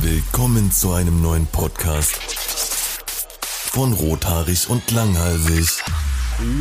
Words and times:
Willkommen 0.00 0.70
zu 0.70 0.92
einem 0.92 1.20
neuen 1.20 1.46
Podcast 1.46 2.14
von 3.72 3.92
Rothaarig 3.92 4.70
und 4.70 4.88
Langhalsig. 4.92 5.82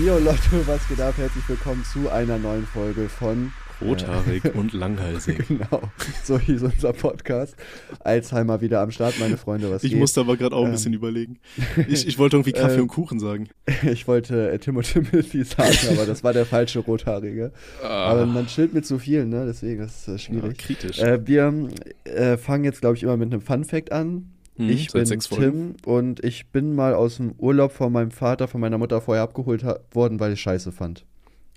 Jo 0.04 0.18
Leute, 0.18 0.66
was 0.66 0.88
geht 0.88 1.00
ab? 1.00 1.14
Herzlich 1.18 1.48
willkommen 1.48 1.86
zu 1.86 2.10
einer 2.10 2.40
neuen 2.40 2.66
Folge 2.66 3.08
von 3.08 3.54
Rothaarig 3.82 4.46
äh, 4.46 4.50
und 4.50 4.74
langhalsig. 4.74 5.38
Genau, 5.48 5.82
so 6.24 6.38
hieß 6.40 6.64
unser 6.64 6.94
Podcast. 6.94 7.56
Alzheimer 8.00 8.62
wieder 8.62 8.82
am 8.82 8.92
Start, 8.92 9.20
meine 9.20 9.38
Freunde, 9.38 9.72
was 9.72 9.84
Ich 9.84 9.92
geht? 9.92 10.00
musste 10.00 10.22
aber 10.22 10.36
gerade 10.36 10.56
auch 10.56 10.66
ein 10.66 10.72
bisschen 10.72 10.94
ähm, 10.94 11.00
überlegen. 11.00 11.40
Ich, 11.88 12.08
ich 12.08 12.18
wollte 12.18 12.38
irgendwie 12.38 12.52
Kaffee 12.52 12.76
ähm, 12.76 12.82
und 12.84 12.88
Kuchen 12.88 13.20
sagen. 13.20 13.50
Ich 13.84 14.08
wollte 14.08 14.52
äh, 14.52 14.60
Tim 14.60 14.78
und 14.78 14.92
Timothy 14.92 15.44
sagen, 15.44 15.78
aber 15.92 16.06
das 16.06 16.24
war 16.24 16.34
der 16.34 16.46
falsche 16.46 16.80
Rothaarige. 16.80 17.52
Ah. 17.84 18.12
Aber 18.12 18.26
man 18.26 18.48
chillt 18.48 18.74
mit 18.74 18.86
so 18.86 18.98
vielen, 18.98 19.30
ne? 19.30 19.46
deswegen 19.46 19.84
ist 19.84 20.08
es 20.08 20.16
äh, 20.16 20.18
schwierig. 20.18 20.58
Ja, 20.58 20.66
kritisch. 20.66 21.00
Äh, 21.00 21.26
wir 21.26 21.70
äh, 22.06 22.38
fangen 22.38 22.64
jetzt, 22.64 22.82
glaube 22.82 22.96
ich, 22.98 23.04
immer 23.04 23.18
mit 23.18 23.32
einem 23.32 23.42
Fun-Fact 23.42 23.92
an. 23.92 24.32
Hm, 24.58 24.70
ich 24.70 24.92
bin 24.92 25.06
Tim 25.06 25.76
und 25.86 26.24
ich 26.24 26.48
bin 26.48 26.76
mal 26.76 26.96
aus 26.96 27.18
dem 27.18 27.34
Urlaub 27.38 27.72
von 27.72 27.92
meinem 27.94 28.12
Vater, 28.12 28.48
von 28.48 28.60
meiner 28.60 28.78
Mutter 28.78 29.02
vorher 29.02 29.24
abgeholt 29.24 29.64
worden, 29.92 30.20
weil 30.20 30.34
ich 30.34 30.42
scheiße 30.42 30.72
fand. 30.72 31.06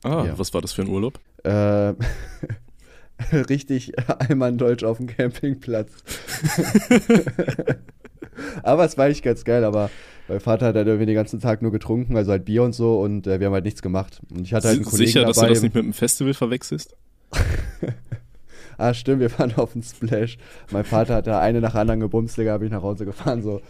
Ah, 0.03 0.25
ja. 0.27 0.39
was 0.39 0.55
war 0.55 0.61
das 0.61 0.73
für 0.73 0.83
ein 0.83 0.89
Urlaub? 0.89 1.21
Äh, 1.45 1.95
richtig 3.33 3.93
einmal 4.29 4.51
in 4.51 4.59
Deutsch 4.59 4.85
auf 4.85 4.97
dem 4.97 5.07
Campingplatz. 5.07 5.93
aber 8.63 8.85
es 8.85 8.97
war 8.97 9.09
echt 9.09 9.23
ganz 9.23 9.45
geil, 9.45 9.65
aber 9.65 9.91
mein 10.29 10.41
Vater 10.41 10.67
hat 10.67 10.77
halt 10.77 10.87
irgendwie 10.87 11.07
den 11.07 11.15
ganzen 11.15 11.41
Tag 11.41 11.61
nur 11.61 11.73
getrunken, 11.73 12.17
also 12.17 12.31
halt 12.31 12.45
Bier 12.45 12.63
und 12.63 12.73
so 12.73 13.01
und 13.01 13.27
äh, 13.27 13.41
wir 13.41 13.49
haben 13.49 13.55
halt 13.55 13.65
nichts 13.65 13.83
gemacht. 13.83 14.21
Und 14.31 14.43
ich 14.43 14.55
hatte 14.55 14.69
halt 14.69 14.77
einen 14.77 14.87
Kollegen 14.87 15.09
Sicher, 15.09 15.21
dabei. 15.21 15.33
dass 15.33 15.41
du 15.41 15.49
das 15.49 15.63
nicht 15.63 15.75
mit 15.75 15.85
einem 15.85 15.93
Festival 15.93 16.35
verwechselst? 16.35 16.97
ah, 18.79 18.95
stimmt, 18.95 19.21
wir 19.21 19.39
waren 19.39 19.55
auf 19.57 19.73
dem 19.73 19.83
Splash. 19.83 20.39
Mein 20.71 20.85
Vater 20.85 21.17
hat 21.17 21.27
da 21.27 21.41
eine 21.41 21.61
nach 21.61 21.75
anderen 21.75 22.01
gebumst, 22.01 22.39
Digga, 22.39 22.53
habe 22.53 22.65
ich 22.65 22.71
nach 22.71 22.83
Hause 22.83 23.05
gefahren, 23.05 23.43
so. 23.43 23.61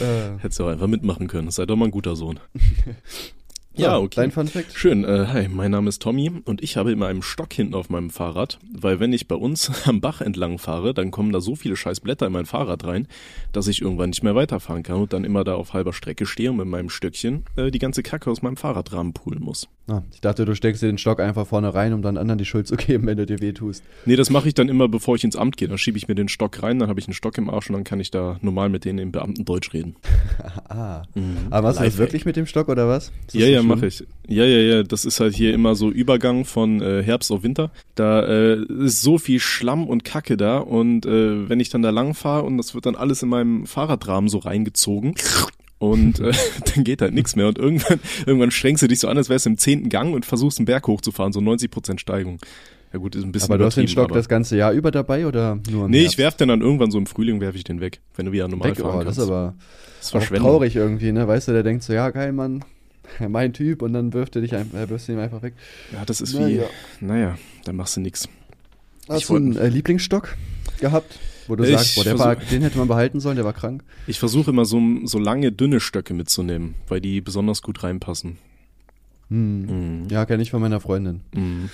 Äh. 0.00 0.38
Hättest 0.38 0.58
du 0.58 0.64
auch 0.64 0.70
einfach 0.70 0.86
mitmachen 0.86 1.28
können, 1.28 1.50
sei 1.50 1.66
doch 1.66 1.76
mal 1.76 1.86
ein 1.86 1.90
guter 1.90 2.16
Sohn. 2.16 2.40
Ja, 3.74 3.98
okay. 3.98 4.16
Dein 4.16 4.30
Fun 4.32 4.48
Fact? 4.48 4.72
Schön. 4.72 5.04
Äh, 5.04 5.26
hi, 5.28 5.48
mein 5.48 5.70
Name 5.70 5.88
ist 5.88 6.02
Tommy 6.02 6.30
und 6.44 6.62
ich 6.62 6.76
habe 6.76 6.90
immer 6.90 7.06
einen 7.06 7.22
Stock 7.22 7.52
hinten 7.52 7.74
auf 7.74 7.88
meinem 7.88 8.10
Fahrrad, 8.10 8.58
weil 8.72 8.98
wenn 8.98 9.12
ich 9.12 9.28
bei 9.28 9.36
uns 9.36 9.70
am 9.86 10.00
Bach 10.00 10.20
entlang 10.20 10.58
fahre, 10.58 10.92
dann 10.92 11.10
kommen 11.10 11.32
da 11.32 11.40
so 11.40 11.54
viele 11.54 11.76
scheiß 11.76 12.00
Blätter 12.00 12.26
in 12.26 12.32
mein 12.32 12.46
Fahrrad 12.46 12.84
rein, 12.84 13.06
dass 13.52 13.68
ich 13.68 13.80
irgendwann 13.80 14.10
nicht 14.10 14.22
mehr 14.22 14.34
weiterfahren 14.34 14.82
kann 14.82 14.96
und 14.96 15.12
dann 15.12 15.24
immer 15.24 15.44
da 15.44 15.54
auf 15.54 15.72
halber 15.72 15.92
Strecke 15.92 16.26
stehe 16.26 16.50
und 16.50 16.56
mit 16.56 16.66
meinem 16.66 16.90
Stöckchen 16.90 17.44
äh, 17.56 17.70
die 17.70 17.78
ganze 17.78 18.02
Kacke 18.02 18.30
aus 18.30 18.42
meinem 18.42 18.56
Fahrradrahmen 18.56 19.12
poolen 19.12 19.42
muss. 19.42 19.68
Ah, 19.90 20.04
ich 20.12 20.20
dachte, 20.20 20.44
du 20.44 20.54
steckst 20.54 20.84
dir 20.84 20.86
den 20.86 20.98
Stock 20.98 21.18
einfach 21.18 21.48
vorne 21.48 21.74
rein, 21.74 21.92
um 21.92 22.00
dann 22.00 22.16
anderen 22.16 22.38
die 22.38 22.44
Schuld 22.44 22.68
zu 22.68 22.76
geben, 22.76 23.08
wenn 23.08 23.16
du 23.16 23.26
dir 23.26 23.40
weh 23.40 23.52
tust. 23.52 23.82
Nee, 24.06 24.14
das 24.14 24.30
mache 24.30 24.46
ich 24.46 24.54
dann 24.54 24.68
immer, 24.68 24.86
bevor 24.86 25.16
ich 25.16 25.24
ins 25.24 25.34
Amt 25.34 25.56
gehe. 25.56 25.66
Dann 25.66 25.78
schiebe 25.78 25.98
ich 25.98 26.06
mir 26.06 26.14
den 26.14 26.28
Stock 26.28 26.62
rein, 26.62 26.78
dann 26.78 26.88
habe 26.88 27.00
ich 27.00 27.08
einen 27.08 27.14
Stock 27.14 27.36
im 27.38 27.50
Arsch 27.50 27.68
und 27.70 27.74
dann 27.74 27.82
kann 27.82 27.98
ich 27.98 28.12
da 28.12 28.38
normal 28.40 28.68
mit 28.68 28.84
denen 28.84 29.00
im 29.00 29.10
Beamten 29.10 29.44
Deutsch 29.44 29.72
reden. 29.72 29.96
ah. 30.68 31.02
Mhm. 31.16 31.38
Aber 31.50 31.68
machst 31.68 31.80
du 31.80 31.84
das 31.84 31.98
wirklich 31.98 32.24
mit 32.24 32.36
dem 32.36 32.46
Stock 32.46 32.68
oder 32.68 32.86
was? 32.86 33.10
Ja, 33.32 33.46
ja, 33.46 33.64
mache 33.64 33.86
ich. 33.86 34.04
Ja, 34.28 34.44
ja, 34.44 34.58
ja, 34.58 34.76
ja, 34.76 34.82
das 34.84 35.04
ist 35.04 35.18
halt 35.18 35.34
hier 35.34 35.52
immer 35.52 35.74
so 35.74 35.90
Übergang 35.90 36.44
von 36.44 36.80
äh, 36.80 37.02
Herbst 37.02 37.32
auf 37.32 37.42
Winter. 37.42 37.72
Da 37.96 38.22
äh, 38.22 38.62
ist 38.62 39.02
so 39.02 39.18
viel 39.18 39.40
Schlamm 39.40 39.88
und 39.88 40.04
Kacke 40.04 40.36
da 40.36 40.58
und 40.58 41.04
äh, 41.04 41.48
wenn 41.48 41.58
ich 41.58 41.70
dann 41.70 41.82
da 41.82 41.90
lang 41.90 42.14
fahre 42.14 42.44
und 42.44 42.58
das 42.58 42.76
wird 42.76 42.86
dann 42.86 42.94
alles 42.94 43.24
in 43.24 43.28
meinem 43.28 43.66
Fahrradrahmen 43.66 44.28
so 44.28 44.38
reingezogen 44.38 45.14
und 45.80 46.20
äh, 46.20 46.30
dann 46.74 46.84
geht 46.84 47.02
halt 47.02 47.14
nichts 47.14 47.34
mehr 47.34 47.48
und 47.48 47.58
irgendwann 47.58 47.98
irgendwann 48.26 48.52
strengst 48.52 48.82
du 48.82 48.86
dich 48.86 49.00
so 49.00 49.08
an, 49.08 49.16
als 49.16 49.28
wärst 49.28 49.46
du 49.46 49.50
im 49.50 49.58
zehnten 49.58 49.88
Gang 49.88 50.14
und 50.14 50.24
versuchst 50.24 50.58
einen 50.58 50.66
Berg 50.66 50.86
hochzufahren, 50.86 51.32
so 51.32 51.40
90 51.40 51.70
Prozent 51.70 52.00
Steigung. 52.00 52.38
Ja 52.92 52.98
gut, 52.98 53.14
ist 53.14 53.24
ein 53.24 53.32
bisschen 53.32 53.50
Aber 53.50 53.58
du 53.58 53.64
hast 53.64 53.76
den 53.76 53.88
Stock 53.88 54.12
das 54.12 54.28
ganze 54.28 54.56
Jahr 54.56 54.72
über 54.72 54.90
dabei 54.90 55.26
oder 55.26 55.58
nur 55.70 55.88
Nee, 55.88 56.00
Herbst? 56.00 56.14
ich 56.14 56.18
werf 56.18 56.36
den 56.36 56.48
dann 56.48 56.60
irgendwann 56.60 56.90
so 56.90 56.98
im 56.98 57.06
Frühling 57.06 57.40
werf 57.40 57.54
ich 57.54 57.64
den 57.64 57.80
weg, 57.80 58.00
wenn 58.16 58.26
du 58.26 58.32
wieder 58.32 58.48
normal 58.48 58.70
weg, 58.70 58.78
fahren 58.78 58.90
oh, 58.90 59.04
kannst. 59.04 59.18
Das 59.18 59.18
ist 59.18 59.30
aber 59.30 59.54
das 60.00 60.14
ist 60.14 60.34
traurig 60.34 60.76
irgendwie, 60.76 61.12
ne? 61.12 61.26
Weißt 61.26 61.48
du, 61.48 61.52
der 61.52 61.62
denkt 61.62 61.82
so, 61.82 61.92
ja 61.92 62.10
geil, 62.10 62.32
Mann, 62.32 62.64
mein 63.28 63.52
Typ 63.52 63.82
und 63.82 63.92
dann 63.94 64.12
wirft 64.12 64.36
er 64.36 64.42
dich 64.42 64.54
einfach, 64.54 64.78
äh, 64.78 64.90
wirfst 64.90 65.08
du 65.08 65.12
ihn 65.12 65.18
einfach 65.18 65.42
weg. 65.42 65.54
Ja, 65.92 66.04
das 66.04 66.20
ist 66.20 66.34
wie, 66.34 66.56
naja, 66.56 66.66
naja 67.00 67.38
dann 67.64 67.76
machst 67.76 67.96
du 67.96 68.00
nix. 68.00 68.28
Hast 69.08 69.22
ich 69.22 69.26
du 69.28 69.36
einen 69.36 69.56
äh, 69.56 69.68
Lieblingsstock 69.68 70.36
gehabt, 70.80 71.18
wo 71.50 71.56
du 71.56 71.64
ich 71.64 71.70
sagst, 71.70 71.96
boah, 71.96 72.04
der 72.04 72.18
war, 72.18 72.36
den 72.36 72.62
hätte 72.62 72.78
man 72.78 72.88
behalten 72.88 73.20
sollen, 73.20 73.36
der 73.36 73.44
war 73.44 73.52
krank? 73.52 73.82
Ich 74.06 74.18
versuche 74.18 74.50
immer 74.50 74.64
so, 74.64 74.80
so 75.04 75.18
lange, 75.18 75.52
dünne 75.52 75.80
Stöcke 75.80 76.14
mitzunehmen, 76.14 76.74
weil 76.88 77.00
die 77.00 77.20
besonders 77.20 77.60
gut 77.60 77.82
reinpassen. 77.82 78.38
Hm. 79.28 80.02
Mhm. 80.02 80.08
Ja, 80.08 80.24
kenne 80.26 80.42
ich 80.42 80.50
von 80.50 80.60
meiner 80.60 80.80
Freundin. 80.80 81.20
Mhm. 81.34 81.68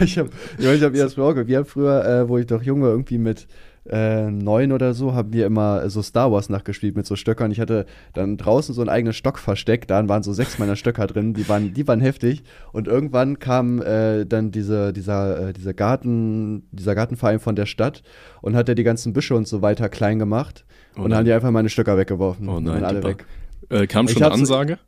ich 0.00 0.18
habe 0.18 0.30
ich 0.58 0.82
hab 0.82 0.94
ihr 0.94 1.04
das 1.04 1.14
vorgehört. 1.14 1.48
Wir 1.48 1.58
haben 1.58 1.66
früher, 1.66 2.04
äh, 2.04 2.28
wo 2.28 2.38
ich 2.38 2.46
doch 2.46 2.62
jung 2.62 2.82
war, 2.82 2.90
irgendwie 2.90 3.18
mit 3.18 3.46
neun 3.84 4.72
oder 4.72 4.92
so, 4.92 5.14
haben 5.14 5.32
wir 5.32 5.46
immer 5.46 5.88
so 5.88 6.02
Star 6.02 6.30
Wars 6.30 6.50
nachgespielt 6.50 6.96
mit 6.96 7.06
so 7.06 7.16
Stöckern. 7.16 7.50
Ich 7.50 7.60
hatte 7.60 7.86
dann 8.12 8.36
draußen 8.36 8.74
so 8.74 8.82
einen 8.82 8.90
eigenen 8.90 9.14
Stock 9.14 9.38
versteckt, 9.38 9.90
da 9.90 10.06
waren 10.06 10.22
so 10.22 10.32
sechs 10.34 10.58
meiner 10.58 10.76
Stöcker 10.76 11.06
drin, 11.06 11.32
die 11.32 11.48
waren, 11.48 11.72
die 11.72 11.88
waren 11.88 12.00
heftig. 12.00 12.42
Und 12.72 12.88
irgendwann 12.88 13.38
kam 13.38 13.80
äh, 13.80 14.26
dann 14.26 14.50
diese, 14.50 14.92
dieser, 14.92 15.48
äh, 15.48 15.52
dieser 15.54 15.72
Garten, 15.72 16.64
dieser 16.72 16.94
Gartenverein 16.94 17.40
von 17.40 17.56
der 17.56 17.66
Stadt 17.66 18.02
und 18.42 18.54
hat 18.54 18.68
ja 18.68 18.74
die 18.74 18.84
ganzen 18.84 19.14
Büsche 19.14 19.34
und 19.34 19.48
so 19.48 19.62
weiter 19.62 19.88
klein 19.88 20.18
gemacht. 20.18 20.66
Oh 20.96 21.02
und 21.02 21.10
dann 21.10 21.18
haben 21.20 21.24
die 21.24 21.32
einfach 21.32 21.50
meine 21.50 21.70
Stöcker 21.70 21.96
weggeworfen. 21.96 22.48
Oh 22.48 22.60
nein, 22.60 22.78
und 22.78 22.84
alle 22.84 22.98
super. 22.98 23.08
weg. 23.08 23.26
Äh, 23.70 23.86
kam 23.86 24.08
schon 24.08 24.22
eine 24.22 24.32
Ansage? 24.32 24.78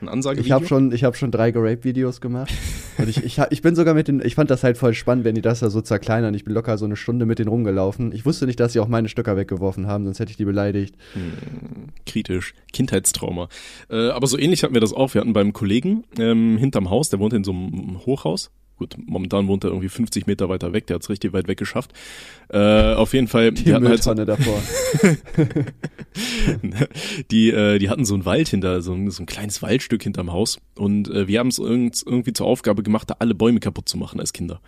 Ein 0.00 0.08
Ansage 0.08 0.40
ich 0.40 0.52
habe 0.52 0.66
schon, 0.66 0.92
ich 0.92 1.04
hab 1.04 1.16
schon 1.16 1.30
drei 1.30 1.50
Gerape-Videos 1.50 2.20
gemacht. 2.20 2.52
Und 2.98 3.08
ich, 3.08 3.24
ich, 3.24 3.38
ich 3.50 3.62
bin 3.62 3.74
sogar 3.74 3.94
mit 3.94 4.08
den, 4.08 4.20
ich 4.24 4.34
fand 4.34 4.50
das 4.50 4.64
halt 4.64 4.76
voll 4.76 4.94
spannend, 4.94 5.24
wenn 5.24 5.34
die 5.34 5.40
das 5.40 5.60
da 5.60 5.70
so 5.70 5.80
zerkleinern. 5.80 6.34
Ich 6.34 6.44
bin 6.44 6.54
locker 6.54 6.78
so 6.78 6.84
eine 6.84 6.96
Stunde 6.96 7.26
mit 7.26 7.38
denen 7.38 7.48
rumgelaufen. 7.48 8.12
Ich 8.12 8.26
wusste 8.26 8.46
nicht, 8.46 8.58
dass 8.60 8.72
sie 8.72 8.80
auch 8.80 8.88
meine 8.88 9.08
Stöcker 9.08 9.36
weggeworfen 9.36 9.86
haben, 9.86 10.04
sonst 10.04 10.20
hätte 10.20 10.30
ich 10.30 10.36
die 10.36 10.44
beleidigt. 10.44 10.96
Hm, 11.14 11.88
kritisch. 12.06 12.54
Kindheitstrauma. 12.72 13.48
Äh, 13.90 14.10
aber 14.10 14.26
so 14.26 14.38
ähnlich 14.38 14.62
hatten 14.62 14.74
wir 14.74 14.80
das 14.80 14.92
auch. 14.92 15.14
Wir 15.14 15.20
hatten 15.20 15.32
beim 15.32 15.52
Kollegen 15.52 16.04
ähm, 16.18 16.58
hinterm 16.58 16.90
Haus, 16.90 17.08
der 17.10 17.18
wohnt 17.20 17.32
in 17.32 17.44
so 17.44 17.52
einem 17.52 18.00
Hochhaus, 18.04 18.50
Gut, 18.78 18.96
momentan 19.04 19.48
wohnt 19.48 19.64
er 19.64 19.70
irgendwie 19.70 19.88
50 19.88 20.28
Meter 20.28 20.48
weiter 20.48 20.72
weg, 20.72 20.86
der 20.86 20.94
hat's 20.94 21.10
richtig 21.10 21.32
weit 21.32 21.48
weg 21.48 21.58
geschafft. 21.58 21.92
Äh, 22.48 22.94
auf 22.94 23.12
jeden 23.12 23.26
Fall. 23.26 23.50
Die, 23.50 23.64
die 23.64 23.74
hatten 23.74 23.88
halt 23.88 24.04
so, 24.04 24.14
davor. 24.14 24.62
die, 27.30 27.50
äh, 27.50 27.78
die 27.78 27.90
hatten 27.90 28.04
so 28.04 28.14
einen 28.14 28.24
Wald 28.24 28.48
hinter, 28.48 28.80
so 28.80 28.92
ein, 28.92 29.10
so 29.10 29.24
ein 29.24 29.26
kleines 29.26 29.62
Waldstück 29.62 30.04
hinterm 30.04 30.32
Haus. 30.32 30.60
Und 30.76 31.10
äh, 31.10 31.26
wir 31.26 31.40
haben 31.40 31.48
es 31.48 31.58
irgendwie 31.58 32.32
zur 32.32 32.46
Aufgabe 32.46 32.84
gemacht, 32.84 33.10
da 33.10 33.16
alle 33.18 33.34
Bäume 33.34 33.58
kaputt 33.58 33.88
zu 33.88 33.98
machen 33.98 34.20
als 34.20 34.32
Kinder. 34.32 34.60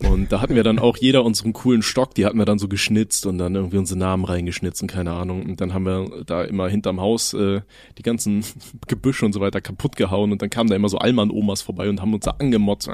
Und 0.00 0.30
da 0.30 0.40
hatten 0.40 0.54
wir 0.54 0.62
dann 0.62 0.78
auch 0.78 0.96
jeder 0.96 1.24
unseren 1.24 1.52
coolen 1.52 1.82
Stock, 1.82 2.14
die 2.14 2.24
hatten 2.24 2.38
wir 2.38 2.44
dann 2.44 2.60
so 2.60 2.68
geschnitzt 2.68 3.26
und 3.26 3.38
dann 3.38 3.56
irgendwie 3.56 3.78
unsere 3.78 3.98
Namen 3.98 4.24
reingeschnitzt 4.24 4.80
und 4.82 4.88
keine 4.88 5.12
Ahnung. 5.12 5.44
Und 5.44 5.60
dann 5.60 5.74
haben 5.74 5.86
wir 5.86 6.22
da 6.24 6.44
immer 6.44 6.68
hinterm 6.68 7.00
Haus 7.00 7.34
äh, 7.34 7.62
die 7.98 8.02
ganzen 8.02 8.44
Gebüsche 8.86 9.26
und 9.26 9.32
so 9.32 9.40
weiter 9.40 9.60
kaputt 9.60 9.96
gehauen 9.96 10.30
und 10.30 10.40
dann 10.40 10.50
kamen 10.50 10.70
da 10.70 10.76
immer 10.76 10.88
so 10.88 10.98
Allmann-Omas 10.98 11.62
vorbei 11.62 11.88
und 11.88 12.00
haben 12.00 12.14
uns 12.14 12.24
da 12.24 12.32
angemotzt. 12.38 12.88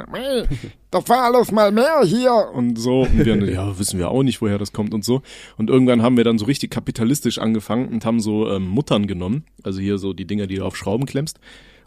Da 0.91 1.09
war 1.09 1.25
alles 1.25 1.53
mal 1.53 1.73
mehr 1.73 2.03
hier 2.05 2.33
und 2.55 2.79
so. 2.79 3.03
Und 3.03 3.25
wir, 3.25 3.53
ja, 3.53 3.79
wissen 3.79 3.99
wir 3.99 4.11
auch 4.11 4.23
nicht, 4.23 4.41
woher 4.41 4.57
das 4.57 4.73
kommt 4.73 4.95
und 4.95 5.05
so. 5.05 5.21
Und 5.59 5.69
irgendwann 5.69 6.01
haben 6.01 6.17
wir 6.17 6.25
dann 6.25 6.39
so 6.39 6.47
richtig 6.47 6.71
kapitalistisch 6.71 7.39
angefangen 7.39 7.89
und 7.89 8.07
haben 8.07 8.21
so 8.21 8.51
ähm, 8.51 8.67
Muttern 8.67 9.07
genommen, 9.07 9.45
also 9.63 9.79
hier 9.79 9.99
so 9.99 10.15
die 10.15 10.27
Dinger, 10.27 10.47
die 10.47 10.57
du 10.57 10.65
auf 10.65 10.77
Schrauben 10.77 11.05
klemmst 11.05 11.39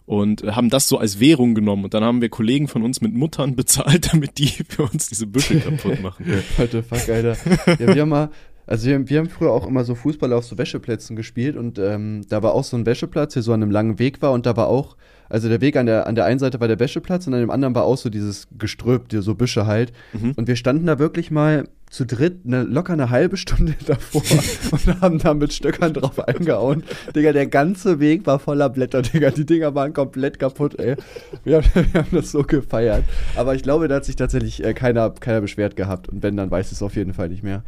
und 0.07 0.41
haben 0.43 0.69
das 0.69 0.87
so 0.87 0.97
als 0.97 1.19
Währung 1.19 1.53
genommen 1.53 1.83
und 1.83 1.93
dann 1.93 2.03
haben 2.03 2.21
wir 2.21 2.29
Kollegen 2.29 2.69
von 2.69 2.81
uns 2.81 3.01
mit 3.01 3.13
Muttern 3.13 3.55
bezahlt, 3.57 4.13
damit 4.13 4.39
die 4.39 4.47
für 4.47 4.83
uns 4.83 5.07
diese 5.07 5.27
Büsche 5.27 5.59
kaputt 5.59 6.01
machen. 6.01 6.25
What 6.55 6.71
the 6.71 6.81
fuck, 6.81 7.07
Alter. 7.09 7.35
Ja, 7.77 7.93
wir 7.93 8.01
haben 8.01 8.09
mal, 8.09 8.29
also 8.65 8.87
wir, 8.87 9.09
wir 9.09 9.19
haben 9.19 9.29
früher 9.29 9.51
auch 9.51 9.67
immer 9.67 9.83
so 9.83 9.95
Fußball 9.95 10.31
auf 10.31 10.45
so 10.45 10.57
Wäscheplätzen 10.57 11.17
gespielt 11.17 11.57
und 11.57 11.77
ähm, 11.77 12.21
da 12.29 12.41
war 12.41 12.53
auch 12.53 12.63
so 12.63 12.77
ein 12.77 12.85
Wäscheplatz, 12.85 13.33
der 13.33 13.43
so 13.43 13.51
an 13.51 13.61
einem 13.61 13.71
langen 13.71 13.99
Weg 13.99 14.21
war 14.21 14.31
und 14.31 14.45
da 14.45 14.55
war 14.55 14.67
auch 14.67 14.95
also 15.29 15.49
der 15.49 15.61
Weg 15.61 15.75
an 15.75 15.85
der, 15.85 16.07
an 16.07 16.15
der 16.15 16.25
einen 16.25 16.39
Seite 16.39 16.59
war 16.59 16.67
der 16.67 16.79
Wäscheplatz 16.79 17.27
und 17.27 17.33
an 17.33 17.39
dem 17.39 17.49
anderen 17.49 17.75
war 17.75 17.83
auch 17.83 17.97
so 17.97 18.09
dieses 18.09 18.47
Geströp, 18.57 19.05
so 19.11 19.35
Büsche 19.35 19.65
halt. 19.65 19.91
Mhm. 20.13 20.33
Und 20.35 20.47
wir 20.47 20.55
standen 20.55 20.85
da 20.85 20.99
wirklich 20.99 21.31
mal 21.31 21.65
zu 21.89 22.05
dritt 22.05 22.41
eine, 22.45 22.63
locker 22.63 22.93
eine 22.93 23.09
halbe 23.09 23.37
Stunde 23.37 23.75
davor 23.85 24.21
und 24.71 25.01
haben 25.01 25.19
da 25.19 25.33
mit 25.33 25.53
Stöckern 25.53 25.93
drauf 25.93 26.19
eingehauen. 26.19 26.83
Digga, 27.15 27.33
der 27.33 27.47
ganze 27.47 27.99
Weg 27.99 28.25
war 28.25 28.39
voller 28.39 28.69
Blätter, 28.69 29.01
Digga. 29.01 29.31
Die 29.31 29.45
Dinger 29.45 29.73
waren 29.75 29.93
komplett 29.93 30.39
kaputt, 30.39 30.79
ey. 30.79 30.95
Wir 31.43 31.57
haben, 31.57 31.65
wir 31.93 32.01
haben 32.01 32.11
das 32.11 32.31
so 32.31 32.43
gefeiert. 32.43 33.03
Aber 33.35 33.55
ich 33.55 33.63
glaube, 33.63 33.87
da 33.87 33.95
hat 33.95 34.05
sich 34.05 34.15
tatsächlich 34.15 34.63
äh, 34.63 34.73
keiner, 34.73 35.09
keiner 35.11 35.41
beschwert 35.41 35.75
gehabt. 35.75 36.09
Und 36.09 36.23
wenn, 36.23 36.35
dann 36.35 36.51
weiß 36.51 36.71
es 36.71 36.81
auf 36.81 36.95
jeden 36.95 37.13
Fall 37.13 37.29
nicht 37.29 37.43
mehr. 37.43 37.63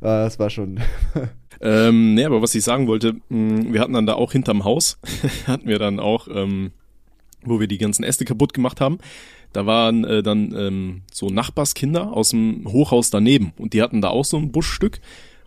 Äh, 0.00 0.06
das 0.06 0.38
war 0.38 0.50
schon. 0.50 0.80
ähm, 1.60 2.14
nee, 2.14 2.24
aber 2.24 2.42
was 2.42 2.54
ich 2.54 2.64
sagen 2.64 2.86
wollte, 2.86 3.14
mm, 3.30 3.72
wir 3.72 3.80
hatten 3.80 3.94
dann 3.94 4.06
da 4.06 4.14
auch 4.14 4.32
hinterm 4.32 4.64
Haus, 4.64 4.98
hatten 5.46 5.66
wir 5.66 5.78
dann 5.78 5.98
auch 5.98 6.28
ähm, 6.28 6.72
wo 7.44 7.60
wir 7.60 7.66
die 7.66 7.78
ganzen 7.78 8.04
Äste 8.04 8.24
kaputt 8.24 8.54
gemacht 8.54 8.80
haben. 8.80 8.98
Da 9.52 9.66
waren 9.66 10.04
äh, 10.04 10.22
dann 10.22 10.54
ähm, 10.56 11.02
so 11.12 11.28
Nachbarskinder 11.28 12.12
aus 12.12 12.30
dem 12.30 12.66
Hochhaus 12.66 13.10
daneben 13.10 13.52
und 13.58 13.74
die 13.74 13.82
hatten 13.82 14.00
da 14.00 14.08
auch 14.08 14.24
so 14.24 14.38
ein 14.38 14.52
Buschstück 14.52 15.00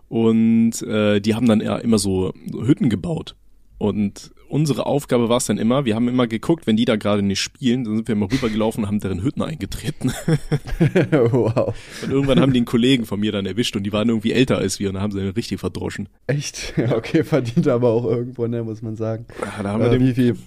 und 0.09 0.81
äh, 0.83 1.19
die 1.19 1.35
haben 1.35 1.47
dann 1.47 1.61
ja 1.61 1.77
immer 1.77 1.97
so 1.97 2.33
Hütten 2.51 2.89
gebaut. 2.89 3.35
Und 3.77 4.31
unsere 4.47 4.85
Aufgabe 4.85 5.27
war 5.27 5.37
es 5.37 5.45
dann 5.45 5.57
immer, 5.57 5.85
wir 5.85 5.95
haben 5.95 6.07
immer 6.07 6.27
geguckt, 6.27 6.65
wenn 6.65 6.77
die 6.77 6.85
da 6.85 6.95
gerade 6.95 7.21
nicht 7.21 7.41
spielen, 7.41 7.83
dann 7.83 7.97
sind 7.97 8.07
wir 8.07 8.15
immer 8.15 8.31
rübergelaufen 8.31 8.83
und 8.83 8.87
haben 8.87 8.99
deren 8.99 9.21
Hütten 9.21 9.41
eingetreten. 9.41 10.13
wow. 11.11 11.75
Und 12.03 12.11
irgendwann 12.11 12.39
haben 12.39 12.53
die 12.53 12.59
einen 12.59 12.65
Kollegen 12.65 13.05
von 13.05 13.19
mir 13.19 13.31
dann 13.31 13.45
erwischt 13.45 13.75
und 13.75 13.83
die 13.83 13.91
waren 13.91 14.07
irgendwie 14.07 14.31
älter 14.31 14.57
als 14.57 14.79
wir 14.79 14.89
und 14.89 14.95
dann 14.95 15.03
haben 15.03 15.11
sie 15.11 15.19
ihn 15.19 15.29
richtig 15.29 15.59
verdroschen. 15.59 16.07
Echt? 16.27 16.73
Ja, 16.77 16.95
okay, 16.95 17.23
verdient 17.23 17.67
aber 17.67 17.89
auch 17.89 18.05
irgendwo, 18.05 18.47
ne, 18.47 18.63
muss 18.63 18.81
man 18.81 18.95
sagen. 18.95 19.25
Ja, 19.41 19.63
da 19.63 19.69
haben 19.71 19.81
wir 19.81 19.87
Äh, 19.87 19.97
dem, 19.97 20.07
wie, 20.07 20.13
viel, 20.13 20.37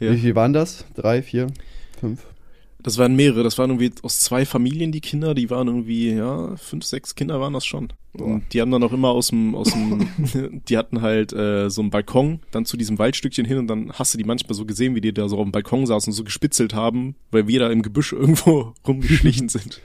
Ja. 0.00 0.12
wie 0.12 0.18
viel 0.18 0.34
waren 0.34 0.52
das? 0.52 0.84
Drei, 0.94 1.22
vier, 1.22 1.48
fünf? 2.00 2.24
das 2.84 2.98
waren 2.98 3.16
mehrere, 3.16 3.42
das 3.42 3.56
waren 3.56 3.70
irgendwie 3.70 3.92
aus 4.02 4.20
zwei 4.20 4.44
Familien 4.44 4.92
die 4.92 5.00
Kinder, 5.00 5.34
die 5.34 5.48
waren 5.48 5.68
irgendwie, 5.68 6.12
ja, 6.12 6.54
fünf, 6.56 6.84
sechs 6.84 7.14
Kinder 7.14 7.40
waren 7.40 7.54
das 7.54 7.64
schon. 7.64 7.88
Und 8.12 8.52
die 8.52 8.60
haben 8.60 8.70
dann 8.70 8.82
auch 8.82 8.92
immer 8.92 9.08
aus 9.08 9.28
dem, 9.28 9.54
aus 9.54 9.72
dem, 9.72 10.06
die 10.68 10.76
hatten 10.76 11.00
halt 11.00 11.32
äh, 11.32 11.70
so 11.70 11.80
einen 11.80 11.90
Balkon 11.90 12.40
dann 12.50 12.66
zu 12.66 12.76
diesem 12.76 12.98
Waldstückchen 12.98 13.46
hin 13.46 13.56
und 13.56 13.68
dann 13.68 13.90
hast 13.94 14.12
du 14.12 14.18
die 14.18 14.24
manchmal 14.24 14.54
so 14.54 14.66
gesehen, 14.66 14.94
wie 14.94 15.00
die 15.00 15.14
da 15.14 15.28
so 15.28 15.38
auf 15.38 15.44
dem 15.44 15.50
Balkon 15.50 15.86
saßen 15.86 16.10
und 16.10 16.14
so 16.14 16.24
gespitzelt 16.24 16.74
haben, 16.74 17.16
weil 17.30 17.48
wir 17.48 17.58
da 17.58 17.70
im 17.70 17.80
Gebüsch 17.80 18.12
irgendwo 18.12 18.74
rumgeschlichen 18.86 19.48
sind. 19.48 19.80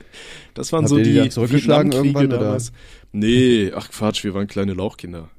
Das 0.53 0.73
waren 0.73 0.81
Habt 0.81 0.89
so 0.89 0.97
die 0.97 1.13
die, 1.13 1.29
zurückgeschlagen 1.29 1.93
irgendwann, 1.93 2.27
oder? 2.27 2.39
damals. 2.39 2.73
Nee, 3.13 3.71
ach 3.73 3.89
Quatsch, 3.89 4.25
wir 4.25 4.33
waren 4.33 4.47
kleine 4.47 4.73
Lauchkinder. 4.73 5.29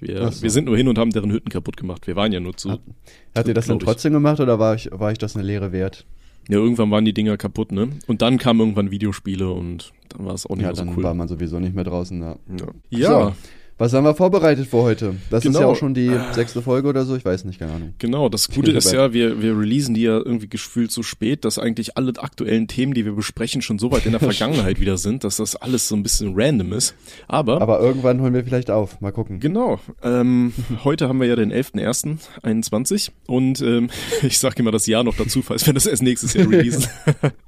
Wir, 0.00 0.30
so. 0.32 0.42
wir 0.42 0.50
sind 0.50 0.64
nur 0.64 0.76
hin 0.76 0.88
und 0.88 0.98
haben 0.98 1.10
deren 1.10 1.30
Hütten 1.30 1.50
kaputt 1.50 1.76
gemacht. 1.76 2.06
Wir 2.06 2.16
waren 2.16 2.32
ja 2.32 2.40
nur 2.40 2.56
zu. 2.56 2.78
Hat 3.34 3.46
ihr 3.48 3.54
das 3.54 3.66
dann 3.66 3.78
glaub 3.78 3.82
ich. 3.88 3.94
trotzdem 3.94 4.12
gemacht 4.12 4.40
oder 4.40 4.58
war 4.58 4.74
ich, 4.74 4.88
war 4.92 5.12
ich 5.12 5.18
das 5.18 5.36
eine 5.36 5.44
Lehre 5.44 5.72
wert? 5.72 6.06
Ja, 6.48 6.56
irgendwann 6.56 6.90
waren 6.90 7.04
die 7.04 7.12
Dinger 7.12 7.36
kaputt, 7.36 7.70
ne? 7.70 7.90
Und 8.06 8.22
dann 8.22 8.38
kamen 8.38 8.60
irgendwann 8.60 8.90
Videospiele 8.90 9.50
und 9.50 9.92
dann 10.08 10.26
war 10.26 10.34
es 10.34 10.46
auch 10.46 10.56
nicht 10.56 10.62
Ja, 10.62 10.68
mehr 10.68 10.76
so 10.76 10.84
dann 10.84 10.96
cool. 10.96 11.02
war 11.04 11.14
man 11.14 11.28
sowieso 11.28 11.60
nicht 11.60 11.74
mehr 11.74 11.84
draußen. 11.84 12.20
Ja. 12.22 12.36
Ja, 12.88 13.08
So, 13.08 13.34
was 13.80 13.94
haben 13.94 14.04
wir 14.04 14.14
vorbereitet 14.14 14.66
für 14.66 14.76
heute? 14.82 15.14
Das 15.30 15.42
ist 15.42 15.54
ja 15.54 15.60
Genau. 15.60 15.72
auch 15.72 15.76
schon 15.76 15.94
die 15.94 16.12
sechste 16.32 16.60
Folge 16.60 16.86
oder 16.86 17.06
so, 17.06 17.16
ich 17.16 17.24
weiß 17.24 17.46
nicht, 17.46 17.58
keine 17.58 17.72
Ahnung. 17.72 17.94
genau. 17.98 18.28
Das 18.28 18.48
Gute 18.50 18.72
ist 18.72 18.92
ja, 18.92 19.14
wir, 19.14 19.40
wir 19.40 19.58
releasen 19.58 19.94
die 19.94 20.02
ja 20.02 20.18
irgendwie 20.18 20.48
gefühlt 20.48 20.92
so 20.92 21.02
spät, 21.02 21.46
dass 21.46 21.58
eigentlich 21.58 21.96
alle 21.96 22.12
aktuellen 22.18 22.68
Themen, 22.68 22.92
die 22.92 23.06
wir 23.06 23.12
besprechen, 23.12 23.62
schon 23.62 23.78
so 23.78 23.90
weit 23.90 24.04
in 24.04 24.12
der 24.12 24.20
Vergangenheit 24.30 24.80
wieder 24.80 24.98
sind, 24.98 25.24
dass 25.24 25.38
das 25.38 25.56
alles 25.56 25.88
so 25.88 25.96
ein 25.96 26.02
bisschen 26.02 26.34
random 26.36 26.74
ist. 26.74 26.94
Aber, 27.26 27.62
Aber 27.62 27.80
irgendwann 27.80 28.20
holen 28.20 28.34
wir 28.34 28.44
vielleicht 28.44 28.70
auf. 28.70 29.00
Mal 29.00 29.12
gucken. 29.12 29.40
genau, 29.40 29.80
ähm, 30.02 30.52
heute 30.84 31.08
haben 31.08 31.18
wir 31.18 31.26
ja 31.26 31.36
den 31.36 31.50
11.01.21 31.50 33.12
und 33.26 33.62
ähm, 33.62 33.88
ich 34.22 34.38
sage 34.38 34.56
immer 34.58 34.72
das 34.72 34.86
Jahr 34.86 35.04
noch 35.04 35.16
dazu, 35.16 35.40
falls 35.40 35.64
wir 35.66 35.72
das 35.72 35.86
erst 35.86 36.02
nächstes 36.02 36.34
Jahr 36.34 36.50
releasen. 36.50 36.86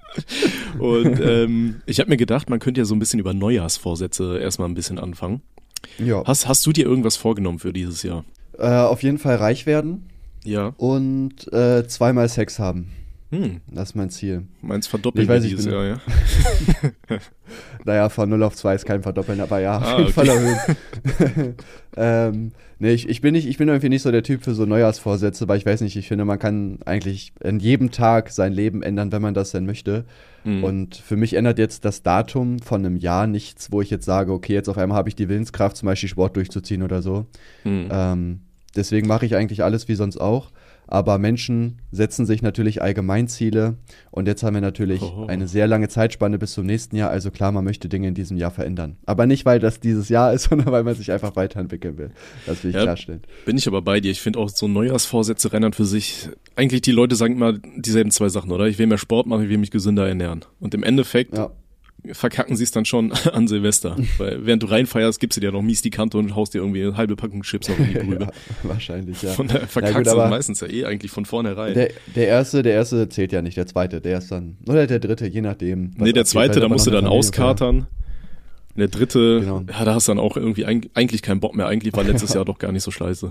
und 0.79 1.21
ähm, 1.21 1.83
ich 1.87 2.01
habe 2.01 2.09
mir 2.09 2.17
gedacht, 2.17 2.49
man 2.49 2.59
könnte 2.59 2.81
ja 2.81 2.85
so 2.87 2.95
ein 2.95 2.99
bisschen 2.99 3.21
über 3.21 3.35
Neujahrsvorsätze 3.35 4.39
erstmal 4.39 4.69
ein 4.69 4.75
bisschen 4.75 4.99
anfangen. 4.99 5.43
Ja. 5.99 6.23
Hast, 6.25 6.49
hast 6.49 6.65
du 6.67 6.73
dir 6.73 6.87
irgendwas 6.87 7.17
vorgenommen 7.17 7.59
für 7.59 7.73
dieses 7.73 8.03
Jahr? 8.03 8.25
Äh, 8.59 8.69
auf 8.69 9.03
jeden 9.03 9.19
Fall 9.19 9.37
reich 9.37 9.67
werden 9.67 10.09
Ja. 10.45 10.73
und 10.77 11.53
äh, 11.53 11.87
zweimal 11.89 12.29
Sex 12.29 12.59
haben. 12.59 12.93
Hm, 13.31 13.61
Das 13.67 13.91
ist 13.91 13.95
mein 13.95 14.11
Ziel. 14.11 14.45
meins 14.61 14.87
verdoppelt 14.87 15.23
Ich 15.25 15.29
weiß, 15.29 15.43
wir 15.43 15.49
ich 15.51 15.57
dieses 15.57 15.67
bin- 15.67 15.75
Jahr, 15.75 15.85
ja. 15.87 16.01
Naja, 17.85 18.09
von 18.09 18.29
0 18.29 18.43
auf 18.45 18.55
2 18.55 18.75
ist 18.75 18.87
kein 18.87 19.03
Verdoppeln, 19.03 19.41
aber 19.41 19.61
ja, 19.61 19.79
auf 19.79 19.85
Ah, 19.85 19.99
jeden 19.99 20.03
okay. 20.03 20.13
Fall 20.13 20.29
erhöhen. 20.29 21.55
ähm, 21.97 22.53
nee, 22.79 22.93
ich, 22.93 23.09
ich, 23.09 23.21
bin 23.21 23.33
nicht, 23.33 23.49
ich 23.49 23.59
bin 23.59 23.69
irgendwie 23.69 23.89
nicht 23.89 24.03
so 24.03 24.11
der 24.13 24.23
Typ 24.23 24.45
für 24.45 24.55
so 24.55 24.67
Neujahrsvorsätze, 24.67 25.49
weil 25.49 25.59
ich 25.59 25.67
weiß 25.67 25.81
nicht, 25.81 25.97
ich 25.97 26.09
finde, 26.09 26.25
man 26.25 26.39
kann 26.39 26.79
eigentlich 26.85 27.33
in 27.43 27.59
jedem 27.59 27.91
Tag 27.91 28.31
sein 28.31 28.53
Leben 28.53 28.83
ändern, 28.83 29.11
wenn 29.11 29.23
man 29.23 29.35
das 29.35 29.51
denn 29.51 29.67
möchte. 29.67 30.05
Hm. 30.45 30.63
Und 30.65 30.97
für 30.97 31.17
mich 31.17 31.35
ändert 31.35 31.59
jetzt 31.59 31.85
das 31.85 32.03
Datum 32.03 32.59
von 32.61 32.85
einem 32.85 32.97
Jahr 32.97 33.27
nichts, 33.27 33.73
wo 33.73 33.81
ich 33.81 33.91
jetzt 33.91 34.05
sage, 34.05 34.33
okay, 34.33 34.55
jetzt 34.55 34.69
auf 34.69 34.79
einmal 34.79 34.99
habe 34.99 35.09
ich 35.09 35.17
die 35.17 35.29
Willenskraft, 35.29 35.77
zum 35.77 35.87
Beispiel 35.87 36.09
Sport 36.09 36.37
durchzuziehen 36.37 36.83
oder 36.83 37.03
so. 37.03 37.27
Hm. 37.65 37.89
Ähm, 37.91 38.41
deswegen 38.77 39.09
mache 39.09 39.27
ich 39.27 39.37
eigentlich 39.37 39.65
alles 39.65 39.89
wie 39.89 39.95
sonst 39.95 40.19
auch. 40.19 40.51
Aber 40.95 41.17
Menschen 41.17 41.79
setzen 41.91 42.27
sich 42.27 42.43
natürlich 42.43 42.83
Allgemeinziele 42.83 43.79
und 44.11 44.29
jetzt 44.29 44.43
haben 44.43 44.53
wir 44.53 44.61
natürlich 44.61 45.01
Oh. 45.01 45.25
eine 45.27 45.49
sehr 45.49 45.67
lange 45.67 45.89
Zeitspanne 45.89 46.39
bis 46.39 46.53
zum 46.53 46.67
nächsten 46.67 46.97
Jahr. 46.97 47.09
Also 47.09 47.31
klar, 47.31 47.51
man 47.51 47.65
möchte 47.65 47.89
Dinge 47.89 48.09
in 48.09 48.15
diesem 48.15 48.37
Jahr 48.37 48.51
verändern. 48.51 48.99
Aber 49.07 49.25
nicht, 49.27 49.47
weil 49.47 49.59
das 49.59 49.81
dieses 49.81 50.11
Jahr 50.11 50.35
ist, 50.35 50.43
sondern 50.51 50.71
weil 50.71 50.85
man 50.85 50.95
sich 50.95 51.11
einfach 51.11 51.35
weiterentwickeln 51.35 51.97
will. 51.97 52.11
Das 52.45 52.63
will 52.63 52.71
ich 52.73 52.77
Ja. 52.77 52.83
klarstellen. 52.83 53.23
Bin 53.47 53.57
ich 53.57 53.67
aber 53.67 53.81
bei 53.81 54.01
dir. 54.01 54.11
Ich 54.11 54.21
finde 54.21 54.39
auch 54.39 54.51
so 54.51 54.69
Neujahrsvorsätze 54.69 55.51
rennen 55.55 55.73
für 55.73 55.87
sich. 55.87 56.29
Eigentlich 56.57 56.83
die 56.83 56.93
Leute 56.93 57.17
sagen 57.17 57.37
immer 57.37 57.55
dieselben 57.55 58.11
zwei 58.11 58.29
Sachen, 58.29 58.51
oder? 58.53 58.67
Ich 58.67 58.79
will 58.79 58.87
mehr 58.87 58.99
Sport 58.99 59.27
machen, 59.27 59.45
ich 59.45 59.49
will 59.49 59.57
mich 59.57 59.71
gesünder 59.71 60.07
ernähren. 60.07 60.45
Und 60.61 60.75
im 60.75 60.83
Endeffekt 60.83 61.35
Ja, 61.35 61.51
verkacken 62.11 62.57
sie 62.57 62.65
es 62.65 62.71
dann 62.73 62.85
schon 62.85 63.13
an 63.33 63.47
Silvester. 63.49 63.97
Weil 64.19 64.45
während 64.45 64.63
du 64.63 64.67
reinfeierst, 64.67 65.21
gibst 65.21 65.37
du 65.37 65.41
dir 65.41 65.53
noch 65.53 65.63
mies 65.63 65.83
die 65.83 65.91
Kante 65.91 66.19
und 66.19 66.35
haust 66.35 66.55
dir 66.55 66.59
irgendwie 66.59 66.83
eine 66.83 66.97
halbe 66.97 67.15
Packung 67.17 67.43
Chips 67.43 67.69
in 67.69 67.75
die 67.93 67.99
Brühe. 67.99 68.19
ja 68.21 68.31
wahrscheinlich, 68.65 69.23
ja. 69.23 69.31
Von 69.33 69.49
Ja, 69.49 69.61
verkackst 69.67 69.97
gut, 69.99 70.07
du 70.07 70.11
aber 70.13 70.29
meistens 70.29 70.61
ja 70.61 70.67
eh 70.69 70.85
eigentlich 70.85 71.13
von 71.13 71.25
vornherein. 71.25 71.75
der, 71.75 71.91
der 72.15 72.27
erste, 72.29 72.63
der 72.63 72.73
erste 72.75 73.09
zählt 73.09 73.33
ja 73.33 73.43
nicht, 73.43 73.57
der 73.57 73.67
zweite, 73.67 74.01
der 74.01 74.19
ist 74.19 74.33
dann, 74.33 74.57
oder 74.67 74.87
der 74.87 74.99
dritte, 74.99 75.27
je 75.27 75.41
nachdem. 75.41 75.93
nee, 75.97 76.13
der 76.13 76.23
abgeht, 76.23 76.27
zweite, 76.27 76.55
halt 76.55 76.63
da 76.65 76.69
musst 76.69 76.87
du 76.87 76.91
dann 76.91 77.05
Familie 77.05 77.19
auskatern. 77.21 77.87
Der 78.75 78.89
dritte, 78.89 79.41
Genau. 79.41 79.63
ja, 79.71 79.85
da 79.85 79.95
hast 79.95 80.09
du 80.09 80.13
dann 80.13 80.19
auch 80.19 80.35
irgendwie 80.39 80.67
eig- 80.67 80.89
eigentlich 80.95 81.21
keinen 81.21 81.41
Bock 81.41 81.55
mehr. 81.55 81.67
Eigentlich 81.67 81.95
war 81.95 82.05
letztes 82.05 82.33
Jahr 82.33 82.47
doch 82.47 82.59
gar 82.59 82.73
nicht 82.73 82.83
so 82.83 82.91
scheiße. 82.91 83.31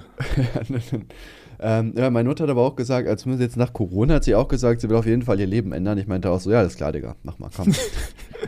ähm, 1.59 1.93
ja, 1.97 2.09
meine 2.09 2.29
Mutter 2.29 2.43
hat 2.43 2.49
aber 2.51 2.61
auch 2.61 2.75
gesagt, 2.75 3.07
als 3.07 3.25
wir 3.25 3.35
jetzt 3.35 3.57
nach 3.57 3.73
Corona 3.73 4.15
hat 4.15 4.23
sie 4.23 4.35
auch 4.35 4.47
gesagt, 4.47 4.81
sie 4.81 4.89
will 4.89 4.95
auf 4.97 5.05
jeden 5.05 5.23
Fall 5.23 5.39
ihr 5.39 5.47
Leben 5.47 5.73
ändern. 5.73 5.97
Ich 5.97 6.07
meinte 6.07 6.29
auch 6.29 6.39
so, 6.39 6.51
ja, 6.51 6.61
das 6.63 6.73
ist 6.73 6.77
klar, 6.77 6.91
Digga, 6.91 7.15
mach 7.23 7.39
mal, 7.39 7.49
komm. 7.55 7.73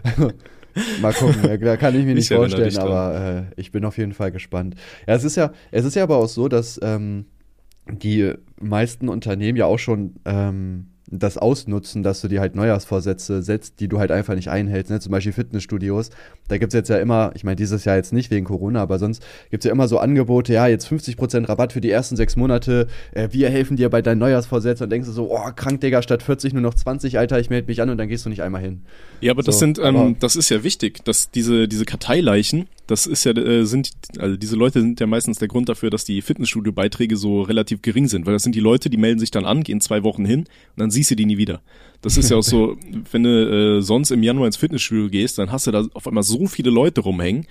mal 1.01 1.13
gucken, 1.13 1.43
ja, 1.43 1.57
da 1.57 1.77
kann 1.77 1.95
ich 1.97 2.05
mir 2.05 2.15
nicht 2.15 2.31
Ich 2.31 2.35
vorstellen, 2.35 2.77
aber 2.77 3.47
äh, 3.55 3.61
ich 3.61 3.71
bin 3.71 3.85
auf 3.85 3.97
jeden 3.97 4.13
Fall 4.13 4.31
gespannt. 4.31 4.75
Ja, 5.07 5.15
es 5.15 5.23
ist 5.23 5.35
ja, 5.35 5.51
es 5.71 5.85
ist 5.85 5.95
ja 5.95 6.03
aber 6.03 6.17
auch 6.17 6.27
so, 6.27 6.47
dass 6.47 6.79
ähm, 6.83 7.25
die 7.87 8.33
meisten 8.59 9.09
Unternehmen 9.09 9.57
ja 9.57 9.65
auch 9.65 9.79
schon 9.79 10.15
ähm, 10.25 10.87
das 11.19 11.37
ausnutzen, 11.37 12.03
dass 12.03 12.21
du 12.21 12.27
dir 12.27 12.39
halt 12.41 12.55
Neujahrsvorsätze 12.55 13.41
setzt, 13.43 13.79
die 13.79 13.87
du 13.87 13.99
halt 13.99 14.11
einfach 14.11 14.35
nicht 14.35 14.49
einhältst. 14.49 14.91
Ne? 14.91 14.99
Zum 14.99 15.11
Beispiel 15.11 15.33
Fitnessstudios. 15.33 16.09
Da 16.47 16.57
gibt 16.57 16.73
es 16.73 16.77
jetzt 16.77 16.89
ja 16.89 16.97
immer, 16.97 17.31
ich 17.35 17.43
meine, 17.43 17.55
dieses 17.55 17.85
Jahr 17.85 17.95
jetzt 17.95 18.13
nicht 18.13 18.31
wegen 18.31 18.45
Corona, 18.45 18.81
aber 18.81 18.99
sonst 18.99 19.23
gibt 19.51 19.63
es 19.63 19.67
ja 19.67 19.71
immer 19.71 19.87
so 19.87 19.99
Angebote, 19.99 20.53
ja, 20.53 20.67
jetzt 20.67 20.87
50% 20.87 21.47
Rabatt 21.47 21.73
für 21.73 21.81
die 21.81 21.89
ersten 21.91 22.15
sechs 22.15 22.35
Monate, 22.35 22.87
äh, 23.13 23.29
wir 23.31 23.49
helfen 23.49 23.77
dir 23.77 23.89
bei 23.89 24.01
deinen 24.01 24.19
Neujahrsvorsätzen 24.19 24.85
und 24.85 24.89
denkst 24.89 25.07
du 25.07 25.13
so, 25.13 25.31
oh, 25.31 25.51
krank, 25.55 25.81
Digga, 25.81 26.01
statt 26.01 26.23
40 26.23 26.53
nur 26.53 26.61
noch 26.61 26.73
20, 26.73 27.17
Alter, 27.19 27.39
ich 27.39 27.49
melde 27.49 27.67
mich 27.67 27.81
an 27.81 27.89
und 27.89 27.97
dann 27.97 28.07
gehst 28.07 28.25
du 28.25 28.29
nicht 28.29 28.41
einmal 28.43 28.61
hin. 28.61 28.81
Ja, 29.21 29.31
aber 29.31 29.43
das 29.43 29.55
So, 29.55 29.59
sind, 29.59 29.79
aber- 29.79 30.05
ähm, 30.05 30.15
das 30.19 30.35
ist 30.35 30.49
ja 30.49 30.63
wichtig, 30.63 31.03
dass 31.05 31.31
diese, 31.31 31.67
diese 31.67 31.85
Karteileichen, 31.85 32.67
das 32.87 33.05
ist 33.07 33.23
ja, 33.23 33.31
äh, 33.31 33.65
sind, 33.65 33.91
also 34.17 34.35
diese 34.35 34.55
Leute 34.55 34.81
sind 34.81 34.99
ja 34.99 35.07
meistens 35.07 35.39
der 35.39 35.47
Grund 35.47 35.69
dafür, 35.69 35.89
dass 35.89 36.03
die 36.05 36.21
Fitnessstudio-Beiträge 36.21 37.15
so 37.15 37.41
relativ 37.41 37.81
gering 37.81 38.07
sind, 38.07 38.25
weil 38.25 38.33
das 38.33 38.43
sind 38.43 38.55
die 38.55 38.59
Leute, 38.59 38.89
die 38.89 38.97
melden 38.97 39.19
sich 39.19 39.31
dann 39.31 39.45
an, 39.45 39.63
gehen 39.63 39.79
zwei 39.81 40.03
Wochen 40.03 40.25
hin 40.25 40.39
und 40.41 40.47
dann 40.77 40.91
siehst 40.91 41.11
du 41.11 41.15
die 41.15 41.25
nie 41.25 41.37
wieder. 41.37 41.61
Das 42.01 42.17
ist 42.17 42.29
ja 42.29 42.37
auch 42.37 42.43
so, 42.43 42.75
wenn 43.11 43.23
du 43.23 43.77
äh, 43.77 43.81
sonst 43.81 44.11
im 44.11 44.21
Januar 44.23 44.47
ins 44.47 44.57
Fitnessstudio 44.57 45.09
gehst, 45.09 45.37
dann 45.37 45.51
hast 45.51 45.67
du 45.67 45.71
da 45.71 45.85
auf 45.93 46.07
einmal 46.07 46.23
so 46.23 46.45
viele 46.47 46.69
Leute 46.71 47.01
rumhängen 47.01 47.47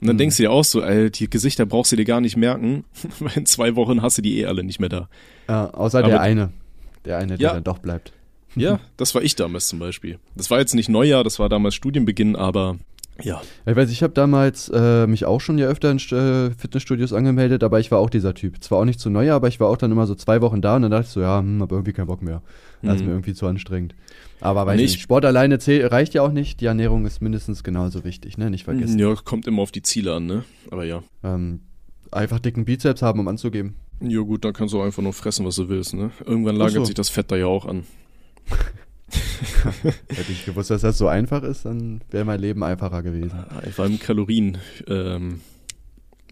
und 0.00 0.08
dann 0.08 0.18
denkst 0.18 0.36
du 0.38 0.42
dir 0.42 0.50
auch 0.50 0.64
so, 0.64 0.82
ey, 0.82 1.10
die 1.12 1.30
Gesichter 1.30 1.64
brauchst 1.64 1.92
du 1.92 1.96
dir 1.96 2.04
gar 2.04 2.20
nicht 2.20 2.36
merken, 2.36 2.84
weil 3.20 3.32
in 3.36 3.46
zwei 3.46 3.76
Wochen 3.76 4.02
hast 4.02 4.18
du 4.18 4.22
die 4.22 4.40
eh 4.40 4.46
alle 4.46 4.64
nicht 4.64 4.80
mehr 4.80 4.88
da. 4.88 5.08
Äh, 5.46 5.52
außer 5.52 6.00
Aber- 6.00 6.08
der 6.08 6.20
eine. 6.20 6.50
Der 7.04 7.18
eine, 7.18 7.36
der 7.38 7.48
Ja. 7.48 7.54
dann 7.54 7.64
doch 7.64 7.78
bleibt. 7.78 8.12
Ja, 8.56 8.80
das 8.96 9.14
war 9.14 9.22
ich 9.22 9.36
damals 9.36 9.68
zum 9.68 9.78
Beispiel. 9.78 10.18
Das 10.34 10.50
war 10.50 10.58
jetzt 10.58 10.74
nicht 10.74 10.88
Neujahr, 10.88 11.22
das 11.24 11.38
war 11.38 11.48
damals 11.48 11.74
Studienbeginn, 11.76 12.34
aber 12.36 12.78
ja. 13.20 13.40
Ich 13.66 13.76
weiß, 13.76 13.90
ich 13.90 14.02
habe 14.02 14.12
damals 14.14 14.68
äh, 14.74 15.06
mich 15.06 15.24
auch 15.24 15.40
schon 15.40 15.58
ja 15.58 15.66
öfter 15.66 15.90
in 15.90 15.98
äh, 15.98 16.50
Fitnessstudios 16.52 17.12
angemeldet, 17.12 17.62
aber 17.64 17.78
ich 17.80 17.90
war 17.90 17.98
auch 17.98 18.10
dieser 18.10 18.34
Typ. 18.34 18.62
Zwar 18.62 18.78
auch 18.80 18.84
nicht 18.84 19.00
zu 19.00 19.10
Neujahr, 19.10 19.36
aber 19.36 19.48
ich 19.48 19.60
war 19.60 19.68
auch 19.68 19.76
dann 19.76 19.92
immer 19.92 20.06
so 20.06 20.14
zwei 20.14 20.40
Wochen 20.40 20.60
da 20.60 20.76
und 20.76 20.82
dann 20.82 20.90
dachte 20.90 21.04
ich 21.06 21.10
so, 21.12 21.20
ja, 21.20 21.38
hm, 21.40 21.60
hab 21.62 21.70
irgendwie 21.72 21.92
keinen 21.92 22.06
Bock 22.06 22.22
mehr. 22.22 22.42
Das 22.82 22.96
ist 22.96 23.00
Mhm. 23.02 23.06
mir 23.06 23.12
irgendwie 23.12 23.34
zu 23.34 23.46
anstrengend. 23.46 23.94
Aber 24.40 24.66
weiß 24.66 24.80
ich- 24.80 24.90
nicht, 24.92 25.00
Sport 25.02 25.24
alleine 25.24 25.58
reicht 25.66 26.14
ja 26.14 26.22
auch 26.22 26.32
nicht. 26.32 26.60
Die 26.60 26.66
Ernährung 26.66 27.06
ist 27.06 27.22
mindestens 27.22 27.62
genauso 27.62 28.02
wichtig, 28.04 28.38
ne? 28.38 28.50
Nicht 28.50 28.64
vergessen. 28.64 28.98
Ja, 28.98 29.14
kommt 29.14 29.46
immer 29.46 29.62
auf 29.62 29.70
die 29.70 29.82
Ziele 29.82 30.14
an, 30.14 30.26
ne? 30.26 30.44
Aber 30.70 30.84
ja. 30.84 31.02
Ähm, 31.22 31.60
einfach 32.10 32.40
dicken 32.40 32.64
Bizeps 32.64 33.02
haben, 33.02 33.20
um 33.20 33.28
anzugeben. 33.28 33.76
Ja 34.00 34.20
gut, 34.22 34.44
dann 34.44 34.52
kannst 34.52 34.74
du 34.74 34.80
auch 34.80 34.84
einfach 34.84 35.02
nur 35.02 35.12
fressen, 35.12 35.46
was 35.46 35.54
du 35.54 35.68
willst, 35.68 35.94
ne? 35.94 36.10
Irgendwann 36.26 36.56
lagert 36.56 36.74
so. 36.74 36.84
sich 36.86 36.94
das 36.96 37.08
Fett 37.08 37.30
da 37.30 37.36
ja 37.36 37.46
auch 37.46 37.66
an. 37.66 37.84
Hätte 40.08 40.32
ich 40.32 40.44
gewusst, 40.44 40.70
dass 40.70 40.82
das 40.82 40.98
so 40.98 41.08
einfach 41.08 41.42
ist, 41.42 41.64
dann 41.64 42.02
wäre 42.10 42.24
mein 42.24 42.40
Leben 42.40 42.62
einfacher 42.62 43.02
gewesen. 43.02 43.44
Einfach 43.62 43.86
im 43.86 43.98
Kalorien, 43.98 44.58
ähm, 44.86 45.40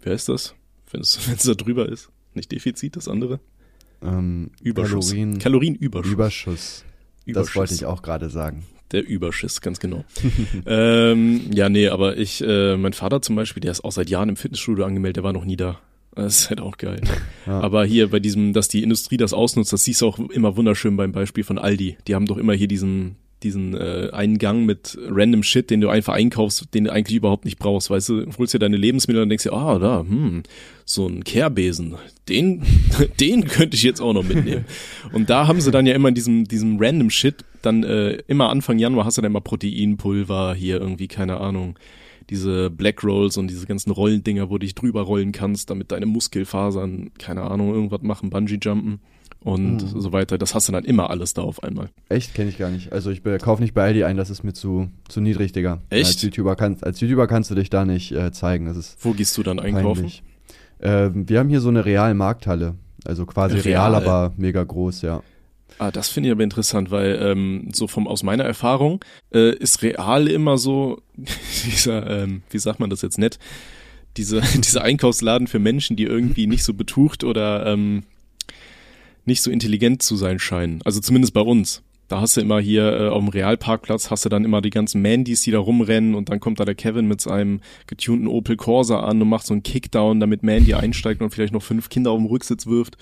wer 0.02 0.12
ist 0.12 0.28
das? 0.28 0.54
Wenn 0.90 1.02
es 1.02 1.42
da 1.44 1.54
drüber 1.54 1.88
ist. 1.88 2.10
Nicht 2.34 2.52
Defizit, 2.52 2.96
das 2.96 3.08
andere? 3.08 3.40
Ähm, 4.02 4.50
Überschuss. 4.62 5.10
Kalorien, 5.10 5.38
Kalorienüberschuss. 5.38 6.12
Überschuss. 6.12 6.84
Das 6.84 7.26
Überschuss. 7.26 7.56
wollte 7.56 7.74
ich 7.74 7.84
auch 7.84 8.02
gerade 8.02 8.30
sagen. 8.30 8.64
Der 8.92 9.06
Überschiss, 9.06 9.60
ganz 9.60 9.78
genau. 9.78 10.04
ähm, 10.66 11.42
ja, 11.52 11.68
nee, 11.68 11.88
aber 11.88 12.16
ich, 12.16 12.42
äh, 12.44 12.76
mein 12.76 12.92
Vater 12.92 13.22
zum 13.22 13.36
Beispiel, 13.36 13.60
der 13.60 13.70
ist 13.70 13.84
auch 13.84 13.92
seit 13.92 14.10
Jahren 14.10 14.30
im 14.30 14.36
Fitnessstudio 14.36 14.84
angemeldet, 14.84 15.18
der 15.18 15.24
war 15.24 15.32
noch 15.32 15.44
nie 15.44 15.56
da. 15.56 15.78
Das 16.14 16.40
ist 16.40 16.50
halt 16.50 16.60
auch 16.60 16.76
geil. 16.76 17.00
Ja. 17.46 17.60
Aber 17.60 17.84
hier 17.84 18.10
bei 18.10 18.18
diesem, 18.18 18.52
dass 18.52 18.68
die 18.68 18.82
Industrie 18.82 19.16
das 19.16 19.32
ausnutzt, 19.32 19.72
das 19.72 19.84
siehst 19.84 20.02
du 20.02 20.08
auch 20.08 20.18
immer 20.18 20.56
wunderschön 20.56 20.96
beim 20.96 21.12
Beispiel 21.12 21.44
von 21.44 21.58
Aldi. 21.58 21.98
Die 22.06 22.14
haben 22.14 22.26
doch 22.26 22.36
immer 22.36 22.52
hier 22.52 22.66
diesen, 22.66 23.16
diesen 23.42 23.74
äh, 23.74 24.10
einen 24.12 24.38
Gang 24.38 24.66
mit 24.66 24.98
random 25.08 25.42
Shit, 25.42 25.70
den 25.70 25.80
du 25.80 25.88
einfach 25.88 26.14
einkaufst, 26.14 26.74
den 26.74 26.84
du 26.84 26.92
eigentlich 26.92 27.16
überhaupt 27.16 27.44
nicht 27.44 27.58
brauchst. 27.58 27.90
Weißt 27.90 28.08
du, 28.08 28.26
holst 28.38 28.54
dir 28.54 28.58
deine 28.58 28.76
Lebensmittel 28.76 29.22
und 29.22 29.28
denkst 29.28 29.44
dir, 29.44 29.52
ah, 29.52 29.78
da, 29.78 30.00
hm, 30.00 30.42
so 30.84 31.06
ein 31.06 31.22
Kehrbesen, 31.22 31.94
den, 32.28 32.62
den 33.20 33.46
könnte 33.46 33.76
ich 33.76 33.84
jetzt 33.84 34.00
auch 34.00 34.12
noch 34.12 34.24
mitnehmen. 34.24 34.64
Und 35.12 35.30
da 35.30 35.46
haben 35.46 35.60
sie 35.60 35.70
dann 35.70 35.86
ja 35.86 35.94
immer 35.94 36.08
in 36.08 36.14
diesem, 36.14 36.44
diesem 36.46 36.78
random 36.80 37.10
Shit, 37.10 37.44
dann 37.62 37.84
äh, 37.84 38.18
immer 38.26 38.48
Anfang 38.48 38.78
Januar 38.78 39.04
hast 39.04 39.16
du 39.16 39.22
dann 39.22 39.30
immer 39.30 39.40
Proteinpulver, 39.40 40.54
hier 40.54 40.80
irgendwie, 40.80 41.08
keine 41.08 41.38
Ahnung, 41.38 41.78
diese 42.30 42.70
Black 42.70 43.02
Rolls 43.04 43.36
und 43.36 43.48
diese 43.48 43.66
ganzen 43.66 43.90
Rollendinger, 43.90 44.48
wo 44.48 44.54
du 44.54 44.60
dich 44.60 44.74
drüber 44.74 45.02
rollen 45.02 45.32
kannst, 45.32 45.68
damit 45.70 45.90
deine 45.92 46.06
Muskelfasern, 46.06 47.10
keine 47.18 47.42
Ahnung, 47.42 47.74
irgendwas 47.74 48.02
machen, 48.02 48.30
Bungee-Jumpen 48.30 49.00
und 49.42 49.76
Mhm. 49.94 50.00
so 50.00 50.12
weiter. 50.12 50.38
Das 50.38 50.54
hast 50.54 50.68
du 50.68 50.72
dann 50.72 50.84
immer 50.84 51.10
alles 51.10 51.34
da 51.34 51.42
auf 51.42 51.62
einmal. 51.62 51.90
Echt, 52.08 52.34
kenne 52.34 52.50
ich 52.50 52.58
gar 52.58 52.70
nicht. 52.70 52.92
Also 52.92 53.10
ich 53.10 53.22
kaufe 53.40 53.62
nicht 53.62 53.74
bei 53.74 53.82
Aldi 53.84 54.04
ein, 54.04 54.16
das 54.16 54.30
ist 54.30 54.44
mir 54.44 54.52
zu, 54.52 54.88
zu 55.08 55.20
niedrig, 55.20 55.52
Digga. 55.52 55.80
Echt? 55.90 56.06
Als 56.06 56.22
YouTuber, 56.22 56.56
kannst, 56.56 56.84
als 56.84 57.00
YouTuber 57.00 57.26
kannst 57.26 57.50
du 57.50 57.54
dich 57.54 57.70
da 57.70 57.84
nicht 57.84 58.12
äh, 58.12 58.32
zeigen, 58.32 58.66
das 58.66 58.76
ist 58.76 58.96
Wo 59.04 59.12
gehst 59.12 59.36
du 59.38 59.42
dann 59.42 59.58
einkaufen? 59.58 60.10
Ähm, 60.82 61.28
wir 61.28 61.38
haben 61.38 61.48
hier 61.48 61.60
so 61.60 61.68
eine 61.68 61.84
real 61.84 62.14
Markthalle. 62.14 62.74
Also 63.04 63.24
quasi 63.26 63.56
real, 63.58 63.90
Real? 63.92 63.94
aber 63.94 64.34
mega 64.36 64.62
groß, 64.62 65.02
ja. 65.02 65.22
Ah, 65.80 65.90
das 65.90 66.10
finde 66.10 66.28
ich 66.28 66.32
aber 66.32 66.44
interessant, 66.44 66.90
weil 66.90 67.18
ähm, 67.22 67.68
so 67.72 67.86
vom 67.86 68.06
aus 68.06 68.22
meiner 68.22 68.44
Erfahrung 68.44 69.02
äh, 69.32 69.56
ist 69.56 69.80
real 69.80 70.28
immer 70.28 70.58
so 70.58 71.00
dieser, 71.64 72.24
ähm, 72.24 72.42
wie 72.50 72.58
sagt 72.58 72.80
man 72.80 72.90
das 72.90 73.00
jetzt 73.00 73.16
nett, 73.16 73.38
diese 74.18 74.42
dieser 74.58 74.82
Einkaufsladen 74.82 75.46
für 75.46 75.58
Menschen, 75.58 75.96
die 75.96 76.04
irgendwie 76.04 76.46
nicht 76.46 76.64
so 76.64 76.74
betucht 76.74 77.24
oder 77.24 77.64
ähm, 77.64 78.02
nicht 79.24 79.40
so 79.40 79.50
intelligent 79.50 80.02
zu 80.02 80.16
sein 80.16 80.38
scheinen. 80.38 80.82
Also 80.84 81.00
zumindest 81.00 81.32
bei 81.32 81.40
uns. 81.40 81.82
Da 82.08 82.20
hast 82.20 82.36
du 82.36 82.42
immer 82.42 82.60
hier 82.60 82.92
äh, 82.92 83.08
auf 83.08 83.20
dem 83.20 83.28
Realparkplatz 83.28 84.10
hast 84.10 84.26
du 84.26 84.28
dann 84.28 84.44
immer 84.44 84.60
die 84.60 84.68
ganzen 84.68 85.00
Mandys, 85.00 85.40
die 85.40 85.50
da 85.50 85.60
rumrennen 85.60 86.14
und 86.14 86.28
dann 86.28 86.40
kommt 86.40 86.60
da 86.60 86.66
der 86.66 86.74
Kevin 86.74 87.08
mit 87.08 87.22
seinem 87.22 87.62
getunten 87.86 88.26
Opel 88.26 88.58
Corsa 88.58 89.00
an 89.00 89.22
und 89.22 89.30
macht 89.30 89.46
so 89.46 89.54
einen 89.54 89.62
Kickdown, 89.62 90.20
damit 90.20 90.42
Mandy 90.42 90.74
einsteigt 90.74 91.22
und 91.22 91.30
vielleicht 91.30 91.54
noch 91.54 91.62
fünf 91.62 91.88
Kinder 91.88 92.10
auf 92.10 92.18
dem 92.18 92.26
Rücksitz 92.26 92.66
wirft. 92.66 92.98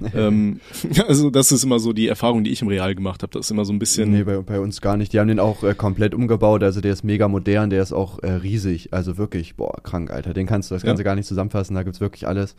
ähm, 0.14 0.60
also 1.08 1.30
das 1.30 1.52
ist 1.52 1.64
immer 1.64 1.78
so 1.78 1.92
die 1.92 2.08
Erfahrung, 2.08 2.44
die 2.44 2.50
ich 2.50 2.62
im 2.62 2.68
Real 2.68 2.94
gemacht 2.94 3.22
habe. 3.22 3.32
Das 3.32 3.46
ist 3.46 3.50
immer 3.50 3.64
so 3.64 3.72
ein 3.72 3.78
bisschen. 3.78 4.10
Nee, 4.10 4.24
bei, 4.24 4.38
bei 4.38 4.60
uns 4.60 4.80
gar 4.80 4.96
nicht. 4.96 5.12
Die 5.12 5.20
haben 5.20 5.28
den 5.28 5.40
auch 5.40 5.62
äh, 5.62 5.74
komplett 5.74 6.14
umgebaut. 6.14 6.62
Also 6.62 6.80
der 6.80 6.92
ist 6.92 7.04
mega 7.04 7.28
modern, 7.28 7.70
der 7.70 7.82
ist 7.82 7.92
auch 7.92 8.18
äh, 8.22 8.30
riesig. 8.30 8.92
Also 8.92 9.18
wirklich, 9.18 9.56
boah, 9.56 9.80
krank, 9.82 10.10
Alter. 10.10 10.32
Den 10.34 10.46
kannst 10.46 10.70
du 10.70 10.74
das 10.74 10.82
Ja. 10.82 10.86
Ganze 10.88 11.04
gar 11.04 11.14
nicht 11.14 11.26
zusammenfassen. 11.26 11.74
Da 11.74 11.82
gibt's 11.82 12.00
wirklich 12.00 12.26
alles. 12.26 12.54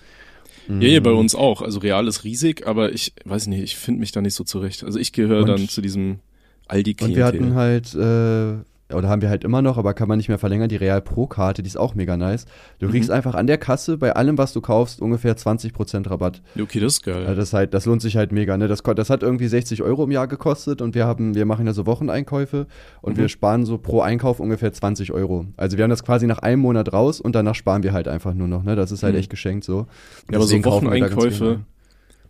Ja, 0.68 0.76
ja, 0.88 1.00
Mhm. 1.00 1.04
bei 1.04 1.12
uns 1.12 1.34
auch. 1.36 1.62
Also 1.62 1.80
Real 1.80 2.08
ist 2.08 2.24
riesig, 2.24 2.68
aber 2.68 2.94
ich 2.94 3.14
weiß 3.26 3.48
nicht, 3.48 3.62
ich 3.64 3.76
finde 3.76 4.00
mich 4.02 4.12
da 4.12 4.22
nicht 4.22 4.36
so 4.36 4.44
zurecht. 4.44 4.84
Also 4.84 5.00
ich 5.00 5.12
gehöre 5.12 5.44
dann 5.46 5.68
zu 5.68 5.82
diesem 5.82 6.20
aldi 6.68 6.96
Und 7.02 7.16
wir 7.16 7.26
hatten 7.26 7.56
halt, 7.56 7.94
äh, 7.96 8.64
oder 8.94 9.10
haben 9.10 9.22
wir 9.22 9.30
halt 9.30 9.44
immer 9.44 9.62
noch, 9.62 9.78
aber 9.78 9.94
kann 9.94 10.08
man 10.08 10.18
nicht 10.18 10.30
mehr 10.30 10.38
verlängern, 10.38 10.70
die 10.70 10.76
Real 10.76 11.02
Pro-Karte, 11.02 11.64
die 11.64 11.68
ist 11.68 11.78
auch 11.78 11.96
mega 11.96 12.18
nice. 12.18 12.46
Du 12.80 12.90
kriegst 12.90 13.10
Mhm. 13.10 13.16
einfach 13.16 13.36
an 13.36 13.48
der 13.48 13.58
Kasse 13.58 13.98
bei 13.98 14.14
allem, 14.16 14.38
was 14.38 14.54
du 14.54 14.62
kaufst, 14.62 15.02
ungefähr 15.02 15.36
20% 15.38 16.10
Rabatt. 16.10 16.42
Okay, 16.60 16.80
das 16.80 16.94
ist 16.94 17.04
geil. 17.04 17.36
Das, 17.36 17.54
halt, 17.54 17.74
das 17.74 17.86
lohnt 17.86 18.02
sich 18.02 18.18
halt 18.18 18.32
mega. 18.32 18.58
Ne? 18.58 18.68
Das, 18.68 18.82
das 18.84 19.10
hat 19.10 19.24
irgendwie 19.24 19.48
60 19.48 19.82
Euro 19.84 20.04
im 20.04 20.12
Jahr 20.12 20.28
gekostet 20.28 20.82
und 20.82 20.96
wir 20.96 21.06
haben, 21.06 21.36
wir 21.36 21.46
machen 21.46 21.66
ja 21.66 21.74
so 21.74 21.86
Wocheneinkäufe 21.86 22.68
und 23.02 23.14
Mhm. 23.14 23.22
wir 23.22 23.30
sparen 23.30 23.66
so 23.66 23.78
pro 23.78 24.02
Einkauf 24.02 24.40
ungefähr 24.40 24.72
20 24.74 25.12
Euro. 25.12 25.46
Also 25.58 25.78
wir 25.78 25.84
haben 25.84 25.90
das 25.92 26.04
quasi 26.04 26.28
nach 26.28 26.40
einem 26.40 26.62
Monat 26.62 26.94
raus 26.94 27.22
und 27.22 27.36
danach 27.36 27.56
sparen 27.56 27.84
wir 27.84 27.94
halt 27.94 28.08
einfach 28.08 28.34
nur 28.34 28.48
noch. 28.48 28.64
Ne? 28.64 28.76
Das 28.76 28.92
ist 28.92 29.04
halt 29.04 29.14
Mhm. 29.14 29.20
echt 29.20 29.30
geschenkt 29.30 29.64
so. 29.64 29.88
Ja, 30.30 30.38
aber 30.38 30.46
so 30.48 30.54
wir 30.56 30.62
da 30.62 30.70
Wocheneinkäufe, 30.70 31.44
gerne. 31.46 31.66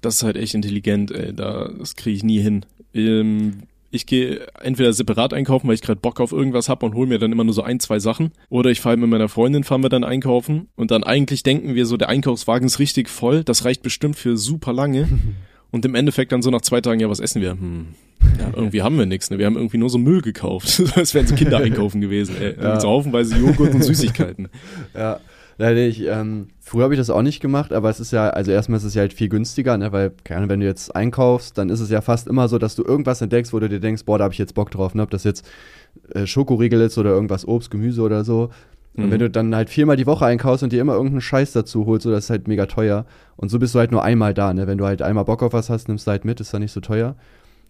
das 0.01 0.15
ist 0.15 0.23
halt 0.23 0.35
echt 0.37 0.53
intelligent, 0.55 1.11
ey. 1.11 1.33
Da, 1.33 1.69
das 1.77 1.95
kriege 1.95 2.15
ich 2.15 2.23
nie 2.23 2.39
hin. 2.39 2.65
Ähm, 2.93 3.63
ich 3.91 4.05
gehe 4.05 4.47
entweder 4.61 4.93
separat 4.93 5.33
einkaufen, 5.33 5.67
weil 5.67 5.75
ich 5.75 5.81
gerade 5.81 5.99
Bock 5.99 6.19
auf 6.19 6.31
irgendwas 6.31 6.69
hab 6.69 6.81
und 6.83 6.95
hole 6.95 7.07
mir 7.07 7.19
dann 7.19 7.31
immer 7.31 7.43
nur 7.43 7.53
so 7.53 7.61
ein, 7.61 7.79
zwei 7.79 7.99
Sachen. 7.99 8.31
Oder 8.49 8.71
ich 8.71 8.81
fahre 8.81 8.97
mit 8.97 9.09
meiner 9.09 9.29
Freundin, 9.29 9.63
fahren 9.63 9.83
wir 9.83 9.89
dann 9.89 10.03
einkaufen. 10.03 10.69
Und 10.75 10.91
dann 10.91 11.03
eigentlich 11.03 11.43
denken 11.43 11.75
wir 11.75 11.85
so, 11.85 11.97
der 11.97 12.09
Einkaufswagen 12.09 12.65
ist 12.65 12.79
richtig 12.79 13.09
voll. 13.09 13.43
Das 13.43 13.65
reicht 13.65 13.83
bestimmt 13.83 14.15
für 14.15 14.37
super 14.37 14.73
lange. 14.73 15.07
Und 15.71 15.85
im 15.85 15.95
Endeffekt 15.95 16.33
dann 16.33 16.41
so 16.41 16.49
nach 16.49 16.61
zwei 16.61 16.81
Tagen, 16.81 16.99
ja, 16.99 17.09
was 17.09 17.21
essen 17.21 17.41
wir? 17.41 17.51
Hm. 17.51 17.87
Ja, 18.39 18.51
irgendwie 18.55 18.81
haben 18.81 18.97
wir 18.97 19.05
nichts, 19.05 19.29
ne? 19.29 19.39
Wir 19.39 19.45
haben 19.45 19.55
irgendwie 19.55 19.77
nur 19.77 19.89
so 19.89 19.97
Müll 19.97 20.21
gekauft. 20.21 20.81
Das 20.95 21.13
wären 21.13 21.27
so 21.27 21.35
Kindereinkaufen 21.35 22.01
gewesen, 22.01 22.35
ey. 22.39 22.55
Ja. 22.61 22.79
So 22.79 22.89
haufenweise 22.89 23.37
Joghurt 23.37 23.73
und 23.73 23.83
Süßigkeiten. 23.83 24.49
Ja, 24.93 25.19
ich, 25.69 26.05
ähm, 26.07 26.47
früher 26.59 26.83
habe 26.85 26.93
ich 26.93 26.99
das 26.99 27.09
auch 27.09 27.21
nicht 27.21 27.39
gemacht, 27.41 27.71
aber 27.73 27.89
es 27.89 27.99
ist 27.99 28.11
ja, 28.11 28.29
also 28.29 28.51
erstmal 28.51 28.77
ist 28.77 28.83
es 28.83 28.93
ja 28.95 29.01
halt 29.01 29.13
viel 29.13 29.29
günstiger, 29.29 29.77
ne, 29.77 29.91
weil, 29.91 30.11
keine 30.23 30.39
Ahnung, 30.39 30.49
wenn 30.49 30.59
du 30.59 30.65
jetzt 30.65 30.95
einkaufst, 30.95 31.57
dann 31.57 31.69
ist 31.69 31.79
es 31.79 31.89
ja 31.89 32.01
fast 32.01 32.27
immer 32.27 32.47
so, 32.47 32.57
dass 32.57 32.75
du 32.75 32.83
irgendwas 32.83 33.21
entdeckst, 33.21 33.53
wo 33.53 33.59
du 33.59 33.69
dir 33.69 33.79
denkst, 33.79 34.05
boah, 34.05 34.17
da 34.17 34.23
habe 34.25 34.33
ich 34.33 34.39
jetzt 34.39 34.55
Bock 34.55 34.71
drauf, 34.71 34.95
ne, 34.95 35.03
ob 35.03 35.09
das 35.11 35.23
jetzt 35.23 35.45
äh, 36.13 36.25
Schokoriegel 36.25 36.81
ist 36.81 36.97
oder 36.97 37.11
irgendwas 37.11 37.47
Obst, 37.47 37.69
Gemüse 37.71 38.01
oder 38.01 38.23
so. 38.23 38.49
Und 38.95 39.05
Mhm. 39.05 39.11
wenn 39.11 39.19
du 39.19 39.29
dann 39.29 39.55
halt 39.55 39.69
viermal 39.69 39.95
die 39.95 40.05
Woche 40.05 40.25
einkaufst 40.25 40.63
und 40.63 40.73
dir 40.73 40.81
immer 40.81 40.93
irgendeinen 40.93 41.21
Scheiß 41.21 41.53
dazu 41.53 41.85
holst, 41.85 42.03
so 42.03 42.11
das 42.11 42.25
ist 42.25 42.29
halt 42.29 42.47
mega 42.49 42.65
teuer. 42.65 43.05
Und 43.37 43.49
so 43.49 43.57
bist 43.57 43.73
du 43.73 43.79
halt 43.79 43.91
nur 43.91 44.03
einmal 44.03 44.33
da, 44.33 44.53
ne? 44.53 44.67
Wenn 44.67 44.77
du 44.77 44.85
halt 44.85 45.01
einmal 45.01 45.23
Bock 45.23 45.43
auf 45.43 45.53
was 45.53 45.69
hast, 45.69 45.87
nimmst 45.87 46.07
du 46.07 46.11
halt 46.11 46.25
mit, 46.25 46.41
ist 46.41 46.53
dann 46.53 46.61
nicht 46.61 46.73
so 46.73 46.81
teuer. 46.81 47.15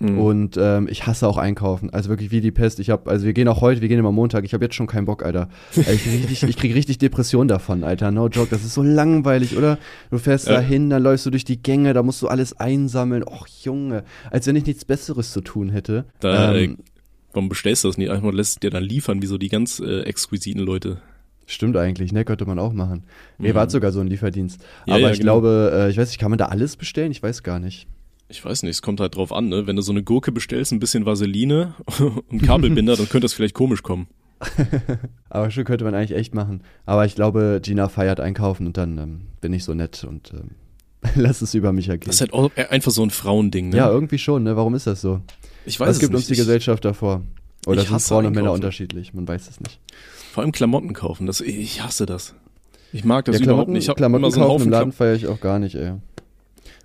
Mhm. 0.01 0.17
Und 0.19 0.57
ähm, 0.59 0.87
ich 0.89 1.05
hasse 1.05 1.27
auch 1.27 1.37
einkaufen. 1.37 1.89
Also 1.91 2.09
wirklich 2.09 2.31
wie 2.31 2.41
die 2.41 2.51
Pest. 2.51 2.79
Ich 2.79 2.89
habe, 2.89 3.09
also 3.09 3.25
wir 3.25 3.33
gehen 3.33 3.47
auch 3.47 3.61
heute, 3.61 3.81
wir 3.81 3.87
gehen 3.87 3.99
immer 3.99 4.11
Montag. 4.11 4.43
Ich 4.45 4.53
habe 4.53 4.65
jetzt 4.65 4.75
schon 4.75 4.87
keinen 4.87 5.05
Bock, 5.05 5.23
Alter. 5.23 5.47
Ey, 5.75 5.93
Ich 5.95 6.03
krieg 6.03 6.13
richtig, 6.29 6.43
ich 6.49 6.57
krieg 6.57 6.75
richtig 6.75 6.97
Depression 6.97 7.47
davon, 7.47 7.83
Alter. 7.83 8.09
No 8.11 8.27
joke. 8.27 8.49
Das 8.49 8.63
ist 8.63 8.73
so 8.73 8.81
langweilig, 8.83 9.55
oder? 9.57 9.77
Du 10.09 10.17
fährst 10.17 10.47
Ja. 10.47 10.53
da 10.55 10.59
hin, 10.59 10.89
dann 10.89 11.03
läufst 11.03 11.25
du 11.25 11.29
durch 11.29 11.45
die 11.45 11.61
Gänge, 11.61 11.93
da 11.93 12.03
musst 12.03 12.21
du 12.21 12.27
alles 12.27 12.59
einsammeln. 12.59 13.23
Och, 13.23 13.47
Junge. 13.63 14.03
Als 14.31 14.47
wenn 14.47 14.55
ich 14.55 14.65
nichts 14.65 14.85
Besseres 14.85 15.31
zu 15.31 15.41
tun 15.41 15.69
hätte. 15.69 16.05
Da, 16.19 16.55
ähm, 16.55 16.77
Warum 17.33 17.47
bestellst 17.47 17.83
du 17.83 17.87
das 17.87 17.97
nicht? 17.97 18.09
Einfach 18.11 18.33
lässt 18.33 18.53
es 18.53 18.59
dir 18.59 18.71
dann 18.71 18.83
liefern, 18.83 19.21
wie 19.21 19.27
so 19.27 19.37
die 19.37 19.47
ganz 19.49 19.79
äh, 19.79 20.01
exquisiten 20.01 20.59
Leute. 20.61 20.97
Stimmt 21.45 21.77
eigentlich, 21.77 22.11
ne? 22.13 22.23
Könnte 22.25 22.45
man 22.45 22.59
auch 22.59 22.73
machen. 22.73 23.03
Nee, 23.37 23.49
Mhm. 23.51 23.55
war 23.55 23.69
sogar 23.69 23.91
so 23.91 23.99
ein 23.99 24.07
Lieferdienst. 24.07 24.61
Ja, 24.85 24.95
Aber 24.95 25.01
ja, 25.03 25.11
ich 25.11 25.19
genau. 25.19 25.39
glaube, 25.41 25.71
äh, 25.73 25.89
ich 25.89 25.97
weiß 25.97 26.09
nicht, 26.09 26.19
kann 26.19 26.29
man 26.31 26.37
da 26.37 26.45
alles 26.47 26.75
bestellen? 26.77 27.11
Ich 27.11 27.21
weiß 27.21 27.43
gar 27.43 27.59
nicht. 27.59 27.87
Ich 28.31 28.43
weiß 28.43 28.63
nicht, 28.63 28.71
es 28.71 28.81
kommt 28.81 28.99
halt 29.01 29.15
drauf 29.15 29.31
an, 29.33 29.49
ne? 29.49 29.67
Wenn 29.67 29.75
du 29.75 29.81
so 29.81 29.91
eine 29.91 30.03
Gurke 30.03 30.31
bestellst, 30.31 30.71
ein 30.71 30.79
bisschen 30.79 31.05
Vaseline 31.05 31.75
und 32.29 32.41
Kabelbinder, 32.43 32.95
dann 32.95 33.09
könnte 33.09 33.25
das 33.25 33.33
vielleicht 33.33 33.53
komisch 33.53 33.83
kommen. 33.83 34.07
Aber 35.29 35.51
schon 35.51 35.65
könnte 35.65 35.83
man 35.83 35.93
eigentlich 35.93 36.17
echt 36.17 36.33
machen. 36.33 36.61
Aber 36.85 37.05
ich 37.05 37.13
glaube, 37.15 37.59
Gina 37.63 37.89
feiert 37.89 38.19
einkaufen 38.19 38.65
und 38.67 38.77
dann 38.77 38.97
ähm, 38.97 39.21
bin 39.41 39.53
ich 39.53 39.63
so 39.63 39.73
nett 39.73 40.03
und 40.03 40.31
ähm, 40.33 40.51
lass 41.15 41.41
es 41.41 41.53
über 41.53 41.73
mich 41.73 41.89
ergehen. 41.89 42.07
Das 42.07 42.15
ist 42.15 42.21
halt 42.21 42.33
auch 42.33 42.49
einfach 42.55 42.91
so 42.91 43.03
ein 43.03 43.09
Frauending, 43.11 43.69
ne? 43.69 43.77
ja, 43.77 43.89
irgendwie 43.89 44.17
schon, 44.17 44.43
ne? 44.43 44.55
Warum 44.55 44.73
ist 44.75 44.87
das 44.87 45.01
so? 45.01 45.21
ich 45.65 45.79
weiß 45.79 45.89
Was 45.89 45.95
es 45.97 45.99
gibt 45.99 46.13
nicht. 46.13 46.19
uns 46.21 46.27
die 46.27 46.33
Ich- 46.33 46.39
Gesellschaft 46.39 46.85
davor? 46.85 47.21
Oder 47.67 47.83
sind 47.83 48.01
Frauen 48.01 48.25
und 48.25 48.33
Männer 48.33 48.53
unterschiedlich? 48.53 49.13
Man 49.13 49.27
weiß 49.27 49.47
es 49.47 49.59
nicht. 49.59 49.79
Vor 50.31 50.41
allem 50.41 50.51
Klamotten 50.51 50.93
kaufen, 50.93 51.27
das, 51.27 51.41
ich 51.41 51.83
hasse 51.83 52.07
das. 52.07 52.33
Ich 52.91 53.05
mag 53.05 53.25
das 53.25 53.35
ja, 53.35 53.41
überhaupt 53.43 53.47
Klamotten, 53.57 53.71
nicht. 53.73 53.83
Ich 53.83 53.89
hab 53.89 53.97
Klamotten 53.97 54.23
immer 54.23 54.31
so 54.31 54.39
einen 54.39 54.47
kaufen 54.47 54.53
Haufen 54.61 54.65
im 54.67 54.71
Laden 54.71 54.91
feiere 54.91 55.13
ich 55.13 55.27
auch 55.27 55.39
gar 55.39 55.59
nicht, 55.59 55.75
ey. 55.75 55.93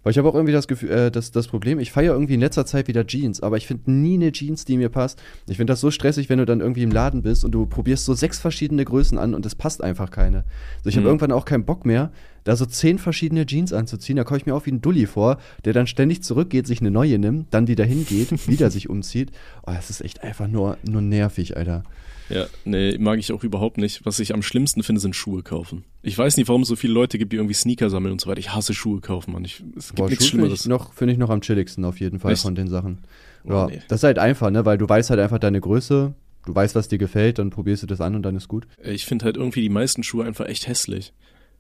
Weil 0.07 0.13
ich 0.13 0.19
habe 0.19 0.29
auch 0.29 0.37
irgendwie 0.37 0.53
das 0.53 0.69
Gefühl, 0.69 0.91
äh, 0.93 1.11
das, 1.11 1.33
das 1.33 1.49
Problem, 1.49 1.81
ich 1.81 1.91
feiere 1.91 2.13
irgendwie 2.13 2.35
in 2.35 2.41
letzter 2.41 2.65
Zeit 2.65 2.87
wieder 2.87 3.09
Jeans, 3.09 3.41
aber 3.41 3.57
ich 3.57 3.67
finde 3.67 3.91
nie 3.91 4.15
eine 4.15 4.31
Jeans, 4.31 4.65
die 4.65 4.77
mir 4.77 4.89
passt. 4.89 5.21
Ich 5.49 5.57
finde 5.57 5.73
das 5.73 5.81
so 5.81 5.91
stressig, 5.91 6.29
wenn 6.29 6.39
du 6.39 6.45
dann 6.47 6.61
irgendwie 6.61 6.85
im 6.85 6.93
Laden 6.93 7.23
bist 7.23 7.45
und 7.45 7.51
du 7.51 7.67
probierst 7.67 8.05
so 8.05 8.15
sechs 8.15 8.39
verschiedene 8.39 8.85
Größen 8.85 9.19
an 9.19 9.35
und 9.35 9.45
es 9.45 9.57
passt 9.57 9.83
einfach 9.83 10.13
keine. 10.13 10.45
Also 10.77 10.91
ich 10.91 10.95
habe 10.95 11.07
Mhm. 11.07 11.09
irgendwann 11.09 11.33
auch 11.33 11.45
keinen 11.45 11.65
Bock 11.65 11.85
mehr, 11.85 12.13
da 12.45 12.55
so 12.55 12.67
zehn 12.67 12.99
verschiedene 12.99 13.47
Jeans 13.47 13.73
anzuziehen. 13.73 14.15
Da 14.15 14.23
komme 14.23 14.39
ich 14.39 14.47
mir 14.47 14.55
auch 14.55 14.65
wie 14.65 14.71
ein 14.71 14.81
Dulli 14.81 15.07
vor, 15.07 15.39
der 15.65 15.73
dann 15.73 15.89
ständig 15.89 16.23
zurückgeht, 16.23 16.69
sich 16.69 16.79
eine 16.81 16.93
neue 16.93 17.19
nimmt, 17.19 17.53
dann 17.53 17.67
wieder 17.67 17.85
hingeht, 17.85 18.31
wieder 18.49 18.71
sich 18.71 18.89
umzieht. 18.89 19.33
Oh, 19.67 19.73
das 19.75 19.91
ist 19.91 20.03
echt 20.03 20.23
einfach 20.23 20.47
nur, 20.47 20.79
nur 20.89 21.03
nervig, 21.03 21.57
Alter. 21.57 21.83
Ja, 22.29 22.47
nee, 22.65 22.97
mag 22.99 23.19
ich 23.19 23.33
auch 23.33 23.45
überhaupt 23.45 23.79
nicht. 23.79 24.05
Was 24.05 24.19
ich 24.19 24.35
am 24.35 24.43
schlimmsten 24.43 24.83
finde, 24.83 25.01
sind 25.01 25.15
Schuhe 25.15 25.43
kaufen. 25.43 25.85
Ich 26.03 26.17
weiß 26.19 26.37
nicht, 26.37 26.49
warum 26.49 26.63
es 26.63 26.69
so 26.69 26.77
viele 26.77 26.93
Leute 26.93 27.19
gibt, 27.19 27.33
die 27.33 27.37
irgendwie 27.37 27.55
Sneaker 27.55 27.89
sammeln 27.91 28.13
und 28.13 28.21
so 28.21 28.29
weiter. 28.29 28.41
Ich 28.41 28.53
hasse 28.53 28.75
Schuhe 28.75 29.01
kaufen, 29.01 29.33
Mann. 29.33 29.45
Ich, 29.45 29.63
es 29.77 29.89
gibt 29.89 29.97
Boah, 29.99 30.09
nichts 30.09 30.27
Schuhe 30.27 30.41
finde 30.41 30.55
ich, 30.55 30.61
Schlimmeres. 30.63 30.67
noch, 30.67 30.93
find 30.95 31.13
ich 31.13 31.19
noch 31.19 31.31
am 31.31 31.41
chilligsten 31.41 31.85
auf 31.85 32.01
jeden 32.01 32.19
Fall 32.21 32.33
Echt? 32.33 32.43
von 32.43 32.55
den 32.55 32.69
Sachen. 32.69 32.99
Oh, 33.45 33.51
Ja, 33.51 33.67
nee. 33.67 33.81
das 33.89 34.01
ist 34.01 34.05
halt 34.05 34.19
einfach, 34.19 34.51
ne, 34.51 34.65
weil 34.65 34.77
du 34.79 34.89
weißt 34.89 35.11
halt 35.11 35.21
einfach 35.21 35.39
deine 35.39 35.61
Größe, 35.61 36.15
du 36.47 36.55
weißt, 36.55 36.75
was 36.75 36.89
dir 36.89 36.99
gefällt, 36.99 37.39
dann 37.39 37.51
probierst 37.51 37.85
du 37.85 37.87
das 37.87 38.01
an 38.01 38.15
und 38.17 38.23
dann 38.23 38.35
ist 38.37 38.49
gut. 38.49 38.67
Ich 38.83 39.05
finde 39.07 39.25
halt 39.25 39.37
irgendwie 39.37 39.61
die 39.63 39.69
meisten 39.69 40.03
Schuhe 40.03 40.25
einfach 40.25 40.47
echt 40.47 40.67
hässlich. 40.67 41.13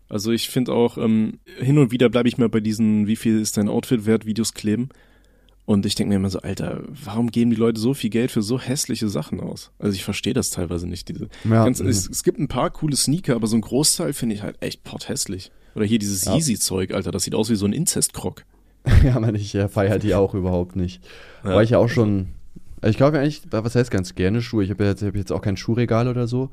Also 0.08 0.30
ich 0.32 0.48
finde 0.50 0.72
auch, 0.72 0.98
ähm, 0.98 1.38
hin 1.58 1.78
und 1.78 1.90
wieder 1.92 2.08
bleibe 2.08 2.28
ich 2.28 2.38
mal 2.38 2.48
bei 2.48 2.60
diesen, 2.60 3.06
wie 3.06 3.16
viel 3.16 3.40
ist 3.40 3.56
dein 3.56 3.68
Outfit 3.68 4.06
wert, 4.06 4.26
Videos 4.26 4.54
kleben. 4.54 4.88
Und 5.66 5.84
ich 5.84 5.96
denke 5.96 6.10
mir 6.10 6.16
immer 6.16 6.30
so, 6.30 6.38
Alter, 6.38 6.82
warum 7.04 7.30
geben 7.30 7.50
die 7.50 7.56
Leute 7.56 7.80
so 7.80 7.92
viel 7.92 8.08
Geld 8.08 8.30
für 8.30 8.40
so 8.40 8.60
hässliche 8.60 9.08
Sachen 9.08 9.40
aus? 9.40 9.72
Also 9.80 9.94
ich 9.94 10.04
verstehe 10.04 10.32
das 10.32 10.50
teilweise 10.50 10.86
nicht. 10.86 11.08
Diese 11.08 11.28
Ja, 11.44 11.64
ganz, 11.64 11.82
mhm. 11.82 11.88
es, 11.88 12.08
es 12.08 12.22
gibt 12.22 12.38
ein 12.38 12.46
paar 12.46 12.70
coole 12.70 12.94
Sneaker, 12.94 13.34
aber 13.34 13.48
so 13.48 13.56
ein 13.56 13.62
Großteil 13.62 14.12
finde 14.12 14.36
ich 14.36 14.42
halt 14.42 14.56
echt 14.60 14.84
potthässlich. 14.84 15.50
Oder 15.74 15.84
hier 15.84 15.98
dieses 15.98 16.24
Ja. 16.24 16.36
Yeezy-Zeug, 16.36 16.94
Alter, 16.94 17.10
das 17.10 17.24
sieht 17.24 17.34
aus 17.34 17.50
wie 17.50 17.56
so 17.56 17.66
ein 17.66 17.72
Inzestkrog. 17.72 18.44
ja, 19.04 19.18
man, 19.18 19.34
ich 19.34 19.54
äh, 19.56 19.68
feiere 19.68 19.98
die 19.98 20.14
auch 20.14 20.34
überhaupt 20.34 20.76
nicht. 20.76 21.02
Weil 21.42 21.64
ich 21.64 21.70
ja 21.70 21.78
auch 21.78 21.88
schon, 21.88 22.28
also 22.80 22.90
ich 22.90 22.96
glaube 22.96 23.18
eigentlich, 23.18 23.42
was 23.50 23.74
heißt 23.74 23.90
ganz 23.90 24.14
gerne 24.14 24.42
Schuhe? 24.42 24.62
Ich 24.62 24.70
habe 24.70 24.84
jetzt, 24.84 25.02
hab 25.02 25.16
jetzt 25.16 25.32
auch 25.32 25.42
kein 25.42 25.56
Schuhregal 25.56 26.06
oder 26.06 26.28
so. 26.28 26.50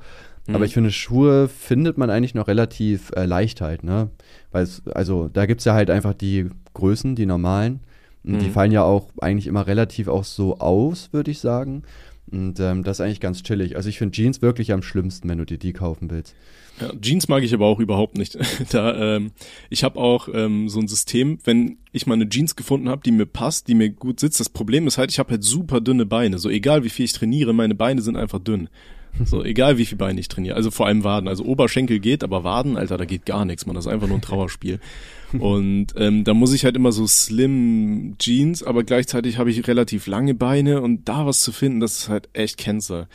Mhm. 0.48 0.56
Aber 0.56 0.66
ich 0.66 0.74
finde, 0.74 0.92
Schuhe 0.92 1.48
findet 1.48 2.00
man 2.00 2.10
eigentlich 2.10 2.34
noch 2.34 2.48
relativ 2.48 3.12
äh, 3.16 3.26
leicht 3.26 3.62
halt, 3.62 3.84
ne? 3.84 4.10
Weil 4.52 4.64
es, 4.64 4.82
also 4.88 5.30
da 5.32 5.46
gibt 5.46 5.62
es 5.62 5.66
ja 5.66 5.76
halt 5.76 5.92
einfach 5.92 6.16
die 6.16 6.50
Größen, 6.74 7.16
die 7.16 7.28
normalen. 7.28 7.82
Und 8.26 8.42
Die 8.42 8.48
Mhm. 8.48 8.52
fallen 8.52 8.72
ja 8.72 8.84
auch 8.84 9.10
eigentlich 9.22 9.48
immer 9.48 9.68
relativ 9.68 10.08
auch 10.08 10.24
so 10.24 10.60
aus, 10.60 11.10
würde 11.12 11.32
ich 11.32 11.40
sagen. 11.40 11.84
Und 12.32 12.60
ähm, 12.60 12.84
das 12.84 12.98
ist 12.98 13.02
eigentlich 13.02 13.20
ganz 13.20 13.44
chillig. 13.44 13.76
Also 13.76 13.90
ich 13.90 13.98
finde 13.98 14.14
Jeans 14.16 14.42
wirklich 14.42 14.72
am 14.72 14.82
schlimmsten, 14.82 15.28
wenn 15.30 15.38
du 15.38 15.46
dir 15.46 15.58
die 15.58 15.74
kaufen 15.74 16.10
willst. 16.10 16.34
Ja, 16.80 16.92
Jeans 17.00 17.28
mag 17.28 17.44
ich 17.44 17.54
aber 17.54 17.68
auch 17.68 17.80
überhaupt 17.80 18.18
nicht. 18.18 18.38
da, 18.72 19.16
ähm, 19.18 19.32
ich 19.70 19.84
habe 19.84 20.00
auch 20.00 20.28
ähm, 20.34 20.70
so 20.70 20.80
ein 20.80 20.88
System, 20.88 21.38
wenn 21.44 21.78
ich 21.92 22.08
mal 22.08 22.16
eine 22.16 22.28
Jeans 22.30 22.56
gefunden 22.56 22.90
habe, 22.90 23.02
die 23.06 23.12
mir 23.12 23.26
passt, 23.28 23.68
die 23.68 23.76
mir 23.76 23.90
gut 23.90 24.20
sitzt. 24.20 24.40
Das 24.40 24.50
Problem 24.50 24.88
ist 24.88 24.98
halt, 24.98 25.12
ich 25.12 25.20
habe 25.20 25.32
halt 25.32 25.44
super 25.44 25.82
dünne 25.82 26.06
Beine. 26.06 26.40
So 26.40 26.50
egal 26.50 26.84
wie 26.84 26.90
viel 26.90 27.06
ich 27.06 27.14
trainiere, 27.14 27.54
meine 27.54 27.76
Beine 27.76 28.02
sind 28.02 28.16
einfach 28.16 28.40
dünn. 28.40 28.70
So, 29.26 29.44
egal 29.44 29.78
wie 29.78 29.86
viel 29.86 29.98
Beine 29.98 30.20
ich 30.20 30.28
trainiere. 30.28 30.56
Also 30.56 30.72
vor 30.72 30.88
allem 30.88 31.04
Waden. 31.04 31.28
Also 31.28 31.44
Oberschenkel 31.44 32.00
geht, 32.00 32.24
aber 32.24 32.44
Waden, 32.44 32.78
Alter, 32.78 32.98
da 32.98 33.06
geht 33.06 33.26
gar 33.26 33.46
nichts, 33.46 33.66
man. 33.66 33.76
Das 33.76 33.86
ist 33.86 33.92
einfach 33.92 34.08
nur 34.08 34.18
ein 34.18 34.22
Trauerspiel. 34.22 34.80
Und 35.40 35.88
ähm, 35.98 36.24
da 36.24 36.34
muss 36.34 36.54
ich 36.54 36.64
halt 36.64 36.76
immer 36.76 36.92
so 36.92 37.08
slim 37.08 38.16
Jeans, 38.20 38.62
aber 38.62 38.84
gleichzeitig 38.84 39.38
habe 39.38 39.50
ich 39.50 39.68
relativ 39.68 40.06
lange 40.06 40.36
Beine 40.36 40.82
und 40.82 41.10
da 41.10 41.26
was 41.26 41.40
zu 41.40 41.52
finden, 41.52 41.80
das 41.80 41.98
ist 41.98 42.10
halt 42.10 42.30
echt 42.34 42.60
Cancer. 42.60 43.08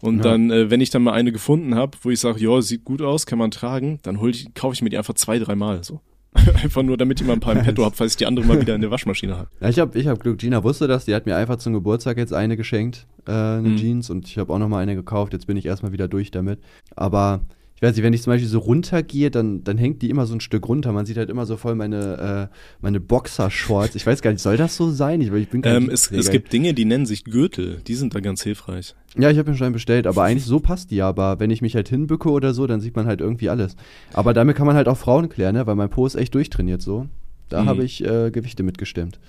Und 0.00 0.18
ja. 0.18 0.22
dann, 0.22 0.50
äh, 0.50 0.70
wenn 0.70 0.80
ich 0.80 0.88
dann 0.88 1.02
mal 1.02 1.12
eine 1.12 1.32
gefunden 1.32 1.74
habe, 1.74 1.98
wo 2.00 2.08
ich 2.08 2.20
sage, 2.20 2.40
ja, 2.42 2.62
sieht 2.62 2.84
gut 2.84 3.02
aus, 3.02 3.26
kann 3.26 3.38
man 3.38 3.50
tragen, 3.50 3.98
dann 4.04 4.20
hol 4.20 4.30
ich, 4.30 4.54
kaufe 4.54 4.72
ich 4.72 4.80
mir 4.80 4.88
die 4.88 4.96
einfach 4.96 5.14
zwei, 5.14 5.38
dreimal 5.38 5.84
so. 5.84 6.00
einfach 6.62 6.82
nur, 6.82 6.96
damit 6.96 7.20
ich 7.20 7.26
mal 7.26 7.34
ein 7.34 7.40
paar 7.40 7.56
im 7.56 7.62
Petto 7.62 7.84
habe, 7.84 7.96
falls 7.96 8.12
ich 8.12 8.16
die 8.16 8.26
andere 8.26 8.44
mal 8.46 8.60
wieder 8.60 8.74
in 8.74 8.80
der 8.80 8.90
Waschmaschine 8.90 9.36
habe. 9.36 9.48
Ja, 9.60 9.68
ich 9.68 9.78
habe 9.78 9.98
ich 9.98 10.06
hab 10.06 10.20
Glück, 10.20 10.38
Gina 10.38 10.62
wusste 10.62 10.86
das, 10.86 11.04
die 11.04 11.14
hat 11.14 11.26
mir 11.26 11.36
einfach 11.36 11.56
zum 11.56 11.72
Geburtstag 11.72 12.18
jetzt 12.18 12.32
eine 12.32 12.56
geschenkt, 12.56 13.06
äh, 13.26 13.32
eine 13.32 13.68
mhm. 13.70 13.76
Jeans, 13.76 14.10
und 14.10 14.26
ich 14.26 14.38
habe 14.38 14.52
auch 14.52 14.58
noch 14.58 14.68
mal 14.68 14.80
eine 14.80 14.94
gekauft, 14.94 15.32
jetzt 15.32 15.46
bin 15.46 15.56
ich 15.56 15.66
erstmal 15.66 15.92
wieder 15.92 16.08
durch 16.08 16.30
damit. 16.30 16.60
Aber 16.94 17.40
ich 17.76 17.82
weiß 17.82 17.94
nicht, 17.94 18.02
wenn 18.02 18.14
ich 18.14 18.22
zum 18.22 18.32
Beispiel 18.32 18.48
so 18.48 18.58
runtergehe, 18.58 19.30
dann, 19.30 19.62
dann 19.62 19.76
hängt 19.76 20.00
die 20.00 20.08
immer 20.08 20.26
so 20.26 20.34
ein 20.34 20.40
Stück 20.40 20.66
runter. 20.66 20.92
Man 20.92 21.04
sieht 21.04 21.18
halt 21.18 21.28
immer 21.28 21.44
so 21.44 21.58
voll 21.58 21.74
meine, 21.74 22.50
äh, 22.50 22.56
meine 22.80 23.00
Boxershorts. 23.00 23.94
Ich 23.96 24.06
weiß 24.06 24.22
gar 24.22 24.30
nicht, 24.30 24.40
soll 24.40 24.56
das 24.56 24.76
so 24.76 24.90
sein? 24.90 25.20
Ich, 25.20 25.30
ich 25.30 25.50
bin 25.50 25.60
kein 25.60 25.82
ähm, 25.82 25.90
es, 25.90 26.10
es 26.10 26.30
gibt 26.30 26.54
Dinge, 26.54 26.72
die 26.72 26.86
nennen 26.86 27.04
sich 27.04 27.24
Gürtel. 27.24 27.82
Die 27.86 27.94
sind 27.94 28.14
da 28.14 28.20
ganz 28.20 28.42
hilfreich. 28.42 28.94
Ja, 29.18 29.30
ich 29.30 29.36
habe 29.36 29.50
mir 29.50 29.58
schon 29.58 29.66
einen 29.66 29.74
bestellt, 29.74 30.06
aber 30.06 30.24
eigentlich 30.24 30.46
so 30.46 30.58
passt 30.58 30.90
die. 30.90 31.02
Aber 31.02 31.38
wenn 31.38 31.50
ich 31.50 31.60
mich 31.60 31.74
halt 31.74 31.90
hinbücke 31.90 32.30
oder 32.30 32.54
so, 32.54 32.66
dann 32.66 32.80
sieht 32.80 32.96
man 32.96 33.06
halt 33.06 33.20
irgendwie 33.20 33.50
alles. 33.50 33.76
Aber 34.14 34.32
damit 34.32 34.56
kann 34.56 34.66
man 34.66 34.74
halt 34.74 34.88
auch 34.88 34.96
Frauen 34.96 35.28
klären, 35.28 35.54
ne? 35.54 35.66
weil 35.66 35.74
mein 35.74 35.90
Po 35.90 36.06
ist 36.06 36.14
echt 36.14 36.34
durchtrainiert 36.34 36.80
so. 36.80 37.06
Da 37.50 37.62
mhm. 37.62 37.68
habe 37.68 37.84
ich 37.84 38.02
äh, 38.02 38.30
Gewichte 38.30 38.62
mitgestimmt. 38.62 39.20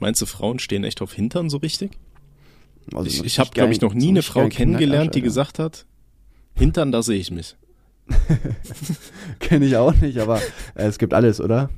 Meinst 0.00 0.20
du, 0.20 0.26
Frauen 0.26 0.58
stehen 0.58 0.82
echt 0.82 1.02
auf 1.02 1.12
Hintern 1.12 1.48
so 1.48 1.58
richtig? 1.58 1.92
Also 2.92 3.06
ich 3.06 3.24
ich 3.24 3.38
habe, 3.38 3.50
glaube 3.50 3.72
ich, 3.72 3.80
noch 3.80 3.94
nie 3.94 4.08
eine 4.08 4.22
Frau 4.22 4.48
kennengelernt, 4.48 5.14
die 5.14 5.22
gesagt 5.22 5.60
hat, 5.60 5.86
Hintern, 6.56 6.90
da 6.90 7.02
sehe 7.02 7.18
ich 7.18 7.30
mich. 7.30 7.54
Kenne 9.38 9.66
ich 9.66 9.76
auch 9.76 9.94
nicht, 9.96 10.18
aber 10.18 10.38
äh, 10.74 10.86
es 10.86 10.98
gibt 10.98 11.14
alles, 11.14 11.40
oder? 11.40 11.70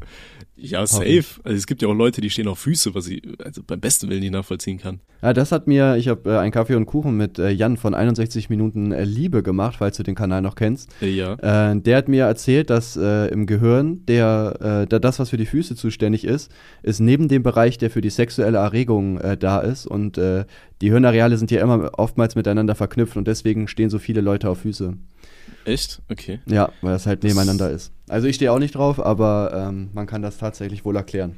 Ja, 0.56 0.86
safe. 0.86 1.24
Also 1.42 1.56
es 1.56 1.66
gibt 1.66 1.82
ja 1.82 1.88
auch 1.88 1.94
Leute, 1.94 2.20
die 2.20 2.30
stehen 2.30 2.46
auf 2.46 2.60
Füße, 2.60 2.94
was 2.94 3.08
ich 3.08 3.22
also 3.44 3.62
beim 3.66 3.80
besten 3.80 4.08
Willen 4.08 4.20
nicht 4.20 4.32
nachvollziehen 4.32 4.78
kann. 4.78 5.00
Ja, 5.20 5.32
das 5.32 5.50
hat 5.50 5.66
mir, 5.66 5.96
ich 5.96 6.06
habe 6.06 6.30
äh, 6.30 6.38
einen 6.38 6.52
Kaffee 6.52 6.76
und 6.76 6.86
Kuchen 6.86 7.16
mit 7.16 7.40
äh, 7.40 7.50
Jan 7.50 7.76
von 7.76 7.92
61 7.92 8.50
Minuten 8.50 8.92
äh, 8.92 9.04
Liebe 9.04 9.42
gemacht, 9.42 9.76
falls 9.78 9.96
du 9.96 10.04
den 10.04 10.14
Kanal 10.14 10.42
noch 10.42 10.54
kennst. 10.54 10.90
Äh, 11.02 11.10
ja. 11.10 11.34
Äh, 11.34 11.80
der 11.80 11.96
hat 11.96 12.08
mir 12.08 12.24
erzählt, 12.24 12.70
dass 12.70 12.96
äh, 12.96 13.28
im 13.28 13.46
Gehirn 13.46 14.06
der, 14.06 14.86
der 14.86 15.00
das, 15.00 15.18
was 15.18 15.30
für 15.30 15.36
die 15.36 15.46
Füße 15.46 15.74
zuständig 15.74 16.24
ist, 16.24 16.50
ist 16.82 17.00
neben 17.00 17.28
dem 17.28 17.42
Bereich, 17.42 17.78
der 17.78 17.90
für 17.90 18.00
die 18.00 18.10
sexuelle 18.10 18.58
Erregung 18.58 19.18
da 19.38 19.60
ist. 19.60 19.86
Und 19.86 20.16
die 20.16 20.90
Hirnareale 20.90 21.36
sind 21.38 21.50
ja 21.50 21.62
immer 21.62 21.90
oftmals 21.98 22.34
miteinander 22.34 22.74
verknüpft 22.74 23.16
und 23.16 23.26
deswegen 23.26 23.68
stehen 23.68 23.90
so 23.90 23.98
viele 23.98 24.20
Leute 24.20 24.48
auf 24.48 24.60
Füße. 24.60 24.94
Echt? 25.64 26.02
Okay. 26.10 26.40
Ja, 26.46 26.70
weil 26.82 26.92
das 26.92 27.06
halt 27.06 27.24
das 27.24 27.28
nebeneinander 27.28 27.70
ist. 27.70 27.92
Also 28.08 28.26
ich 28.26 28.36
stehe 28.36 28.52
auch 28.52 28.58
nicht 28.58 28.74
drauf, 28.74 29.04
aber 29.04 29.68
ähm, 29.68 29.90
man 29.94 30.06
kann 30.06 30.22
das 30.22 30.38
tatsächlich 30.38 30.84
wohl 30.84 30.96
erklären. 30.96 31.36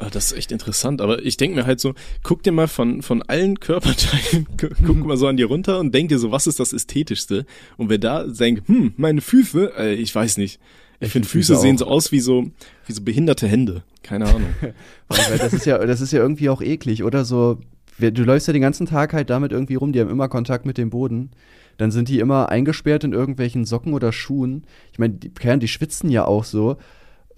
Ah, 0.00 0.10
das 0.10 0.26
ist 0.26 0.38
echt 0.38 0.52
interessant, 0.52 1.00
aber 1.00 1.24
ich 1.24 1.36
denke 1.36 1.56
mir 1.56 1.66
halt 1.66 1.80
so, 1.80 1.92
guck 2.22 2.44
dir 2.44 2.52
mal 2.52 2.68
von, 2.68 3.02
von 3.02 3.22
allen 3.22 3.58
Körperteilen, 3.58 4.46
guck 4.86 5.04
mal 5.04 5.16
so 5.16 5.26
an 5.26 5.36
dir 5.36 5.46
runter 5.46 5.80
und 5.80 5.92
denk 5.92 6.08
dir 6.08 6.20
so, 6.20 6.30
was 6.30 6.46
ist 6.46 6.60
das 6.60 6.72
Ästhetischste? 6.72 7.46
Und 7.76 7.90
wer 7.90 7.98
da 7.98 8.22
denkt, 8.24 8.68
hm, 8.68 8.94
meine 8.96 9.20
Füße, 9.20 9.72
äh, 9.76 9.94
ich 9.94 10.14
weiß 10.14 10.36
nicht. 10.36 10.60
Ich, 11.00 11.06
ich 11.06 11.12
finde 11.12 11.28
Füße, 11.28 11.54
Füße 11.54 11.60
sehen 11.60 11.78
so 11.78 11.86
aus 11.86 12.12
wie 12.12 12.20
so, 12.20 12.46
wie 12.86 12.92
so 12.92 13.02
behinderte 13.02 13.48
Hände. 13.48 13.82
Keine 14.04 14.26
Ahnung. 14.26 14.54
das 15.08 15.52
ist 15.52 15.66
ja, 15.66 15.78
das 15.84 16.00
ist 16.00 16.12
ja 16.12 16.20
irgendwie 16.20 16.48
auch 16.48 16.62
eklig, 16.62 17.02
oder? 17.02 17.24
So, 17.24 17.58
du 17.98 18.22
läufst 18.22 18.46
ja 18.46 18.52
den 18.52 18.62
ganzen 18.62 18.86
Tag 18.86 19.12
halt 19.12 19.30
damit 19.30 19.50
irgendwie 19.50 19.74
rum, 19.74 19.92
die 19.92 20.00
haben 20.00 20.10
immer 20.10 20.28
Kontakt 20.28 20.64
mit 20.64 20.78
dem 20.78 20.90
Boden 20.90 21.30
dann 21.78 21.90
sind 21.90 22.08
die 22.08 22.18
immer 22.18 22.50
eingesperrt 22.50 23.04
in 23.04 23.12
irgendwelchen 23.12 23.64
Socken 23.64 23.94
oder 23.94 24.12
Schuhen. 24.12 24.64
Ich 24.92 24.98
meine, 24.98 25.14
die, 25.14 25.30
die 25.30 25.68
schwitzen 25.68 26.10
ja 26.10 26.26
auch 26.26 26.44
so. 26.44 26.76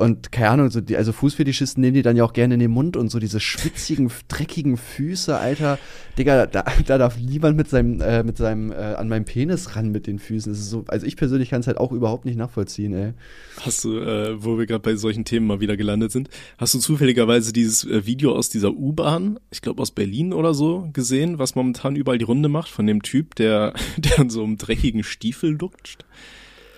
Und 0.01 0.33
keine 0.33 0.49
Ahnung, 0.49 0.71
so 0.71 0.81
die, 0.81 0.97
also 0.97 1.13
Fußfetischisten 1.13 1.83
nehmen 1.83 1.93
die 1.93 2.01
dann 2.01 2.17
ja 2.17 2.25
auch 2.25 2.33
gerne 2.33 2.55
in 2.55 2.61
den 2.61 2.71
Mund 2.71 2.97
und 2.97 3.11
so 3.11 3.19
diese 3.19 3.39
schwitzigen, 3.39 4.11
dreckigen 4.29 4.79
Füße, 4.79 5.37
Alter. 5.37 5.79
Digga, 6.17 6.47
da, 6.47 6.65
da 6.87 6.97
darf 6.97 7.19
niemand 7.19 7.59
mit 7.59 7.69
seinem, 7.69 8.01
äh, 8.01 8.23
mit 8.23 8.39
seinem, 8.39 8.73
äh, 8.73 8.77
an 8.77 9.11
meinem 9.11 9.27
Penis 9.27 9.77
ran 9.77 9.91
mit 9.91 10.07
den 10.07 10.19
Füßen. 10.19 10.55
So, 10.55 10.85
also 10.89 11.05
ich 11.05 11.19
persönlich 11.19 11.51
kann 11.51 11.61
es 11.61 11.67
halt 11.67 11.77
auch 11.77 11.93
überhaupt 11.93 12.25
nicht 12.25 12.39
nachvollziehen, 12.39 12.95
ey. 12.95 13.13
Hast 13.61 13.85
du, 13.85 13.99
äh, 13.99 14.43
wo 14.43 14.59
wir 14.59 14.65
gerade 14.65 14.81
bei 14.81 14.97
solchen 14.97 15.27
Themen 15.27 15.47
mal 15.47 15.61
wieder 15.61 15.77
gelandet 15.77 16.13
sind, 16.13 16.31
hast 16.57 16.73
du 16.73 16.79
zufälligerweise 16.79 17.53
dieses 17.53 17.85
äh, 17.85 18.07
Video 18.07 18.35
aus 18.35 18.49
dieser 18.49 18.73
U-Bahn, 18.73 19.39
ich 19.51 19.61
glaube 19.61 19.83
aus 19.83 19.91
Berlin 19.91 20.33
oder 20.33 20.55
so, 20.55 20.89
gesehen, 20.95 21.39
was 21.39 21.55
momentan 21.57 21.95
überall 21.95 22.17
die 22.17 22.25
Runde 22.25 22.49
macht, 22.49 22.71
von 22.71 22.87
dem 22.87 23.03
Typ, 23.03 23.35
der, 23.35 23.75
der 23.99 24.19
an 24.19 24.31
so 24.31 24.43
einem 24.43 24.57
dreckigen 24.57 25.03
Stiefel 25.03 25.59
duckt? 25.59 25.99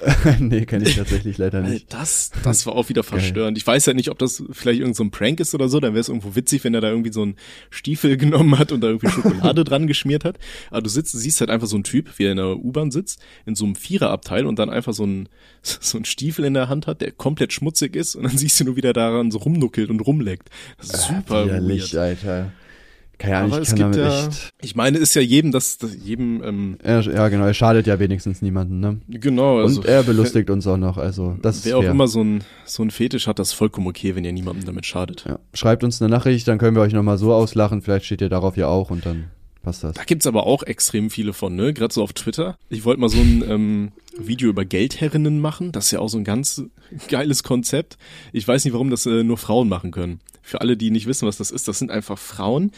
nee, 0.39 0.65
kenne 0.67 0.89
ich 0.89 0.97
tatsächlich 0.97 1.39
leider 1.39 1.61
nicht. 1.61 1.93
Das, 1.93 2.31
das 2.43 2.67
war 2.67 2.75
auch 2.75 2.89
wieder 2.89 3.03
verstörend. 3.03 3.57
Ich 3.59 3.67
weiß 3.67 3.87
ja 3.87 3.95
nicht, 3.95 4.11
ob 4.11 4.19
das 4.19 4.43
vielleicht 4.51 4.81
irgendein 4.81 5.11
so 5.11 5.11
Prank 5.11 5.41
ist 5.41 5.55
oder 5.55 5.69
so. 5.69 5.81
Dann 5.81 5.93
wäre 5.93 6.01
es 6.01 6.09
irgendwo 6.09 6.35
witzig, 6.35 6.65
wenn 6.65 6.75
er 6.75 6.81
da 6.81 6.89
irgendwie 6.89 7.13
so 7.13 7.23
einen 7.23 7.37
Stiefel 7.71 8.17
genommen 8.19 8.59
hat 8.59 8.73
und 8.73 8.81
da 8.81 8.89
irgendwie 8.89 9.09
Schokolade 9.09 9.65
dran 9.65 9.87
geschmiert 9.87 10.25
hat. 10.25 10.39
Aber 10.71 10.83
du 10.83 10.89
sitzt, 10.89 11.13
siehst 11.13 11.41
halt 11.41 11.51
einfach 11.51 11.67
so 11.67 11.77
einen 11.77 11.85
Typ, 11.85 12.19
wie 12.19 12.25
er 12.25 12.33
in 12.33 12.39
der 12.39 12.57
U-Bahn 12.57 12.91
sitzt, 12.91 13.21
in 13.47 13.55
so 13.55 13.65
einem 13.65 13.75
Viererabteil 13.75 14.47
und 14.47 14.59
dann 14.59 14.71
einfach 14.71 14.93
so 14.93 15.05
einen, 15.05 15.29
so 15.63 15.99
einen 15.99 16.05
Stiefel 16.05 16.45
in 16.45 16.55
der 16.55 16.69
Hand 16.69 16.87
hat, 16.87 17.01
der 17.01 17.13
komplett 17.13 17.53
schmutzig 17.53 17.97
ist 17.97 18.17
und 18.17 18.25
dann 18.25 18.37
siehst 18.37 18.59
du 18.61 18.65
nur, 18.65 18.77
wie 18.77 18.81
der 18.81 18.93
daran 18.93 19.31
so 19.31 19.39
rumnuckelt 19.39 19.91
und 19.91 20.01
rumleckt. 20.01 20.51
Das 20.79 20.91
ist 20.91 21.11
äh, 21.11 21.15
super 21.17 21.47
äh, 21.47 21.61
weird. 21.63 21.95
Alter. 21.95 22.53
Keine 23.23 23.37
Ahnung, 23.37 23.63
ich 23.63 23.69
kann 23.69 23.79
damit 23.79 23.99
ja, 23.99 24.27
echt. 24.27 24.53
Ich 24.63 24.75
meine, 24.75 24.99
ist 24.99 25.15
ja 25.15 25.23
jedem, 25.23 25.53
das, 25.53 25.79
das 25.79 25.95
jedem. 25.95 26.43
Ähm, 26.43 26.79
ja, 26.85 27.01
ja, 27.01 27.29
genau. 27.29 27.45
Er 27.45 27.55
schadet 27.55 27.87
ja 27.87 28.01
wenigstens 28.01 28.43
niemanden, 28.43 28.81
ne? 28.81 29.01
Genau. 29.09 29.59
Also, 29.59 29.81
Und 29.81 29.87
er 29.87 30.03
belustigt 30.03 30.51
uns 30.51 30.67
auch 30.67 30.77
noch. 30.77 30.99
Also 30.99 31.37
das. 31.41 31.65
Wer 31.65 31.79
auch 31.79 31.85
immer 31.85 32.09
so 32.09 32.23
ein 32.23 32.43
so 32.65 32.83
ein 32.83 32.91
Fetisch 32.91 33.29
hat, 33.29 33.39
das 33.39 33.49
ist 33.51 33.55
vollkommen 33.55 33.87
okay, 33.87 34.17
wenn 34.17 34.25
ihr 34.25 34.33
niemandem 34.33 34.65
damit 34.65 34.87
schadet. 34.87 35.25
Ja. 35.29 35.39
Schreibt 35.55 35.85
uns 35.85 36.03
eine 36.03 36.11
Nachricht, 36.11 36.49
dann 36.49 36.59
können 36.59 36.75
wir 36.75 36.83
euch 36.83 36.93
nochmal 36.93 37.17
so 37.17 37.33
auslachen. 37.33 37.81
Vielleicht 37.81 38.07
steht 38.07 38.23
ihr 38.23 38.29
darauf 38.29 38.57
ja 38.57 38.67
auch 38.67 38.91
und 38.91 39.07
dann 39.07 39.27
passt 39.63 39.85
das. 39.85 39.95
Da 39.95 40.03
gibt's 40.03 40.27
aber 40.27 40.45
auch 40.47 40.65
extrem 40.65 41.09
viele 41.09 41.33
von, 41.33 41.55
ne? 41.55 41.73
Gerade 41.73 41.95
so 41.95 42.03
auf 42.03 42.15
Twitter. 42.15 42.59
Ich 42.71 42.85
wollte 42.85 43.01
mal 43.01 43.09
so 43.09 43.19
ein 43.19 43.45
ähm, 43.49 43.93
Video 44.19 44.49
über 44.49 44.65
Geldherrinnen 44.65 45.41
machen. 45.41 45.71
Das 45.71 45.85
ist 45.85 45.91
ja 45.93 46.01
auch 46.01 46.09
so 46.09 46.19
ein 46.19 46.25
ganz 46.25 46.63
geiles 47.09 47.45
Konzept. 47.45 47.99
Ich 48.33 48.49
weiß 48.49 48.65
nicht, 48.65 48.75
warum 48.75 48.91
das 48.91 49.07
äh, 49.07 49.23
nur 49.23 49.39
Frauen 49.39 49.69
machen 49.69 49.93
können. 49.93 50.19
Für 50.43 50.61
alle, 50.61 50.77
die 50.77 50.91
nicht 50.91 51.07
wissen, 51.07 51.29
was 51.29 51.37
das 51.37 51.53
ist, 51.53 51.69
das 51.69 51.79
sind 51.79 51.93
einfach 51.93 52.19
Frauen, 52.19 52.73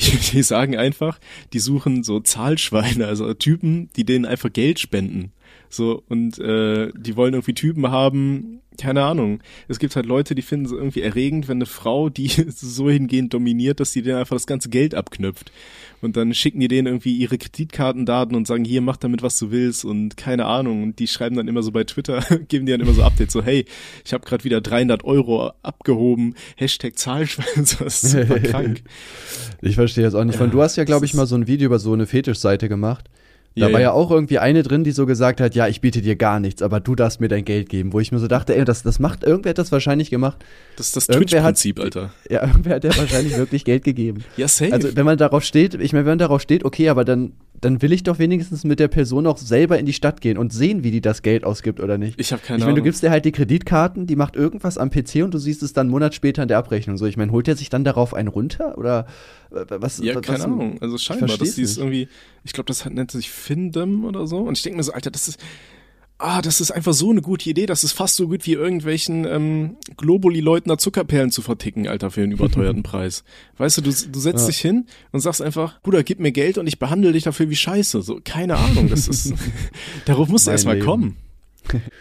die, 0.00 0.16
die 0.16 0.42
sagen 0.42 0.76
einfach, 0.76 1.18
die 1.52 1.58
suchen 1.58 2.02
so 2.02 2.20
Zahlschweine, 2.20 3.06
also 3.06 3.32
Typen, 3.34 3.90
die 3.96 4.04
denen 4.04 4.24
einfach 4.24 4.52
Geld 4.52 4.78
spenden. 4.78 5.32
So, 5.68 6.02
und 6.08 6.38
äh, 6.38 6.90
die 6.96 7.16
wollen 7.16 7.34
irgendwie 7.34 7.54
Typen 7.54 7.90
haben, 7.90 8.60
keine 8.76 9.02
Ahnung. 9.02 9.40
Es 9.68 9.78
gibt 9.78 9.96
halt 9.96 10.06
Leute, 10.06 10.34
die 10.34 10.42
finden 10.42 10.66
es 10.66 10.72
irgendwie 10.72 11.02
erregend, 11.02 11.48
wenn 11.48 11.58
eine 11.58 11.66
Frau 11.66 12.08
die 12.08 12.28
so 12.48 12.90
hingehend 12.90 13.34
dominiert, 13.34 13.80
dass 13.80 13.92
sie 13.92 14.02
denen 14.02 14.18
einfach 14.18 14.36
das 14.36 14.46
ganze 14.46 14.68
Geld 14.68 14.94
abknüpft. 14.94 15.50
Und 16.02 16.16
dann 16.16 16.34
schicken 16.34 16.60
die 16.60 16.68
denen 16.68 16.86
irgendwie 16.86 17.16
ihre 17.16 17.38
Kreditkartendaten 17.38 18.36
und 18.36 18.46
sagen, 18.46 18.64
hier, 18.64 18.82
mach 18.82 18.96
damit, 18.96 19.22
was 19.22 19.38
du 19.38 19.50
willst 19.50 19.84
und 19.84 20.16
keine 20.16 20.44
Ahnung. 20.44 20.82
Und 20.82 20.98
die 20.98 21.06
schreiben 21.06 21.36
dann 21.36 21.48
immer 21.48 21.62
so 21.62 21.72
bei 21.72 21.84
Twitter, 21.84 22.20
geben 22.48 22.66
die 22.66 22.72
dann 22.72 22.80
immer 22.80 22.92
so 22.92 23.02
Updates, 23.02 23.32
so, 23.32 23.42
hey, 23.42 23.64
ich 24.04 24.12
habe 24.12 24.26
gerade 24.26 24.44
wieder 24.44 24.60
300 24.60 25.04
Euro 25.04 25.52
abgehoben, 25.62 26.34
Hashtag 26.56 26.98
Zahlschwein, 26.98 27.46
das 27.56 27.80
ist 27.80 28.10
super 28.10 28.40
krank. 28.40 28.82
Ich 29.62 29.74
verstehe 29.74 30.04
jetzt 30.04 30.14
auch 30.14 30.24
nicht. 30.24 30.36
Von, 30.36 30.50
du 30.50 30.60
hast 30.62 30.76
ja, 30.76 30.84
glaube 30.84 31.06
ich, 31.06 31.14
mal 31.14 31.26
so 31.26 31.34
ein 31.34 31.46
Video 31.46 31.66
über 31.66 31.78
so 31.78 31.92
eine 31.92 32.06
Fetischseite 32.06 32.68
gemacht. 32.68 33.08
Da 33.58 33.68
ja, 33.68 33.72
war 33.72 33.80
ja. 33.80 33.92
auch 33.92 34.10
irgendwie 34.10 34.38
eine 34.38 34.62
drin, 34.62 34.84
die 34.84 34.92
so 34.92 35.06
gesagt 35.06 35.40
hat, 35.40 35.54
ja, 35.54 35.66
ich 35.66 35.80
biete 35.80 36.02
dir 36.02 36.14
gar 36.14 36.40
nichts, 36.40 36.60
aber 36.60 36.78
du 36.78 36.94
darfst 36.94 37.22
mir 37.22 37.28
dein 37.28 37.46
Geld 37.46 37.70
geben. 37.70 37.94
Wo 37.94 38.00
ich 38.00 38.12
mir 38.12 38.18
so 38.18 38.28
dachte, 38.28 38.54
ey, 38.54 38.66
das, 38.66 38.82
das 38.82 38.98
macht, 38.98 39.24
irgendwer 39.24 39.50
hat 39.50 39.58
das 39.58 39.72
wahrscheinlich 39.72 40.10
gemacht. 40.10 40.44
Das 40.76 40.88
ist 40.88 40.96
das 40.96 41.06
Twitch-Prinzip, 41.06 41.80
Alter. 41.80 42.10
Ja, 42.28 42.42
irgendwer 42.46 42.76
hat 42.76 42.84
ja 42.84 42.94
wahrscheinlich 42.94 43.34
wirklich 43.38 43.64
Geld 43.64 43.84
gegeben. 43.84 44.24
Ja, 44.36 44.46
safe. 44.46 44.74
Also, 44.74 44.94
wenn 44.94 45.06
man 45.06 45.16
darauf 45.16 45.42
steht, 45.42 45.72
ich 45.72 45.94
meine, 45.94 46.04
wenn 46.04 46.12
man 46.12 46.18
darauf 46.18 46.42
steht, 46.42 46.66
okay, 46.66 46.90
aber 46.90 47.06
dann 47.06 47.32
dann 47.60 47.82
will 47.82 47.92
ich 47.92 48.02
doch 48.02 48.18
wenigstens 48.18 48.64
mit 48.64 48.80
der 48.80 48.88
Person 48.88 49.26
auch 49.26 49.38
selber 49.38 49.78
in 49.78 49.86
die 49.86 49.92
Stadt 49.92 50.20
gehen 50.20 50.38
und 50.38 50.52
sehen, 50.52 50.84
wie 50.84 50.90
die 50.90 51.00
das 51.00 51.22
Geld 51.22 51.44
ausgibt 51.44 51.80
oder 51.80 51.98
nicht. 51.98 52.18
Ich 52.20 52.32
habe 52.32 52.42
keine 52.42 52.58
ich 52.58 52.60
mein, 52.64 52.68
Ahnung. 52.68 52.76
Du 52.76 52.82
gibst 52.82 53.02
dir 53.02 53.10
halt 53.10 53.24
die 53.24 53.32
Kreditkarten, 53.32 54.06
die 54.06 54.16
macht 54.16 54.36
irgendwas 54.36 54.78
am 54.78 54.90
PC 54.90 55.24
und 55.24 55.32
du 55.32 55.38
siehst 55.38 55.62
es 55.62 55.72
dann 55.72 55.86
einen 55.86 55.90
Monat 55.90 56.14
später 56.14 56.42
in 56.42 56.48
der 56.48 56.58
Abrechnung. 56.58 56.96
So, 56.98 57.06
ich 57.06 57.16
meine, 57.16 57.32
holt 57.32 57.48
er 57.48 57.56
sich 57.56 57.68
dann 57.68 57.84
darauf 57.84 58.14
einen 58.14 58.28
runter 58.28 58.76
oder 58.78 59.06
äh, 59.50 59.64
was? 59.68 59.98
Ja, 59.98 60.14
was, 60.14 60.22
keine 60.22 60.38
was, 60.38 60.44
Ahnung. 60.44 60.78
Also 60.80 60.98
scheinbar, 60.98 61.36
dass 61.36 61.54
die 61.54 61.62
ist 61.62 61.78
irgendwie, 61.78 62.08
ich 62.44 62.52
glaube, 62.52 62.68
das 62.68 62.84
nennt 62.84 63.10
sich 63.10 63.30
Findem 63.30 64.04
oder 64.04 64.26
so. 64.26 64.38
Und 64.38 64.56
ich 64.56 64.62
denke 64.62 64.76
mir 64.76 64.82
so, 64.82 64.92
Alter, 64.92 65.10
das 65.10 65.28
ist 65.28 65.40
ah, 66.18 66.40
das 66.40 66.60
ist 66.60 66.70
einfach 66.70 66.94
so 66.94 67.10
eine 67.10 67.20
gute 67.20 67.48
Idee, 67.50 67.66
das 67.66 67.84
ist 67.84 67.92
fast 67.92 68.16
so 68.16 68.28
gut 68.28 68.46
wie 68.46 68.52
irgendwelchen 68.52 69.26
ähm, 69.26 69.76
Globuli-Leuten 69.96 70.68
da 70.68 70.78
Zuckerperlen 70.78 71.30
zu 71.30 71.42
verticken, 71.42 71.88
Alter, 71.88 72.10
für 72.10 72.22
einen 72.22 72.32
überteuerten 72.32 72.82
Preis. 72.84 73.24
Weißt 73.58 73.78
du, 73.78 73.82
du, 73.82 73.90
du 73.90 74.20
setzt 74.20 74.42
ja. 74.42 74.46
dich 74.46 74.58
hin 74.58 74.86
und 75.12 75.20
sagst 75.20 75.42
einfach, 75.42 75.80
Bruder, 75.82 76.02
gib 76.02 76.20
mir 76.20 76.32
Geld 76.32 76.58
und 76.58 76.66
ich 76.66 76.78
behandle 76.78 77.12
dich 77.12 77.24
dafür 77.24 77.50
wie 77.50 77.56
Scheiße. 77.56 78.02
So, 78.02 78.20
keine 78.24 78.56
Ahnung, 78.56 78.88
das 78.88 79.08
ist, 79.08 79.34
darauf 80.06 80.28
musst 80.28 80.46
du 80.46 80.50
erstmal 80.50 80.78
kommen. 80.78 81.16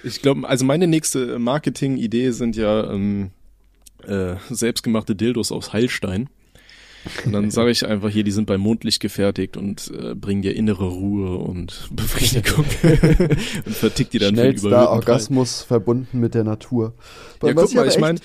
Ich 0.03 0.21
glaube, 0.21 0.47
also 0.47 0.63
meine 0.63 0.85
nächste 0.85 1.39
Marketing-Idee 1.39 2.29
sind 2.29 2.55
ja 2.55 2.91
ähm, 2.91 3.31
äh, 4.05 4.35
selbstgemachte 4.47 5.15
Dildos 5.15 5.51
aus 5.51 5.73
Heilstein. 5.73 6.29
Und 7.25 7.33
dann 7.33 7.51
sage 7.51 7.71
ich 7.71 7.85
einfach 7.85 8.09
hier, 8.09 8.23
die 8.23 8.31
sind 8.31 8.45
bei 8.45 8.57
Mondlicht 8.57 8.99
gefertigt 8.99 9.57
und 9.57 9.91
äh, 9.97 10.15
bringen 10.15 10.41
dir 10.41 10.55
innere 10.55 10.87
Ruhe 10.87 11.37
und 11.37 11.89
Befriedigung 11.91 12.65
und 13.65 13.75
vertickt 13.75 14.13
die 14.13 14.19
dann 14.19 14.35
Schnellster 14.35 14.69
für 14.69 14.89
Orgasmus 14.89 15.57
Preis. 15.57 15.63
verbunden 15.63 16.19
mit 16.19 16.33
der 16.33 16.43
Natur. 16.43 16.93
ja, 17.43 17.53
guck 17.53 17.73
mal, 17.73 17.87
ich 17.87 17.99
meine, 17.99 18.19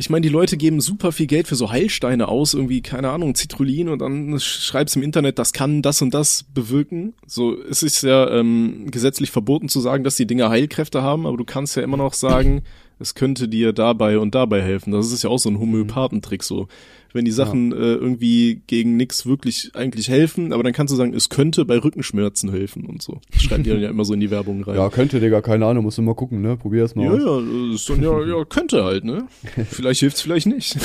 ich 0.00 0.08
meine, 0.08 0.22
die 0.22 0.30
Leute 0.30 0.56
geben 0.56 0.80
super 0.80 1.12
viel 1.12 1.26
Geld 1.26 1.46
für 1.46 1.56
so 1.56 1.70
Heilsteine 1.70 2.28
aus, 2.28 2.54
irgendwie, 2.54 2.80
keine 2.80 3.10
Ahnung, 3.10 3.34
Citrullin 3.34 3.90
und 3.90 3.98
dann 3.98 4.40
schreibst 4.40 4.96
im 4.96 5.02
Internet, 5.02 5.38
das 5.38 5.52
kann 5.52 5.82
das 5.82 6.00
und 6.00 6.14
das 6.14 6.44
bewirken. 6.54 7.12
So, 7.26 7.54
es 7.62 7.82
ist 7.82 8.02
ja 8.02 8.30
ähm, 8.30 8.86
gesetzlich 8.90 9.30
verboten 9.30 9.68
zu 9.68 9.78
sagen, 9.80 10.02
dass 10.02 10.16
die 10.16 10.26
Dinger 10.26 10.48
Heilkräfte 10.48 11.02
haben, 11.02 11.26
aber 11.26 11.36
du 11.36 11.44
kannst 11.44 11.76
ja 11.76 11.82
immer 11.82 11.98
noch 11.98 12.14
sagen, 12.14 12.62
es 13.00 13.14
könnte 13.14 13.48
dir 13.48 13.72
dabei 13.72 14.18
und 14.18 14.34
dabei 14.34 14.62
helfen. 14.62 14.92
Das 14.92 15.10
ist 15.10 15.24
ja 15.24 15.30
auch 15.30 15.38
so 15.38 15.48
ein 15.48 15.58
Homöopathentrick 15.58 16.42
so 16.42 16.68
wenn 17.12 17.24
die 17.24 17.30
Sachen 17.30 17.72
ja. 17.72 17.76
äh, 17.76 17.94
irgendwie 17.94 18.62
gegen 18.66 18.96
nichts 18.96 19.26
wirklich 19.26 19.72
eigentlich 19.74 20.08
helfen, 20.08 20.52
aber 20.52 20.62
dann 20.62 20.72
kannst 20.72 20.92
du 20.92 20.96
sagen, 20.96 21.14
es 21.14 21.28
könnte 21.28 21.64
bei 21.64 21.78
Rückenschmerzen 21.78 22.50
helfen 22.50 22.86
und 22.86 23.02
so. 23.02 23.20
Das 23.32 23.42
schreiben 23.42 23.62
die 23.62 23.70
dann 23.70 23.80
ja 23.82 23.90
immer 23.90 24.04
so 24.04 24.14
in 24.14 24.20
die 24.20 24.30
Werbung 24.30 24.62
rein. 24.62 24.76
Ja, 24.76 24.88
könnte, 24.90 25.20
Digga, 25.20 25.40
keine 25.40 25.66
Ahnung, 25.66 25.84
musst 25.84 25.98
du 25.98 26.02
mal 26.02 26.14
gucken, 26.14 26.40
ne? 26.40 26.56
Probier 26.56 26.84
es 26.84 26.94
mal 26.94 27.04
ja, 27.04 27.12
aus. 27.12 27.42
Ja, 27.42 27.74
ist 27.74 27.88
dann 27.88 28.02
ja, 28.02 28.24
ja, 28.38 28.44
könnte 28.44 28.84
halt, 28.84 29.04
ne? 29.04 29.26
Vielleicht 29.68 30.00
hilft's, 30.00 30.20
vielleicht 30.20 30.46
nicht. 30.46 30.76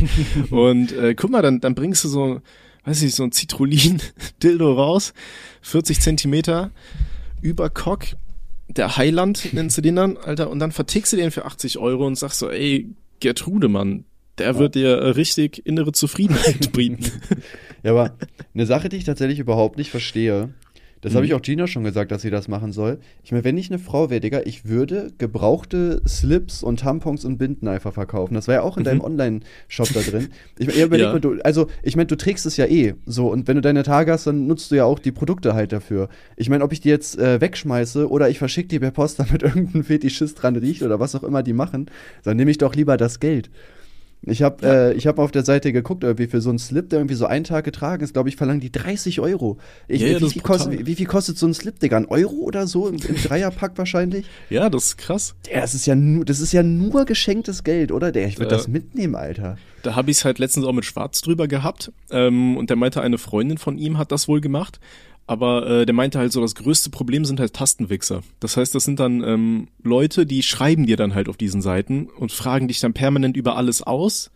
und 0.50 0.92
äh, 0.92 1.14
guck 1.14 1.30
mal, 1.30 1.42
dann, 1.42 1.60
dann 1.60 1.74
bringst 1.74 2.04
du 2.04 2.08
so, 2.08 2.40
weiß 2.84 3.02
ich, 3.02 3.14
so 3.14 3.24
ein 3.24 3.32
Citrullin-Dildo 3.32 4.72
raus, 4.72 5.12
40 5.62 6.00
Zentimeter 6.00 6.70
über 7.40 7.70
Cock, 7.70 8.06
der 8.68 8.96
Heiland 8.96 9.52
nennst 9.52 9.78
du 9.78 9.82
den 9.82 9.96
dann, 9.96 10.16
Alter, 10.16 10.50
und 10.50 10.58
dann 10.58 10.72
vertickst 10.72 11.12
du 11.12 11.16
den 11.16 11.30
für 11.30 11.44
80 11.44 11.78
Euro 11.78 12.06
und 12.06 12.16
sagst 12.16 12.38
so, 12.38 12.50
ey, 12.50 12.88
Gertrude, 13.20 13.68
Mann, 13.68 14.04
der 14.38 14.58
wird 14.58 14.74
dir 14.74 15.16
richtig 15.16 15.66
innere 15.66 15.92
Zufriedenheit 15.92 16.72
bieten. 16.72 17.10
ja, 17.82 17.90
aber 17.90 18.16
eine 18.54 18.66
Sache, 18.66 18.88
die 18.88 18.96
ich 18.96 19.04
tatsächlich 19.04 19.38
überhaupt 19.38 19.78
nicht 19.78 19.90
verstehe, 19.90 20.50
das 21.00 21.12
mhm. 21.12 21.16
habe 21.16 21.26
ich 21.26 21.34
auch 21.34 21.42
Gina 21.42 21.66
schon 21.66 21.84
gesagt, 21.84 22.10
dass 22.10 22.22
sie 22.22 22.30
das 22.30 22.48
machen 22.48 22.72
soll. 22.72 22.98
Ich 23.22 23.32
meine, 23.32 23.44
wenn 23.44 23.56
ich 23.56 23.70
eine 23.70 23.78
Frau 23.78 24.10
wäre, 24.10 24.20
Digga, 24.20 24.40
ich 24.44 24.66
würde 24.66 25.12
gebrauchte 25.18 26.02
Slips 26.06 26.62
und 26.62 26.80
Tampons 26.80 27.24
und 27.24 27.38
Binden 27.38 27.68
einfach 27.68 27.92
verkaufen. 27.92 28.34
Das 28.34 28.48
war 28.48 28.56
ja 28.56 28.62
auch 28.62 28.76
in 28.76 28.82
mhm. 28.82 28.86
deinem 28.86 29.00
Online-Shop 29.02 29.88
da 29.92 30.00
drin. 30.00 30.28
Ich 30.58 30.66
meine, 30.66 30.84
überleg 30.84 31.06
ja. 31.06 31.12
mal, 31.12 31.20
du, 31.20 31.40
also 31.42 31.68
ich 31.82 31.96
meine, 31.96 32.06
du 32.06 32.16
trägst 32.16 32.46
es 32.46 32.56
ja 32.56 32.66
eh 32.66 32.94
so 33.06 33.30
und 33.30 33.46
wenn 33.48 33.56
du 33.56 33.62
deine 33.62 33.82
Tage 33.82 34.12
hast, 34.12 34.26
dann 34.26 34.46
nutzt 34.46 34.70
du 34.70 34.74
ja 34.74 34.84
auch 34.84 34.98
die 34.98 35.12
Produkte 35.12 35.54
halt 35.54 35.72
dafür. 35.72 36.08
Ich 36.36 36.48
meine, 36.48 36.64
ob 36.64 36.72
ich 36.72 36.80
die 36.80 36.88
jetzt 36.88 37.18
äh, 37.18 37.40
wegschmeiße 37.40 38.08
oder 38.08 38.28
ich 38.28 38.38
verschicke 38.38 38.68
die 38.68 38.78
per 38.78 38.90
Post, 38.90 39.18
damit 39.18 39.42
irgendein 39.42 39.84
Fetischist 39.84 40.42
dran 40.42 40.56
riecht 40.56 40.82
oder 40.82 41.00
was 41.00 41.14
auch 41.14 41.22
immer 41.22 41.42
die 41.42 41.52
machen, 41.52 41.86
dann 42.24 42.36
nehme 42.36 42.50
ich 42.50 42.58
doch 42.58 42.74
lieber 42.74 42.96
das 42.96 43.20
Geld. 43.20 43.50
Ich 44.22 44.42
habe 44.42 44.66
ja. 44.66 44.90
äh, 44.90 45.00
hab 45.00 45.18
auf 45.18 45.30
der 45.30 45.44
Seite 45.44 45.72
geguckt, 45.72 46.02
irgendwie 46.02 46.26
für 46.26 46.40
so 46.40 46.50
einen 46.50 46.58
Slip, 46.58 46.90
der 46.90 46.98
irgendwie 46.98 47.14
so 47.14 47.26
einen 47.26 47.44
Tag 47.44 47.64
getragen 47.64 48.02
ist, 48.02 48.14
glaube 48.14 48.28
ich, 48.28 48.36
verlangen 48.36 48.60
die 48.60 48.72
30 48.72 49.20
Euro. 49.20 49.58
Ich, 49.86 50.02
ja, 50.02 50.20
wie, 50.20 50.30
viel 50.30 50.42
kostet, 50.42 50.72
wie, 50.72 50.86
wie, 50.86 50.94
viel 50.96 51.06
kostet 51.06 51.38
so 51.38 51.46
ein 51.46 51.54
Slip, 51.54 51.78
Digga? 51.78 51.96
Ein 51.96 52.06
Euro 52.06 52.34
oder 52.34 52.66
so? 52.66 52.88
Im, 52.88 52.96
im 52.96 53.16
Dreierpack 53.16 53.72
wahrscheinlich? 53.76 54.26
Ja, 54.50 54.70
das 54.70 54.86
ist 54.86 54.98
krass. 54.98 55.34
Ja, 55.50 55.60
das 55.60 55.74
ist 55.74 55.86
ja 55.86 55.94
nur, 55.94 56.24
das 56.24 56.40
ist 56.40 56.52
ja 56.52 56.62
nur 56.62 57.04
geschenktes 57.04 57.64
Geld, 57.64 57.92
oder? 57.92 58.12
Der, 58.12 58.26
ich 58.26 58.38
würde 58.38 58.54
äh, 58.54 58.56
das 58.56 58.66
mitnehmen, 58.66 59.14
Alter. 59.14 59.58
Da 59.82 59.94
habe 59.94 60.10
ich 60.10 60.18
es 60.18 60.24
halt 60.24 60.38
letztens 60.38 60.64
auch 60.64 60.72
mit 60.72 60.84
Schwarz 60.84 61.20
drüber 61.20 61.48
gehabt. 61.48 61.92
Ähm, 62.10 62.56
und 62.56 62.70
der 62.70 62.76
meinte, 62.76 63.02
eine 63.02 63.18
Freundin 63.18 63.58
von 63.58 63.78
ihm 63.78 63.98
hat 63.98 64.10
das 64.10 64.26
wohl 64.26 64.40
gemacht. 64.40 64.80
Aber 65.28 65.68
äh, 65.68 65.86
der 65.86 65.94
meinte 65.94 66.18
halt 66.18 66.32
so, 66.32 66.40
das 66.40 66.54
größte 66.54 66.88
Problem 66.88 67.26
sind 67.26 67.38
halt 67.38 67.52
Tastenwichser. 67.52 68.22
Das 68.40 68.56
heißt, 68.56 68.74
das 68.74 68.84
sind 68.84 68.98
dann 68.98 69.22
ähm, 69.22 69.68
Leute, 69.82 70.24
die 70.24 70.42
schreiben 70.42 70.86
dir 70.86 70.96
dann 70.96 71.14
halt 71.14 71.28
auf 71.28 71.36
diesen 71.36 71.60
Seiten 71.60 72.06
und 72.06 72.32
fragen 72.32 72.66
dich 72.66 72.80
dann 72.80 72.94
permanent 72.94 73.36
über 73.36 73.54
alles 73.54 73.82
aus. 73.82 74.30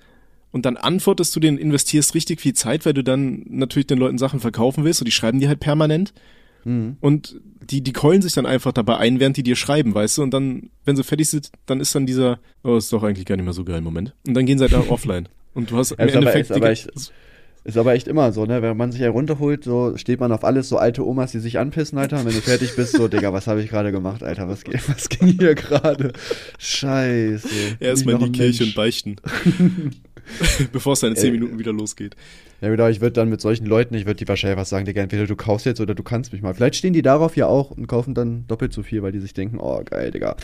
Und 0.50 0.66
dann 0.66 0.76
antwortest 0.76 1.34
du 1.34 1.40
denen, 1.40 1.56
investierst 1.56 2.14
richtig 2.14 2.42
viel 2.42 2.52
Zeit, 2.52 2.84
weil 2.84 2.92
du 2.92 3.02
dann 3.02 3.42
natürlich 3.48 3.86
den 3.86 3.96
Leuten 3.96 4.18
Sachen 4.18 4.38
verkaufen 4.38 4.84
willst 4.84 5.00
und 5.00 5.06
die 5.06 5.12
schreiben 5.12 5.40
dir 5.40 5.48
halt 5.48 5.60
permanent. 5.60 6.12
Mhm. 6.64 6.98
Und 7.00 7.40
die, 7.62 7.80
die 7.80 7.94
keulen 7.94 8.20
sich 8.20 8.34
dann 8.34 8.44
einfach 8.44 8.72
dabei 8.72 8.98
ein, 8.98 9.18
während 9.18 9.38
die 9.38 9.42
dir 9.42 9.56
schreiben, 9.56 9.94
weißt 9.94 10.18
du? 10.18 10.22
Und 10.22 10.34
dann, 10.34 10.68
wenn 10.84 10.96
sie 10.96 11.04
fertig 11.04 11.30
sind, 11.30 11.52
dann 11.64 11.80
ist 11.80 11.94
dann 11.94 12.04
dieser, 12.04 12.38
oh, 12.64 12.76
ist 12.76 12.92
doch 12.92 13.02
eigentlich 13.02 13.24
gar 13.24 13.36
nicht 13.36 13.46
mehr 13.46 13.54
so 13.54 13.64
geil, 13.64 13.80
Moment. 13.80 14.14
Und 14.26 14.34
dann 14.34 14.44
gehen 14.44 14.58
sie 14.58 14.64
halt 14.64 14.74
auch 14.74 14.88
offline. 14.90 15.26
Und 15.54 15.70
du 15.70 15.78
hast 15.78 15.92
im 15.92 16.00
Endeffekt. 16.00 16.52
Aber, 16.52 16.70
ist, 16.70 16.86
aber 16.86 16.96
ich, 16.96 17.10
ist 17.64 17.76
aber 17.76 17.94
echt 17.94 18.08
immer 18.08 18.32
so, 18.32 18.44
ne? 18.44 18.60
Wenn 18.60 18.76
man 18.76 18.90
sich 18.90 19.00
herunterholt, 19.00 19.64
so 19.64 19.96
steht 19.96 20.18
man 20.18 20.32
auf 20.32 20.42
alles, 20.42 20.68
so 20.68 20.78
alte 20.78 21.06
Omas, 21.06 21.30
die 21.30 21.38
sich 21.38 21.58
anpissen, 21.58 21.96
Alter. 21.96 22.18
Und 22.18 22.26
wenn 22.26 22.34
du 22.34 22.40
fertig 22.40 22.74
bist, 22.74 22.96
so, 22.96 23.06
Digga, 23.06 23.32
was 23.32 23.46
habe 23.46 23.62
ich 23.62 23.70
gerade 23.70 23.92
gemacht, 23.92 24.22
Alter? 24.22 24.48
Was, 24.48 24.64
was 24.88 25.08
ging 25.08 25.38
hier 25.38 25.54
gerade? 25.54 26.12
Scheiße. 26.58 27.48
Erstmal 27.78 28.16
in 28.16 28.32
die 28.32 28.38
Kirche 28.38 28.64
und 28.64 28.74
beichten. 28.74 29.16
Bevor 30.72 30.94
es 30.94 31.00
dann 31.00 31.10
in 31.10 31.16
10 31.16 31.32
Minuten 31.32 31.58
wieder 31.58 31.72
losgeht. 31.72 32.16
Ja, 32.60 32.68
genau, 32.68 32.86
ich 32.88 33.00
würde 33.00 33.12
dann 33.12 33.28
mit 33.28 33.40
solchen 33.40 33.66
Leuten, 33.66 33.94
ich 33.94 34.06
würde 34.06 34.18
die 34.18 34.28
wahrscheinlich 34.28 34.56
was 34.56 34.68
sagen, 34.68 34.84
Digga, 34.84 35.02
entweder 35.02 35.26
du 35.26 35.34
kaufst 35.34 35.66
jetzt 35.66 35.80
oder 35.80 35.94
du 35.94 36.02
kannst 36.02 36.32
mich 36.32 36.42
mal. 36.42 36.54
Vielleicht 36.54 36.76
stehen 36.76 36.92
die 36.92 37.02
darauf 37.02 37.36
ja 37.36 37.46
auch 37.46 37.72
und 37.72 37.86
kaufen 37.88 38.14
dann 38.14 38.46
doppelt 38.46 38.72
so 38.72 38.82
viel, 38.82 39.02
weil 39.02 39.12
die 39.12 39.18
sich 39.18 39.34
denken, 39.34 39.58
oh, 39.60 39.82
geil, 39.84 40.12
Digga. 40.12 40.36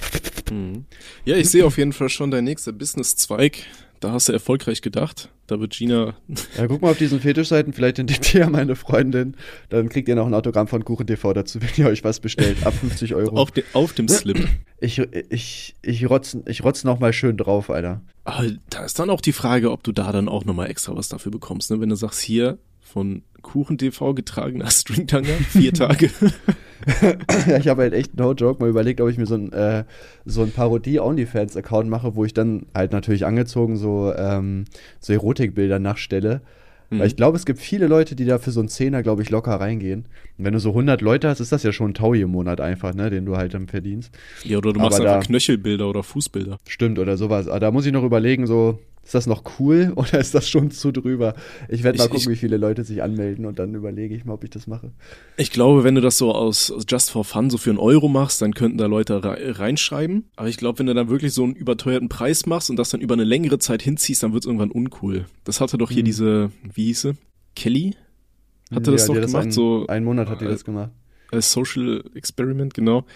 Mhm. 0.51 0.85
Ja, 1.25 1.37
ich 1.37 1.49
sehe 1.51 1.65
auf 1.65 1.79
jeden 1.79 1.93
Fall 1.93 2.09
schon 2.09 2.31
dein 2.31 2.45
nächster 2.45 2.73
Business-Zweig 2.73 3.65
da 4.01 4.13
hast 4.13 4.29
du 4.29 4.33
erfolgreich 4.33 4.83
gedacht. 4.83 5.31
Da 5.47 5.59
wird 5.61 5.73
Gina. 5.73 6.15
Ja, 6.57 6.67
guck 6.67 6.83
mal 6.83 6.91
auf 6.91 6.99
diesen 6.99 7.21
Fetischseiten, 7.21 7.73
vielleicht 7.73 7.99
entdeckt 7.99 8.35
ihr 8.35 8.41
ja 8.41 8.51
meine 8.51 8.77
Freundin. 8.77 9.35
Dann 9.71 9.89
kriegt 9.89 10.09
ihr 10.09 10.15
noch 10.15 10.27
ein 10.27 10.35
Autogramm 10.35 10.69
von 10.69 10.85
KuchenTV 10.85 11.33
dazu, 11.33 11.61
wenn 11.63 11.71
ihr 11.77 11.87
euch 11.87 12.05
was 12.05 12.21
bestellt. 12.21 12.67
Ab 12.67 12.75
50 12.75 13.15
Euro. 13.15 13.37
Auf, 13.37 13.51
de, 13.51 13.65
auf 13.73 13.93
dem 13.95 14.09
Slip. 14.09 14.47
Ich, 14.81 14.99
ich, 14.99 15.75
ich 15.83 16.09
rotz, 16.09 16.37
ich 16.47 16.63
rotz 16.63 16.85
noch 16.85 17.01
mal 17.01 17.13
schön 17.13 17.37
drauf, 17.37 17.71
Alter. 17.71 18.03
Aber 18.25 18.45
da 18.71 18.85
ist 18.85 18.99
dann 18.99 19.11
auch 19.11 19.21
die 19.21 19.33
Frage, 19.33 19.73
ob 19.73 19.83
du 19.83 19.91
da 19.91 20.13
dann 20.13 20.29
auch 20.29 20.45
noch 20.45 20.55
mal 20.55 20.67
extra 20.67 20.95
was 20.95 21.09
dafür 21.09 21.33
bekommst, 21.33 21.71
ne? 21.71 21.81
Wenn 21.81 21.89
du 21.89 21.97
sagst, 21.97 22.21
hier 22.21 22.59
von 22.89 23.23
KuchenTV 23.43 24.15
getragener 24.15 24.71
Stringtanger, 24.71 25.35
vier 25.51 25.73
Tage. 25.73 26.11
ja, 27.47 27.59
ich 27.59 27.69
habe 27.69 27.83
halt 27.83 27.93
echt 27.93 28.17
no 28.17 28.33
joke 28.33 28.61
mal 28.63 28.71
überlegt, 28.71 29.01
ob 29.01 29.09
ich 29.11 29.19
mir 29.19 29.27
so 29.27 29.35
ein, 29.35 29.53
äh, 29.53 29.85
so 30.25 30.43
ein 30.43 30.51
Parodie-OnlyFans-Account 30.51 31.89
mache, 31.89 32.17
wo 32.17 32.25
ich 32.25 32.35
dann 32.35 32.67
halt 32.75 32.93
natürlich 32.93 33.27
angezogen 33.27 33.77
so, 33.77 34.13
ähm, 34.17 34.65
so 35.01 35.13
Erotikbilder 35.13 35.79
nachstelle. 35.79 36.41
Mhm. 36.91 37.01
Weil 37.01 37.07
ich 37.09 37.17
glaube, 37.17 37.37
es 37.37 37.45
gibt 37.45 37.59
viele 37.59 37.87
Leute, 37.87 38.17
die 38.17 38.25
da 38.25 38.39
für 38.39 38.51
so 38.51 38.61
einen 38.61 38.71
Zehner, 38.71 39.03
glaube 39.03 39.23
ich, 39.23 39.31
locker 39.31 39.55
reingehen. 39.55 40.07
Und 40.39 40.45
wenn 40.45 40.55
du 40.55 40.61
so 40.61 40.71
100 40.71 41.03
Leute 41.03 41.29
hast, 41.29 41.41
ist 41.41 41.53
das 41.53 41.63
ja 41.63 41.73
schon 41.73 41.91
ein 41.91 41.95
Taui 41.95 42.23
im 42.23 42.31
Monat 42.31 42.61
einfach, 42.61 42.95
ne, 42.95 43.11
den 43.11 43.27
du 43.27 43.37
halt 43.37 43.53
dann 43.53 43.69
verdienst. 43.69 44.17
Ja, 44.45 44.59
oder 44.59 44.73
du 44.73 44.81
machst 44.81 44.99
Aber 44.99 45.11
einfach 45.11 45.23
da, 45.23 45.27
Knöchelbilder 45.27 45.89
oder 45.89 46.03
Fußbilder. 46.03 46.59
Stimmt, 46.67 46.99
oder 46.99 47.17
sowas. 47.19 47.49
Aber 47.49 47.61
da 47.61 47.71
muss 47.71 47.85
ich 47.85 47.93
noch 47.93 48.05
überlegen, 48.05 48.47
so, 48.47 48.79
ist 49.09 49.15
das 49.15 49.27
noch 49.27 49.43
cool 49.59 49.93
oder 49.97 50.19
ist 50.19 50.35
das 50.35 50.51
schon 50.51 50.71
zu 50.71 50.93
drüber? 50.93 51.35
Ich 51.71 51.83
werde 51.83 51.97
mal 51.97 52.09
gucken, 52.09 52.21
ich, 52.21 52.29
wie 52.29 52.37
viele 52.37 52.59
Leute 52.59 52.85
sich 52.85 53.03
anmelden 53.03 53.47
und 53.47 53.59
dann 53.59 53.75
überlege 53.75 54.15
ich 54.15 54.27
mal, 54.27 54.35
ob 54.35 54.45
ich 54.45 54.51
das 54.51 54.67
mache. 54.67 54.93
Ich 55.39 55.51
glaube, 55.51 55.83
wenn 55.83 55.95
du 55.95 56.03
das 56.03 56.19
so 56.19 56.35
aus 56.35 56.75
Just 56.87 57.11
for 57.11 57.25
Fun 57.25 57.49
so 57.49 57.57
für 57.57 57.71
einen 57.71 57.79
Euro 57.79 58.09
machst, 58.09 58.43
dann 58.43 58.53
könnten 58.53 58.77
da 58.77 58.85
Leute 58.85 59.23
reinschreiben. 59.25 60.25
Aber 60.37 60.49
ich 60.49 60.59
glaube, 60.59 60.81
wenn 60.81 60.87
du 60.87 60.93
dann 60.95 61.09
wirklich 61.09 61.33
so 61.33 61.43
einen 61.43 61.55
überteuerten 61.55 62.11
Preis 62.11 62.45
machst 62.45 62.69
und 62.69 62.77
das 62.77 62.91
dann 62.91 63.01
über 63.01 63.15
eine 63.15 63.25
längere 63.25 63.59
Zeit 63.59 63.81
hinziehst, 63.81 64.23
dann 64.23 64.35
wird 64.35 64.45
es 64.45 64.47
irgendwann 64.47 64.71
uncool. 64.71 65.25
Das 65.45 65.63
hatte 65.63 65.79
doch 65.79 65.89
hier 65.89 66.01
hm. 66.01 66.05
diese, 66.05 66.51
wie 66.75 66.85
hieße? 66.85 67.17
Kelly? 67.57 67.97
Hatte 68.71 68.91
ja, 68.91 68.93
das 68.93 69.07
doch 69.07 69.15
gemacht? 69.15 69.33
Das 69.33 69.43
ein, 69.43 69.53
so, 69.53 69.87
einen 69.87 70.05
Monat 70.05 70.29
hat 70.29 70.43
die 70.43 70.45
das 70.45 70.67
gemacht. 70.67 70.91
Als 71.31 71.51
Social 71.51 72.05
Experiment, 72.15 72.75
genau 72.75 73.07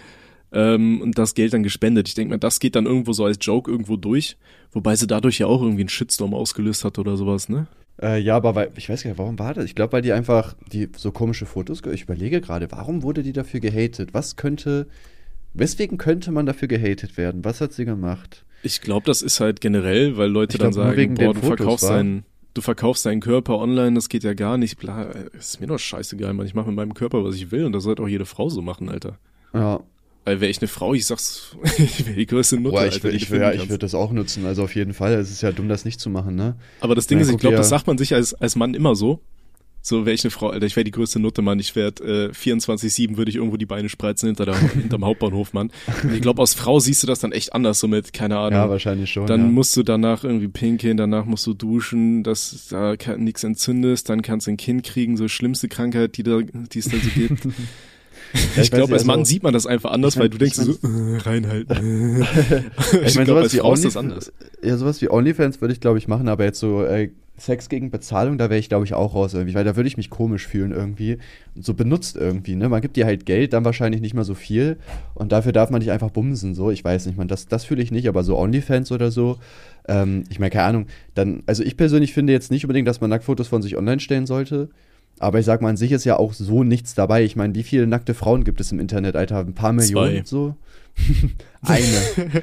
ähm, 0.53 1.01
und 1.01 1.17
das 1.17 1.33
Geld 1.33 1.53
dann 1.53 1.63
gespendet. 1.63 2.07
Ich 2.07 2.13
denke 2.13 2.33
mal, 2.33 2.37
das 2.37 2.59
geht 2.59 2.75
dann 2.75 2.85
irgendwo 2.85 3.13
so 3.13 3.25
als 3.25 3.37
Joke 3.41 3.69
irgendwo 3.69 3.97
durch, 3.97 4.37
wobei 4.71 4.95
sie 4.95 5.07
dadurch 5.07 5.39
ja 5.39 5.47
auch 5.47 5.61
irgendwie 5.61 5.81
einen 5.81 5.89
Shitstorm 5.89 6.33
ausgelöst 6.33 6.85
hat 6.85 6.99
oder 6.99 7.17
sowas, 7.17 7.49
ne? 7.49 7.67
Äh, 8.01 8.19
ja, 8.19 8.35
aber 8.35 8.55
weil, 8.55 8.71
ich 8.75 8.89
weiß 8.89 9.03
gar 9.03 9.11
nicht, 9.11 9.19
warum 9.19 9.37
war 9.37 9.53
das? 9.53 9.65
Ich 9.65 9.75
glaube, 9.75 9.93
weil 9.93 10.01
die 10.01 10.13
einfach 10.13 10.55
die 10.71 10.89
so 10.95 11.11
komische 11.11 11.45
Fotos, 11.45 11.81
ich 11.91 12.03
überlege 12.03 12.41
gerade, 12.41 12.71
warum 12.71 13.03
wurde 13.03 13.23
die 13.23 13.33
dafür 13.33 13.59
gehatet? 13.59 14.13
Was 14.13 14.35
könnte, 14.35 14.87
weswegen 15.53 15.97
könnte 15.97 16.31
man 16.31 16.45
dafür 16.45 16.67
gehatet 16.67 17.17
werden? 17.17 17.43
Was 17.45 17.61
hat 17.61 17.73
sie 17.73 17.85
gemacht? 17.85 18.45
Ich 18.63 18.81
glaube, 18.81 19.05
das 19.05 19.21
ist 19.21 19.39
halt 19.39 19.61
generell, 19.61 20.17
weil 20.17 20.29
Leute 20.29 20.57
glaub, 20.57 20.67
dann 20.67 20.73
sagen, 20.73 21.15
boah, 21.15 21.33
du 21.33 21.41
Fotos 21.41 21.57
verkaufst 21.57 21.89
deinen 21.89 22.25
du 22.53 22.61
verkaufst 22.61 23.05
deinen 23.07 23.19
Körper 23.19 23.57
online, 23.57 23.95
das 23.95 24.09
geht 24.09 24.23
ja 24.23 24.35
gar 24.35 24.59
nicht, 24.59 24.77
bla, 24.77 25.05
ist 25.37 25.59
mir 25.59 25.65
doch 25.65 25.79
scheißegal, 25.79 26.33
man, 26.35 26.45
ich 26.45 26.53
mache 26.53 26.67
mit 26.67 26.75
meinem 26.75 26.93
Körper, 26.93 27.23
was 27.23 27.33
ich 27.35 27.51
will 27.51 27.65
und 27.65 27.73
das 27.73 27.83
sollte 27.83 28.03
auch 28.03 28.07
jede 28.07 28.25
Frau 28.25 28.49
so 28.49 28.61
machen, 28.61 28.89
Alter. 28.89 29.17
Ja, 29.55 29.81
weil 30.25 30.39
wäre 30.39 30.49
ich 30.49 30.59
eine 30.59 30.67
Frau, 30.67 30.93
ich 30.93 31.05
sag's, 31.05 31.55
ich 31.77 32.05
wäre 32.05 32.15
die 32.15 32.25
größte 32.25 32.57
Nutte. 32.57 32.75
Boah, 32.75 32.85
ich, 32.85 33.03
will, 33.03 33.13
ich, 33.15 33.29
ja, 33.29 33.51
ich 33.51 33.69
würde 33.69 33.79
das 33.79 33.95
auch 33.95 34.11
nutzen, 34.11 34.45
also 34.45 34.63
auf 34.63 34.75
jeden 34.75 34.93
Fall. 34.93 35.13
Es 35.13 35.31
ist 35.31 35.41
ja 35.41 35.51
dumm, 35.51 35.67
das 35.67 35.85
nicht 35.85 35.99
zu 35.99 36.09
machen, 36.09 36.35
ne? 36.35 36.55
Aber 36.79 36.95
das 36.95 37.07
Ding 37.07 37.17
Na, 37.17 37.23
ist, 37.23 37.31
ich 37.31 37.37
glaube, 37.37 37.57
das 37.57 37.69
sagt 37.69 37.87
man 37.87 37.97
sich 37.97 38.13
als, 38.13 38.33
als 38.33 38.55
Mann 38.55 38.73
immer 38.73 38.95
so. 38.95 39.19
So 39.85 40.05
wäre 40.05 40.13
ich 40.13 40.23
eine 40.23 40.31
Frau, 40.31 40.47
Alter, 40.47 40.65
ich 40.65 40.77
wäre 40.77 40.85
die 40.85 40.91
größte 40.91 41.19
Nutte, 41.19 41.41
Mann. 41.41 41.59
Ich 41.59 41.75
werde 41.75 42.29
äh, 42.29 42.31
24-7 42.31 43.17
würde 43.17 43.29
ich 43.29 43.35
irgendwo 43.35 43.57
die 43.57 43.65
Beine 43.65 43.89
spreizen 43.89 44.27
hinter 44.27 44.45
der, 44.45 44.55
hinterm 44.73 45.03
Hauptbahnhof, 45.03 45.51
Mann. 45.51 45.71
Und 46.03 46.13
ich 46.13 46.21
glaube, 46.21 46.41
als 46.41 46.53
Frau 46.53 46.79
siehst 46.79 47.03
du 47.03 47.07
das 47.07 47.19
dann 47.19 47.33
echt 47.33 47.53
anders, 47.53 47.81
so 47.81 47.89
mit, 47.89 48.13
keine 48.13 48.37
Ahnung. 48.37 48.53
Ja, 48.53 48.69
wahrscheinlich 48.69 49.11
schon. 49.11 49.27
Dann 49.27 49.41
ja. 49.41 49.47
musst 49.47 49.75
du 49.75 49.83
danach 49.83 50.23
irgendwie 50.23 50.47
pinkeln, 50.47 50.95
danach 50.95 51.25
musst 51.25 51.45
du 51.47 51.53
duschen, 51.53 52.23
dass 52.23 52.67
da 52.69 52.95
nichts 53.17 53.43
entzündest, 53.43 54.07
dann 54.07 54.21
kannst 54.21 54.47
du 54.47 54.51
ein 54.51 54.57
Kind 54.57 54.85
kriegen, 54.85 55.17
so 55.17 55.27
schlimmste 55.27 55.67
Krankheit, 55.67 56.15
die 56.15 56.23
da, 56.23 56.39
die 56.41 56.79
es 56.79 56.85
da 56.85 56.95
so 56.95 57.09
gibt. 57.13 57.49
ich 58.33 58.71
glaube, 58.71 58.93
als 58.93 59.05
Mann 59.05 59.19
also, 59.19 59.29
sieht 59.29 59.43
man 59.43 59.53
das 59.53 59.65
einfach 59.65 59.91
anders, 59.91 60.13
ich 60.13 60.19
mein, 60.19 60.23
weil 60.23 60.29
du 60.29 60.37
denkst 60.37 60.59
ich 60.59 60.81
mein, 60.81 60.93
so, 60.93 61.15
äh, 61.15 61.17
reinhalten. 61.17 62.27
ich 63.05 63.15
meine, 63.15 63.27
sowas 63.27 63.53
wie 63.53 63.57
Frau 63.57 63.73
ist 63.73 63.79
Only, 63.79 63.83
das 63.83 63.97
anders. 63.97 64.33
Ja, 64.61 64.77
sowas 64.77 65.01
wie 65.01 65.09
OnlyFans 65.09 65.61
würde 65.61 65.73
ich, 65.73 65.79
glaube 65.79 65.97
ich, 65.97 66.07
machen, 66.07 66.27
aber 66.27 66.43
jetzt 66.43 66.59
so 66.59 66.83
äh, 66.83 67.09
Sex 67.37 67.67
gegen 67.67 67.89
Bezahlung, 67.89 68.37
da 68.37 68.49
wäre 68.49 68.59
ich, 68.59 68.69
glaube 68.69 68.85
ich, 68.85 68.93
auch 68.93 69.15
raus 69.15 69.33
irgendwie, 69.33 69.55
weil 69.55 69.63
da 69.63 69.75
würde 69.75 69.87
ich 69.87 69.97
mich 69.97 70.11
komisch 70.11 70.47
fühlen 70.47 70.71
irgendwie. 70.71 71.17
So 71.55 71.73
benutzt 71.73 72.15
irgendwie, 72.15 72.55
ne? 72.55 72.69
Man 72.69 72.81
gibt 72.81 72.95
dir 72.95 73.05
halt 73.05 73.25
Geld, 73.25 73.53
dann 73.53 73.65
wahrscheinlich 73.65 74.01
nicht 74.01 74.13
mehr 74.13 74.23
so 74.23 74.35
viel 74.35 74.77
und 75.15 75.31
dafür 75.31 75.51
darf 75.51 75.71
man 75.71 75.79
nicht 75.79 75.91
einfach 75.91 76.11
bumsen, 76.11 76.53
so. 76.53 76.69
Ich 76.69 76.83
weiß 76.83 77.07
nicht, 77.07 77.17
man, 77.17 77.27
das, 77.27 77.47
das 77.47 77.65
fühle 77.65 77.81
ich 77.81 77.91
nicht, 77.91 78.07
aber 78.07 78.23
so 78.23 78.37
OnlyFans 78.37 78.91
oder 78.91 79.09
so, 79.09 79.39
ähm, 79.87 80.25
ich 80.29 80.39
meine, 80.39 80.51
keine 80.51 80.65
Ahnung, 80.65 80.87
dann, 81.15 81.41
also 81.47 81.63
ich 81.63 81.75
persönlich 81.75 82.13
finde 82.13 82.33
jetzt 82.33 82.51
nicht 82.51 82.65
unbedingt, 82.65 82.87
dass 82.87 83.01
man 83.01 83.09
Nacktfotos 83.09 83.47
von 83.47 83.61
sich 83.63 83.77
online 83.77 83.99
stellen 83.99 84.27
sollte. 84.27 84.69
Aber 85.19 85.39
ich 85.39 85.45
sag 85.45 85.61
mal, 85.61 85.69
an 85.69 85.77
sich 85.77 85.91
ist 85.91 86.03
ja 86.05 86.17
auch 86.17 86.33
so 86.33 86.63
nichts 86.63 86.95
dabei. 86.95 87.23
Ich 87.23 87.35
meine, 87.35 87.55
wie 87.55 87.63
viele 87.63 87.87
nackte 87.87 88.13
Frauen 88.13 88.43
gibt 88.43 88.59
es 88.59 88.71
im 88.71 88.79
Internet, 88.79 89.15
Alter? 89.15 89.39
Ein 89.39 89.53
paar 89.53 89.73
Millionen 89.73 90.17
Zwei. 90.17 90.23
so? 90.25 90.55
Eine. 91.61 92.41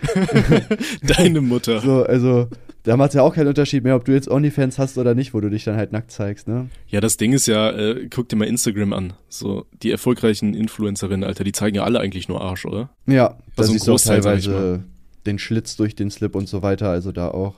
Deine 1.02 1.40
Mutter. 1.40 1.80
So, 1.80 2.04
also, 2.04 2.48
da 2.82 2.96
macht 2.96 3.10
es 3.10 3.14
ja 3.14 3.22
auch 3.22 3.34
keinen 3.34 3.48
Unterschied 3.48 3.84
mehr, 3.84 3.94
ob 3.96 4.04
du 4.04 4.12
jetzt 4.12 4.30
OnlyFans 4.30 4.78
hast 4.78 4.98
oder 4.98 5.14
nicht, 5.14 5.34
wo 5.34 5.40
du 5.40 5.50
dich 5.50 5.64
dann 5.64 5.76
halt 5.76 5.92
nackt 5.92 6.10
zeigst, 6.10 6.48
ne? 6.48 6.68
Ja, 6.88 7.00
das 7.00 7.16
Ding 7.16 7.32
ist 7.32 7.46
ja, 7.46 7.70
äh, 7.70 8.08
guck 8.08 8.28
dir 8.28 8.36
mal 8.36 8.46
Instagram 8.48 8.92
an. 8.92 9.12
So, 9.28 9.66
die 9.82 9.90
erfolgreichen 9.90 10.54
Influencerinnen, 10.54 11.24
Alter, 11.24 11.44
die 11.44 11.52
zeigen 11.52 11.76
ja 11.76 11.84
alle 11.84 12.00
eigentlich 12.00 12.28
nur 12.28 12.40
Arsch, 12.40 12.64
oder? 12.64 12.90
Ja, 13.06 13.36
Also 13.56 13.72
siehst 13.72 13.86
du 13.86 13.92
auch 13.94 14.00
teilweise 14.00 14.84
den 15.26 15.38
Schlitz 15.38 15.76
durch 15.76 15.94
den 15.94 16.10
Slip 16.10 16.34
und 16.34 16.48
so 16.48 16.62
weiter, 16.62 16.88
also 16.88 17.12
da 17.12 17.28
auch. 17.28 17.56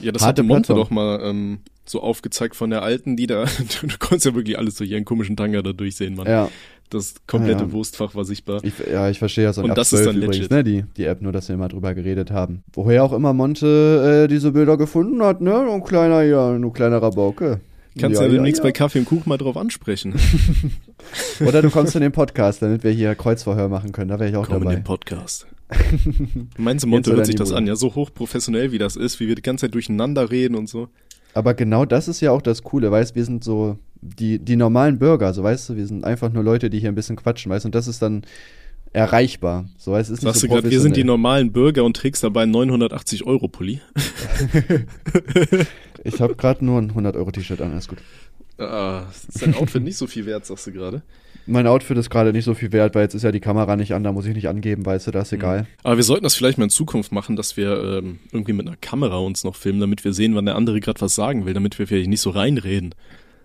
Ja, 0.00 0.10
das 0.10 0.22
Harte 0.22 0.40
hatte 0.40 0.42
Monte 0.42 0.74
Plattform. 0.74 0.78
doch 0.78 0.90
mal 0.90 1.20
ähm, 1.22 1.58
so 1.86 2.00
aufgezeigt 2.02 2.56
von 2.56 2.70
der 2.70 2.82
alten, 2.82 3.16
die 3.16 3.26
da, 3.26 3.44
du, 3.44 3.86
du 3.86 3.98
konntest 3.98 4.26
ja 4.26 4.34
wirklich 4.34 4.58
alles 4.58 4.76
durch 4.76 4.90
ihren 4.90 5.04
komischen 5.04 5.36
Tanga 5.36 5.62
da 5.62 5.72
durchsehen, 5.72 6.14
Mann. 6.14 6.26
Ja, 6.26 6.48
Das 6.90 7.14
komplette 7.26 7.60
Ja, 7.62 7.66
ja. 7.66 7.72
Wurstfach 7.72 8.14
war 8.14 8.24
sichtbar. 8.24 8.62
ich, 8.64 8.72
ja, 8.90 9.08
ich 9.10 9.18
verstehe 9.18 9.44
das. 9.44 9.58
Und 9.58 9.70
ab 9.70 9.76
das 9.76 9.92
ist 9.92 10.02
12 10.02 10.06
dann 10.06 10.16
übrigens, 10.16 10.36
legit. 10.36 10.50
ne, 10.50 10.64
die, 10.64 10.84
die 10.96 11.04
App, 11.04 11.20
nur 11.22 11.32
dass 11.32 11.48
wir 11.48 11.56
mal 11.56 11.68
drüber 11.68 11.94
geredet 11.94 12.30
haben. 12.30 12.62
Woher 12.72 13.04
auch 13.04 13.12
immer 13.12 13.32
Monte 13.32 14.24
äh, 14.24 14.28
diese 14.28 14.52
Bilder 14.52 14.76
gefunden 14.76 15.22
hat, 15.22 15.40
ne? 15.40 15.54
Ein 15.70 15.82
kleiner, 15.84 16.22
ja, 16.22 16.50
ein 16.52 16.72
kleiner 16.72 17.00
Rabauke. 17.02 17.60
Kannst 17.98 18.20
ja, 18.20 18.26
demnächst 18.26 18.60
bei 18.62 18.72
Kaffee 18.72 18.98
und 18.98 19.04
Kuchen 19.04 19.28
mal 19.28 19.38
drauf 19.38 19.56
ansprechen. 19.56 20.14
Oder 21.46 21.62
du 21.62 21.70
kommst 21.70 21.94
in 21.96 22.00
den 22.02 22.10
Podcast, 22.12 22.60
damit 22.62 22.82
wir 22.82 22.90
hier 22.90 23.14
Kreuzverhör 23.14 23.68
machen 23.68 23.92
können, 23.92 24.08
da 24.08 24.18
wäre 24.18 24.30
ich 24.30 24.36
auch 24.36 24.46
Komm 24.46 24.56
in 24.56 24.62
dabei. 24.62 24.74
den 24.76 24.84
Podcast. 24.84 25.46
Meinst 26.58 26.84
du, 26.84 26.88
Monte 26.88 27.14
hört 27.14 27.26
sich 27.26 27.34
das 27.36 27.52
an? 27.52 27.66
Ja, 27.66 27.76
so 27.76 27.94
hochprofessionell 27.94 28.72
wie 28.72 28.78
das 28.78 28.96
ist, 28.96 29.20
wie 29.20 29.28
wir 29.28 29.34
die 29.34 29.42
ganze 29.42 29.66
Zeit 29.66 29.74
durcheinander 29.74 30.30
reden 30.30 30.54
und 30.54 30.68
so. 30.68 30.88
Aber 31.32 31.54
genau 31.54 31.84
das 31.84 32.06
ist 32.06 32.20
ja 32.20 32.30
auch 32.30 32.42
das 32.42 32.62
Coole, 32.62 32.90
weißt 32.90 33.14
wir 33.16 33.24
sind 33.24 33.42
so 33.42 33.78
die, 34.00 34.38
die 34.38 34.56
normalen 34.56 34.98
Bürger, 34.98 35.32
so 35.34 35.42
weißt 35.42 35.70
du, 35.70 35.76
wir 35.76 35.86
sind 35.86 36.04
einfach 36.04 36.30
nur 36.32 36.44
Leute, 36.44 36.70
die 36.70 36.78
hier 36.78 36.90
ein 36.90 36.94
bisschen 36.94 37.16
quatschen, 37.16 37.50
weißt 37.50 37.64
du, 37.64 37.68
und 37.68 37.74
das 37.74 37.88
ist 37.88 38.02
dann 38.02 38.22
erreichbar. 38.92 39.66
So 39.76 39.92
weißt 39.92 40.10
du, 40.10 40.12
es 40.12 40.18
ist 40.18 40.24
Sagst 40.24 40.42
nicht 40.42 40.44
du 40.44 40.54
so 40.54 40.60
gerade, 40.60 40.70
wir 40.70 40.80
sind 40.80 40.96
die 40.96 41.04
normalen 41.04 41.50
Bürger 41.50 41.84
und 41.84 41.96
trägst 41.96 42.22
dabei 42.22 42.46
980 42.46 43.26
Euro 43.26 43.48
Pulli? 43.48 43.80
Ich 46.06 46.20
habe 46.20 46.36
gerade 46.36 46.62
nur 46.62 46.80
ein 46.80 46.92
100-Euro-T-Shirt 46.92 47.62
an, 47.62 47.72
alles 47.72 47.88
gut. 47.88 47.98
Ah, 48.58 49.06
ist 49.10 49.40
dein 49.40 49.54
Outfit 49.54 49.82
nicht 49.82 49.96
so 49.96 50.06
viel 50.06 50.26
wert, 50.26 50.44
sagst 50.44 50.66
du 50.66 50.72
gerade? 50.72 51.02
Mein 51.46 51.66
Outfit 51.66 51.98
ist 51.98 52.10
gerade 52.10 52.32
nicht 52.32 52.44
so 52.44 52.54
viel 52.54 52.72
wert, 52.72 52.94
weil 52.94 53.02
jetzt 53.02 53.14
ist 53.14 53.22
ja 53.22 53.32
die 53.32 53.40
Kamera 53.40 53.76
nicht 53.76 53.92
an, 53.94 54.02
da 54.02 54.12
muss 54.12 54.26
ich 54.26 54.34
nicht 54.34 54.48
angeben, 54.48 54.86
weißt 54.86 55.06
du, 55.06 55.10
das 55.10 55.28
ist 55.28 55.32
egal. 55.34 55.66
Aber 55.82 55.96
wir 55.96 56.04
sollten 56.04 56.24
das 56.24 56.34
vielleicht 56.34 56.58
mal 56.58 56.64
in 56.64 56.70
Zukunft 56.70 57.12
machen, 57.12 57.36
dass 57.36 57.56
wir 57.56 57.98
ähm, 57.98 58.18
irgendwie 58.32 58.54
mit 58.54 58.66
einer 58.66 58.76
Kamera 58.76 59.18
uns 59.18 59.44
noch 59.44 59.54
filmen, 59.56 59.80
damit 59.80 60.04
wir 60.04 60.12
sehen, 60.12 60.34
wann 60.34 60.46
der 60.46 60.56
andere 60.56 60.80
gerade 60.80 61.00
was 61.00 61.14
sagen 61.14 61.44
will, 61.44 61.54
damit 61.54 61.78
wir 61.78 61.86
vielleicht 61.86 62.08
nicht 62.08 62.22
so 62.22 62.30
reinreden. 62.30 62.94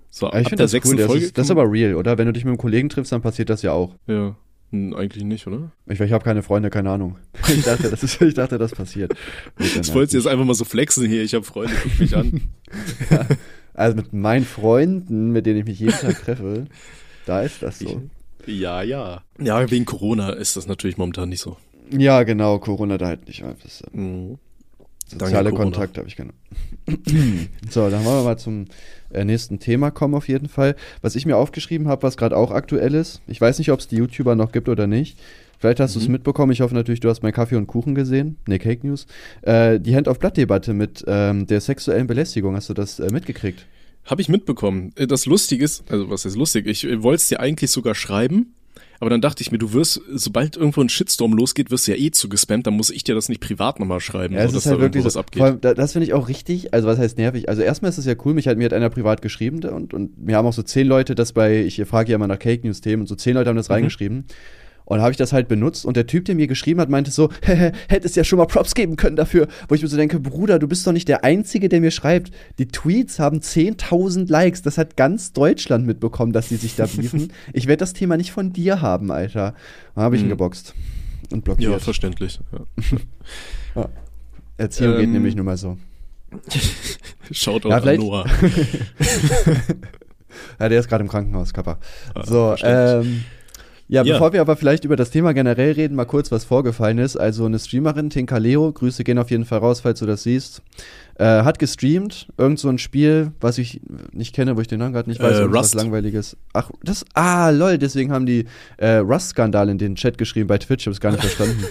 So, 0.09 0.27
Aber 0.27 0.39
ich 0.41 0.49
finde 0.49 0.63
das 0.63 0.73
cool, 0.73 0.95
das 0.95 1.13
ist, 1.13 1.37
das 1.37 1.47
ist 1.47 1.51
aber 1.51 1.69
real, 1.71 1.95
oder? 1.95 2.17
Wenn 2.17 2.25
du 2.25 2.33
dich 2.33 2.43
mit 2.43 2.51
einem 2.51 2.57
Kollegen 2.57 2.89
triffst, 2.89 3.11
dann 3.11 3.21
passiert 3.21 3.49
das 3.49 3.61
ja 3.61 3.73
auch. 3.73 3.95
ja, 4.07 4.35
eigentlich 4.71 5.23
nicht, 5.23 5.47
oder? 5.47 5.71
Ich, 5.87 5.99
ich 5.99 6.11
habe 6.11 6.23
keine 6.23 6.43
Freunde, 6.43 6.69
keine 6.69 6.91
Ahnung. 6.91 7.17
Ich 7.47 7.63
dachte, 7.63 7.89
das, 7.89 8.03
ist, 8.03 8.21
ich 8.21 8.33
dachte, 8.33 8.57
das 8.57 8.71
passiert. 8.71 9.11
Gut, 9.11 9.67
dann 9.67 9.75
Jetzt 9.75 9.93
wolltest 9.93 10.13
du 10.13 10.17
jetzt 10.19 10.27
einfach 10.27 10.45
mal 10.45 10.53
so 10.53 10.65
flexen 10.65 11.07
hier, 11.07 11.23
ich 11.23 11.33
habe 11.33 11.43
Freunde, 11.43 11.73
guck 11.81 11.99
mich 11.99 12.15
an. 12.15 12.29
nicht. 12.31 12.47
Also 13.73 13.95
mit 13.95 14.13
meinen 14.13 14.45
Freunden, 14.45 15.31
mit 15.31 15.45
denen 15.45 15.59
ich 15.59 15.65
mich 15.65 15.79
jeden 15.79 15.93
Tag 15.93 16.21
treffe, 16.23 16.65
da 17.25 17.41
ist 17.41 17.61
das 17.61 17.79
so. 17.79 18.01
ja, 18.45 18.81
ja. 18.81 19.21
Ja, 19.39 19.69
wegen 19.71 19.85
Corona 19.85 20.31
ist 20.31 20.55
das 20.55 20.67
natürlich 20.67 20.97
momentan 20.97 21.29
nicht 21.29 21.41
so. 21.41 21.57
Ja, 21.91 22.23
genau, 22.23 22.59
Corona 22.59 22.97
da 22.97 23.07
halt 23.07 23.27
nicht. 23.27 23.41
Äh, 23.41 23.53
Mhm. 23.93 24.37
Soziale. 25.07 25.51
Kontakte 25.51 25.99
habe 26.01 26.07
ich 26.07 26.15
keine. 26.15 26.33
so, 27.69 27.89
dann 27.89 28.05
wollen 28.05 28.19
wir 28.19 28.23
mal 28.23 28.37
zum 28.37 28.65
äh, 29.11 29.25
nächsten 29.25 29.59
Thema 29.59 29.89
kommen 29.89 30.13
auf 30.13 30.27
jeden 30.27 30.47
Fall. 30.49 30.75
Was 31.01 31.15
ich 31.15 31.25
mir 31.25 31.35
aufgeschrieben 31.35 31.87
habe, 31.87 32.03
was 32.03 32.15
gerade 32.15 32.37
auch 32.37 32.51
aktuell 32.51 32.93
ist. 32.93 33.21
Ich 33.27 33.41
weiß 33.41 33.57
nicht, 33.57 33.71
ob 33.71 33.79
es 33.79 33.87
die 33.87 33.95
YouTuber 33.97 34.35
noch 34.35 34.51
gibt 34.51 34.69
oder 34.69 34.85
nicht. 34.85 35.17
Vielleicht 35.57 35.79
hast 35.79 35.95
du 35.95 35.99
es 35.99 36.05
Mhm. 36.05 36.13
mitbekommen. 36.13 36.51
Ich 36.51 36.61
hoffe 36.61 36.75
natürlich, 36.75 36.99
du 36.99 37.09
hast 37.09 37.23
mein 37.23 37.33
Kaffee 37.33 37.55
und 37.55 37.65
Kuchen 37.65 37.95
gesehen. 37.95 38.37
Ne, 38.47 38.59
Cake 38.59 38.85
News. 38.85 39.07
Äh, 39.41 39.79
die 39.79 39.95
Hand-auf-Blatt-Debatte 39.95 40.73
mit 40.73 41.03
ähm, 41.07 41.47
der 41.47 41.59
sexuellen 41.59 42.05
Belästigung. 42.05 42.55
Hast 42.55 42.69
du 42.69 42.75
das 42.75 42.99
äh, 42.99 43.11
mitgekriegt? 43.11 43.65
Habe 44.09 44.21
ich 44.21 44.29
mitbekommen. 44.29 44.91
Äh, 44.95 45.07
Das 45.07 45.25
Lustige 45.25 45.63
ist, 45.63 45.83
also 45.91 46.09
was 46.09 46.25
ist 46.25 46.35
lustig? 46.35 46.65
Ich 46.67 46.83
äh, 46.85 47.03
wollte 47.03 47.21
es 47.21 47.27
dir 47.27 47.39
eigentlich 47.39 47.69
sogar 47.71 47.93
schreiben, 47.95 48.55
aber 48.99 49.09
dann 49.09 49.21
dachte 49.21 49.41
ich 49.41 49.51
mir, 49.51 49.57
du 49.59 49.71
wirst, 49.73 50.01
sobald 50.13 50.57
irgendwo 50.57 50.81
ein 50.81 50.89
Shitstorm 50.89 51.31
losgeht, 51.33 51.71
wirst 51.71 51.87
du 51.87 51.91
ja 51.91 51.97
eh 51.97 52.11
zugespammt, 52.11 52.67
dann 52.67 52.73
muss 52.75 52.89
ich 52.89 53.03
dir 53.05 53.15
das 53.15 53.29
nicht 53.29 53.39
privat 53.39 53.79
nochmal 53.79 53.99
schreiben, 54.01 54.33
Ja, 54.35 54.45
so, 54.47 54.55
dass 54.55 54.65
halt 54.65 54.75
da 54.77 54.81
wirklich 54.81 54.95
irgendwo 55.05 55.09
so. 55.09 55.15
was 55.15 55.17
abgeht. 55.17 55.41
Allem, 55.41 55.61
da, 55.61 55.73
das 55.73 55.93
finde 55.93 56.05
ich 56.07 56.13
auch 56.13 56.27
richtig, 56.27 56.73
also 56.73 56.87
was 56.87 56.97
heißt 56.97 57.17
nervig? 57.17 57.47
Also 57.47 57.61
erstmal 57.61 57.89
ist 57.89 57.97
es 57.97 58.05
ja 58.05 58.15
cool, 58.25 58.33
mich 58.33 58.47
hat 58.47 58.57
mir 58.57 58.65
hat 58.65 58.73
einer 58.73 58.89
privat 58.89 59.21
geschrieben 59.21 59.63
und, 59.63 59.93
und 59.93 60.17
mir 60.21 60.35
haben 60.35 60.45
auch 60.47 60.53
so 60.53 60.63
zehn 60.63 60.87
Leute 60.87 61.15
das 61.15 61.31
bei, 61.33 61.63
ich 61.63 61.81
frage 61.85 62.11
ja 62.11 62.15
immer 62.15 62.27
nach 62.27 62.39
Cake 62.39 62.65
News 62.67 62.81
Themen 62.81 63.03
und 63.03 63.07
so 63.07 63.15
zehn 63.15 63.35
Leute 63.35 63.49
haben 63.49 63.57
das 63.57 63.69
Mhm. 63.69 63.73
reingeschrieben. 63.75 64.25
Und 64.89 64.99
habe 65.01 65.11
ich 65.11 65.17
das 65.17 65.31
halt 65.33 65.47
benutzt 65.47 65.85
und 65.85 65.95
der 65.95 66.07
Typ, 66.07 66.25
der 66.25 66.33
mir 66.35 66.47
geschrieben 66.47 66.81
hat, 66.81 66.89
meinte 66.89 67.11
so, 67.11 67.29
hättest 67.87 68.15
ja 68.17 68.23
schon 68.23 68.37
mal 68.39 68.45
Props 68.47 68.73
geben 68.75 68.95
können 68.97 69.15
dafür. 69.15 69.47
Wo 69.67 69.75
ich 69.75 69.81
mir 69.81 69.87
so 69.87 69.95
denke, 69.95 70.19
Bruder, 70.19 70.59
du 70.59 70.67
bist 70.67 70.85
doch 70.85 70.91
nicht 70.91 71.07
der 71.07 71.23
Einzige, 71.23 71.69
der 71.69 71.79
mir 71.79 71.91
schreibt. 71.91 72.31
Die 72.57 72.67
Tweets 72.67 73.19
haben 73.19 73.39
10.000 73.39 74.29
Likes. 74.29 74.63
Das 74.63 74.77
hat 74.77 74.97
ganz 74.97 75.31
Deutschland 75.31 75.85
mitbekommen, 75.85 76.33
dass 76.33 76.49
die 76.49 76.55
sich 76.57 76.75
da 76.75 76.87
beefen. 76.87 77.31
ich 77.53 77.67
werde 77.67 77.79
das 77.81 77.93
Thema 77.93 78.17
nicht 78.17 78.31
von 78.31 78.51
dir 78.51 78.81
haben, 78.81 79.11
Alter. 79.11 79.53
Dann 79.95 80.03
habe 80.03 80.15
ich 80.15 80.21
ihn 80.23 80.25
Mhm. 80.25 80.31
geboxt 80.31 80.73
und 81.31 81.43
blockiert. 81.45 81.71
ja, 81.71 81.79
verständlich. 81.79 82.39
Ja. 83.75 83.87
Erziehung 84.57 84.95
geht 84.95 85.03
Ähm, 85.03 85.13
nämlich 85.13 85.35
nur 85.35 85.45
mal 85.45 85.55
so. 85.57 85.77
Shoutout 87.31 87.69
Ja, 87.69 87.77
an 87.77 87.95
Noah. 87.97 88.25
Ja, 90.59 90.69
der 90.69 90.79
ist 90.79 90.87
gerade 90.89 91.03
im 91.03 91.09
Krankenhaus, 91.09 91.53
Kappa. 91.53 91.77
Ah, 92.13 92.25
So, 92.25 92.55
ähm, 92.63 93.23
ja, 93.89 94.03
Ja. 94.03 94.13
bevor 94.13 94.31
wir 94.31 94.39
aber 94.41 94.55
vielleicht 94.55 94.85
über 94.85 94.95
das 94.95 95.09
Thema 95.11 95.33
generell 95.33 95.73
reden, 95.73 95.95
mal 95.95 96.05
kurz, 96.05 96.31
was 96.31 96.45
vorgefallen 96.45 96.99
ist. 96.99 97.17
Also 97.17 97.45
eine 97.45 97.59
Streamerin, 97.59 98.09
Tinka 98.09 98.37
Leo, 98.37 98.71
Grüße 98.71 99.03
gehen 99.03 99.17
auf 99.17 99.29
jeden 99.31 99.43
Fall 99.45 99.59
raus, 99.59 99.81
falls 99.81 99.99
du 99.99 100.05
das 100.05 100.23
siehst, 100.23 100.61
äh, 101.15 101.25
hat 101.43 101.59
gestreamt, 101.59 102.27
irgend 102.37 102.59
so 102.59 102.69
ein 102.69 102.77
Spiel, 102.77 103.31
was 103.41 103.57
ich 103.57 103.81
nicht 104.13 104.33
kenne, 104.33 104.55
wo 104.55 104.61
ich 104.61 104.67
den 104.67 104.79
Namen 104.79 104.93
gerade 104.93 105.09
nicht 105.09 105.19
weiß, 105.21 105.39
Äh, 105.39 105.43
Rust. 105.43 105.75
langweiliges. 105.75 106.37
Ach, 106.53 106.69
das, 106.83 107.03
ah, 107.13 107.49
lol, 107.49 107.77
deswegen 107.77 108.11
haben 108.13 108.25
die 108.25 108.45
äh, 108.77 108.97
Rust-Skandal 108.97 109.67
in 109.69 109.77
den 109.77 109.95
Chat 109.95 110.17
geschrieben 110.17 110.47
bei 110.47 110.57
Twitch, 110.59 110.83
ich 110.83 110.87
hab's 110.87 111.01
gar 111.01 111.11
nicht 111.11 111.21
verstanden. 111.25 111.65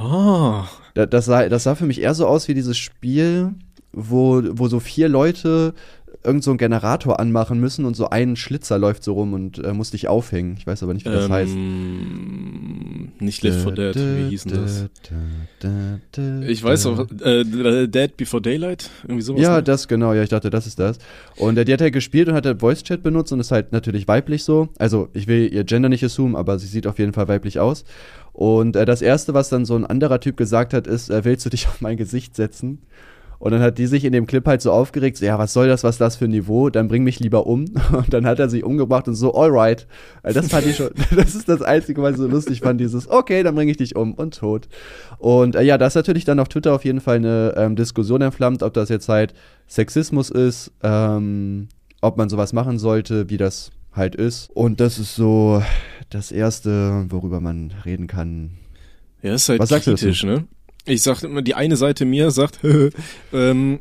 Da, 0.94 1.06
das, 1.06 1.26
sah, 1.26 1.48
das 1.48 1.64
sah 1.64 1.74
für 1.74 1.86
mich 1.86 2.00
eher 2.00 2.14
so 2.14 2.26
aus 2.26 2.48
wie 2.48 2.54
dieses 2.54 2.76
Spiel, 2.78 3.50
wo, 3.92 4.42
wo 4.52 4.68
so 4.68 4.80
vier 4.80 5.08
Leute 5.08 5.74
irgend 6.24 6.42
so 6.42 6.50
einen 6.50 6.58
Generator 6.58 7.20
anmachen 7.20 7.60
müssen 7.60 7.84
und 7.84 7.94
so 7.94 8.10
ein 8.10 8.36
Schlitzer 8.36 8.78
läuft 8.78 9.04
so 9.04 9.12
rum 9.12 9.32
und 9.34 9.58
äh, 9.58 9.72
muss 9.72 9.92
dich 9.92 10.08
aufhängen. 10.08 10.56
Ich 10.58 10.66
weiß 10.66 10.82
aber 10.82 10.94
nicht, 10.94 11.06
wie 11.06 11.10
das 11.10 11.28
heißt. 11.28 11.52
ähm, 11.52 13.12
nicht 13.20 13.42
Left 13.42 13.62
4 13.62 13.72
Dead, 13.72 13.96
wie 13.96 14.28
hieß 14.30 14.44
denn 14.44 14.62
das? 14.62 14.86
Ich 16.48 16.62
weiß 16.62 16.86
auch. 16.86 17.06
äh, 17.22 17.86
Dead 17.86 18.16
Before 18.16 18.42
Daylight, 18.42 18.90
irgendwie 19.04 19.22
sowas. 19.22 19.40
Ja, 19.42 19.56
ne? 19.56 19.62
das 19.62 19.88
genau, 19.88 20.12
ja, 20.12 20.22
ich 20.22 20.28
dachte, 20.28 20.50
das 20.50 20.66
ist 20.66 20.78
das. 20.78 20.98
Und 21.36 21.56
äh, 21.56 21.64
die 21.64 21.72
hat 21.72 21.80
halt 21.80 21.92
gespielt 21.92 22.28
und 22.28 22.34
hat 22.34 22.46
halt 22.46 22.60
Voice 22.60 22.82
Chat 22.82 23.02
benutzt 23.02 23.32
und 23.32 23.40
ist 23.40 23.50
halt 23.50 23.72
natürlich 23.72 24.08
weiblich 24.08 24.44
so. 24.44 24.68
Also, 24.78 25.08
ich 25.14 25.28
will 25.28 25.52
ihr 25.52 25.64
Gender 25.64 25.88
nicht 25.88 26.04
assumen, 26.04 26.36
aber 26.36 26.58
sie 26.58 26.66
sieht 26.66 26.86
auf 26.86 26.98
jeden 26.98 27.12
Fall 27.12 27.28
weiblich 27.28 27.60
aus. 27.60 27.84
Und 28.32 28.76
äh, 28.76 28.84
das 28.84 29.02
erste, 29.02 29.34
was 29.34 29.48
dann 29.48 29.64
so 29.64 29.74
ein 29.74 29.86
anderer 29.86 30.20
Typ 30.20 30.36
gesagt 30.36 30.72
hat, 30.72 30.86
ist, 30.86 31.10
äh, 31.10 31.24
willst 31.24 31.44
du 31.46 31.50
dich 31.50 31.66
auf 31.68 31.80
mein 31.80 31.96
Gesicht 31.96 32.36
setzen? 32.36 32.82
Und 33.38 33.52
dann 33.52 33.60
hat 33.60 33.78
die 33.78 33.86
sich 33.86 34.04
in 34.04 34.12
dem 34.12 34.26
Clip 34.26 34.44
halt 34.46 34.60
so 34.60 34.72
aufgeregt, 34.72 35.16
so, 35.16 35.24
ja, 35.24 35.38
was 35.38 35.52
soll 35.52 35.68
das, 35.68 35.84
was 35.84 35.96
das 35.96 36.16
für 36.16 36.24
ein 36.24 36.32
Niveau? 36.32 36.70
Dann 36.70 36.88
bring 36.88 37.04
mich 37.04 37.20
lieber 37.20 37.46
um. 37.46 37.66
Und 37.92 38.12
dann 38.12 38.26
hat 38.26 38.38
er 38.40 38.48
sie 38.48 38.62
umgebracht 38.62 39.06
und 39.06 39.14
so, 39.14 39.34
alright. 39.34 39.86
Also 40.22 40.40
das 40.40 40.50
fand 40.50 40.66
ich 40.66 40.76
schon, 40.76 40.90
das 41.16 41.34
ist 41.34 41.48
das 41.48 41.62
Einzige, 41.62 42.02
was 42.02 42.12
ich 42.12 42.18
so 42.18 42.26
lustig 42.26 42.60
fand, 42.60 42.80
dieses, 42.80 43.08
okay, 43.08 43.42
dann 43.42 43.54
bring 43.54 43.68
ich 43.68 43.76
dich 43.76 43.94
um 43.94 44.14
und 44.14 44.36
tot. 44.36 44.68
Und 45.18 45.54
äh, 45.54 45.62
ja, 45.62 45.78
da 45.78 45.86
ist 45.86 45.94
natürlich 45.94 46.24
dann 46.24 46.40
auf 46.40 46.48
Twitter 46.48 46.74
auf 46.74 46.84
jeden 46.84 47.00
Fall 47.00 47.16
eine 47.16 47.54
ähm, 47.56 47.76
Diskussion 47.76 48.22
entflammt, 48.22 48.62
ob 48.62 48.74
das 48.74 48.88
jetzt 48.88 49.08
halt 49.08 49.34
Sexismus 49.68 50.30
ist, 50.30 50.72
ähm, 50.82 51.68
ob 52.00 52.16
man 52.16 52.28
sowas 52.28 52.52
machen 52.52 52.78
sollte, 52.78 53.30
wie 53.30 53.36
das 53.36 53.70
halt 53.92 54.14
ist. 54.14 54.50
Und 54.54 54.80
das 54.80 54.98
ist 54.98 55.14
so 55.14 55.62
das 56.10 56.32
Erste, 56.32 57.06
worüber 57.08 57.40
man 57.40 57.72
reden 57.84 58.06
kann. 58.06 58.50
Ja, 59.22 59.34
ist 59.34 59.48
halt 59.48 59.60
Was 59.60 59.70
kritisch, 59.70 60.24
ne? 60.24 60.46
Ich 60.88 61.02
sag 61.02 61.22
immer, 61.22 61.42
die 61.42 61.54
eine 61.54 61.76
Seite 61.76 62.04
mir 62.04 62.30
sagt, 62.30 62.60
ähm, 63.32 63.78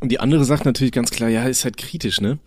und 0.00 0.12
die 0.12 0.20
andere 0.20 0.44
sagt 0.44 0.64
natürlich 0.64 0.92
ganz 0.92 1.10
klar, 1.10 1.28
ja, 1.28 1.44
ist 1.44 1.64
halt 1.64 1.76
kritisch, 1.76 2.20
ne? 2.20 2.38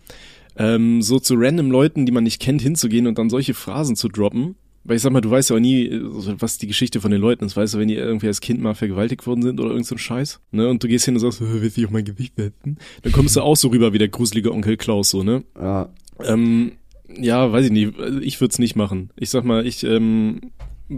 Ähm, 0.56 1.00
so 1.02 1.18
zu 1.18 1.34
random 1.36 1.70
Leuten, 1.70 2.04
die 2.06 2.12
man 2.12 2.24
nicht 2.24 2.40
kennt, 2.40 2.60
hinzugehen 2.62 3.06
und 3.06 3.18
dann 3.18 3.30
solche 3.30 3.54
Phrasen 3.54 3.96
zu 3.96 4.08
droppen. 4.08 4.54
Weil 4.84 4.96
ich 4.96 5.02
sag 5.02 5.12
mal, 5.12 5.20
du 5.20 5.30
weißt 5.30 5.50
ja 5.50 5.56
auch 5.56 5.60
nie, 5.60 5.90
was 6.02 6.58
die 6.58 6.66
Geschichte 6.66 7.00
von 7.00 7.12
den 7.12 7.20
Leuten 7.20 7.44
ist. 7.44 7.56
Weißt 7.56 7.74
du, 7.74 7.78
wenn 7.78 7.86
die 7.88 7.94
irgendwie 7.94 8.26
als 8.26 8.40
Kind 8.40 8.60
mal 8.60 8.74
vergewaltigt 8.74 9.26
worden 9.26 9.42
sind 9.42 9.60
oder 9.60 9.70
irgend 9.70 9.86
so 9.86 9.94
ein 9.94 9.98
Scheiß, 9.98 10.40
ne? 10.50 10.68
Und 10.68 10.82
du 10.82 10.88
gehst 10.88 11.04
hin 11.04 11.14
und 11.14 11.20
sagst, 11.20 11.40
"Äh, 11.40 11.44
willst 11.62 11.76
du 11.76 11.80
dich 11.80 11.86
auf 11.86 11.92
mein 11.92 12.04
Gewicht 12.04 12.34
setzen? 12.36 12.78
Dann 13.02 13.12
kommst 13.12 13.36
du 13.36 13.42
auch 13.42 13.56
so 13.56 13.68
rüber 13.68 13.92
wie 13.92 13.98
der 13.98 14.08
gruselige 14.08 14.52
Onkel 14.52 14.76
Klaus, 14.76 15.10
so, 15.10 15.22
ne? 15.22 15.44
Ja, 15.58 15.88
Ähm, 16.24 16.72
ja, 17.16 17.50
weiß 17.52 17.66
ich 17.66 17.70
nicht. 17.70 17.92
Ich 18.22 18.40
würde 18.40 18.52
es 18.52 18.58
nicht 18.58 18.74
machen. 18.74 19.10
Ich 19.16 19.30
sag 19.30 19.44
mal, 19.44 19.66
ich 19.66 19.84
ähm, 19.84 20.40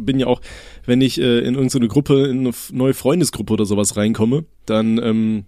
bin 0.00 0.18
ja 0.18 0.26
auch, 0.26 0.40
wenn 0.86 1.00
ich 1.00 1.20
äh, 1.20 1.40
in 1.40 1.54
irgendeine 1.54 1.88
Gruppe, 1.88 2.26
in 2.26 2.40
eine 2.40 2.52
neue 2.72 2.94
Freundesgruppe 2.94 3.52
oder 3.52 3.66
sowas 3.66 3.96
reinkomme, 3.96 4.44
dann 4.66 4.98
ähm, 4.98 5.44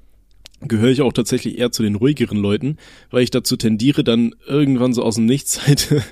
gehöre 0.63 0.91
ich 0.91 1.03
auch 1.03 1.13
tatsächlich 1.13 1.59
eher 1.59 1.71
zu 1.71 1.83
den 1.83 1.97
ruhigeren 1.97 2.39
Leuten, 2.39 2.79
weil 3.11 3.23
ich 3.23 3.31
dazu 3.31 3.57
tendiere, 3.57 4.05
dann 4.05 4.35
irgendwann 4.47 4.95
so 4.95 5.03
aus 5.03 5.17
dem 5.17 5.27
Nichts 5.27 5.67
halt 5.67 6.03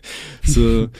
so 0.45 0.89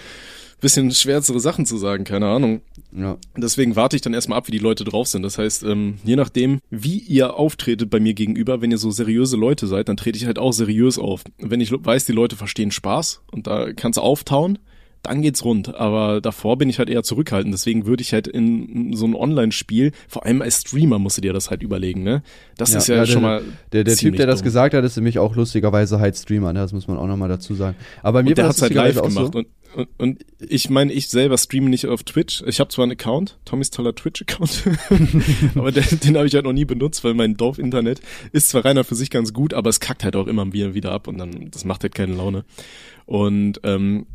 bisschen 0.65 0.91
schwärzere 0.93 1.41
Sachen 1.41 1.67
zu 1.67 1.77
sagen, 1.77 2.05
keine 2.05 2.27
Ahnung. 2.27 2.63
ja. 2.91 3.19
Deswegen 3.37 3.77
warte 3.77 3.97
ich 3.97 4.03
dann 4.03 4.15
erstmal 4.15 4.39
ab, 4.39 4.49
wie 4.49 4.53
die 4.53 4.59
Leute 4.59 4.85
drauf 4.85 5.09
sind. 5.09 5.23
Das 5.23 5.37
heißt, 5.37 5.63
ähm, 5.65 5.99
je 6.05 6.17
nachdem, 6.17 6.59
wie 6.71 6.99
ihr 6.99 7.35
auftretet 7.35 7.91
bei 7.91 8.01
mir 8.01 8.15
gegenüber, 8.15 8.63
wenn 8.63 8.71
ihr 8.71 8.79
so 8.79 8.91
seriöse 8.91 9.37
Leute 9.37 9.67
seid, 9.67 9.91
dann 9.91 9.99
trete 9.99 10.17
ich 10.17 10.25
halt 10.25 10.39
auch 10.39 10.53
seriös 10.53 10.99
auf. 10.99 11.23
Wenn 11.39 11.61
ich 11.61 11.71
weiß, 11.71 12.07
die 12.07 12.13
Leute 12.13 12.37
verstehen 12.37 12.71
Spaß 12.71 13.21
und 13.31 13.47
da 13.47 13.75
kannst 13.75 13.99
du 13.99 14.01
auftauen, 14.01 14.59
dann 15.05 15.23
geht's 15.23 15.45
rund. 15.45 15.75
Aber 15.75 16.21
davor 16.21 16.59
bin 16.59 16.69
ich 16.69 16.79
halt 16.79 16.91
eher 16.91 17.03
zurückhaltend. 17.03 17.53
Deswegen 17.55 17.87
würde 17.87 18.03
ich 18.03 18.13
halt 18.13 18.27
in 18.27 18.95
so 18.95 19.07
ein 19.07 19.15
Online-Spiel, 19.15 19.93
vor 20.09 20.25
allem 20.25 20.43
als 20.43 20.63
Streamer 20.63 20.99
musst 20.99 21.19
du 21.19 21.23
dir 21.23 21.33
das 21.33 21.51
halt 21.51 21.63
überlegen, 21.63 22.03
ne? 22.03 22.23
Das 22.57 22.75
ist 22.75 22.89
ja, 22.89 22.97
der, 22.97 23.07
schon 23.07 23.23
mal. 23.23 23.43
Der, 23.73 23.85
der 23.85 23.97
Typ, 23.97 24.17
der 24.17 24.27
das 24.27 24.41
dumm. 24.41 24.45
gesagt 24.45 24.75
hat, 24.75 24.85
ist 24.85 24.97
nämlich 24.97 25.19
auch 25.19 25.37
lustigerweise 25.37 25.99
halt 25.99 26.17
Streamer, 26.17 26.53
ne? 26.53 26.61
das 26.61 26.73
muss 26.73 26.89
man 26.89 26.97
auch 26.99 27.07
nochmal 27.07 27.29
dazu 27.29 27.55
sagen. 27.55 27.77
Aber 28.03 28.19
bei 28.19 28.23
mir 28.23 28.31
Und 28.31 28.39
der 28.39 28.47
das 28.47 28.63
halt 28.63 28.75
live 28.75 29.01
gemacht. 29.03 29.35
Und, 29.35 29.47
und, 29.75 29.89
und 29.99 30.25
ich 30.39 30.71
meine, 30.71 30.93
ich 30.93 31.09
selber 31.09 31.37
streame 31.37 31.69
nicht 31.69 31.87
auf 31.87 32.05
Twitch. 32.05 32.43
Ich 32.47 32.61
habe 32.61 32.71
zwar 32.71 32.85
einen 32.85 32.93
Account, 32.93 33.39
Tommys 33.45 33.71
toller 33.71 33.95
Twitch-Account, 33.95 34.65
aber 35.57 35.73
den, 35.73 36.01
den 36.01 36.17
habe 36.17 36.27
ich 36.27 36.35
halt 36.35 36.45
noch 36.45 36.53
nie 36.53 36.65
benutzt, 36.65 37.03
weil 37.05 37.15
mein 37.15 37.37
Dorf-Internet 37.37 38.01
ist 38.33 38.49
zwar 38.49 38.65
reiner 38.65 38.85
für 38.85 38.95
sich 38.95 39.11
ganz 39.11 39.33
gut, 39.33 39.53
aber 39.53 39.71
es 39.71 39.81
kackt 39.81 40.05
halt 40.05 40.17
auch 40.17 40.29
immer 40.29 40.53
wieder, 40.53 40.75
wieder 40.75 40.93
ab 40.93 41.09
und 41.09 41.19
dann, 41.19 41.51
das 41.51 41.65
macht 41.65 41.83
halt 41.83 41.95
keine 41.95 42.15
Laune. 42.15 42.45
Und 43.07 43.61
ähm, 43.65 44.07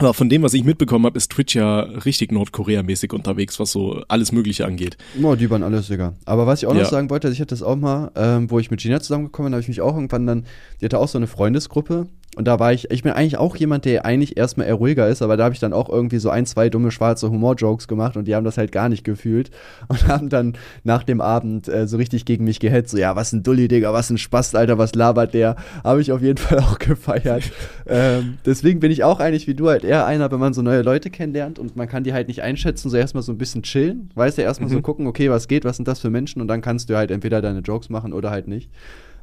aber 0.00 0.14
von 0.14 0.28
dem, 0.28 0.42
was 0.42 0.54
ich 0.54 0.64
mitbekommen 0.64 1.06
habe, 1.06 1.16
ist 1.16 1.30
Twitch 1.32 1.54
ja 1.56 1.80
richtig 1.80 2.30
Nordkorea-mäßig 2.32 3.12
unterwegs, 3.12 3.58
was 3.58 3.72
so 3.72 4.02
alles 4.08 4.32
Mögliche 4.32 4.64
angeht. 4.66 4.96
Oh, 5.22 5.34
die 5.34 5.50
waren 5.50 5.62
alles 5.62 5.90
egal. 5.90 6.14
Aber 6.24 6.46
was 6.46 6.62
ich 6.62 6.66
auch 6.68 6.72
noch 6.74 6.80
Ja. 6.80 6.86
sagen 6.88 7.10
wollte, 7.10 7.28
ich 7.28 7.40
hatte 7.40 7.50
das 7.54 7.62
auch 7.62 7.76
mal, 7.76 8.10
ähm, 8.14 8.50
wo 8.50 8.58
ich 8.58 8.70
mit 8.70 8.80
Gina 8.80 9.00
zusammengekommen 9.00 9.50
bin, 9.50 9.54
habe 9.54 9.62
ich 9.62 9.68
mich 9.68 9.80
auch 9.80 9.94
irgendwann 9.94 10.26
dann, 10.26 10.44
die 10.80 10.84
hatte 10.84 10.98
auch 10.98 11.08
so 11.08 11.18
eine 11.18 11.26
Freundesgruppe 11.26 12.06
und 12.38 12.44
da 12.46 12.58
war 12.58 12.72
ich, 12.72 12.90
ich 12.90 13.02
bin 13.02 13.12
eigentlich 13.12 13.36
auch 13.36 13.56
jemand, 13.56 13.84
der 13.84 14.04
eigentlich 14.06 14.36
erstmal 14.36 14.66
eher 14.68 14.74
ruhiger 14.74 15.08
ist, 15.08 15.20
aber 15.22 15.36
da 15.36 15.44
habe 15.44 15.54
ich 15.54 15.60
dann 15.60 15.72
auch 15.72 15.88
irgendwie 15.88 16.18
so 16.18 16.30
ein, 16.30 16.46
zwei 16.46 16.70
dumme 16.70 16.90
schwarze 16.90 17.28
Humor-Jokes 17.30 17.88
gemacht 17.88 18.16
und 18.16 18.26
die 18.26 18.34
haben 18.34 18.44
das 18.44 18.56
halt 18.56 18.72
gar 18.72 18.88
nicht 18.88 19.04
gefühlt 19.04 19.50
und 19.88 20.06
haben 20.08 20.28
dann 20.28 20.54
nach 20.84 21.02
dem 21.02 21.20
Abend 21.20 21.68
äh, 21.68 21.86
so 21.86 21.96
richtig 21.96 22.24
gegen 22.24 22.44
mich 22.44 22.60
gehetzt, 22.60 22.92
so 22.92 22.96
ja, 22.96 23.14
was 23.16 23.32
ein 23.32 23.42
Dulli, 23.42 23.68
Digga, 23.68 23.92
was 23.92 24.08
ein 24.10 24.18
Spast, 24.18 24.56
Alter, 24.56 24.78
was 24.78 24.94
labert 24.94 25.34
der, 25.34 25.56
habe 25.84 26.00
ich 26.00 26.12
auf 26.12 26.22
jeden 26.22 26.38
Fall 26.38 26.60
auch 26.60 26.78
gefeiert. 26.78 27.42
ähm, 27.86 28.38
deswegen 28.46 28.80
bin 28.80 28.90
ich 28.90 29.04
auch 29.04 29.20
eigentlich 29.20 29.46
wie 29.46 29.54
du 29.54 29.68
halt 29.68 29.84
eher 29.84 30.06
einer, 30.06 30.30
wenn 30.30 30.40
man 30.40 30.54
so 30.54 30.62
neue 30.62 30.82
Leute 30.82 31.10
kennenlernt 31.10 31.58
und 31.58 31.76
man 31.76 31.88
kann 31.88 32.04
die 32.04 32.12
halt 32.12 32.28
nicht 32.28 32.42
einschätzen, 32.42 32.88
so 32.88 32.96
erstmal 32.96 33.22
so 33.22 33.32
ein 33.32 33.38
bisschen 33.38 33.62
chillen, 33.64 34.10
weißt 34.14 34.38
du, 34.38 34.42
erstmal 34.42 34.70
so 34.70 34.76
Mhm. 34.78 34.82
gucken, 34.82 35.06
okay, 35.06 35.28
was 35.30 35.48
geht, 35.48 35.64
was 35.64 35.76
sind 35.76 35.88
das 35.88 35.98
für 36.00 36.08
Menschen 36.10 36.40
und 36.40 36.48
dann 36.48 36.60
kannst 36.60 36.88
du 36.88 36.96
halt 36.96 37.10
entweder 37.10 37.42
deine 37.42 37.60
Jokes 37.60 37.88
machen 37.90 38.12
oder 38.12 38.30
halt 38.30 38.46
nicht. 38.46 38.70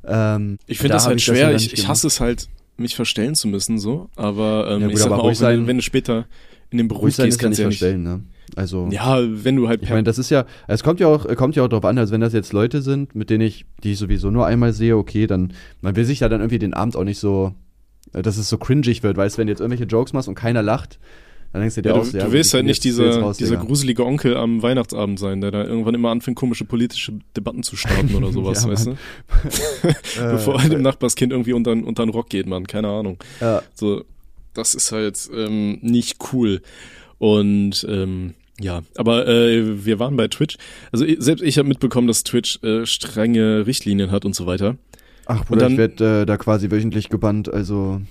Ähm, 0.07 0.57
Ich 0.67 0.77
finde 0.79 0.89
da 0.89 0.95
das 0.95 1.07
halt 1.07 1.21
schwer. 1.21 1.51
nicht 1.53 1.73
ich, 1.73 1.79
ich 1.79 1.87
hasse 1.87 2.07
es 2.07 2.19
halt, 2.19 2.47
mich 2.77 2.95
verstellen 2.95 3.35
zu 3.35 3.47
müssen, 3.47 3.79
so. 3.79 4.09
Aber 4.15 4.67
ähm, 4.69 4.81
Ja, 4.81 4.87
gut, 4.87 4.93
ich 4.93 4.99
sag 4.99 5.07
aber 5.07 5.17
mal 5.17 5.21
auch, 5.23 5.27
wenn, 5.27 5.35
sein- 5.35 5.67
wenn 5.67 5.77
du 5.77 5.83
später 5.83 6.25
in 6.71 6.77
den 6.77 6.87
Beruf 6.87 7.15
gehst, 7.15 7.39
kannst 7.39 7.57
du 7.59 7.63
ja 7.63 7.69
nicht. 7.69 7.79
verstellen, 7.79 8.03
ne? 8.03 8.23
Also, 8.55 8.87
Ja, 8.91 9.19
wenn 9.21 9.55
du 9.55 9.67
halt 9.67 9.81
ich 9.81 9.89
meine, 9.89 10.03
das 10.03 10.17
ist 10.19 10.29
ja, 10.29 10.45
es 10.67 10.83
kommt 10.83 10.99
ja 10.99 11.07
auch, 11.07 11.27
kommt 11.35 11.55
ja 11.55 11.63
auch 11.63 11.67
darauf 11.67 11.85
an, 11.85 11.97
also 11.97 12.13
wenn 12.13 12.21
das 12.21 12.33
jetzt 12.33 12.53
Leute 12.53 12.81
sind, 12.81 13.15
mit 13.15 13.29
denen 13.29 13.41
ich, 13.41 13.65
die 13.83 13.93
ich 13.93 13.97
sowieso 13.97 14.29
nur 14.29 14.45
einmal 14.45 14.71
sehe, 14.71 14.95
okay, 14.97 15.25
dann, 15.27 15.53
man 15.81 15.95
will 15.95 16.05
sich 16.05 16.19
ja 16.19 16.29
dann 16.29 16.41
irgendwie 16.41 16.59
den 16.59 16.73
Abend 16.73 16.95
auch 16.95 17.03
nicht 17.03 17.17
so, 17.19 17.53
dass 18.11 18.37
es 18.37 18.47
so 18.49 18.57
cringig 18.57 19.01
wird, 19.03 19.17
weißt 19.17 19.37
wenn 19.37 19.47
du 19.47 19.51
jetzt 19.51 19.61
irgendwelche 19.61 19.85
Jokes 19.85 20.13
machst 20.13 20.27
und 20.27 20.35
keiner 20.35 20.61
lacht, 20.61 20.99
dann 21.53 21.61
denkst 21.61 21.75
du 21.75 21.81
dir 21.81 21.89
Ja, 21.89 21.95
auch 21.95 22.03
du, 22.03 22.11
so, 22.11 22.17
du 22.17 22.31
willst 22.31 22.53
halt 22.53 22.65
nicht 22.65 22.83
dieser, 22.83 23.31
dieser 23.33 23.57
gruselige 23.57 24.05
Onkel 24.05 24.35
am 24.37 24.61
Weihnachtsabend 24.61 25.19
sein, 25.19 25.41
der 25.41 25.51
da 25.51 25.63
irgendwann 25.63 25.95
immer 25.95 26.09
anfängt, 26.11 26.37
komische 26.37 26.65
politische 26.65 27.13
Debatten 27.37 27.63
zu 27.63 27.75
starten 27.75 28.13
oder 28.15 28.31
sowas, 28.33 28.63
Ja, 28.63 28.69
weißt 28.71 28.87
du? 28.87 28.91
Äh, 30.21 30.31
Bevor 30.31 30.61
halt 30.61 30.71
dem 30.71 30.81
Nachbarskind 30.81 31.31
irgendwie 31.31 31.53
unter, 31.53 31.71
unter 31.71 32.05
den 32.05 32.09
Rock 32.09 32.29
geht, 32.29 32.47
man, 32.47 32.65
keine 32.67 32.87
Ahnung. 32.89 33.17
Ja, 33.41 33.61
So, 33.73 34.03
das 34.53 34.73
ist 34.75 34.91
halt 34.91 35.29
ähm, 35.35 35.77
nicht 35.81 36.17
cool. 36.33 36.61
Und 37.17 37.85
ähm, 37.89 38.33
ja, 38.59 38.83
aber 38.95 39.27
äh, 39.27 39.85
wir 39.85 39.99
waren 39.99 40.15
bei 40.15 40.27
Twitch. 40.29 40.57
Also 40.91 41.05
selbst 41.19 41.41
ich 41.43 41.57
habe 41.57 41.67
mitbekommen, 41.67 42.07
dass 42.07 42.23
Twitch 42.23 42.61
äh, 42.63 42.85
strenge 42.85 43.65
Richtlinien 43.67 44.11
hat 44.11 44.23
und 44.25 44.33
so 44.35 44.45
weiter. 44.45 44.77
ach, 45.25 45.45
Bruder, 45.45 45.61
dann- 45.61 45.73
ich 45.73 45.77
werde 45.77 46.21
äh, 46.21 46.25
da 46.25 46.37
quasi 46.37 46.71
wöchentlich 46.71 47.09
gebannt, 47.09 47.53
also, 47.53 48.01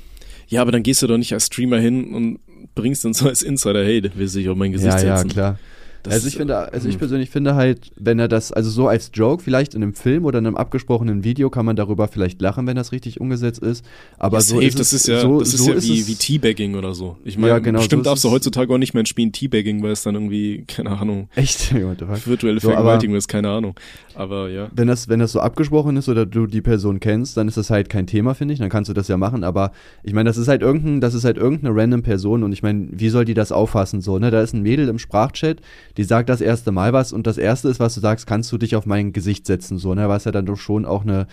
Ja, 0.48 0.60
aber 0.60 0.72
dann 0.72 0.82
gehst 0.82 1.00
du 1.02 1.06
doch 1.06 1.16
nicht 1.18 1.32
als 1.32 1.46
Streamer 1.46 1.78
hin 1.78 2.12
und 2.14 2.38
bringst 2.74 3.04
dann 3.04 3.14
so 3.14 3.28
als 3.28 3.42
Insider, 3.42 3.84
hey, 3.84 4.00
der 4.00 4.14
will 4.16 4.28
sich 4.28 4.48
auf 4.48 4.56
mein 4.56 4.72
Gesicht 4.72 4.92
ja, 4.92 5.04
ja, 5.04 5.16
setzen. 5.18 5.30
klar. 5.30 5.58
Das, 6.04 6.12
also 6.14 6.28
ich 6.28 6.36
finde, 6.36 6.56
also 6.56 6.86
ich 6.86 6.94
ähm, 6.94 6.98
persönlich 6.98 7.30
finde 7.30 7.54
halt, 7.54 7.90
wenn 7.96 8.18
er 8.18 8.28
das, 8.28 8.52
also 8.52 8.68
so 8.68 8.88
als 8.88 9.10
Joke, 9.14 9.42
vielleicht 9.42 9.74
in 9.74 9.82
einem 9.82 9.94
Film 9.94 10.26
oder 10.26 10.38
in 10.38 10.46
einem 10.46 10.56
abgesprochenen 10.56 11.24
Video 11.24 11.48
kann 11.48 11.64
man 11.64 11.76
darüber 11.76 12.08
vielleicht 12.08 12.42
lachen, 12.42 12.66
wenn 12.66 12.76
das 12.76 12.92
richtig 12.92 13.22
umgesetzt 13.22 13.62
ist. 13.62 13.84
Aber 14.18 14.36
ja, 14.36 14.42
so 14.42 14.56
safe, 14.56 14.66
ist 14.66 14.78
das 14.78 14.92
es, 14.92 15.00
ist 15.00 15.08
ja, 15.08 15.20
so, 15.20 15.40
das 15.40 15.54
ist 15.54 15.64
so 15.64 15.70
ja 15.70 15.76
ist 15.76 15.88
wie, 15.88 16.00
es, 16.00 16.06
wie 16.06 16.14
Teabagging 16.14 16.74
oder 16.74 16.94
so. 16.94 17.16
Ich 17.24 17.38
meine, 17.38 17.54
Ja, 17.54 17.58
genau, 17.58 17.78
bestimmt 17.78 18.04
so 18.04 18.10
darfst 18.10 18.24
du 18.24 18.30
heutzutage 18.30 18.72
auch 18.72 18.78
nicht 18.78 18.92
mehr 18.92 19.00
in 19.00 19.06
Spielen 19.06 19.32
Teabagging, 19.32 19.82
weil 19.82 19.92
es 19.92 20.02
dann 20.02 20.14
irgendwie, 20.14 20.64
keine 20.68 20.90
Ahnung, 20.90 21.28
echt, 21.34 21.74
virtuelle 21.74 22.60
So, 22.60 22.68
Vergewaltigung 22.68 23.16
ist, 23.16 23.28
keine 23.28 23.48
Ahnung. 23.48 23.74
Aber 24.14 24.48
ja. 24.48 24.68
Wenn 24.74 24.88
das, 24.88 25.08
wenn 25.08 25.20
das 25.20 25.32
so 25.32 25.40
abgesprochen 25.40 25.96
ist 25.96 26.08
oder 26.08 26.26
du 26.26 26.46
die 26.46 26.60
Person 26.60 27.00
kennst, 27.00 27.36
dann 27.36 27.48
ist 27.48 27.56
das 27.56 27.70
halt 27.70 27.88
kein 27.88 28.06
Thema, 28.06 28.34
finde 28.34 28.54
ich. 28.54 28.60
Dann 28.60 28.68
kannst 28.68 28.88
du 28.88 28.94
das 28.94 29.08
ja 29.08 29.16
machen. 29.16 29.44
Aber 29.44 29.72
ich 30.02 30.12
meine, 30.12 30.28
das 30.28 30.36
ist 30.36 30.48
halt 30.48 30.62
irgendein, 30.62 31.00
das 31.00 31.14
ist 31.14 31.24
halt 31.24 31.36
irgendeine 31.36 31.74
random 31.74 32.02
Person 32.02 32.42
und 32.42 32.52
ich 32.52 32.62
meine, 32.62 32.88
wie 32.92 33.08
soll 33.08 33.24
die 33.24 33.34
das 33.34 33.52
auffassen? 33.52 34.00
So, 34.00 34.18
ne? 34.18 34.30
Da 34.30 34.40
ist 34.40 34.54
ein 34.54 34.62
Mädel 34.62 34.88
im 34.88 34.98
Sprachchat, 34.98 35.60
die 35.96 36.04
sagt 36.04 36.28
das 36.28 36.40
erste 36.40 36.72
Mal 36.72 36.92
was 36.92 37.12
und 37.12 37.26
das 37.26 37.38
erste 37.38 37.68
ist, 37.68 37.80
was 37.80 37.94
du 37.94 38.00
sagst, 38.00 38.26
kannst 38.26 38.50
du 38.52 38.58
dich 38.58 38.76
auf 38.76 38.86
mein 38.86 39.12
Gesicht 39.12 39.46
setzen, 39.46 39.78
so, 39.78 39.94
ne? 39.94 40.08
Was 40.08 40.24
ja 40.24 40.32
dann 40.32 40.46
doch 40.46 40.56
schon 40.56 40.84
auch 40.84 41.02
eine 41.02 41.26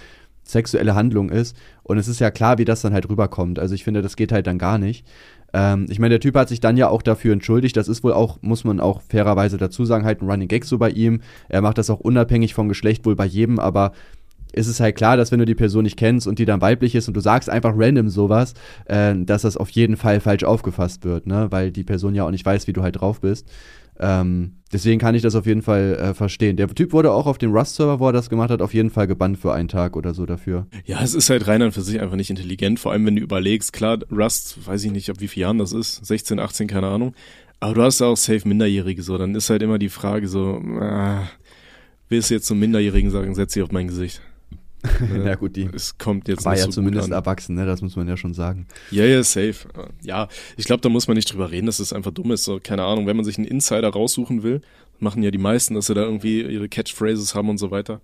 sexuelle 0.43 0.95
Handlung 0.95 1.30
ist. 1.30 1.56
Und 1.84 1.97
es 1.97 2.08
ist 2.08 2.19
ja 2.19 2.32
klar, 2.32 2.58
wie 2.58 2.65
das 2.65 2.82
dann 2.82 2.93
halt 2.93 3.10
rüberkommt. 3.10 3.60
Also 3.60 3.76
ich 3.76 3.84
finde, 3.84 4.02
das 4.02 4.15
geht 4.15 4.32
halt 4.32 4.47
dann 4.47 4.58
gar 4.58 4.78
nicht. 4.78 5.06
Ähm, 5.54 5.86
ich 5.89 6.00
meine, 6.00 6.13
der 6.13 6.19
Typ 6.19 6.36
hat 6.36 6.50
sich 6.50 6.60
dann 6.60 6.78
ja 6.78 6.89
auch 6.89 7.02
dafür 7.02 7.34
entschuldigt. 7.34 7.78
Das 7.78 7.88
ist 7.88 8.04
wohl 8.04 8.13
auch, 8.13 8.39
muss 8.41 8.63
man 8.63 8.80
auch 8.80 9.02
fairerweise 9.02 9.58
dazu 9.58 9.86
sagen, 9.86 10.06
halt 10.06 10.21
ein 10.21 10.30
Running 10.30 10.47
Gag 10.47 10.65
so 10.65 10.78
bei 10.78 10.89
ihm. 10.89 11.21
Er 11.50 11.62
macht 11.62 11.78
das 11.78 11.89
auch 11.89 12.00
unabhängig 12.00 12.54
vom 12.54 12.69
Geschlecht 12.69 13.06
wohl 13.06 13.15
bei 13.15 13.26
jedem, 13.26 13.60
aber 13.60 13.91
ist 14.54 14.67
es 14.67 14.80
halt 14.82 14.97
klar, 14.97 15.15
dass 15.15 15.32
wenn 15.32 15.39
du 15.39 15.45
die 15.45 15.56
Person 15.56 15.84
nicht 15.84 15.97
kennst 15.97 16.28
und 16.28 16.38
die 16.38 16.45
dann 16.45 16.60
weiblich 16.60 16.93
ist 16.95 17.08
und 17.08 17.15
du 17.15 17.21
sagst 17.21 17.50
einfach 17.50 17.74
random 17.76 18.10
sowas, 18.10 18.54
äh, 18.86 19.15
dass 19.17 19.43
das 19.43 19.58
auf 19.58 19.69
jeden 19.69 19.95
Fall 19.95 20.19
falsch 20.19 20.43
aufgefasst 20.43 21.06
wird, 21.06 21.26
ne? 21.26 21.47
Weil 21.52 21.71
die 21.71 21.86
Person 21.86 22.15
ja 22.15 22.26
auch 22.26 22.32
nicht 22.32 22.45
weiß, 22.45 22.67
wie 22.67 22.74
du 22.74 22.82
halt 22.82 23.00
drauf 23.00 23.21
bist. 23.21 23.47
Ähm, 24.03 24.53
deswegen 24.73 24.99
kann 24.99 25.13
ich 25.13 25.21
das 25.21 25.35
auf 25.35 25.45
jeden 25.45 25.61
Fall 25.61 25.93
äh, 25.93 26.13
verstehen. 26.15 26.57
Der 26.57 26.67
Typ 26.67 26.91
wurde 26.91 27.11
auch 27.11 27.27
auf 27.27 27.37
dem 27.37 27.55
Rust-Server, 27.55 27.99
wo 27.99 28.07
er 28.07 28.13
das 28.13 28.29
gemacht 28.31 28.49
hat, 28.49 28.61
auf 28.61 28.73
jeden 28.73 28.89
Fall 28.89 29.05
gebannt 29.05 29.37
für 29.37 29.53
einen 29.53 29.67
Tag 29.67 29.95
oder 29.95 30.15
so 30.15 30.25
dafür. 30.25 30.65
Ja, 30.85 31.03
es 31.03 31.13
ist 31.13 31.29
halt 31.29 31.47
rein 31.47 31.61
an 31.61 31.71
für 31.71 31.83
sich 31.83 32.01
einfach 32.01 32.15
nicht 32.15 32.31
intelligent, 32.31 32.79
vor 32.79 32.91
allem 32.91 33.05
wenn 33.05 33.15
du 33.15 33.21
überlegst, 33.21 33.73
klar, 33.73 33.99
Rust, 34.11 34.65
weiß 34.65 34.83
ich 34.85 34.91
nicht, 34.91 35.09
ab 35.11 35.17
wie 35.19 35.27
vielen 35.27 35.41
Jahren 35.41 35.57
das 35.59 35.71
ist, 35.71 36.03
16, 36.03 36.39
18, 36.39 36.67
keine 36.67 36.87
Ahnung, 36.87 37.13
aber 37.59 37.75
du 37.75 37.83
hast 37.83 37.99
ja 37.99 38.07
auch 38.07 38.17
safe 38.17 38.47
Minderjährige 38.47 39.03
so, 39.03 39.19
dann 39.19 39.35
ist 39.35 39.51
halt 39.51 39.61
immer 39.61 39.77
die 39.77 39.89
Frage 39.89 40.27
so, 40.27 40.59
ah, 40.79 41.29
willst 42.09 42.31
du 42.31 42.33
jetzt 42.33 42.47
zum 42.47 42.59
Minderjährigen 42.59 43.11
sagen, 43.11 43.35
setz 43.35 43.53
dich 43.53 43.61
auf 43.61 43.71
mein 43.71 43.87
Gesicht? 43.87 44.21
Na 45.23 45.35
gut, 45.35 45.55
die 45.55 45.69
Es 45.73 45.97
kommt 45.97 46.27
jetzt 46.27 46.45
war 46.45 46.57
ja 46.57 46.65
so 46.65 46.71
zumindest 46.71 47.11
erwachsen, 47.11 47.55
ne? 47.55 47.65
Das 47.65 47.81
muss 47.81 47.95
man 47.95 48.07
ja 48.07 48.17
schon 48.17 48.33
sagen. 48.33 48.67
Ja, 48.89 49.05
ja, 49.05 49.23
safe. 49.23 49.67
Ja, 50.03 50.27
ich 50.57 50.65
glaube, 50.65 50.81
da 50.81 50.89
muss 50.89 51.07
man 51.07 51.15
nicht 51.15 51.31
drüber 51.31 51.51
reden, 51.51 51.67
dass 51.67 51.79
es 51.79 51.93
einfach 51.93 52.11
dumm 52.11 52.31
ist. 52.31 52.43
So, 52.43 52.59
keine 52.61 52.83
Ahnung, 52.83 53.07
wenn 53.07 53.15
man 53.15 53.25
sich 53.25 53.37
einen 53.37 53.47
Insider 53.47 53.89
raussuchen 53.89 54.43
will, 54.43 54.61
machen 55.01 55.23
ja 55.23 55.31
die 55.31 55.37
meisten, 55.37 55.73
dass 55.73 55.87
sie 55.87 55.93
da 55.93 56.03
irgendwie 56.03 56.41
ihre 56.41 56.69
Catchphrases 56.69 57.35
haben 57.35 57.49
und 57.49 57.57
so 57.57 57.71
weiter. 57.71 58.01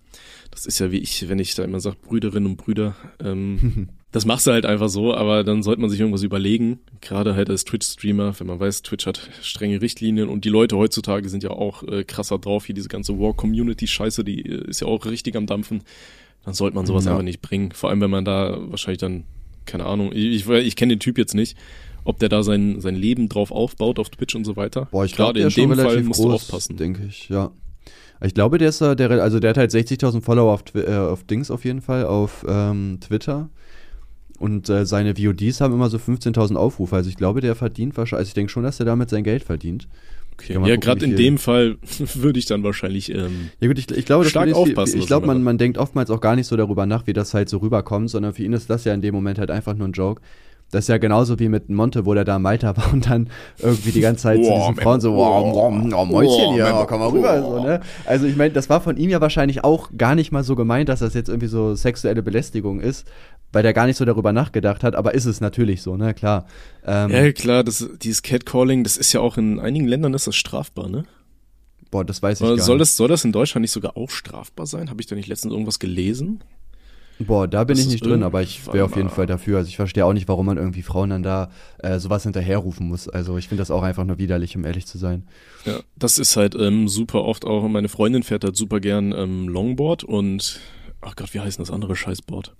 Das 0.51 0.65
ist 0.65 0.79
ja 0.79 0.91
wie 0.91 0.97
ich, 0.97 1.29
wenn 1.29 1.39
ich 1.39 1.55
da 1.55 1.63
immer 1.63 1.79
sage, 1.79 1.97
Brüderinnen 2.01 2.51
und 2.51 2.57
Brüder. 2.57 2.95
Ähm, 3.23 3.89
das 4.11 4.25
machst 4.25 4.47
du 4.47 4.51
halt 4.51 4.65
einfach 4.65 4.89
so, 4.89 5.13
aber 5.13 5.43
dann 5.43 5.63
sollte 5.63 5.81
man 5.81 5.89
sich 5.89 5.99
irgendwas 5.99 6.23
überlegen. 6.23 6.79
Gerade 7.01 7.35
halt 7.35 7.49
als 7.49 7.65
Twitch-Streamer, 7.65 8.39
wenn 8.39 8.47
man 8.47 8.59
weiß, 8.59 8.81
Twitch 8.81 9.05
hat 9.05 9.29
strenge 9.41 9.81
Richtlinien 9.81 10.29
und 10.29 10.45
die 10.45 10.49
Leute 10.49 10.77
heutzutage 10.77 11.29
sind 11.29 11.43
ja 11.43 11.51
auch 11.51 11.83
äh, 11.83 12.03
krasser 12.03 12.39
drauf, 12.39 12.65
hier 12.65 12.75
diese 12.75 12.89
ganze 12.89 13.19
War-Community-Scheiße, 13.19 14.23
die 14.23 14.41
äh, 14.41 14.69
ist 14.69 14.81
ja 14.81 14.87
auch 14.87 15.05
richtig 15.05 15.35
am 15.35 15.45
Dampfen. 15.45 15.83
Dann 16.43 16.53
sollte 16.53 16.75
man 16.75 16.85
sowas 16.85 17.05
Ja. 17.05 17.11
einfach 17.11 17.23
nicht 17.23 17.41
bringen. 17.41 17.71
Vor 17.71 17.89
allem, 17.89 18.01
wenn 18.01 18.09
man 18.09 18.25
da 18.25 18.57
wahrscheinlich 18.69 18.99
dann 18.99 19.23
keine 19.67 19.85
Ahnung, 19.85 20.11
ich, 20.13 20.47
ich, 20.47 20.49
ich 20.49 20.75
kenne 20.75 20.95
den 20.95 20.99
Typ 20.99 21.17
jetzt 21.17 21.35
nicht, 21.35 21.55
ob 22.03 22.19
der 22.19 22.29
da 22.29 22.41
sein, 22.41 22.79
sein 22.81 22.95
Leben 22.95 23.29
drauf 23.29 23.51
aufbaut 23.51 23.99
auf 23.99 24.09
Twitch 24.09 24.33
und 24.33 24.45
so 24.45 24.55
weiter. 24.55 24.87
Boah, 24.91 25.05
ich 25.05 25.13
glaube, 25.13 25.39
in 25.39 25.49
dem 25.49 25.75
Fall 25.75 26.01
musst 26.03 26.21
groß, 26.21 26.29
du 26.29 26.33
aufpassen. 26.35 26.77
Denke 26.77 27.05
ich, 27.05 27.29
ja. 27.29 27.51
Ich 28.23 28.33
glaube, 28.33 28.57
der 28.57 28.69
ist 28.69 28.81
der, 28.81 29.11
also 29.21 29.39
der 29.39 29.51
hat 29.51 29.57
halt 29.57 29.71
60.000 29.71 30.21
Follower 30.21 30.51
auf, 30.53 30.63
äh, 30.73 30.95
auf 30.95 31.23
Dings 31.23 31.51
auf 31.51 31.65
jeden 31.65 31.81
Fall, 31.81 32.05
auf 32.05 32.43
ähm, 32.47 32.97
Twitter. 32.99 33.49
Und 34.39 34.69
äh, 34.69 34.85
seine 34.85 35.15
VODs 35.15 35.61
haben 35.61 35.73
immer 35.73 35.89
so 35.89 35.97
15.000 35.97 36.55
Aufrufe. 36.55 36.95
Also 36.95 37.09
ich 37.09 37.17
glaube, 37.17 37.41
der 37.41 37.55
verdient 37.55 37.97
wahrscheinlich, 37.97 38.19
also 38.21 38.29
ich 38.29 38.33
denke 38.33 38.51
schon, 38.51 38.63
dass 38.63 38.79
er 38.79 38.85
damit 38.85 39.09
sein 39.09 39.23
Geld 39.23 39.43
verdient. 39.43 39.87
Okay. 40.39 40.53
Ja, 40.67 40.75
gerade 40.75 41.03
in 41.03 41.15
dem 41.15 41.37
Fall 41.39 41.77
würde 42.13 42.37
ich 42.37 42.45
dann 42.45 42.63
wahrscheinlich 42.63 43.13
ähm, 43.13 43.49
ja 43.59 43.67
gut, 43.67 43.79
ich, 43.79 43.89
ich 43.89 44.05
glaube, 44.05 44.25
stark 44.25 44.53
aufpassen. 44.53 44.99
Ich 44.99 45.07
glaube, 45.07 45.25
man, 45.25 45.41
man 45.41 45.57
denkt 45.57 45.77
oftmals 45.77 46.11
auch 46.11 46.21
gar 46.21 46.35
nicht 46.35 46.47
so 46.47 46.55
darüber 46.55 46.85
nach, 46.85 47.07
wie 47.07 47.13
das 47.13 47.33
halt 47.33 47.49
so 47.49 47.57
rüberkommt, 47.57 48.09
sondern 48.09 48.33
für 48.33 48.43
ihn 48.43 48.53
ist 48.53 48.69
das 48.69 48.83
ja 48.85 48.93
in 48.93 49.01
dem 49.01 49.15
Moment 49.15 49.39
halt 49.39 49.49
einfach 49.49 49.75
nur 49.75 49.87
ein 49.87 49.93
Joke. 49.93 50.21
Das 50.69 50.83
ist 50.83 50.89
ja 50.89 50.97
genauso 50.97 51.39
wie 51.39 51.47
mit 51.47 51.69
Monte, 51.69 52.05
wo 52.05 52.13
der 52.13 52.25
da 52.25 52.39
Malta 52.39 52.75
war 52.77 52.91
und 52.91 53.09
dann 53.09 53.29
irgendwie 53.57 53.91
die 53.91 54.01
ganze 54.01 54.23
Zeit 54.23 54.43
zu 54.43 54.51
diesen 54.51 54.75
Frauen 54.75 54.99
so, 54.99 55.15
wow, 55.15 55.55
wow, 55.55 55.91
wow, 55.91 56.07
Mäuschen 56.07 56.53
hier, 56.53 56.71
oh, 56.73 56.85
komm 56.85 56.99
mal 56.99 57.09
rüber. 57.09 57.41
So, 57.41 57.63
ne? 57.63 57.79
Also 58.05 58.25
ich 58.25 58.35
meine, 58.35 58.53
das 58.53 58.69
war 58.69 58.81
von 58.81 58.97
ihm 58.97 59.09
ja 59.09 59.21
wahrscheinlich 59.21 59.63
auch 59.63 59.89
gar 59.97 60.13
nicht 60.13 60.31
mal 60.31 60.43
so 60.43 60.55
gemeint, 60.55 60.89
dass 60.89 60.99
das 60.99 61.13
jetzt 61.13 61.29
irgendwie 61.29 61.47
so 61.47 61.73
sexuelle 61.73 62.21
Belästigung 62.21 62.81
ist, 62.81 63.07
weil 63.57 63.63
der 63.63 63.73
gar 63.73 63.87
nicht 63.87 63.97
so 63.97 64.05
darüber 64.05 64.33
nachgedacht 64.33 64.83
hat, 64.83 64.93
aber 64.95 65.15
ist 65.15 65.25
es 65.25 65.41
natürlich 65.41 65.81
so, 65.81 65.97
ne, 65.97 66.13
klar. 66.13 66.45
Ähm, 66.85 67.09
ja, 67.09 67.31
klar, 67.31 67.63
das, 67.63 67.89
dieses 68.03 68.21
Catcalling, 68.21 68.83
das 68.83 68.97
ist 68.97 69.13
ja 69.13 69.19
auch 69.19 69.35
in 69.35 69.59
einigen 69.59 69.87
Ländern 69.87 70.13
ist 70.13 70.27
das 70.27 70.35
strafbar, 70.35 70.89
ne? 70.89 71.05
Boah, 71.89 72.05
das 72.05 72.21
weiß 72.21 72.39
ich 72.39 72.45
Oder 72.45 72.57
gar 72.57 72.63
soll 72.63 72.75
nicht. 72.75 72.81
Das, 72.83 72.95
soll 72.95 73.07
das 73.07 73.25
in 73.25 73.31
Deutschland 73.31 73.63
nicht 73.63 73.71
sogar 73.71 73.97
auch 73.97 74.11
strafbar 74.11 74.67
sein? 74.67 74.91
Habe 74.91 75.01
ich 75.01 75.07
da 75.07 75.15
nicht 75.15 75.27
letztens 75.27 75.53
irgendwas 75.53 75.79
gelesen? 75.79 76.43
Boah, 77.17 77.47
da 77.47 77.63
bin 77.63 77.77
das 77.77 77.85
ich 77.87 77.91
nicht 77.91 78.05
drin, 78.05 78.21
aber 78.21 78.43
ich 78.43 78.71
wäre 78.71 78.85
auf 78.85 78.95
jeden 78.95 79.09
Fall 79.09 79.25
dafür. 79.25 79.57
Also 79.57 79.69
ich 79.69 79.77
verstehe 79.77 80.05
auch 80.05 80.13
nicht, 80.13 80.27
warum 80.27 80.45
man 80.45 80.57
irgendwie 80.57 80.83
Frauen 80.83 81.09
dann 81.09 81.23
da 81.23 81.49
äh, 81.79 81.97
sowas 81.97 82.21
hinterherrufen 82.21 82.87
muss. 82.87 83.09
Also 83.09 83.39
ich 83.39 83.47
finde 83.47 83.61
das 83.61 83.71
auch 83.71 83.81
einfach 83.81 84.03
nur 84.03 84.19
widerlich, 84.19 84.55
um 84.55 84.65
ehrlich 84.65 84.85
zu 84.85 84.99
sein. 84.99 85.23
Ja, 85.65 85.79
das 85.95 86.19
ist 86.19 86.37
halt 86.37 86.53
ähm, 86.53 86.87
super 86.87 87.23
oft 87.23 87.43
auch, 87.43 87.67
meine 87.67 87.89
Freundin 87.89 88.21
fährt 88.21 88.43
halt 88.43 88.55
super 88.55 88.79
gern 88.79 89.13
ähm, 89.13 89.49
Longboard 89.49 90.03
und, 90.03 90.59
ach 91.01 91.15
Gott, 91.15 91.33
wie 91.33 91.39
heißt 91.39 91.59
das 91.59 91.71
andere 91.71 91.95
Scheißboard? 91.95 92.53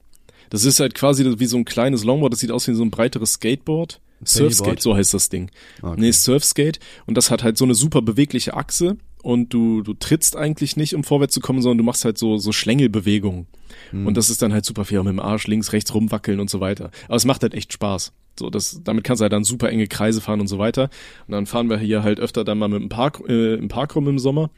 Das 0.50 0.66
ist 0.66 0.80
halt 0.80 0.96
quasi 0.96 1.26
wie 1.40 1.46
so 1.46 1.58
ein 1.58 1.66
kleines 1.66 2.04
Longboard, 2.04 2.34
das 2.34 2.40
sieht 2.40 2.52
aus 2.52 2.68
wie 2.68 2.74
so 2.74 2.84
ein 2.84 2.92
breiteres 2.92 3.34
Skateboard. 3.34 4.00
Surfskate, 4.24 4.82
so 4.82 4.96
heißt 4.96 5.14
das 5.14 5.30
Ding. 5.30 5.52
Okay. 5.82 5.96
Nee, 6.00 6.12
Surfskate. 6.12 6.80
Und 7.06 7.16
das 7.18 7.30
hat 7.30 7.44
halt 7.44 7.58
so 7.58 7.66
eine 7.66 7.76
super 7.76 8.02
bewegliche 8.02 8.56
Achse 8.56 8.98
und 9.22 9.54
du, 9.54 9.82
du 9.82 9.94
trittst 9.94 10.36
eigentlich 10.36 10.76
nicht, 10.76 10.96
um 10.96 11.04
vorwärts 11.04 11.34
zu 11.34 11.40
kommen, 11.40 11.62
sondern 11.62 11.78
du 11.80 11.84
machst 11.84 12.06
halt 12.06 12.18
so, 12.18 12.38
so 12.38 12.52
Schlängelbewegungen. 12.52 13.48
Mhm. 13.92 14.08
Und 14.08 14.18
das 14.18 14.30
ist 14.30 14.42
dann 14.42 14.54
halt 14.54 14.66
super 14.66 14.86
viel, 14.86 15.00
mit 15.00 15.10
dem 15.10 15.20
Arsch 15.20 15.48
links, 15.48 15.74
rechts 15.74 15.94
rumwackeln 15.94 16.40
und 16.40 16.50
so 16.50 16.60
weiter. 16.60 16.92
Aber 17.08 17.16
es 17.16 17.26
macht 17.26 17.44
halt 17.44 17.54
echt 17.54 17.74
Spaß. 17.74 18.14
So, 18.40 18.50
das, 18.50 18.82
damit 18.84 19.04
kannst 19.04 19.22
du 19.22 19.24
halt 19.24 19.34
dann 19.34 19.44
super 19.44 19.70
enge 19.70 19.88
Kreise 19.88 20.22
fahren 20.22 20.40
und 20.40 20.48
so 20.48 20.60
weiter. 20.60 20.90
Und 21.28 21.32
dann 21.32 21.46
fahren 21.46 21.70
wir 21.70 21.78
hier 21.80 22.04
halt 22.04 22.20
öfter 22.20 22.44
dann 22.44 22.58
mal 22.58 22.68
mit 22.68 22.82
dem 22.82 22.90
Park, 22.90 23.22
äh, 23.28 23.56
im 23.56 23.68
Park 23.68 23.96
rum 23.96 24.08
im 24.08 24.20
Sommer. 24.20 24.50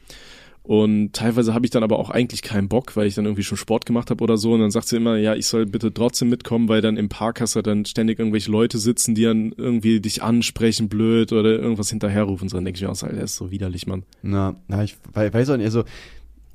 Und 0.70 1.14
teilweise 1.14 1.52
habe 1.52 1.66
ich 1.66 1.72
dann 1.72 1.82
aber 1.82 1.98
auch 1.98 2.10
eigentlich 2.10 2.42
keinen 2.42 2.68
Bock, 2.68 2.94
weil 2.94 3.08
ich 3.08 3.16
dann 3.16 3.24
irgendwie 3.24 3.42
schon 3.42 3.58
Sport 3.58 3.86
gemacht 3.86 4.08
habe 4.08 4.22
oder 4.22 4.36
so. 4.36 4.52
Und 4.52 4.60
dann 4.60 4.70
sagt 4.70 4.86
sie 4.86 4.98
immer, 4.98 5.16
ja, 5.16 5.34
ich 5.34 5.48
soll 5.48 5.66
bitte 5.66 5.92
trotzdem 5.92 6.28
mitkommen, 6.28 6.68
weil 6.68 6.80
dann 6.80 6.96
im 6.96 7.08
Park 7.08 7.40
hast 7.40 7.56
du 7.56 7.62
dann 7.62 7.86
ständig 7.86 8.20
irgendwelche 8.20 8.52
Leute 8.52 8.78
sitzen, 8.78 9.16
die 9.16 9.24
dann 9.24 9.52
irgendwie 9.56 9.98
dich 9.98 10.22
ansprechen, 10.22 10.88
blöd 10.88 11.32
oder 11.32 11.50
irgendwas 11.50 11.90
hinterherrufen. 11.90 12.48
So, 12.48 12.56
dann 12.56 12.64
denke 12.64 12.76
ich 12.76 12.82
mir 12.82 12.90
auch, 12.92 12.96
der 12.96 13.24
ist 13.24 13.34
so 13.34 13.50
widerlich, 13.50 13.88
Mann. 13.88 14.04
Na, 14.22 14.54
na 14.68 14.84
ich 14.84 14.96
weiß 15.12 15.50
auch 15.50 15.56
nicht, 15.56 15.66
also 15.66 15.82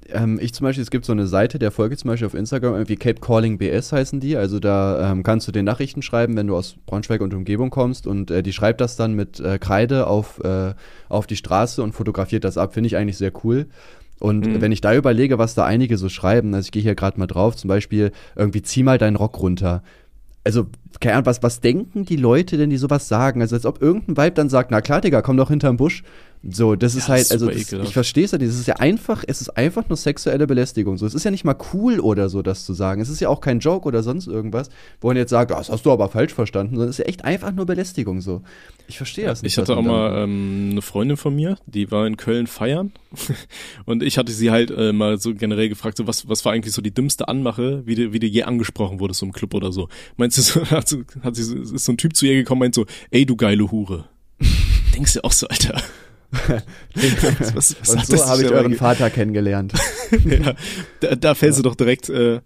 ähm, 0.09 0.39
ich 0.41 0.53
zum 0.53 0.66
Beispiel, 0.66 0.84
es 0.84 0.91
gibt 0.91 1.05
so 1.05 1.11
eine 1.11 1.28
Seite, 1.28 1.59
der 1.59 1.72
folge 1.72 1.97
zum 1.97 2.09
Beispiel 2.09 2.28
auf 2.28 2.36
Instagram, 2.36 2.74
irgendwie 2.74 2.95
Cape 2.95 3.20
Calling 3.20 3.57
BS 3.57 3.91
heißen 3.91 4.20
die. 4.20 4.38
Also 4.38 4.59
da 4.59 5.11
ähm, 5.11 5.24
kannst 5.24 5.47
du 5.47 5.51
den 5.51 5.66
Nachrichten 5.66 6.01
schreiben, 6.01 6.38
wenn 6.38 6.47
du 6.47 6.55
aus 6.55 6.76
Braunschweig 6.86 7.22
und 7.22 7.34
Umgebung 7.34 7.70
kommst 7.70 8.07
und 8.07 8.32
äh, 8.32 8.43
die 8.43 8.53
schreibt 8.53 8.82
das 8.82 8.95
dann 8.95 9.13
mit 9.13 9.39
äh, 9.39 9.57
Kreide 9.57 10.07
auf, 10.07 10.39
äh, 10.43 10.74
auf 11.09 11.28
die 11.28 11.36
Straße 11.36 11.82
und 11.82 11.93
fotografiert 11.93 12.43
das 12.43 12.57
ab. 12.57 12.74
Finde 12.74 12.88
ich 12.88 12.97
eigentlich 12.97 13.18
sehr 13.18 13.32
cool. 13.43 13.68
Und 14.20 14.45
mhm. 14.45 14.61
wenn 14.61 14.72
ich 14.72 14.82
da 14.82 14.95
überlege, 14.95 15.38
was 15.38 15.55
da 15.55 15.66
einige 15.66 15.97
so 15.97 16.09
schreiben, 16.09 16.53
also 16.53 16.66
ich 16.66 16.72
gehe 16.72 16.82
hier 16.82 16.95
gerade 16.95 17.20
mal 17.20 17.28
drauf, 17.28 17.55
zum 17.55 17.68
Beispiel 17.68 18.11
irgendwie 18.36 18.61
zieh 18.61 18.84
mal 18.84 18.97
deinen 18.97 19.16
Rock 19.16 19.39
runter. 19.39 19.84
Also, 20.43 20.68
keine 20.99 21.16
Ahnung, 21.16 21.26
was, 21.26 21.41
was 21.41 21.59
denken 21.59 22.05
die 22.05 22.16
Leute 22.16 22.57
denn, 22.57 22.70
die 22.70 22.78
sowas 22.78 23.07
sagen? 23.07 23.41
Also 23.41 23.55
als 23.55 23.66
ob 23.66 23.82
irgendein 23.82 24.16
Weib 24.16 24.36
dann 24.36 24.47
sagt, 24.47 24.72
na 24.72 24.82
klar, 24.82 25.01
Digga, 25.01 25.22
komm 25.22 25.38
doch 25.38 25.49
hinterm 25.49 25.78
Busch. 25.78 26.03
So, 26.48 26.76
das 26.76 26.93
ist 26.93 27.08
halt, 27.08 27.32
also 27.32 27.48
das, 27.48 27.72
ich 27.72 27.93
verstehe 27.93 28.24
es 28.24 28.32
ja, 28.32 28.38
das 28.38 28.50
ist 28.50 28.68
ja 28.68 28.76
einfach, 28.76 29.24
es 29.26 29.41
ist 29.41 29.50
einfach 29.58 29.89
nur 29.89 29.98
sexuelle 29.98 30.46
Belästigung. 30.46 30.98
So, 30.98 31.08
es 31.08 31.16
ist 31.16 31.24
ja 31.24 31.32
nicht 31.32 31.43
mal 31.43 31.58
cool 31.74 32.00
oder 32.00 32.30
so, 32.30 32.43
das 32.43 32.66
zu 32.66 32.74
sagen. 32.74 33.02
Es 33.02 33.10
ist 33.10 33.20
ja 33.20 33.30
auch 33.30 33.41
kein 33.41 33.60
Joke 33.60 33.88
oder 33.88 34.04
sonst 34.04 34.28
irgendwas, 34.28 34.70
wo 35.02 35.08
man 35.08 35.18
jetzt 35.18 35.32
sagt, 35.32 35.50
das 35.50 35.70
hast 35.70 35.86
du 35.86 35.91
aber 35.91 36.08
falsch 36.08 36.36
verstanden, 36.36 36.76
sondern 36.76 36.89
es 36.89 37.00
ist 37.00 37.06
ja 37.06 37.10
echt 37.10 37.26
einfach 37.26 37.52
nur 37.52 37.66
Belästigung 37.66 38.22
so. 38.22 38.43
Ich 38.88 38.98
verstehe 38.98 39.26
das 39.26 39.41
nicht. 39.41 39.54
Ich 39.54 39.58
hatte 39.58 39.76
auch 39.76 39.82
mal 39.82 40.24
ähm, 40.24 40.70
eine 40.74 40.84
Freundin 40.84 41.18
von 41.18 41.36
mir, 41.36 41.58
die 41.66 41.89
war 41.89 42.06
in 42.06 42.16
Köln 42.16 42.46
feiern 42.46 42.91
und 43.86 44.04
ich 44.04 44.20
hatte 44.20 44.32
sie 44.32 44.52
halt 44.52 44.70
äh, 44.70 44.93
mal 44.93 45.18
so 45.20 45.34
generell 45.34 45.70
gefragt, 45.70 45.98
so 45.98 46.06
was, 46.06 46.30
was 46.30 46.46
war 46.46 46.54
eigentlich 46.54 46.76
so 46.76 46.84
die 46.84 46.93
dümmste 46.93 47.28
Anmache, 47.28 47.82
wie 47.88 47.96
du, 47.96 48.14
wie 48.14 48.20
du 48.20 48.28
je 48.28 48.43
angesprochen 48.43 49.00
wurdest 49.00 49.22
so 49.22 49.26
im 49.26 49.32
Club 49.32 49.56
oder 49.56 49.72
so. 49.72 49.89
Meinst 50.18 50.38
du, 50.38 50.43
so, 50.43 50.66
hat, 50.70 50.88
sie, 50.88 51.06
hat 51.24 51.36
sie, 51.36 51.58
ist 51.58 51.86
so 51.86 51.91
ein 51.91 51.98
Typ 51.98 52.16
zu 52.16 52.28
ihr 52.28 52.36
gekommen, 52.36 52.60
meint 52.60 52.76
so, 52.76 52.86
ey 53.10 53.26
du 53.26 53.36
geile 53.36 53.72
Hure. 53.72 54.06
Denkst 54.93 55.14
du 55.14 55.24
auch 55.24 55.32
so, 55.32 55.48
Alter 55.48 55.82
was, 56.32 57.76
was 57.82 57.90
und 57.90 58.06
so 58.06 58.26
habe 58.26 58.44
ich 58.44 58.52
euren 58.52 58.76
Vater 58.76 59.10
kennengelernt. 59.10 59.74
ja, 60.26 60.54
da, 61.00 61.16
da 61.16 61.36
fällst 61.36 61.60
ja. 61.60 61.64
du 61.64 61.70
doch 61.70 61.76
direkt 61.76 62.10
äh, 62.10 62.42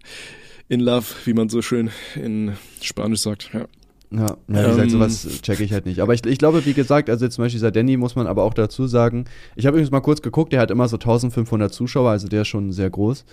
in 0.68 0.80
love, 0.80 1.06
wie 1.24 1.34
man 1.34 1.48
so 1.48 1.62
schön 1.62 1.90
in 2.14 2.56
Spanisch 2.80 3.20
sagt. 3.20 3.50
Ja. 3.52 3.66
Ja, 4.12 4.22
ja 4.22 4.36
wie 4.48 4.52
gesagt, 4.52 4.82
ähm, 4.82 4.90
sowas 4.90 5.26
checke 5.42 5.62
ich 5.62 5.72
halt 5.72 5.86
nicht. 5.86 6.00
Aber 6.00 6.14
ich, 6.14 6.24
ich 6.26 6.38
glaube, 6.38 6.64
wie 6.66 6.74
gesagt, 6.74 7.08
also 7.08 7.24
jetzt 7.24 7.34
zum 7.34 7.44
Beispiel 7.44 7.58
dieser 7.58 7.70
Danny 7.70 7.96
muss 7.96 8.16
man 8.16 8.26
aber 8.26 8.42
auch 8.42 8.54
dazu 8.54 8.86
sagen, 8.86 9.26
ich 9.54 9.66
habe 9.66 9.76
übrigens 9.76 9.92
mal 9.92 10.00
kurz 10.00 10.20
geguckt, 10.20 10.52
der 10.52 10.60
hat 10.60 10.70
immer 10.70 10.88
so 10.88 10.96
1500 10.96 11.72
Zuschauer, 11.72 12.10
also 12.10 12.28
der 12.28 12.42
ist 12.42 12.48
schon 12.48 12.72
sehr 12.72 12.90
groß. 12.90 13.24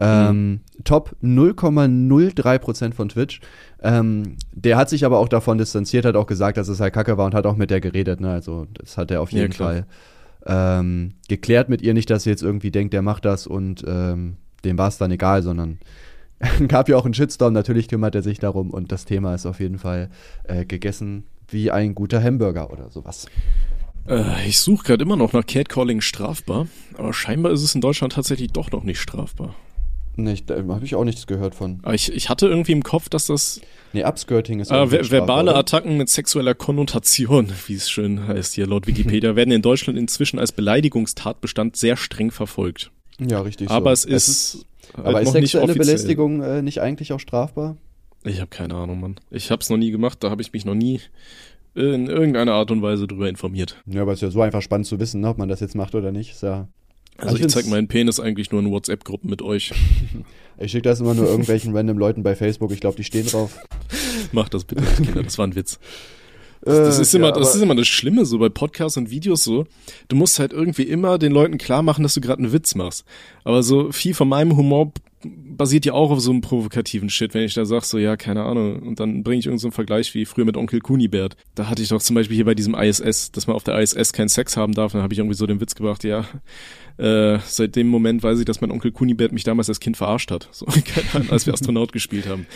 Ähm, 0.00 0.50
mhm. 0.50 0.60
Top 0.84 1.16
0,03% 1.22 2.92
von 2.92 3.08
Twitch. 3.08 3.40
Ähm, 3.82 4.36
der 4.52 4.76
hat 4.76 4.88
sich 4.90 5.04
aber 5.04 5.18
auch 5.18 5.28
davon 5.28 5.58
distanziert, 5.58 6.04
hat 6.04 6.14
auch 6.14 6.26
gesagt, 6.26 6.56
dass 6.56 6.68
es 6.68 6.78
halt 6.78 6.94
kacke 6.94 7.18
war 7.18 7.26
und 7.26 7.34
hat 7.34 7.46
auch 7.46 7.56
mit 7.56 7.70
der 7.70 7.80
geredet. 7.80 8.20
Ne? 8.20 8.30
Also 8.30 8.66
das 8.74 8.96
hat 8.96 9.10
er 9.10 9.20
auf 9.20 9.32
jeden 9.32 9.52
ja, 9.52 9.56
Fall 9.56 9.86
ähm, 10.46 11.14
geklärt 11.28 11.68
mit 11.68 11.82
ihr. 11.82 11.94
Nicht, 11.94 12.10
dass 12.10 12.24
sie 12.24 12.30
jetzt 12.30 12.42
irgendwie 12.42 12.70
denkt, 12.70 12.92
der 12.92 13.02
macht 13.02 13.24
das 13.24 13.46
und 13.46 13.84
ähm, 13.88 14.36
dem 14.64 14.78
war 14.78 14.88
es 14.88 14.98
dann 14.98 15.10
egal, 15.10 15.42
sondern 15.42 15.78
gab 16.68 16.88
ja 16.88 16.96
auch 16.96 17.04
einen 17.04 17.14
Shitstorm. 17.14 17.52
Natürlich 17.52 17.88
kümmert 17.88 18.14
er 18.14 18.22
sich 18.22 18.38
darum 18.38 18.70
und 18.70 18.92
das 18.92 19.04
Thema 19.04 19.34
ist 19.34 19.46
auf 19.46 19.60
jeden 19.60 19.78
Fall 19.78 20.10
äh, 20.44 20.64
gegessen 20.64 21.24
wie 21.48 21.70
ein 21.70 21.94
guter 21.94 22.22
Hamburger 22.22 22.70
oder 22.70 22.90
sowas. 22.90 23.26
Äh, 24.06 24.46
ich 24.46 24.60
suche 24.60 24.84
gerade 24.84 25.02
immer 25.02 25.16
noch 25.16 25.32
nach 25.32 25.46
Catcalling 25.46 26.00
strafbar, 26.00 26.68
aber 26.96 27.12
scheinbar 27.12 27.52
ist 27.52 27.62
es 27.62 27.74
in 27.74 27.80
Deutschland 27.80 28.12
tatsächlich 28.14 28.52
doch 28.52 28.70
noch 28.70 28.84
nicht 28.84 29.00
strafbar. 29.00 29.54
Nicht, 30.16 30.50
da 30.50 30.56
habe 30.56 30.84
ich 30.84 30.96
auch 30.96 31.04
nichts 31.04 31.28
gehört 31.28 31.54
von. 31.54 31.78
Aber 31.82 31.94
ich, 31.94 32.12
ich 32.12 32.28
hatte 32.28 32.48
irgendwie 32.48 32.72
im 32.72 32.82
Kopf, 32.82 33.08
dass 33.08 33.26
das. 33.26 33.60
Nee, 33.92 34.02
Upskirting 34.02 34.58
ist. 34.58 34.72
Äh, 34.72 34.86
ver 34.88 35.10
verbale 35.10 35.52
oder? 35.52 35.60
Attacken 35.60 35.96
mit 35.96 36.08
sexueller 36.08 36.54
Konnotation, 36.54 37.52
wie 37.68 37.74
es 37.74 37.88
schön 37.88 38.26
heißt 38.26 38.54
hier 38.54 38.66
laut 38.66 38.88
Wikipedia, 38.88 39.36
werden 39.36 39.52
in 39.52 39.62
Deutschland 39.62 39.96
inzwischen 39.96 40.40
als 40.40 40.50
Beleidigungstatbestand 40.50 41.76
sehr 41.76 41.96
streng 41.96 42.32
verfolgt. 42.32 42.90
Ja, 43.20 43.42
richtig. 43.42 43.70
Aber 43.70 43.94
so. 43.94 44.08
es, 44.08 44.26
es 44.26 44.28
ist. 44.28 44.66
Halt 44.96 45.06
aber 45.06 45.22
ist 45.22 45.32
sexuelle 45.32 45.74
Belästigung 45.74 46.42
äh, 46.42 46.62
nicht 46.62 46.80
eigentlich 46.80 47.12
auch 47.12 47.20
strafbar? 47.20 47.76
Ich 48.24 48.40
habe 48.40 48.48
keine 48.48 48.74
Ahnung, 48.74 49.00
Mann. 49.00 49.16
Ich 49.30 49.50
habe 49.50 49.62
es 49.62 49.70
noch 49.70 49.76
nie 49.76 49.90
gemacht, 49.90 50.18
da 50.22 50.30
habe 50.30 50.42
ich 50.42 50.52
mich 50.52 50.64
noch 50.64 50.74
nie 50.74 51.00
in 51.74 52.08
irgendeiner 52.08 52.54
Art 52.54 52.70
und 52.70 52.82
Weise 52.82 53.06
drüber 53.06 53.28
informiert. 53.28 53.80
Ja, 53.86 54.02
aber 54.02 54.12
es 54.12 54.18
ist 54.18 54.22
ja 54.22 54.30
so 54.30 54.42
einfach 54.42 54.62
spannend 54.62 54.86
zu 54.86 54.98
wissen, 54.98 55.20
ne, 55.20 55.28
ob 55.28 55.38
man 55.38 55.48
das 55.48 55.60
jetzt 55.60 55.76
macht 55.76 55.94
oder 55.94 56.10
nicht. 56.10 56.32
Ist 56.32 56.42
ja 56.42 56.68
also 57.18 57.36
ich, 57.36 57.42
ich 57.42 57.48
zeig 57.48 57.66
meinen 57.66 57.88
Penis 57.88 58.20
eigentlich 58.20 58.52
nur 58.52 58.60
in 58.60 58.70
WhatsApp-Gruppen 58.70 59.28
mit 59.28 59.42
euch. 59.42 59.72
ich 60.58 60.70
schicke 60.70 60.82
das 60.82 61.00
immer 61.00 61.14
nur 61.14 61.26
irgendwelchen 61.26 61.76
random 61.76 61.98
Leuten 61.98 62.22
bei 62.22 62.36
Facebook. 62.36 62.70
Ich 62.70 62.80
glaube, 62.80 62.96
die 62.96 63.04
stehen 63.04 63.26
drauf. 63.26 63.58
Mach 64.32 64.48
das 64.48 64.64
bitte, 64.64 64.82
Kinder. 65.02 65.22
Das 65.22 65.36
war 65.36 65.46
ein 65.46 65.54
Witz. 65.54 65.78
Das, 66.62 66.76
das, 66.78 66.98
ist 66.98 67.14
immer, 67.14 67.28
ja, 67.28 67.32
das 67.32 67.54
ist 67.54 67.62
immer 67.62 67.74
das 67.74 67.86
Schlimme 67.86 68.24
so 68.24 68.38
bei 68.38 68.48
Podcasts 68.48 68.96
und 68.96 69.10
Videos 69.10 69.44
so. 69.44 69.66
Du 70.08 70.16
musst 70.16 70.38
halt 70.38 70.52
irgendwie 70.52 70.82
immer 70.82 71.18
den 71.18 71.32
Leuten 71.32 71.58
klar 71.58 71.82
machen, 71.82 72.02
dass 72.02 72.14
du 72.14 72.20
gerade 72.20 72.42
einen 72.42 72.52
Witz 72.52 72.74
machst. 72.74 73.04
Aber 73.44 73.62
so 73.62 73.92
viel 73.92 74.14
von 74.14 74.28
meinem 74.28 74.56
Humor 74.56 74.92
basiert 75.24 75.84
ja 75.84 75.94
auch 75.94 76.10
auf 76.10 76.20
so 76.20 76.30
einem 76.30 76.40
provokativen 76.40 77.10
Shit, 77.10 77.34
wenn 77.34 77.42
ich 77.42 77.54
da 77.54 77.64
sag, 77.64 77.84
so, 77.84 77.98
ja, 77.98 78.16
keine 78.16 78.44
Ahnung, 78.44 78.80
und 78.82 79.00
dann 79.00 79.24
bringe 79.24 79.40
ich 79.40 79.46
irgendeinen 79.46 79.70
so 79.70 79.74
Vergleich 79.74 80.14
wie 80.14 80.24
früher 80.24 80.44
mit 80.44 80.56
Onkel 80.56 80.80
Kunibert. 80.80 81.36
Da 81.54 81.68
hatte 81.68 81.82
ich 81.82 81.88
doch 81.88 82.00
zum 82.00 82.14
Beispiel 82.14 82.36
hier 82.36 82.44
bei 82.44 82.54
diesem 82.54 82.74
ISS, 82.74 83.32
dass 83.32 83.46
man 83.46 83.56
auf 83.56 83.64
der 83.64 83.78
ISS 83.80 84.12
keinen 84.12 84.28
Sex 84.28 84.56
haben 84.56 84.74
darf, 84.74 84.92
dann 84.92 85.02
habe 85.02 85.12
ich 85.12 85.18
irgendwie 85.18 85.36
so 85.36 85.46
den 85.46 85.60
Witz 85.60 85.74
gebracht, 85.74 86.04
ja, 86.04 86.24
äh, 86.98 87.38
seit 87.46 87.74
dem 87.76 87.88
Moment 87.88 88.22
weiß 88.22 88.38
ich, 88.38 88.44
dass 88.44 88.60
mein 88.60 88.70
Onkel 88.70 88.92
Kunibert 88.92 89.32
mich 89.32 89.44
damals 89.44 89.68
als 89.68 89.80
Kind 89.80 89.96
verarscht 89.96 90.30
hat, 90.30 90.48
so, 90.52 90.66
keine 90.84 91.14
Ahnung, 91.14 91.30
als 91.30 91.46
wir 91.46 91.54
Astronaut 91.54 91.92
gespielt 91.92 92.28
haben. 92.28 92.46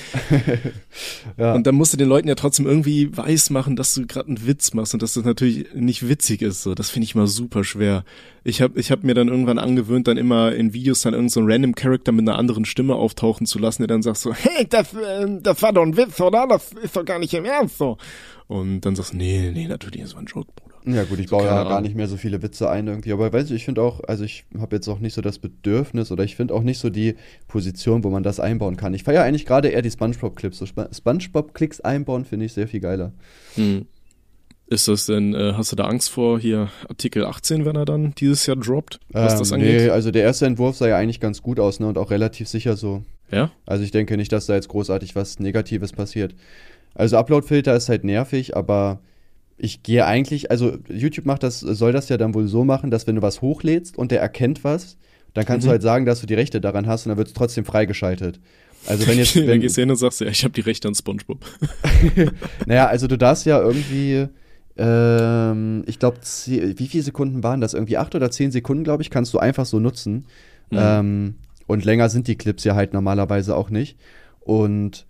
ja. 1.39 1.55
Und 1.55 1.67
dann 1.67 1.75
musst 1.75 1.93
du 1.93 1.97
den 1.97 2.09
Leuten 2.09 2.29
ja 2.29 2.35
trotzdem 2.35 2.67
irgendwie 2.67 3.17
weiß 3.17 3.51
machen, 3.51 3.77
dass 3.77 3.95
du 3.95 4.07
gerade 4.07 4.29
einen 4.29 4.47
Witz 4.47 4.75
machst 4.75 4.95
und 4.95 5.03
dass 5.03 5.15
das 5.15 5.25
natürlich 5.25 5.73
nicht 5.75 6.09
witzig 6.09 6.43
ist, 6.43 6.63
so, 6.63 6.75
das 6.75 6.91
finde 6.91 7.05
ich 7.05 7.15
mal 7.15 7.27
super 7.27 7.65
schwer. 7.65 8.05
Ich 8.45 8.61
habe 8.61 8.79
ich 8.79 8.91
hab 8.91 9.05
mir 9.05 9.15
dann 9.15 9.29
irgendwann 9.29 9.59
angewöhnt, 9.59 10.09
dann 10.09 10.17
immer 10.17 10.53
in 10.53 10.73
Videos 10.73 11.03
dann 11.03 11.15
irgendein 11.15 11.31
so 11.31 11.41
random 11.45 11.75
Character 11.77 12.11
mit 12.11 12.29
einer 12.29 12.37
anderen 12.37 12.65
Stimme 12.65 12.83
Stimme 12.83 12.97
auftauchen 12.97 13.47
zu 13.47 13.59
lassen, 13.59 13.83
der 13.83 13.89
dann 13.89 14.03
sagt 14.03 14.19
so, 14.19 14.35
hey, 14.35 14.67
das, 14.69 14.93
äh, 14.95 15.27
das 15.41 15.63
war 15.63 15.73
doch 15.73 15.83
ein 15.83 15.97
Witz, 15.97 16.21
oder? 16.21 16.47
Das 16.49 16.73
ist 16.73 16.97
doch 16.97 17.05
gar 17.05 17.19
nicht 17.19 17.33
im 17.33 17.45
Ernst 17.45 17.79
so. 17.79 17.97
Und 18.49 18.81
dann 18.81 18.97
sagst 18.97 19.13
du, 19.13 19.17
nee, 19.17 19.53
nee, 19.55 19.69
natürlich, 19.69 20.03
das 20.03 20.15
war 20.15 20.23
ein 20.23 20.27
Joke, 20.27 20.51
Bruder. 20.57 20.72
Ja 20.85 21.05
gut, 21.05 21.21
ich 21.21 21.29
baue 21.29 21.45
ja 21.45 21.63
gar 21.65 21.81
nicht 21.81 21.95
mehr 21.95 22.09
so 22.09 22.17
viele 22.17 22.43
Witze 22.43 22.69
ein 22.69 22.89
irgendwie, 22.89 23.13
aber 23.13 23.33
weißt 23.33 23.51
du, 23.51 23.55
ich 23.55 23.65
finde 23.65 23.83
auch, 23.83 24.01
also 24.05 24.25
ich 24.25 24.45
habe 24.59 24.77
jetzt 24.77 24.89
auch 24.89 24.99
nicht 24.99 25.15
so 25.15 25.21
das 25.21 25.39
Bedürfnis 25.39 26.11
oder 26.11 26.25
ich 26.25 26.35
finde 26.35 26.55
auch 26.55 26.63
nicht 26.63 26.79
so 26.79 26.91
die 26.91 27.15
Position, 27.47 28.03
wo 28.03 28.11
man 28.11 28.23
das 28.23 28.41
einbauen 28.41 28.77
kann. 28.77 28.93
Ich 28.93 29.05
feiere 29.05 29.23
eigentlich 29.23 29.47
gerade 29.47 29.69
eher 29.69 29.83
die 29.83 29.91
Spongebob-Clips. 29.91 30.59
So 30.59 30.67
Spongebob-Clicks 30.67 31.81
einbauen 31.83 32.25
finde 32.25 32.47
ich 32.47 32.53
sehr 32.53 32.67
viel 32.67 32.81
geiler. 32.81 33.13
Hm. 33.55 33.87
Ist 34.67 34.89
das 34.89 35.07
denn, 35.07 35.35
äh, 35.35 35.53
hast 35.55 35.71
du 35.71 35.77
da 35.77 35.85
Angst 35.85 36.11
vor 36.11 36.41
hier 36.41 36.71
Artikel 36.89 37.27
18, 37.27 37.65
wenn 37.65 37.77
er 37.77 37.85
dann 37.85 38.15
dieses 38.15 38.47
Jahr 38.47 38.57
droppt, 38.57 39.01
was 39.11 39.35
ähm, 39.35 39.39
das 39.39 39.53
angeht? 39.53 39.83
Nee, 39.83 39.91
also 39.91 40.11
der 40.11 40.23
erste 40.23 40.47
Entwurf 40.47 40.77
sah 40.77 40.89
ja 40.89 40.97
eigentlich 40.97 41.21
ganz 41.21 41.43
gut 41.43 41.61
aus, 41.61 41.79
ne, 41.79 41.87
und 41.87 41.99
auch 41.99 42.11
relativ 42.11 42.49
sicher 42.49 42.77
so. 42.77 43.05
Ja? 43.31 43.51
Also 43.67 43.85
ich 43.85 43.91
denke 43.91 44.17
nicht, 44.17 44.33
dass 44.33 44.47
da 44.47 44.55
jetzt 44.55 44.69
großartig 44.69 45.15
was 45.15 45.39
Negatives 45.39 45.93
passiert. 45.93 46.35
Also 46.95 47.19
Upload-Filter 47.19 47.77
ist 47.77 47.89
halt 47.89 48.05
nervig, 48.05 48.57
aber 48.57 49.01
ich 49.63 49.85
gehe 49.85 50.05
eigentlich, 50.05 50.51
also 50.51 50.77
YouTube 50.89 51.25
macht 51.25 51.45
das, 51.45 51.61
soll 51.61 51.93
das 51.93 52.09
ja 52.09 52.17
dann 52.17 52.35
wohl 52.35 52.49
so 52.49 52.65
machen, 52.65 52.91
dass 52.91 53.07
wenn 53.07 53.15
du 53.15 53.23
was 53.23 53.43
hochlädst 53.43 53.97
und 53.97 54.11
der 54.11 54.21
erkennt 54.21 54.65
was, 54.65 54.97
dann 55.35 55.45
kannst 55.45 55.65
mhm. 55.65 55.69
du 55.69 55.71
halt 55.71 55.83
sagen, 55.83 56.05
dass 56.05 56.21
du 56.21 56.27
die 56.27 56.35
Rechte 56.35 56.61
daran 56.61 56.89
hast 56.89 57.07
und 57.07 57.11
dann 57.11 57.17
wird 57.17 57.29
es 57.29 57.35
trotzdem 57.35 57.65
freigeschaltet. 57.65 58.41
Also 58.87 59.07
wenn 59.07 59.17
jetzt. 59.17 59.37
Wenn, 59.37 59.47
du 59.47 59.59
gehst 59.61 59.77
hin 59.77 59.89
und 59.89 59.97
sagst, 59.97 60.21
ja, 60.21 60.27
ich 60.27 60.43
habe 60.43 60.53
die 60.53 60.63
Rechte 60.63 60.89
an 60.89 60.97
SpongeBob. 60.97 61.45
naja, 62.67 62.89
also 62.89 63.07
du 63.07 63.17
darfst 63.17 63.47
ja 63.47 63.61
irgendwie, 63.61 64.27
ähm, 64.77 65.85
ich 65.87 66.01
glaube, 66.01 66.19
wie 66.47 66.89
viele 66.89 67.05
Sekunden 67.05 67.45
waren 67.45 67.61
das? 67.61 67.73
Irgendwie 67.73 67.97
acht 67.97 68.17
oder 68.17 68.33
zehn 68.33 68.51
Sekunden, 68.51 68.83
glaube 68.83 69.05
ich, 69.05 69.11
kannst 69.11 69.33
du 69.33 69.39
einfach 69.39 69.65
so 69.65 69.79
nutzen. 69.79 70.27
Mhm. 70.71 70.79
Ähm, 70.81 71.35
und 71.69 71.85
länger 71.85 72.09
sind 72.09 72.27
die 72.27 72.35
Clips 72.35 72.65
ja 72.65 72.75
halt 72.75 72.93
normalerweise 72.93 73.55
auch 73.55 73.71
nicht. 73.71 73.97
Und 74.41 75.07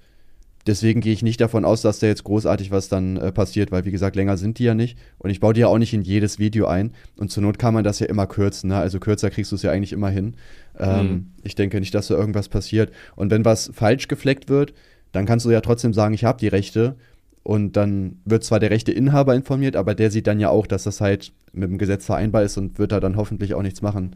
deswegen 0.66 1.00
gehe 1.00 1.12
ich 1.12 1.22
nicht 1.22 1.40
davon 1.40 1.64
aus, 1.64 1.82
dass 1.82 1.98
da 1.98 2.06
jetzt 2.06 2.24
großartig 2.24 2.70
was 2.70 2.88
dann 2.88 3.16
äh, 3.16 3.32
passiert, 3.32 3.72
weil 3.72 3.84
wie 3.84 3.90
gesagt, 3.90 4.16
länger 4.16 4.36
sind 4.36 4.58
die 4.58 4.64
ja 4.64 4.74
nicht. 4.74 4.98
Und 5.18 5.30
ich 5.30 5.40
baue 5.40 5.54
die 5.54 5.60
ja 5.60 5.68
auch 5.68 5.78
nicht 5.78 5.92
in 5.92 6.02
jedes 6.02 6.38
Video 6.38 6.66
ein. 6.66 6.92
Und 7.16 7.30
zur 7.30 7.42
Not 7.42 7.58
kann 7.58 7.74
man 7.74 7.84
das 7.84 7.98
ja 7.98 8.06
immer 8.06 8.26
kürzen. 8.26 8.68
Ne? 8.68 8.76
Also 8.76 9.00
kürzer 9.00 9.30
kriegst 9.30 9.52
du 9.52 9.56
es 9.56 9.62
ja 9.62 9.70
eigentlich 9.70 9.92
immer 9.92 10.10
hin. 10.10 10.34
Ähm, 10.78 11.06
mhm. 11.06 11.26
Ich 11.42 11.54
denke 11.54 11.80
nicht, 11.80 11.94
dass 11.94 12.08
da 12.08 12.14
irgendwas 12.14 12.48
passiert. 12.48 12.92
Und 13.16 13.30
wenn 13.30 13.44
was 13.44 13.70
falsch 13.74 14.08
gefleckt 14.08 14.48
wird, 14.48 14.74
dann 15.12 15.26
kannst 15.26 15.44
du 15.44 15.50
ja 15.50 15.60
trotzdem 15.60 15.92
sagen, 15.92 16.14
ich 16.14 16.24
habe 16.24 16.38
die 16.38 16.48
Rechte. 16.48 16.96
Und 17.42 17.76
dann 17.76 18.20
wird 18.24 18.44
zwar 18.44 18.60
der 18.60 18.70
rechte 18.70 18.92
Inhaber 18.92 19.34
informiert, 19.34 19.74
aber 19.74 19.96
der 19.96 20.12
sieht 20.12 20.28
dann 20.28 20.38
ja 20.38 20.48
auch, 20.48 20.66
dass 20.68 20.84
das 20.84 21.00
halt 21.00 21.32
mit 21.52 21.68
dem 21.68 21.78
Gesetz 21.78 22.06
vereinbar 22.06 22.44
ist 22.44 22.56
und 22.56 22.78
wird 22.78 22.92
da 22.92 23.00
dann 23.00 23.16
hoffentlich 23.16 23.54
auch 23.54 23.62
nichts 23.62 23.82
machen. 23.82 24.14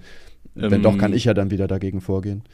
Ähm, 0.56 0.70
Wenn 0.70 0.82
doch, 0.82 0.96
kann 0.96 1.12
ich 1.12 1.24
ja 1.24 1.34
dann 1.34 1.50
wieder 1.50 1.66
dagegen 1.66 2.00
vorgehen. 2.00 2.44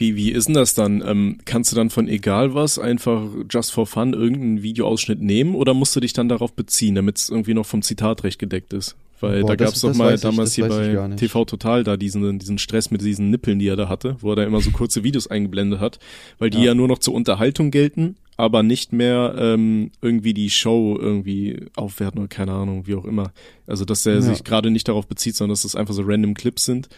Wie, 0.00 0.16
wie 0.16 0.30
ist 0.30 0.48
denn 0.48 0.54
das 0.54 0.72
dann? 0.72 1.04
Ähm, 1.06 1.36
kannst 1.44 1.70
du 1.70 1.76
dann 1.76 1.90
von 1.90 2.08
egal 2.08 2.54
was 2.54 2.78
einfach 2.78 3.22
just 3.50 3.70
for 3.70 3.86
fun 3.86 4.14
irgendeinen 4.14 4.62
Videoausschnitt 4.62 5.20
nehmen 5.20 5.54
oder 5.54 5.74
musst 5.74 5.94
du 5.94 6.00
dich 6.00 6.14
dann 6.14 6.26
darauf 6.26 6.54
beziehen, 6.54 6.94
damit 6.94 7.18
es 7.18 7.28
irgendwie 7.28 7.52
noch 7.52 7.66
vom 7.66 7.82
Zitatrecht 7.82 8.38
gedeckt 8.38 8.72
ist? 8.72 8.96
Weil 9.20 9.42
Boah, 9.42 9.48
da 9.48 9.56
gab 9.56 9.74
es 9.74 9.82
doch 9.82 9.94
mal 9.94 10.16
damals 10.16 10.56
ich, 10.56 10.64
hier 10.64 10.68
bei 10.68 11.16
TV 11.16 11.44
Total 11.44 11.84
da 11.84 11.98
diesen, 11.98 12.38
diesen 12.38 12.56
Stress 12.56 12.90
mit 12.90 13.02
diesen 13.02 13.28
Nippeln, 13.28 13.58
die 13.58 13.68
er 13.68 13.76
da 13.76 13.90
hatte, 13.90 14.16
wo 14.20 14.32
er 14.32 14.36
da 14.36 14.44
immer 14.44 14.62
so 14.62 14.70
kurze 14.70 15.04
Videos 15.04 15.26
eingeblendet 15.26 15.80
hat, 15.80 15.98
weil 16.38 16.48
die 16.48 16.60
ja, 16.60 16.68
ja 16.68 16.74
nur 16.74 16.88
noch 16.88 17.00
zur 17.00 17.12
Unterhaltung 17.12 17.70
gelten, 17.70 18.16
aber 18.38 18.62
nicht 18.62 18.94
mehr 18.94 19.34
ähm, 19.36 19.90
irgendwie 20.00 20.32
die 20.32 20.48
Show 20.48 20.96
irgendwie 20.98 21.66
aufwerten 21.76 22.20
oder 22.20 22.28
keine 22.28 22.52
Ahnung, 22.52 22.86
wie 22.86 22.94
auch 22.94 23.04
immer. 23.04 23.32
Also 23.66 23.84
dass 23.84 24.06
er 24.06 24.14
ja. 24.14 24.20
sich 24.22 24.44
gerade 24.44 24.70
nicht 24.70 24.88
darauf 24.88 25.06
bezieht, 25.06 25.36
sondern 25.36 25.52
dass 25.52 25.62
das 25.62 25.76
einfach 25.76 25.92
so 25.92 26.04
random 26.06 26.32
Clips 26.32 26.64
sind 26.64 26.88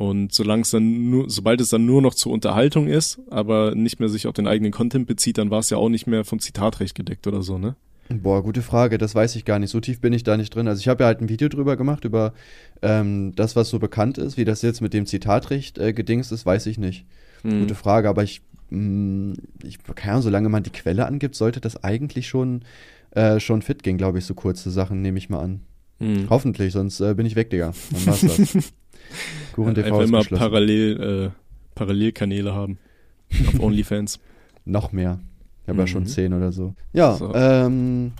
und 0.00 0.32
solange 0.32 0.62
es 0.62 0.70
dann 0.70 1.10
nur, 1.10 1.28
sobald 1.28 1.60
es 1.60 1.68
dann 1.68 1.84
nur 1.84 2.00
noch 2.00 2.14
zur 2.14 2.32
Unterhaltung 2.32 2.88
ist, 2.88 3.20
aber 3.28 3.74
nicht 3.74 4.00
mehr 4.00 4.08
sich 4.08 4.26
auf 4.26 4.32
den 4.32 4.46
eigenen 4.46 4.72
Content 4.72 5.06
bezieht, 5.06 5.36
dann 5.36 5.50
war 5.50 5.58
es 5.58 5.68
ja 5.68 5.76
auch 5.76 5.90
nicht 5.90 6.06
mehr 6.06 6.24
vom 6.24 6.38
Zitatrecht 6.38 6.94
gedeckt 6.94 7.26
oder 7.26 7.42
so, 7.42 7.58
ne? 7.58 7.76
Boah, 8.08 8.42
gute 8.42 8.62
Frage, 8.62 8.96
das 8.96 9.14
weiß 9.14 9.36
ich 9.36 9.44
gar 9.44 9.58
nicht. 9.58 9.68
So 9.68 9.78
tief 9.78 10.00
bin 10.00 10.14
ich 10.14 10.22
da 10.22 10.38
nicht 10.38 10.54
drin. 10.54 10.68
Also 10.68 10.80
ich 10.80 10.88
habe 10.88 11.02
ja 11.02 11.06
halt 11.08 11.20
ein 11.20 11.28
Video 11.28 11.50
drüber 11.50 11.76
gemacht, 11.76 12.06
über 12.06 12.32
ähm, 12.80 13.34
das, 13.36 13.56
was 13.56 13.68
so 13.68 13.78
bekannt 13.78 14.16
ist, 14.16 14.38
wie 14.38 14.46
das 14.46 14.62
jetzt 14.62 14.80
mit 14.80 14.94
dem 14.94 15.04
Zitatrecht 15.04 15.76
äh, 15.76 15.92
gedingst 15.92 16.32
ist, 16.32 16.46
weiß 16.46 16.64
ich 16.64 16.78
nicht. 16.78 17.04
Hm. 17.42 17.60
Gute 17.60 17.74
Frage, 17.74 18.08
aber 18.08 18.22
ich, 18.22 18.40
mh, 18.70 18.78
mm, 18.78 19.36
ich 19.64 19.84
keine 19.96 20.12
Ahnung, 20.12 20.22
solange 20.22 20.48
man 20.48 20.62
die 20.62 20.70
Quelle 20.70 21.04
angibt, 21.04 21.34
sollte 21.34 21.60
das 21.60 21.84
eigentlich 21.84 22.26
schon, 22.26 22.62
äh, 23.10 23.38
schon 23.38 23.60
fit 23.60 23.82
gehen, 23.82 23.98
glaube 23.98 24.16
ich, 24.16 24.24
so 24.24 24.32
kurze 24.32 24.70
Sachen, 24.70 25.02
nehme 25.02 25.18
ich 25.18 25.28
mal 25.28 25.40
an. 25.40 25.60
Hm. 25.98 26.30
Hoffentlich, 26.30 26.72
sonst 26.72 27.00
äh, 27.00 27.12
bin 27.12 27.26
ich 27.26 27.36
weg, 27.36 27.50
Digga. 27.50 27.74
Dann 27.92 28.06
war's 28.06 28.22
das. 28.22 28.72
Kuchen 29.52 29.74
TV 29.74 29.86
Einfach 29.86 30.00
immer 30.00 30.24
parallel, 30.24 31.30
äh, 31.30 31.30
Parallelkanäle 31.74 32.54
haben. 32.54 32.78
Auf 33.46 33.60
OnlyFans. 33.60 34.20
Noch 34.64 34.92
mehr. 34.92 35.20
Ich 35.62 35.68
habe 35.68 35.74
mhm. 35.74 35.80
ja 35.80 35.86
schon 35.86 36.02
mhm. 36.02 36.08
zehn 36.08 36.32
oder 36.34 36.52
so. 36.52 36.74
Ja, 36.92 37.14
so. 37.14 37.32
ähm. 37.34 38.12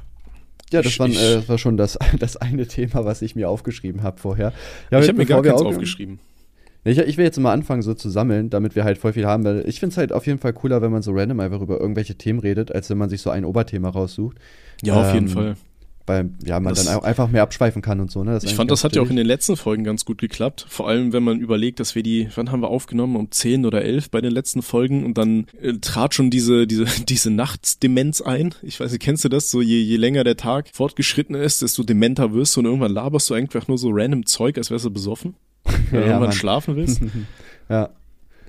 Ja, 0.72 0.82
das, 0.82 0.92
ich, 0.92 1.00
war, 1.00 1.08
äh, 1.08 1.12
das 1.12 1.48
war 1.48 1.58
schon 1.58 1.76
das, 1.76 1.98
das 2.18 2.36
eine 2.36 2.66
Thema, 2.66 3.04
was 3.04 3.22
ich 3.22 3.34
mir 3.34 3.48
aufgeschrieben 3.48 4.02
habe 4.02 4.20
vorher. 4.20 4.52
Ja, 4.90 5.00
ich 5.00 5.08
habe 5.08 5.18
mir 5.18 5.26
gar 5.26 5.42
keins 5.42 5.62
aufgeschrieben. 5.62 6.20
Ich, 6.84 6.96
ich, 6.96 7.18
will 7.18 7.24
jetzt 7.24 7.38
mal 7.38 7.52
anfangen, 7.52 7.82
so 7.82 7.92
zu 7.92 8.08
sammeln, 8.08 8.48
damit 8.48 8.74
wir 8.74 8.84
halt 8.84 8.96
voll 8.96 9.12
viel 9.12 9.26
haben, 9.26 9.44
weil 9.44 9.68
ich 9.68 9.80
finde 9.80 9.92
es 9.92 9.98
halt 9.98 10.12
auf 10.12 10.26
jeden 10.26 10.38
Fall 10.38 10.54
cooler, 10.54 10.80
wenn 10.80 10.90
man 10.90 11.02
so 11.02 11.12
random 11.12 11.40
einfach 11.40 11.60
über 11.60 11.78
irgendwelche 11.78 12.14
Themen 12.14 12.38
redet, 12.38 12.72
als 12.72 12.88
wenn 12.88 12.96
man 12.96 13.10
sich 13.10 13.20
so 13.20 13.28
ein 13.30 13.44
Oberthema 13.44 13.90
raussucht. 13.90 14.38
Ja, 14.82 14.94
ähm, 14.94 15.00
auf 15.00 15.14
jeden 15.14 15.26
ähm, 15.26 15.32
Fall 15.32 15.56
weil 16.10 16.30
ja, 16.44 16.58
man 16.58 16.74
das, 16.74 16.86
dann 16.86 17.02
einfach 17.04 17.28
mehr 17.28 17.42
abschweifen 17.42 17.82
kann 17.82 18.00
und 18.00 18.10
so. 18.10 18.24
Ne? 18.24 18.40
ich 18.42 18.54
fand, 18.56 18.70
das 18.70 18.82
hat 18.82 18.96
ja 18.96 19.02
auch 19.02 19.10
in 19.10 19.16
den 19.16 19.26
letzten 19.26 19.56
Folgen 19.56 19.84
ganz 19.84 20.04
gut 20.04 20.18
geklappt. 20.18 20.66
Vor 20.68 20.88
allem, 20.88 21.12
wenn 21.12 21.22
man 21.22 21.38
überlegt, 21.38 21.78
dass 21.78 21.94
wir 21.94 22.02
die, 22.02 22.28
wann 22.34 22.50
haben 22.50 22.60
wir 22.60 22.68
aufgenommen? 22.68 23.14
Um 23.14 23.30
10 23.30 23.64
oder 23.64 23.82
11 23.82 24.10
bei 24.10 24.20
den 24.20 24.32
letzten 24.32 24.62
Folgen 24.62 25.04
und 25.04 25.16
dann 25.16 25.46
äh, 25.62 25.74
trat 25.74 26.14
schon 26.14 26.28
diese, 26.30 26.66
diese, 26.66 26.84
diese 27.08 27.30
Nachtsdemenz 27.30 28.20
ein. 28.22 28.54
Ich 28.62 28.80
weiß 28.80 28.90
nicht, 28.90 29.02
kennst 29.02 29.24
du 29.24 29.28
das? 29.28 29.50
So 29.50 29.62
je, 29.62 29.80
je 29.80 29.96
länger 29.96 30.24
der 30.24 30.36
Tag 30.36 30.70
fortgeschritten 30.72 31.36
ist, 31.36 31.62
desto 31.62 31.84
dementer 31.84 32.32
wirst 32.32 32.56
du 32.56 32.60
und 32.60 32.66
irgendwann 32.66 32.92
laberst 32.92 33.30
du 33.30 33.34
einfach 33.34 33.68
nur 33.68 33.78
so 33.78 33.90
random 33.92 34.26
Zeug, 34.26 34.58
als 34.58 34.72
wärst 34.72 34.84
du 34.84 34.90
besoffen. 34.90 35.36
Wenn 35.64 35.74
du 35.90 35.96
ja, 35.96 36.00
irgendwann 36.00 36.20
Mann. 36.20 36.32
schlafen 36.32 36.74
willst. 36.74 37.00
ja. 37.68 37.90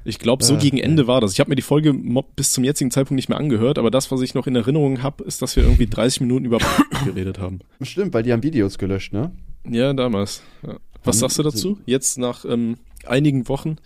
Ich 0.03 0.19
glaube, 0.19 0.43
so 0.43 0.55
äh, 0.55 0.57
gegen 0.57 0.77
Ende 0.77 1.07
war 1.07 1.21
das. 1.21 1.33
Ich 1.33 1.39
habe 1.39 1.49
mir 1.49 1.55
die 1.55 1.61
Folge 1.61 1.93
bis 2.35 2.51
zum 2.51 2.63
jetzigen 2.63 2.91
Zeitpunkt 2.91 3.17
nicht 3.17 3.29
mehr 3.29 3.37
angehört, 3.37 3.77
aber 3.77 3.91
das, 3.91 4.11
was 4.11 4.21
ich 4.21 4.33
noch 4.33 4.47
in 4.47 4.55
Erinnerung 4.55 5.03
habe, 5.03 5.23
ist, 5.23 5.41
dass 5.41 5.55
wir 5.55 5.63
irgendwie 5.63 5.87
30 5.87 6.21
Minuten 6.21 6.45
über 6.45 6.57
geredet 7.05 7.39
haben. 7.39 7.59
Stimmt, 7.81 8.13
weil 8.13 8.23
die 8.23 8.33
haben 8.33 8.43
Videos 8.43 8.77
gelöscht, 8.77 9.13
ne? 9.13 9.31
Ja, 9.69 9.93
damals. 9.93 10.41
Ja. 10.65 10.77
Was 11.03 11.19
sagst 11.19 11.39
du 11.39 11.43
dazu? 11.43 11.79
Jetzt 11.85 12.17
nach 12.17 12.45
ähm, 12.45 12.77
einigen 13.05 13.47
Wochen 13.47 13.77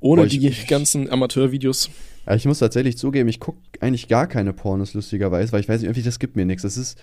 ohne 0.00 0.22
Boah, 0.22 0.26
ich, 0.26 0.38
die 0.38 0.66
ganzen 0.66 1.10
Amateurvideos. 1.10 1.90
Ja, 2.26 2.34
ich 2.34 2.44
muss 2.44 2.58
tatsächlich 2.58 2.98
zugeben, 2.98 3.28
ich 3.28 3.40
gucke 3.40 3.58
eigentlich 3.80 4.08
gar 4.08 4.26
keine 4.26 4.52
Pornos, 4.52 4.94
lustigerweise, 4.94 5.52
weil 5.52 5.60
ich 5.60 5.68
weiß 5.68 5.80
nicht, 5.80 5.88
irgendwie, 5.88 6.02
das 6.02 6.18
gibt 6.18 6.36
mir 6.36 6.44
nichts. 6.44 6.62
Das 6.62 6.76
ist, 6.76 6.98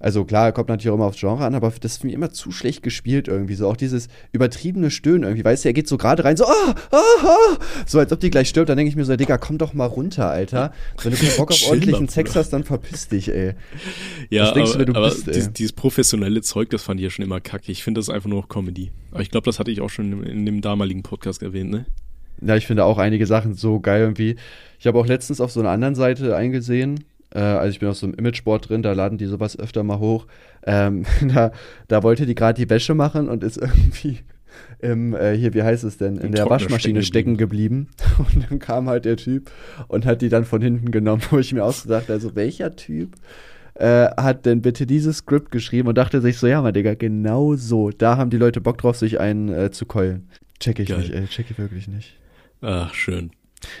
also 0.00 0.24
klar, 0.24 0.50
kommt 0.52 0.70
natürlich 0.70 0.90
auch 0.90 0.94
immer 0.94 1.04
aufs 1.04 1.20
Genre 1.20 1.44
an, 1.44 1.54
aber 1.54 1.70
das 1.78 1.92
ist 1.92 2.04
mir 2.04 2.12
immer 2.12 2.30
zu 2.30 2.50
schlecht 2.52 2.82
gespielt 2.82 3.28
irgendwie. 3.28 3.54
So 3.54 3.68
auch 3.68 3.76
dieses 3.76 4.08
übertriebene 4.32 4.90
Stöhnen 4.90 5.24
irgendwie. 5.24 5.44
Weißt 5.44 5.64
du, 5.64 5.68
er 5.68 5.72
geht 5.74 5.88
so 5.88 5.98
gerade 5.98 6.24
rein, 6.24 6.38
so, 6.38 6.46
ah, 6.46 6.74
ah, 6.90 6.98
ah, 7.22 7.58
so 7.86 7.98
als 7.98 8.10
ob 8.10 8.18
die 8.18 8.30
gleich 8.30 8.48
stirbt. 8.48 8.70
Dann 8.70 8.78
denke 8.78 8.88
ich 8.88 8.96
mir 8.96 9.04
so, 9.04 9.14
Digga, 9.14 9.36
komm 9.36 9.58
doch 9.58 9.74
mal 9.74 9.84
runter, 9.84 10.30
Alter. 10.30 10.72
Wenn 11.02 11.12
du 11.12 11.18
keinen 11.18 11.36
Bock 11.36 11.50
auf 11.50 11.62
ordentlichen 11.68 12.08
Sex 12.08 12.34
hast, 12.34 12.50
dann 12.50 12.64
verpiss 12.64 13.08
dich, 13.08 13.28
ey. 13.28 13.52
Ja, 14.30 14.44
Was 14.44 14.54
denkst 14.54 14.74
aber, 14.74 14.84
du, 14.86 14.92
du 14.92 14.98
aber 14.98 15.10
bist, 15.10 15.26
dieses, 15.26 15.52
dieses, 15.52 15.72
professionelle 15.72 16.40
Zeug, 16.40 16.70
das 16.70 16.82
fand 16.82 16.98
ich 16.98 17.04
ja 17.04 17.10
schon 17.10 17.26
immer 17.26 17.40
kacke. 17.40 17.70
Ich 17.70 17.84
finde 17.84 17.98
das 17.98 18.08
einfach 18.08 18.30
nur 18.30 18.48
Comedy. 18.48 18.92
Aber 19.10 19.20
ich 19.20 19.30
glaube, 19.30 19.44
das 19.44 19.58
hatte 19.58 19.70
ich 19.70 19.82
auch 19.82 19.90
schon 19.90 20.12
in, 20.12 20.22
in 20.22 20.46
dem 20.46 20.62
damaligen 20.62 21.02
Podcast 21.02 21.42
erwähnt, 21.42 21.70
ne? 21.70 21.84
Ja, 22.40 22.56
ich 22.56 22.66
finde 22.66 22.84
auch 22.84 22.96
einige 22.96 23.26
Sachen 23.26 23.52
so 23.52 23.80
geil 23.80 24.00
irgendwie. 24.00 24.36
Ich 24.78 24.86
habe 24.86 24.98
auch 24.98 25.06
letztens 25.06 25.42
auf 25.42 25.52
so 25.52 25.60
einer 25.60 25.68
anderen 25.68 25.94
Seite 25.94 26.34
eingesehen, 26.36 27.04
also 27.38 27.70
ich 27.70 27.78
bin 27.78 27.88
auf 27.88 27.96
so 27.96 28.06
einem 28.06 28.14
Imageboard 28.14 28.68
drin, 28.68 28.82
da 28.82 28.92
laden 28.92 29.18
die 29.18 29.26
sowas 29.26 29.58
öfter 29.58 29.82
mal 29.82 29.98
hoch. 29.98 30.26
Ähm, 30.64 31.04
da, 31.34 31.52
da 31.88 32.02
wollte 32.02 32.26
die 32.26 32.34
gerade 32.34 32.60
die 32.60 32.70
Wäsche 32.70 32.94
machen 32.94 33.28
und 33.28 33.44
ist 33.44 33.56
irgendwie 33.60 34.18
im, 34.80 35.14
äh, 35.14 35.36
hier, 35.36 35.54
wie 35.54 35.62
heißt 35.62 35.84
es 35.84 35.96
denn, 35.96 36.16
in, 36.16 36.28
in 36.28 36.32
der 36.32 36.50
Waschmaschine 36.50 37.02
stecken 37.02 37.36
geblieben. 37.36 37.88
Und 38.18 38.50
dann 38.50 38.58
kam 38.58 38.88
halt 38.88 39.04
der 39.04 39.16
Typ 39.16 39.50
und 39.88 40.04
hat 40.06 40.22
die 40.22 40.28
dann 40.28 40.44
von 40.44 40.60
hinten 40.60 40.90
genommen, 40.90 41.22
wo 41.30 41.38
ich 41.38 41.52
mir 41.52 41.64
ausgedacht 41.64 42.10
also 42.10 42.34
welcher 42.34 42.74
Typ 42.76 43.16
äh, 43.74 44.08
hat 44.16 44.46
denn 44.46 44.60
bitte 44.60 44.86
dieses 44.86 45.18
Skript 45.18 45.50
geschrieben 45.50 45.88
und 45.88 45.96
dachte 45.96 46.20
sich 46.20 46.38
so, 46.38 46.46
ja, 46.46 46.60
mein 46.60 46.74
Digga, 46.74 46.94
genau 46.94 47.54
so. 47.54 47.90
Da 47.90 48.16
haben 48.16 48.30
die 48.30 48.36
Leute 48.36 48.60
Bock 48.60 48.78
drauf, 48.78 48.96
sich 48.96 49.20
einen 49.20 49.48
äh, 49.48 49.70
zu 49.70 49.86
keulen. 49.86 50.28
Check 50.58 50.78
ich 50.80 50.88
Geil. 50.88 50.98
nicht, 50.98 51.14
ey, 51.14 51.26
check 51.26 51.46
ich 51.50 51.58
wirklich 51.58 51.88
nicht. 51.88 52.16
Ach, 52.60 52.92
schön. 52.92 53.30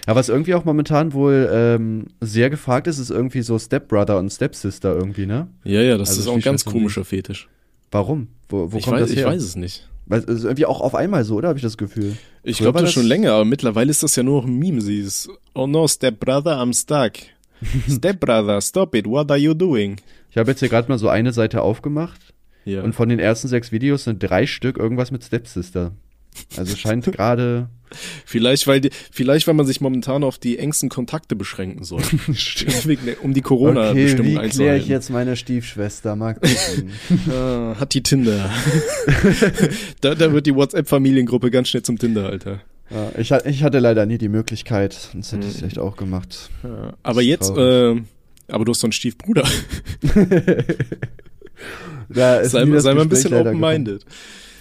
Ja, 0.06 0.14
was 0.14 0.28
irgendwie 0.28 0.54
auch 0.54 0.64
momentan 0.64 1.12
wohl 1.12 1.48
ähm, 1.52 2.06
sehr 2.20 2.50
gefragt 2.50 2.86
ist, 2.86 2.98
ist 2.98 3.10
irgendwie 3.10 3.42
so 3.42 3.58
Stepbrother 3.58 4.18
und 4.18 4.30
Stepsister 4.30 4.94
irgendwie, 4.94 5.26
ne? 5.26 5.48
Ja, 5.64 5.80
ja, 5.80 5.96
das 5.96 6.10
also 6.10 6.20
ist 6.20 6.28
auch 6.28 6.34
ein 6.34 6.40
ganz 6.40 6.64
komischer 6.64 7.04
Fetisch. 7.04 7.48
Warum? 7.90 8.28
Wo, 8.48 8.72
wo 8.72 8.78
kommt 8.78 8.96
weiß, 8.96 9.08
das 9.08 9.16
her? 9.16 9.26
Ich 9.26 9.32
weiß 9.32 9.42
es 9.42 9.56
nicht. 9.56 9.88
Weil 10.06 10.20
es 10.20 10.26
ist 10.26 10.44
irgendwie 10.44 10.66
auch 10.66 10.80
auf 10.80 10.94
einmal 10.94 11.24
so, 11.24 11.36
oder? 11.36 11.48
Habe 11.48 11.58
ich 11.58 11.62
das 11.62 11.76
Gefühl. 11.76 12.16
Ich 12.42 12.58
glaube 12.58 12.80
das, 12.80 12.88
das 12.88 12.92
schon 12.94 13.06
länger, 13.06 13.32
aber 13.32 13.44
mittlerweile 13.44 13.90
ist 13.90 14.02
das 14.02 14.16
ja 14.16 14.22
nur 14.22 14.42
noch 14.42 14.48
ein 14.48 14.58
Meme. 14.58 14.80
Sie 14.80 14.98
ist, 14.98 15.28
oh 15.54 15.66
no, 15.66 15.86
Stepbrother, 15.86 16.60
I'm 16.60 16.74
stuck. 16.74 17.12
Stepbrother, 17.88 18.60
stop 18.60 18.94
it, 18.94 19.06
what 19.06 19.30
are 19.30 19.38
you 19.38 19.54
doing? 19.54 19.96
Ich 20.30 20.36
habe 20.36 20.50
jetzt 20.50 20.60
hier 20.60 20.68
gerade 20.68 20.88
mal 20.88 20.98
so 20.98 21.08
eine 21.08 21.32
Seite 21.32 21.62
aufgemacht. 21.62 22.34
Ja. 22.64 22.82
Und 22.82 22.94
von 22.94 23.08
den 23.08 23.18
ersten 23.18 23.48
sechs 23.48 23.72
Videos 23.72 24.04
sind 24.04 24.22
drei 24.22 24.46
Stück 24.46 24.78
irgendwas 24.78 25.10
mit 25.10 25.24
Stepsister. 25.24 25.92
Also 26.56 26.76
scheint 26.76 27.04
gerade. 27.10 27.68
Vielleicht, 28.24 28.66
weil 28.66 28.80
die, 28.80 28.90
vielleicht, 29.10 29.48
weil 29.48 29.54
man 29.54 29.66
sich 29.66 29.80
momentan 29.80 30.22
auf 30.22 30.38
die 30.38 30.58
engsten 30.58 30.88
Kontakte 30.88 31.34
beschränken 31.34 31.84
soll. 31.84 32.02
um 33.22 33.34
die 33.34 33.40
Corona-Bestimmung 33.40 34.36
okay, 34.36 34.46
wie 34.46 34.48
kläre 34.48 34.76
ich 34.78 34.86
jetzt 34.86 35.10
meine 35.10 35.36
Stiefschwester? 35.36 36.14
Mag 36.14 36.40
ah, 37.30 37.74
Hat 37.78 37.94
die 37.94 38.02
Tinder. 38.02 38.50
da, 40.00 40.14
da 40.14 40.32
wird 40.32 40.46
die 40.46 40.54
WhatsApp-Familiengruppe 40.54 41.50
ganz 41.50 41.68
schnell 41.68 41.82
zum 41.82 41.98
Tinder, 41.98 42.26
Alter. 42.26 42.60
Ja, 42.90 43.10
ich, 43.18 43.30
ich 43.32 43.62
hatte 43.62 43.78
leider 43.78 44.06
nie 44.06 44.18
die 44.18 44.28
Möglichkeit, 44.28 44.92
sonst 44.92 45.32
hätte 45.32 45.46
ich 45.46 45.54
es 45.54 45.60
hm. 45.60 45.68
echt 45.68 45.78
auch 45.78 45.96
gemacht. 45.96 46.50
Ja, 46.62 46.94
aber 47.02 47.22
jetzt, 47.22 47.50
äh, 47.56 48.00
aber 48.48 48.64
du 48.64 48.72
hast 48.72 48.82
doch 48.82 48.86
einen 48.86 48.92
Stiefbruder. 48.92 49.44
sei, 52.08 52.44
sei 52.44 52.64
mal 52.64 53.00
ein 53.00 53.08
bisschen 53.08 53.34
open-minded. 53.34 54.04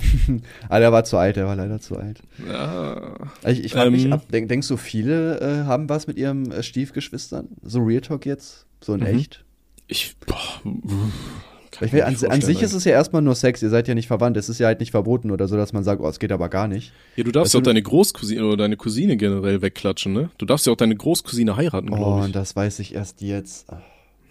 ah, 0.69 0.79
der 0.79 0.91
war 0.91 1.03
zu 1.03 1.17
alt, 1.17 1.35
der 1.35 1.45
war 1.45 1.55
leider 1.55 1.79
zu 1.79 1.97
alt. 1.97 2.21
Ja, 2.47 3.15
ich 3.45 3.63
ich 3.63 3.73
frage 3.73 3.87
ähm, 3.87 3.93
mich 3.93 4.11
ab, 4.11 4.23
denk, 4.31 4.49
denkst 4.49 4.67
du, 4.67 4.77
viele 4.77 5.39
äh, 5.39 5.65
haben 5.65 5.89
was 5.89 6.07
mit 6.07 6.17
ihren 6.17 6.51
äh, 6.51 6.63
Stiefgeschwistern? 6.63 7.49
So 7.63 7.79
Real 7.79 8.01
Talk 8.01 8.25
jetzt? 8.25 8.65
So 8.81 8.93
in 8.93 9.01
mhm. 9.01 9.07
echt? 9.07 9.43
Ich, 9.87 10.15
boah, 10.25 10.61
ich 11.81 11.93
will, 11.93 12.03
an, 12.03 12.15
an, 12.29 12.41
sich 12.41 12.61
ist 12.61 12.73
es 12.73 12.83
ja 12.83 12.91
erstmal 12.91 13.21
nur 13.21 13.35
Sex, 13.35 13.61
ihr 13.61 13.69
seid 13.69 13.87
ja 13.87 13.95
nicht 13.95 14.07
verwandt, 14.07 14.37
es 14.37 14.49
ist 14.49 14.59
ja 14.59 14.67
halt 14.67 14.79
nicht 14.79 14.91
verboten 14.91 15.31
oder 15.31 15.47
so, 15.47 15.55
dass 15.55 15.71
man 15.71 15.83
sagt, 15.83 16.01
oh, 16.01 16.07
es 16.07 16.19
geht 16.19 16.31
aber 16.31 16.49
gar 16.49 16.67
nicht. 16.67 16.91
Ja, 17.15 17.23
du 17.23 17.31
darfst 17.31 17.53
ja 17.53 17.59
auch 17.59 17.63
deine 17.63 17.81
Großcousine 17.81 18.45
oder 18.45 18.57
deine 18.57 18.75
Cousine 18.75 19.17
generell 19.17 19.61
wegklatschen, 19.61 20.13
ne? 20.13 20.29
Du 20.37 20.45
darfst 20.45 20.65
ja 20.65 20.73
auch 20.73 20.77
deine 20.77 20.95
Großcousine 20.95 21.55
heiraten, 21.55 21.87
glaube 21.87 22.01
ich. 22.01 22.07
Oh, 22.07 22.25
und 22.25 22.35
das 22.35 22.55
weiß 22.55 22.79
ich 22.79 22.95
erst 22.95 23.21
jetzt. 23.21 23.67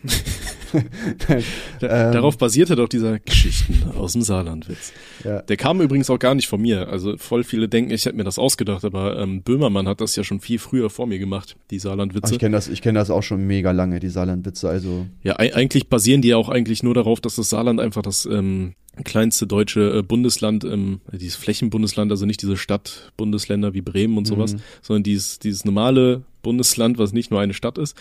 Ähm, 1.81 2.13
Darauf 2.13 2.39
basierte 2.39 2.75
doch 2.75 2.89
dieser 2.89 3.19
Geschichten 3.21 3.91
aus 3.97 4.13
dem 4.13 4.23
Saarlandwitz. 4.23 4.93
Ja. 5.25 5.43
Der 5.43 5.57
kam 5.57 5.81
übrigens 5.81 6.11
auch 6.11 6.19
gar 6.19 6.35
nicht 6.35 6.49
von 6.49 6.61
mir. 6.61 6.89
Also 6.89 7.17
voll 7.17 7.45
viele 7.45 7.69
denken, 7.69 7.93
ich 7.93 8.05
hätte 8.05 8.17
mir 8.17 8.25
das 8.25 8.39
ausgedacht, 8.39 8.85
aber 8.85 9.19
ähm, 9.19 9.43
Böhmermann 9.43 9.87
hat 9.87 10.01
das 10.01 10.17
ja 10.17 10.25
schon 10.25 10.41
viel 10.41 10.59
früher 10.59 10.91
vor 10.91 11.07
mir 11.07 11.19
gemacht, 11.19 11.57
die 11.71 11.79
Saarlandwitze. 11.79 12.35
ich 12.35 12.41
kenne 12.41 12.57
das, 12.57 12.69
ich 12.69 12.83
kenne 12.83 12.99
das 12.99 13.11
auch 13.11 13.23
schon 13.23 13.47
mega 13.47 13.71
lange, 13.71 14.01
die 14.01 14.09
Saarlandwitze. 14.09 14.69
Also 14.69 15.07
ja, 15.23 15.37
eigentlich 15.37 15.89
basieren 15.89 16.23
die 16.23 16.29
ja 16.29 16.37
auch 16.37 16.49
eigentlich 16.49 16.83
nur 16.83 16.95
darauf, 16.95 17.21
dass 17.21 17.37
das 17.37 17.49
Saarland 17.49 17.81
einfach 17.81 18.03
das 18.03 18.27
ähm, 18.27 18.75
kleinste 19.05 19.47
deutsche 19.47 19.99
äh, 19.99 20.03
Bundesland, 20.03 20.65
ähm, 20.65 21.01
dieses 21.13 21.37
Flächenbundesland, 21.37 22.11
also 22.11 22.27
nicht 22.27 22.43
diese 22.43 22.57
Stadtbundesländer 22.57 23.75
wie 23.75 23.83
Bremen 23.83 24.19
und 24.19 24.27
sowas, 24.27 24.55
mhm. 24.55 24.61
sondern 24.83 25.03
dieses, 25.03 25.39
dieses 25.39 25.65
normale 25.65 26.23
Bundesland, 26.43 26.99
was 26.99 27.13
nicht 27.13 27.31
nur 27.31 27.41
eine 27.41 27.55
Stadt 27.55 27.79
ist. 27.79 27.97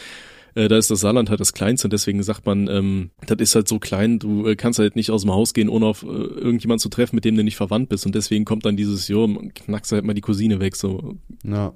Äh, 0.58 0.70
da 0.70 0.78
ist 0.78 0.90
das 0.90 1.02
Saarland 1.02 1.30
halt 1.30 1.40
das 1.40 1.54
kleinste 1.54 1.86
und 1.86 1.94
deswegen 1.94 2.24
sagt 2.24 2.48
man, 2.48 2.68
ähm, 2.68 3.12
das 3.28 3.38
ist 3.40 3.54
halt 3.54 3.68
so 3.68 3.78
klein, 3.78 4.18
du 4.18 4.48
äh, 4.48 4.56
kannst 4.56 4.80
halt 4.80 4.96
nicht 4.96 5.12
aus 5.12 5.22
dem 5.22 5.32
Haus 5.32 5.54
gehen, 5.54 5.70
ohne 5.70 5.86
auf 5.86 6.02
äh, 6.02 6.08
irgendjemand 6.08 6.82
zu 6.82 6.90
treffen, 6.90 7.16
mit 7.16 7.26
dem 7.26 7.38
du 7.38 7.44
nicht 7.44 7.56
verwandt 7.56 7.90
bist 7.90 8.08
und 8.08 8.16
deswegen 8.16 8.44
kommt 8.44 8.66
dann 8.66 8.76
dieses, 8.76 9.08
jo, 9.08 9.28
knackst 9.54 9.92
halt 9.92 10.04
mal 10.04 10.16
die 10.16 10.22
Cousine 10.22 10.60
weg, 10.60 10.76
so. 10.76 11.16
Ja. 11.44 11.74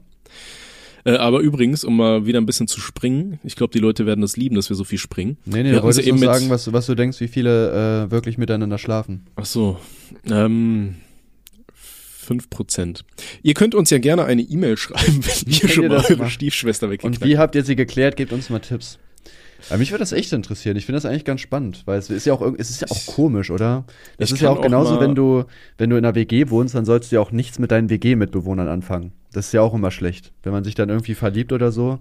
Äh, 1.06 1.18
aber 1.18 1.42
übrigens, 1.42 1.84
um 1.84 1.98
mal 1.98 2.26
wieder 2.26 2.42
ein 2.42 2.48
bisschen 2.48 2.68
zu 2.68 2.80
springen, 2.80 3.40
ich 3.44 3.56
glaube, 3.56 3.72
die 3.72 3.80
Leute 3.80 4.08
werden 4.08 4.22
das 4.22 4.36
lieben, 4.36 4.56
dass 4.56 4.70
wir 4.70 4.76
so 4.76 4.84
viel 4.84 4.98
springen. 4.98 5.38
Nee, 5.46 5.62
nee, 5.62 5.74
wir 5.74 5.84
wolltest 5.84 6.08
eben 6.08 6.18
sagen, 6.18 6.50
was, 6.50 6.74
was 6.74 6.88
du 6.88 6.96
denkst, 6.96 7.20
wie 7.20 7.28
viele 7.28 8.08
äh, 8.08 8.12
wirklich 8.12 8.40
miteinander 8.40 8.80
schlafen. 8.80 9.28
Ach 9.36 9.46
so. 9.46 9.78
Ähm, 10.28 10.96
5%. 12.22 13.02
Ihr 13.44 13.54
könnt 13.54 13.76
uns 13.76 13.90
ja 13.90 13.98
gerne 13.98 14.26
eine 14.26 14.42
E-Mail 14.42 14.78
schreiben, 14.78 15.22
wenn 15.26 15.54
ihr 15.54 15.70
schon 15.70 15.88
mal 15.88 16.06
eure 16.08 16.30
Stiefschwester 16.30 16.90
weggeknackt 16.90 17.22
Und 17.22 17.28
wie 17.28 17.38
habt 17.38 17.56
ihr 17.56 17.64
sie 17.64 17.76
geklärt? 17.76 18.16
Gebt 18.16 18.34
uns 18.34 18.50
mal 18.50 18.60
Tipps. 18.60 19.00
Aber 19.70 19.78
mich 19.78 19.92
würde 19.92 20.02
das 20.02 20.12
echt 20.12 20.34
interessieren. 20.34 20.76
Ich 20.76 20.86
finde 20.86 20.98
das 20.98 21.06
eigentlich 21.06 21.26
ganz 21.26 21.42
spannend, 21.42 21.84
weil 21.86 22.00
es 22.00 22.10
ist 22.10 22.26
ja 22.26 22.34
auch, 22.34 22.42
es 22.58 22.70
ist 22.70 22.82
ja 22.82 22.88
auch 22.90 23.06
komisch, 23.06 23.52
oder? 23.52 23.86
Das 24.18 24.32
ist 24.32 24.42
ja 24.42 24.50
auch, 24.50 24.58
auch 24.58 24.62
genauso, 24.62 25.00
wenn 25.00 25.16
du, 25.16 25.44
wenn 25.78 25.90
du 25.90 25.98
in 25.98 26.06
einer 26.06 26.16
WG 26.16 26.50
wohnst, 26.50 26.76
dann 26.76 26.86
sollst 26.86 27.12
du 27.12 27.18
ja 27.18 27.22
auch 27.22 27.32
nichts 27.32 27.60
mit 27.60 27.72
deinen 27.72 27.90
WG-Mitbewohnern 27.90 28.68
anfangen. 28.68 29.12
Das 29.34 29.48
ist 29.48 29.54
ja 29.54 29.62
auch 29.62 29.74
immer 29.74 29.92
schlecht. 29.92 30.34
Wenn 30.44 30.52
man 30.52 30.64
sich 30.64 30.76
dann 30.76 30.90
irgendwie 30.90 31.14
verliebt 31.14 31.54
oder 31.54 31.72
so, 31.72 32.00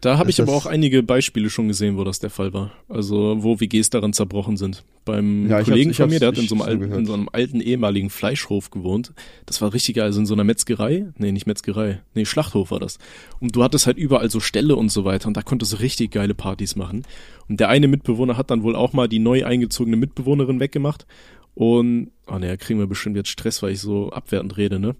da 0.00 0.16
habe 0.16 0.30
ich 0.30 0.40
aber 0.40 0.52
auch 0.52 0.66
einige 0.66 1.02
Beispiele 1.02 1.50
schon 1.50 1.66
gesehen, 1.66 1.96
wo 1.96 2.04
das 2.04 2.20
der 2.20 2.30
Fall 2.30 2.52
war. 2.52 2.70
Also 2.88 3.38
wo 3.40 3.58
WGs 3.58 3.90
daran 3.90 4.12
zerbrochen 4.12 4.56
sind. 4.56 4.84
Beim 5.04 5.50
ja, 5.50 5.62
Kollegen 5.62 5.92
von 5.92 6.08
mir, 6.08 6.20
der 6.20 6.28
hat 6.28 6.38
in 6.38 6.46
so, 6.46 6.54
einem 6.54 6.62
alten, 6.62 6.92
in 6.92 7.06
so 7.06 7.14
einem 7.14 7.28
alten 7.32 7.60
ehemaligen 7.60 8.08
Fleischhof 8.08 8.70
gewohnt. 8.70 9.12
Das 9.46 9.60
war 9.60 9.74
richtig 9.74 9.96
geil. 9.96 10.04
Also 10.04 10.20
in 10.20 10.26
so 10.26 10.34
einer 10.34 10.44
Metzgerei. 10.44 11.06
Nee, 11.16 11.32
nicht 11.32 11.46
Metzgerei. 11.46 12.00
Nee, 12.14 12.26
Schlachthof 12.26 12.70
war 12.70 12.78
das. 12.78 12.98
Und 13.40 13.56
du 13.56 13.62
hattest 13.64 13.86
halt 13.86 13.98
überall 13.98 14.30
so 14.30 14.38
Ställe 14.38 14.76
und 14.76 14.90
so 14.90 15.04
weiter. 15.04 15.26
Und 15.26 15.36
da 15.36 15.42
konntest 15.42 15.72
du 15.72 15.76
richtig 15.78 16.12
geile 16.12 16.34
Partys 16.34 16.76
machen. 16.76 17.02
Und 17.48 17.58
der 17.58 17.68
eine 17.68 17.88
Mitbewohner 17.88 18.36
hat 18.36 18.52
dann 18.52 18.62
wohl 18.62 18.76
auch 18.76 18.92
mal 18.92 19.08
die 19.08 19.18
neu 19.18 19.44
eingezogene 19.44 19.96
Mitbewohnerin 19.96 20.60
weggemacht. 20.60 21.06
Und, 21.54 22.12
oh 22.28 22.38
ne, 22.38 22.56
kriegen 22.56 22.78
wir 22.78 22.86
bestimmt 22.86 23.16
jetzt 23.16 23.30
Stress, 23.30 23.64
weil 23.64 23.72
ich 23.72 23.80
so 23.80 24.10
abwertend 24.10 24.56
rede, 24.58 24.78
ne? 24.78 24.94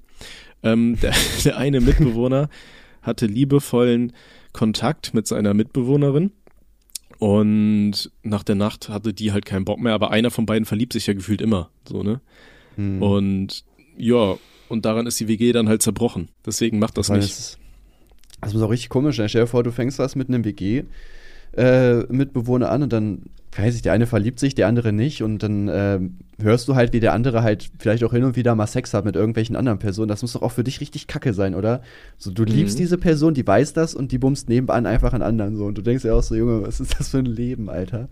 Ähm, 0.64 0.99
der, 1.01 1.14
der 1.44 1.57
eine 1.57 1.80
Mitbewohner 1.80 2.49
hatte 3.03 3.26
liebevollen 3.26 4.12
Kontakt 4.59 5.14
mit 5.14 5.28
seiner 5.28 5.54
Mitbewohnerin. 5.54 6.32
Und 7.20 8.11
nach 8.24 8.42
der 8.42 8.56
Nacht 8.56 8.88
hatte 8.88 9.14
die 9.14 9.30
halt 9.30 9.46
keinen 9.46 9.64
Bock 9.64 9.78
mehr, 9.78 9.94
aber 9.94 10.11
einer 10.11 10.32
von 10.32 10.46
beiden 10.46 10.64
verliebt 10.64 10.94
sich 10.94 11.06
ja 11.06 11.14
gefühlt 11.14 11.40
immer, 11.40 11.70
so, 11.88 12.02
ne? 12.02 12.20
Hm. 12.74 13.00
Und 13.00 13.64
ja, 13.96 14.36
und 14.68 14.84
daran 14.84 15.06
ist 15.06 15.20
die 15.20 15.28
WG 15.28 15.52
dann 15.52 15.68
halt 15.68 15.82
zerbrochen. 15.82 16.28
Deswegen 16.44 16.80
macht 16.80 16.98
das, 16.98 17.06
das 17.06 17.16
nicht. 17.16 17.59
Das, 18.40 18.52
ist 18.52 18.61
auch 18.61 18.70
richtig 18.70 18.88
komisch. 18.88 19.18
Ne? 19.18 19.28
Stell 19.28 19.42
dir 19.42 19.46
vor, 19.46 19.62
du 19.62 19.70
fängst 19.70 20.00
was 20.00 20.16
mit 20.16 20.28
einem 20.28 20.44
WG 20.44 20.84
äh, 21.59 22.04
Mitbewohner 22.09 22.70
an 22.70 22.84
und 22.84 22.92
dann, 22.92 23.22
weiß 23.56 23.74
ich, 23.74 23.82
der 23.82 23.92
eine 23.92 24.06
verliebt 24.06 24.38
sich, 24.38 24.54
der 24.54 24.68
andere 24.68 24.92
nicht 24.92 25.22
und 25.22 25.42
dann 25.42 25.68
äh, 25.68 25.98
hörst 26.40 26.68
du 26.68 26.76
halt, 26.76 26.92
wie 26.92 27.00
der 27.00 27.12
andere 27.12 27.42
halt 27.42 27.70
vielleicht 27.78 28.04
auch 28.04 28.12
hin 28.12 28.24
und 28.24 28.36
wieder 28.36 28.54
mal 28.54 28.66
Sex 28.66 28.94
hat 28.94 29.04
mit 29.04 29.16
irgendwelchen 29.16 29.56
anderen 29.56 29.78
Personen. 29.78 30.09
Das 30.09 30.22
muss 30.22 30.34
doch 30.34 30.42
auch 30.42 30.52
für 30.52 30.64
dich 30.64 30.80
richtig 30.80 31.09
kacke 31.09 31.34
sein, 31.34 31.54
oder? 31.54 31.82
So, 32.16 32.30
du 32.30 32.42
mhm. 32.42 32.48
liebst 32.48 32.78
diese 32.78 32.96
Person, 32.96 33.34
die 33.34 33.46
weiß 33.46 33.72
das 33.72 33.94
und 33.94 34.12
die 34.12 34.18
bummst 34.18 34.48
nebenan 34.48 34.86
einfach 34.86 35.12
an 35.12 35.22
anderen 35.22 35.56
so 35.56 35.66
und 35.66 35.76
du 35.76 35.82
denkst 35.82 36.04
ja 36.04 36.14
auch 36.14 36.22
so, 36.22 36.34
Junge, 36.34 36.62
was 36.62 36.80
ist 36.80 36.98
das 36.98 37.09
für 37.09 37.18
ein 37.18 37.26
Leben, 37.26 37.68
Alter? 37.68 38.09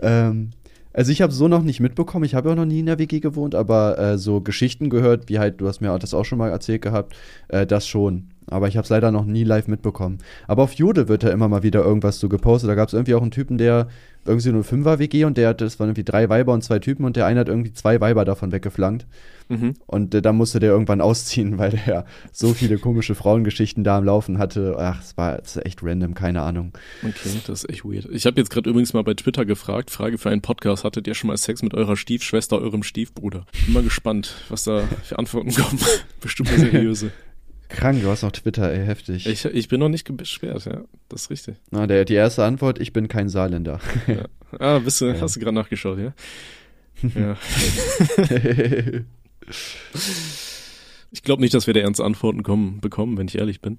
Ähm, 0.00 0.50
also 0.94 1.12
ich 1.12 1.20
habe 1.20 1.32
so 1.32 1.46
noch 1.46 1.62
nicht 1.62 1.80
mitbekommen, 1.80 2.24
ich 2.24 2.34
habe 2.34 2.48
ja 2.48 2.54
auch 2.54 2.58
noch 2.58 2.64
nie 2.64 2.80
in 2.80 2.86
der 2.86 2.98
WG 2.98 3.20
gewohnt, 3.20 3.54
aber 3.54 3.98
äh, 3.98 4.18
so 4.18 4.40
Geschichten 4.40 4.88
gehört, 4.88 5.28
wie 5.28 5.38
halt, 5.38 5.60
du 5.60 5.68
hast 5.68 5.80
mir 5.80 5.96
das 5.98 6.14
auch 6.14 6.24
schon 6.24 6.38
mal 6.38 6.50
erzählt 6.50 6.82
gehabt, 6.82 7.14
äh, 7.48 7.66
das 7.66 7.86
schon. 7.86 8.30
Aber 8.50 8.68
ich 8.68 8.76
habe 8.76 8.84
es 8.84 8.90
leider 8.90 9.10
noch 9.10 9.24
nie 9.24 9.44
live 9.44 9.68
mitbekommen. 9.68 10.18
Aber 10.46 10.62
auf 10.62 10.72
Jude 10.74 11.08
wird 11.08 11.22
ja 11.22 11.30
immer 11.30 11.48
mal 11.48 11.62
wieder 11.62 11.84
irgendwas 11.84 12.18
so 12.18 12.28
gepostet. 12.28 12.70
Da 12.70 12.74
gab 12.74 12.88
es 12.88 12.94
irgendwie 12.94 13.14
auch 13.14 13.22
einen 13.22 13.30
Typen, 13.30 13.58
der 13.58 13.88
irgendwie 14.28 14.52
nur 14.52 14.64
fünfer 14.64 14.98
WG 14.98 15.24
und 15.24 15.36
der 15.36 15.48
hat, 15.48 15.60
das 15.60 15.80
waren 15.80 15.88
irgendwie 15.88 16.04
drei 16.04 16.28
Weiber 16.28 16.52
und 16.52 16.62
zwei 16.62 16.78
Typen 16.78 17.04
und 17.04 17.16
der 17.16 17.26
eine 17.26 17.40
hat 17.40 17.48
irgendwie 17.48 17.72
zwei 17.72 18.00
Weiber 18.00 18.24
davon 18.24 18.52
weggeflankt. 18.52 19.06
Mhm. 19.48 19.74
Und 19.86 20.14
äh, 20.14 20.20
da 20.20 20.32
musste 20.32 20.60
der 20.60 20.70
irgendwann 20.70 21.00
ausziehen, 21.08 21.58
weil 21.58 21.70
der 21.86 22.04
so 22.32 22.52
viele 22.52 22.78
komische 22.78 23.14
Frauengeschichten 23.14 23.84
da 23.84 23.98
am 23.98 24.04
Laufen 24.04 24.38
hatte. 24.38 24.76
Ach, 24.78 25.00
es 25.00 25.16
war 25.16 25.38
das 25.38 25.56
echt 25.56 25.82
random, 25.82 26.14
keine 26.14 26.42
Ahnung. 26.42 26.72
Okay, 27.02 27.40
das 27.46 27.64
ist 27.64 27.70
echt 27.70 27.84
weird. 27.84 28.06
Ich 28.12 28.26
habe 28.26 28.38
jetzt 28.38 28.50
gerade 28.50 28.68
übrigens 28.68 28.92
mal 28.92 29.02
bei 29.02 29.14
Twitter 29.14 29.44
gefragt, 29.44 29.90
Frage 29.90 30.18
für 30.18 30.30
einen 30.30 30.42
Podcast, 30.42 30.84
hattet 30.84 31.06
ihr 31.06 31.14
schon 31.14 31.28
mal 31.28 31.36
Sex 31.36 31.62
mit 31.62 31.74
eurer 31.74 31.96
Stiefschwester, 31.96 32.58
eurem 32.60 32.82
Stiefbruder? 32.82 33.46
Bin 33.64 33.74
mal 33.74 33.82
gespannt, 33.82 34.34
was 34.48 34.64
da 34.64 34.82
für 35.02 35.18
Antworten 35.18 35.52
kommen. 35.54 35.78
Bestimmt 36.20 36.50
seriöse. 36.50 37.10
Krank, 37.68 38.00
du 38.02 38.08
hast 38.08 38.22
noch 38.22 38.32
Twitter, 38.32 38.72
ey, 38.72 38.84
heftig. 38.84 39.26
Ich, 39.26 39.44
ich 39.44 39.68
bin 39.68 39.80
noch 39.80 39.88
nicht 39.88 40.16
beschwert, 40.16 40.64
ja, 40.64 40.84
das 41.08 41.22
ist 41.22 41.30
richtig. 41.30 41.56
Na, 41.70 41.86
der, 41.86 42.04
die 42.04 42.14
erste 42.14 42.44
Antwort, 42.44 42.80
ich 42.80 42.92
bin 42.92 43.08
kein 43.08 43.28
Saarländer. 43.28 43.80
Ja. 44.06 44.24
Ah, 44.58 44.78
bist 44.78 45.00
du, 45.00 45.06
ja. 45.06 45.20
hast 45.20 45.36
du 45.36 45.40
gerade 45.40 45.54
nachgeschaut, 45.54 45.98
ja? 45.98 46.14
Ja. 47.14 47.36
ich 51.12 51.22
glaube 51.22 51.42
nicht, 51.42 51.54
dass 51.54 51.66
wir 51.66 51.74
da 51.74 51.80
ernste 51.80 52.04
Antworten 52.04 52.42
kommen, 52.42 52.80
bekommen, 52.80 53.16
wenn 53.18 53.28
ich 53.28 53.38
ehrlich 53.38 53.60
bin. 53.60 53.78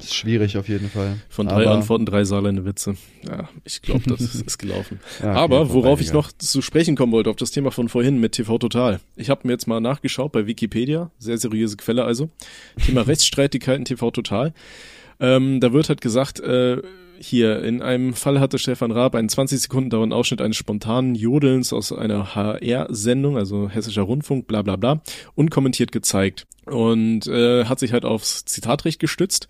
Mm, 0.00 0.04
ist 0.04 0.14
schwierig 0.14 0.56
auf 0.56 0.68
jeden 0.68 0.90
Fall. 0.90 1.16
Von 1.28 1.46
drei 1.46 1.66
Aber 1.66 1.72
Antworten, 1.72 2.06
drei 2.06 2.24
Saarländer 2.24 2.64
Witze. 2.64 2.96
Ja, 3.26 3.48
ich 3.64 3.82
glaube, 3.82 4.02
das 4.06 4.20
ist 4.34 4.58
gelaufen. 4.58 5.00
Ja, 5.20 5.30
okay, 5.30 5.38
Aber 5.38 5.72
worauf 5.72 6.00
ich 6.00 6.12
noch 6.12 6.32
zu 6.32 6.62
sprechen 6.62 6.96
kommen 6.96 7.12
wollte, 7.12 7.30
auf 7.30 7.36
das 7.36 7.50
Thema 7.50 7.70
von 7.70 7.88
vorhin 7.88 8.20
mit 8.20 8.32
TV 8.32 8.58
Total. 8.58 9.00
Ich 9.16 9.30
habe 9.30 9.46
mir 9.46 9.52
jetzt 9.52 9.66
mal 9.66 9.80
nachgeschaut 9.80 10.32
bei 10.32 10.46
Wikipedia, 10.46 11.10
sehr 11.18 11.38
seriöse 11.38 11.76
Quelle 11.76 12.04
also. 12.04 12.30
Thema 12.84 13.02
Rechtsstreitigkeiten 13.06 13.84
TV 13.84 14.10
Total. 14.10 14.52
Ähm, 15.20 15.60
da 15.60 15.72
wird 15.72 15.88
halt 15.88 16.00
gesagt, 16.00 16.40
äh, 16.40 16.78
hier, 17.22 17.62
in 17.62 17.82
einem 17.82 18.14
Fall 18.14 18.40
hatte 18.40 18.58
Stefan 18.58 18.92
Raab 18.92 19.14
einen 19.14 19.28
20 19.28 19.60
Sekunden 19.60 19.90
dauernden 19.90 20.16
Ausschnitt 20.16 20.40
eines 20.40 20.56
spontanen 20.56 21.14
Jodelns 21.14 21.72
aus 21.74 21.92
einer 21.92 22.34
HR-Sendung, 22.34 23.36
also 23.36 23.68
Hessischer 23.68 24.02
Rundfunk, 24.02 24.46
bla 24.46 24.62
bla 24.62 24.76
bla, 24.76 25.02
unkommentiert 25.34 25.92
gezeigt 25.92 26.46
und 26.64 27.26
äh, 27.26 27.66
hat 27.66 27.78
sich 27.78 27.92
halt 27.92 28.06
aufs 28.06 28.46
Zitatrecht 28.46 29.00
gestützt 29.00 29.48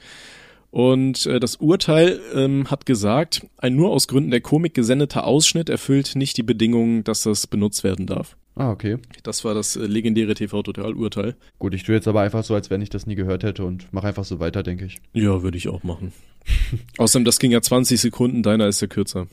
und 0.70 1.26
äh, 1.26 1.40
das 1.40 1.56
Urteil 1.56 2.20
ähm, 2.34 2.70
hat 2.70 2.86
gesagt, 2.86 3.46
ein 3.58 3.74
nur 3.74 3.90
aus 3.90 4.06
Gründen 4.06 4.30
der 4.30 4.40
Komik 4.40 4.74
gesendeter 4.74 5.26
Ausschnitt 5.26 5.68
erfüllt 5.68 6.14
nicht 6.14 6.36
die 6.36 6.42
Bedingungen, 6.42 7.02
dass 7.04 7.22
das 7.24 7.46
benutzt 7.46 7.82
werden 7.82 8.06
darf. 8.06 8.36
Ah, 8.54 8.70
okay. 8.70 8.98
Das 9.22 9.44
war 9.44 9.54
das 9.54 9.76
äh, 9.76 9.86
legendäre 9.86 10.34
TV-Total-Urteil. 10.34 11.34
Gut, 11.58 11.74
ich 11.74 11.82
tue 11.82 11.94
jetzt 11.94 12.08
aber 12.08 12.20
einfach 12.20 12.44
so, 12.44 12.54
als 12.54 12.70
wenn 12.70 12.82
ich 12.82 12.90
das 12.90 13.06
nie 13.06 13.14
gehört 13.14 13.42
hätte 13.42 13.64
und 13.64 13.92
mache 13.92 14.08
einfach 14.08 14.24
so 14.24 14.38
weiter, 14.38 14.62
denke 14.62 14.84
ich. 14.84 14.98
Ja, 15.12 15.42
würde 15.42 15.56
ich 15.56 15.68
auch 15.68 15.82
machen. 15.82 16.12
Außerdem, 16.98 17.24
das 17.24 17.38
ging 17.38 17.50
ja 17.50 17.62
20 17.62 18.00
Sekunden, 18.00 18.42
deiner 18.42 18.68
ist 18.68 18.80
ja 18.80 18.86
kürzer. 18.86 19.26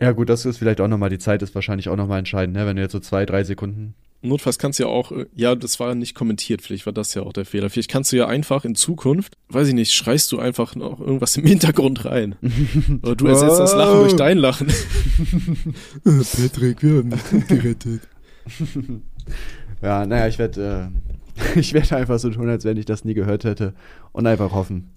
Ja, 0.00 0.12
gut, 0.12 0.28
das 0.28 0.46
ist 0.46 0.58
vielleicht 0.58 0.80
auch 0.80 0.88
nochmal, 0.88 1.10
die 1.10 1.18
Zeit 1.18 1.42
ist 1.42 1.54
wahrscheinlich 1.54 1.88
auch 1.88 1.96
nochmal 1.96 2.20
entscheidend, 2.20 2.56
ne? 2.56 2.64
Wenn 2.64 2.76
du 2.76 2.82
jetzt 2.82 2.92
so 2.92 3.00
zwei, 3.00 3.26
drei 3.26 3.44
Sekunden 3.44 3.94
notfalls 4.22 4.58
kannst 4.58 4.78
du 4.78 4.84
ja 4.84 4.88
auch, 4.88 5.12
äh, 5.12 5.26
ja, 5.34 5.54
das 5.54 5.80
war 5.80 5.94
nicht 5.94 6.14
kommentiert, 6.14 6.62
vielleicht 6.62 6.86
war 6.86 6.92
das 6.92 7.14
ja 7.14 7.22
auch 7.22 7.32
der 7.32 7.44
Fehler. 7.44 7.70
Vielleicht 7.70 7.90
kannst 7.90 8.12
du 8.12 8.16
ja 8.16 8.26
einfach 8.26 8.64
in 8.64 8.74
Zukunft, 8.74 9.34
weiß 9.48 9.68
ich 9.68 9.74
nicht, 9.74 9.92
schreist 9.92 10.30
du 10.32 10.38
einfach 10.38 10.74
noch 10.74 11.00
irgendwas 11.00 11.36
im 11.36 11.44
Hintergrund 11.46 12.04
rein. 12.04 12.36
Oder 13.02 13.16
du 13.16 13.26
ersetzt 13.26 13.58
das 13.58 13.74
Lachen 13.74 14.00
durch 14.00 14.16
dein 14.16 14.38
Lachen. 14.38 14.68
Patrick, 16.04 16.82
wir 16.82 16.98
haben 16.98 17.10
dich 17.10 17.46
gerettet. 17.48 18.02
ja, 19.82 20.06
naja, 20.06 20.28
ich 20.28 20.38
werde 20.38 20.90
äh, 20.94 21.58
ich 21.58 21.72
werde 21.72 21.96
einfach 21.96 22.18
so 22.18 22.30
tun, 22.30 22.48
als 22.48 22.64
wenn 22.64 22.76
ich 22.76 22.84
das 22.84 23.04
nie 23.04 23.14
gehört 23.14 23.44
hätte 23.44 23.74
und 24.12 24.26
einfach 24.26 24.52
hoffen. 24.52 24.90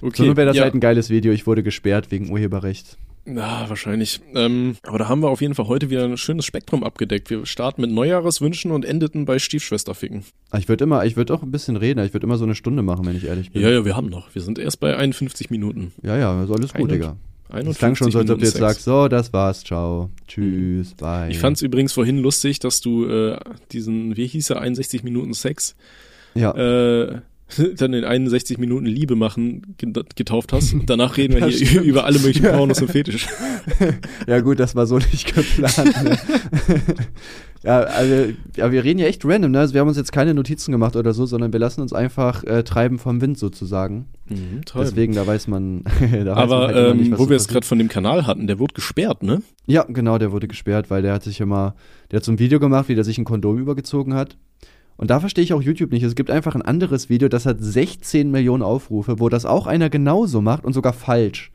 Okay, 0.00 0.26
so 0.26 0.36
wäre 0.36 0.46
das 0.46 0.56
ja. 0.56 0.62
halt 0.62 0.74
ein 0.74 0.80
geiles 0.80 1.10
Video. 1.10 1.32
Ich 1.32 1.46
wurde 1.46 1.62
gesperrt 1.62 2.10
wegen 2.10 2.30
Urheberrecht. 2.30 2.96
Ja, 3.34 3.68
wahrscheinlich. 3.68 4.20
Ähm, 4.34 4.76
aber 4.82 4.98
da 4.98 5.08
haben 5.08 5.22
wir 5.22 5.28
auf 5.28 5.40
jeden 5.40 5.54
Fall 5.54 5.66
heute 5.68 5.90
wieder 5.90 6.04
ein 6.04 6.16
schönes 6.16 6.44
Spektrum 6.44 6.82
abgedeckt. 6.82 7.28
Wir 7.30 7.44
starten 7.44 7.82
mit 7.82 7.90
Neujahreswünschen 7.90 8.70
und 8.70 8.84
endeten 8.84 9.26
bei 9.26 9.38
Stiefschwesterficken. 9.38 10.24
Ah, 10.50 10.58
ich 10.58 10.68
würde 10.68 10.84
immer, 10.84 11.04
ich 11.04 11.16
würde 11.16 11.34
auch 11.34 11.42
ein 11.42 11.50
bisschen 11.50 11.76
reden. 11.76 12.04
Ich 12.04 12.14
würde 12.14 12.26
immer 12.26 12.38
so 12.38 12.44
eine 12.44 12.54
Stunde 12.54 12.82
machen, 12.82 13.04
wenn 13.06 13.16
ich 13.16 13.26
ehrlich 13.26 13.52
bin. 13.52 13.62
Ja, 13.62 13.70
ja, 13.70 13.84
wir 13.84 13.96
haben 13.96 14.08
noch. 14.08 14.34
Wir 14.34 14.42
sind 14.42 14.58
erst 14.58 14.80
bei 14.80 14.96
51 14.96 15.50
Minuten. 15.50 15.92
Ja, 16.02 16.16
ja, 16.16 16.42
ist 16.42 16.50
alles 16.50 16.72
gut, 16.72 16.90
Digga. 16.90 17.16
Es 17.50 17.78
klang 17.78 17.94
schon 17.94 18.10
so, 18.10 18.18
als 18.18 18.30
ob 18.30 18.38
du 18.38 18.44
jetzt 18.44 18.58
sagst, 18.58 18.84
so, 18.84 19.08
das 19.08 19.32
war's, 19.32 19.64
ciao, 19.64 20.10
tschüss, 20.26 20.94
bye. 20.94 21.30
Ich 21.30 21.38
fand's 21.38 21.62
übrigens 21.62 21.94
vorhin 21.94 22.18
lustig, 22.18 22.58
dass 22.58 22.82
du 22.82 23.06
äh, 23.06 23.38
diesen, 23.72 24.18
wie 24.18 24.26
hieß 24.26 24.50
er, 24.50 24.60
61 24.60 25.02
Minuten 25.02 25.32
Sex 25.32 25.74
ja. 26.34 26.52
äh, 26.52 27.20
dann 27.76 27.94
in 27.94 28.04
61 28.04 28.58
Minuten 28.58 28.86
Liebe 28.86 29.16
machen 29.16 29.76
getauft 30.14 30.52
hast. 30.52 30.74
Danach 30.86 31.16
reden 31.16 31.34
wir 31.34 31.46
hier 31.46 31.66
stimmt. 31.66 31.86
über 31.86 32.04
alle 32.04 32.18
möglichen 32.18 32.46
Pornos 32.52 32.80
und 32.82 32.90
Fetisch. 32.90 33.26
ja 34.26 34.40
gut, 34.40 34.60
das 34.60 34.74
war 34.74 34.86
so 34.86 34.98
nicht 34.98 35.34
geplant. 35.34 36.04
Ne? 36.04 36.18
ja, 37.62 37.80
also 37.80 38.32
ja, 38.56 38.70
wir 38.70 38.84
reden 38.84 38.98
ja 38.98 39.06
echt 39.06 39.24
random, 39.24 39.52
ne? 39.52 39.60
Also 39.60 39.74
wir 39.74 39.80
haben 39.80 39.88
uns 39.88 39.96
jetzt 39.96 40.12
keine 40.12 40.34
Notizen 40.34 40.72
gemacht 40.72 40.94
oder 40.96 41.14
so, 41.14 41.24
sondern 41.24 41.52
wir 41.52 41.60
lassen 41.60 41.80
uns 41.80 41.92
einfach 41.92 42.44
äh, 42.44 42.62
treiben 42.64 42.98
vom 42.98 43.20
Wind 43.20 43.38
sozusagen. 43.38 44.06
Mhm, 44.28 44.60
Deswegen, 44.74 45.14
da 45.14 45.26
weiß 45.26 45.48
man. 45.48 45.84
da 46.24 46.34
Aber 46.34 46.68
weiß 46.68 46.74
man 46.74 46.74
halt 46.74 46.90
ähm, 46.92 46.96
nicht, 46.98 47.18
wo 47.18 47.30
wir 47.30 47.36
es 47.36 47.48
gerade 47.48 47.66
von 47.66 47.78
dem 47.78 47.88
Kanal 47.88 48.26
hatten, 48.26 48.46
der 48.46 48.58
wurde 48.58 48.74
gesperrt, 48.74 49.22
ne? 49.22 49.42
Ja, 49.66 49.84
genau, 49.84 50.18
der 50.18 50.32
wurde 50.32 50.48
gesperrt, 50.48 50.90
weil 50.90 51.02
der 51.02 51.14
hat 51.14 51.22
sich 51.22 51.40
immer, 51.40 51.74
der 52.10 52.18
hat 52.18 52.24
so 52.24 52.32
ein 52.32 52.38
Video 52.38 52.60
gemacht, 52.60 52.88
wie 52.88 52.94
der 52.94 53.04
sich 53.04 53.16
ein 53.16 53.24
Kondom 53.24 53.58
übergezogen 53.58 54.14
hat. 54.14 54.36
Und 54.98 55.10
da 55.10 55.20
verstehe 55.20 55.44
ich 55.44 55.54
auch 55.54 55.62
YouTube 55.62 55.92
nicht. 55.92 56.02
Es 56.02 56.16
gibt 56.16 56.30
einfach 56.30 56.56
ein 56.56 56.62
anderes 56.62 57.08
Video, 57.08 57.28
das 57.28 57.46
hat 57.46 57.58
16 57.60 58.30
Millionen 58.30 58.64
Aufrufe, 58.64 59.20
wo 59.20 59.28
das 59.28 59.46
auch 59.46 59.66
einer 59.68 59.88
genauso 59.88 60.42
macht 60.42 60.64
und 60.64 60.72
sogar 60.72 60.92
falsch. 60.92 61.52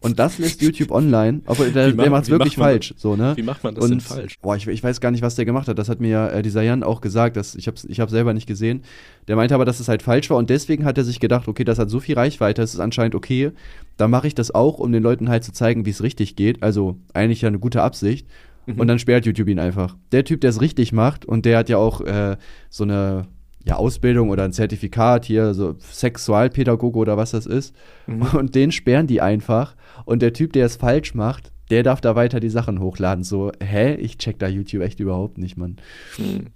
Und 0.00 0.18
das 0.20 0.38
lässt 0.38 0.62
YouTube 0.62 0.92
online, 0.92 1.42
obwohl 1.46 1.72
der, 1.72 1.90
der 1.90 2.10
macht 2.10 2.24
es 2.24 2.30
wirklich 2.30 2.56
macht 2.56 2.66
falsch. 2.66 2.94
So, 2.96 3.16
ne? 3.16 3.32
Wie 3.36 3.42
macht 3.42 3.64
man 3.64 3.74
das 3.74 3.84
und, 3.84 3.90
denn 3.90 4.00
falsch? 4.00 4.38
Boah, 4.40 4.54
ich, 4.56 4.66
ich, 4.66 4.82
weiß 4.82 5.00
gar 5.00 5.10
nicht, 5.10 5.22
was 5.22 5.34
der 5.34 5.44
gemacht 5.44 5.66
hat. 5.66 5.78
Das 5.78 5.88
hat 5.88 6.00
mir 6.00 6.30
äh, 6.32 6.42
dieser 6.42 6.62
Jan 6.62 6.84
auch 6.84 7.00
gesagt. 7.00 7.36
Dass, 7.36 7.56
ich 7.56 7.66
habe 7.66 7.76
ich 7.88 7.98
hab 7.98 8.08
selber 8.08 8.32
nicht 8.32 8.46
gesehen. 8.46 8.82
Der 9.26 9.34
meinte 9.34 9.56
aber, 9.56 9.64
dass 9.64 9.80
es 9.80 9.88
halt 9.88 10.02
falsch 10.02 10.30
war 10.30 10.36
und 10.36 10.50
deswegen 10.50 10.84
hat 10.84 10.96
er 10.98 11.04
sich 11.04 11.18
gedacht, 11.18 11.48
okay, 11.48 11.64
das 11.64 11.80
hat 11.80 11.90
so 11.90 11.98
viel 11.98 12.14
Reichweite, 12.14 12.60
das 12.62 12.74
ist 12.74 12.80
anscheinend 12.80 13.16
okay. 13.16 13.50
Da 13.96 14.06
mache 14.06 14.28
ich 14.28 14.36
das 14.36 14.54
auch, 14.54 14.78
um 14.78 14.92
den 14.92 15.02
Leuten 15.02 15.28
halt 15.28 15.42
zu 15.42 15.52
zeigen, 15.52 15.84
wie 15.84 15.90
es 15.90 16.02
richtig 16.02 16.36
geht. 16.36 16.62
Also 16.62 16.96
eigentlich 17.12 17.42
ja 17.42 17.48
eine 17.48 17.58
gute 17.58 17.82
Absicht. 17.82 18.28
Mhm. 18.68 18.80
Und 18.80 18.86
dann 18.86 18.98
sperrt 18.98 19.26
YouTube 19.26 19.48
ihn 19.48 19.58
einfach. 19.58 19.96
Der 20.12 20.24
Typ, 20.24 20.40
der 20.40 20.50
es 20.50 20.60
richtig 20.60 20.92
macht 20.92 21.24
und 21.24 21.44
der 21.44 21.58
hat 21.58 21.68
ja 21.68 21.78
auch 21.78 22.00
äh, 22.02 22.36
so 22.68 22.84
eine 22.84 23.26
ja, 23.64 23.76
Ausbildung 23.76 24.30
oder 24.30 24.44
ein 24.44 24.52
Zertifikat 24.52 25.24
hier, 25.24 25.54
so 25.54 25.76
Sexualpädagoge 25.78 26.98
oder 26.98 27.16
was 27.16 27.32
das 27.32 27.46
ist. 27.46 27.74
Mhm. 28.06 28.22
Und 28.22 28.54
den 28.54 28.72
sperren 28.72 29.06
die 29.06 29.20
einfach. 29.20 29.74
Und 30.04 30.22
der 30.22 30.32
Typ, 30.32 30.52
der 30.52 30.66
es 30.66 30.76
falsch 30.76 31.14
macht, 31.14 31.52
der 31.70 31.82
darf 31.82 32.00
da 32.00 32.14
weiter 32.16 32.40
die 32.40 32.48
Sachen 32.48 32.80
hochladen. 32.80 33.24
So, 33.24 33.52
hä? 33.62 33.94
Ich 33.96 34.18
check 34.18 34.38
da 34.38 34.48
YouTube 34.48 34.82
echt 34.82 35.00
überhaupt 35.00 35.38
nicht, 35.38 35.56
Mann. 35.56 35.76
Mhm. 36.16 36.46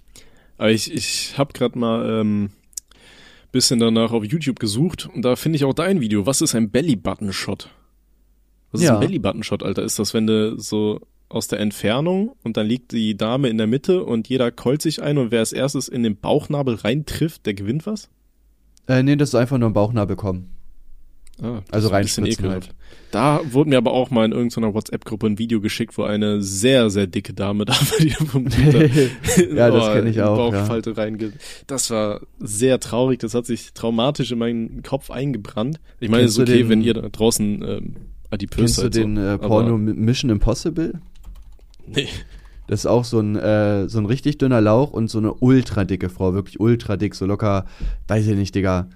Aber 0.57 0.71
ich, 0.71 0.93
ich 0.93 1.35
hab 1.37 1.53
grad 1.53 1.75
mal 1.75 2.07
ähm, 2.09 2.49
bisschen 3.51 3.79
danach 3.79 4.11
auf 4.11 4.23
YouTube 4.23 4.59
gesucht 4.59 5.09
und 5.13 5.23
da 5.23 5.35
finde 5.35 5.57
ich 5.57 5.65
auch 5.65 5.73
dein 5.73 6.01
Video. 6.01 6.25
Was 6.25 6.41
ist 6.41 6.55
ein 6.55 6.71
Belly-Button-Shot? 6.71 7.69
Was 8.71 8.81
ist 8.81 8.87
ja. 8.87 8.95
ein 8.95 8.99
Belly-Button-Shot, 8.99 9.61
Alter? 9.61 9.83
Ist 9.83 9.99
das, 9.99 10.13
wenn 10.15 10.25
du 10.25 10.59
so 10.59 10.99
aus 11.33 11.47
der 11.47 11.59
Entfernung 11.59 12.35
und 12.43 12.57
dann 12.57 12.67
liegt 12.67 12.91
die 12.91 13.17
Dame 13.17 13.49
in 13.49 13.57
der 13.57 13.67
Mitte 13.67 14.03
und 14.03 14.29
jeder 14.29 14.51
keult 14.51 14.81
sich 14.81 15.01
ein 15.01 15.17
und 15.17 15.31
wer 15.31 15.39
als 15.39 15.53
erstes 15.53 15.87
in 15.87 16.03
den 16.03 16.15
Bauchnabel 16.15 16.75
reintrifft, 16.75 17.45
der 17.45 17.53
gewinnt 17.53 17.85
was? 17.85 18.09
Äh, 18.87 19.03
nee, 19.03 19.15
das 19.15 19.29
ist 19.29 19.35
einfach 19.35 19.57
nur 19.57 19.69
ein 19.69 19.73
Bauchnabel 19.73 20.15
kommen. 20.15 20.49
Ah, 21.41 21.61
also 21.71 21.87
reinspritzen 21.87 22.47
halt. 22.47 22.69
Da 23.09 23.41
wurde 23.43 23.71
mir 23.71 23.77
aber 23.77 23.91
auch 23.91 24.11
mal 24.11 24.25
in 24.25 24.33
irgendeiner 24.33 24.73
WhatsApp-Gruppe 24.73 25.27
ein 25.27 25.39
Video 25.39 25.61
geschickt, 25.61 25.97
wo 25.97 26.03
eine 26.03 26.41
sehr, 26.41 26.91
sehr 26.91 27.07
dicke 27.07 27.33
Dame 27.33 27.65
da 27.65 27.73
war, 27.73 27.97
die 27.99 28.09
vom 28.11 28.47
ja, 29.55 29.71
das 29.71 29.93
kenne 29.93 30.09
ich 30.09 30.21
auch. 30.21 30.37
Bauchfalte 30.37 30.91
ja. 30.91 30.95
reinge. 30.95 31.33
Das 31.65 31.89
war 31.89 32.21
sehr 32.39 32.79
traurig. 32.79 33.19
Das 33.19 33.33
hat 33.33 33.47
sich 33.47 33.73
traumatisch 33.73 34.31
in 34.31 34.37
meinen 34.37 34.83
Kopf 34.83 35.09
eingebrannt. 35.09 35.79
Ich 35.99 36.09
meine, 36.09 36.25
es 36.25 36.33
ist 36.33 36.39
okay, 36.39 36.59
den, 36.59 36.69
wenn 36.69 36.81
ihr 36.81 36.93
da 36.93 37.09
draußen 37.09 37.63
ähm, 37.63 37.95
adipös 38.29 38.75
seid. 38.75 38.83
Kennst 38.83 38.97
du 38.97 39.01
den 39.01 39.15
so, 39.15 39.21
äh, 39.21 39.37
Porno 39.39 39.77
Mission 39.77 40.29
Impossible? 40.29 40.93
Nee. 41.87 42.07
Das 42.67 42.81
ist 42.81 42.85
auch 42.85 43.03
so 43.03 43.19
ein, 43.19 43.35
äh, 43.35 43.89
so 43.89 43.99
ein 43.99 44.05
richtig 44.05 44.37
dünner 44.37 44.61
Lauch 44.61 44.93
und 44.93 45.09
so 45.09 45.17
eine 45.17 45.33
ultra 45.33 45.83
dicke 45.83 46.09
Frau, 46.09 46.33
wirklich 46.33 46.61
ultra 46.61 46.95
dick, 46.95 47.13
so 47.13 47.25
locker, 47.25 47.65
weiß 48.07 48.25
ich 48.25 48.37
nicht, 48.37 48.55
Digga, 48.55 48.87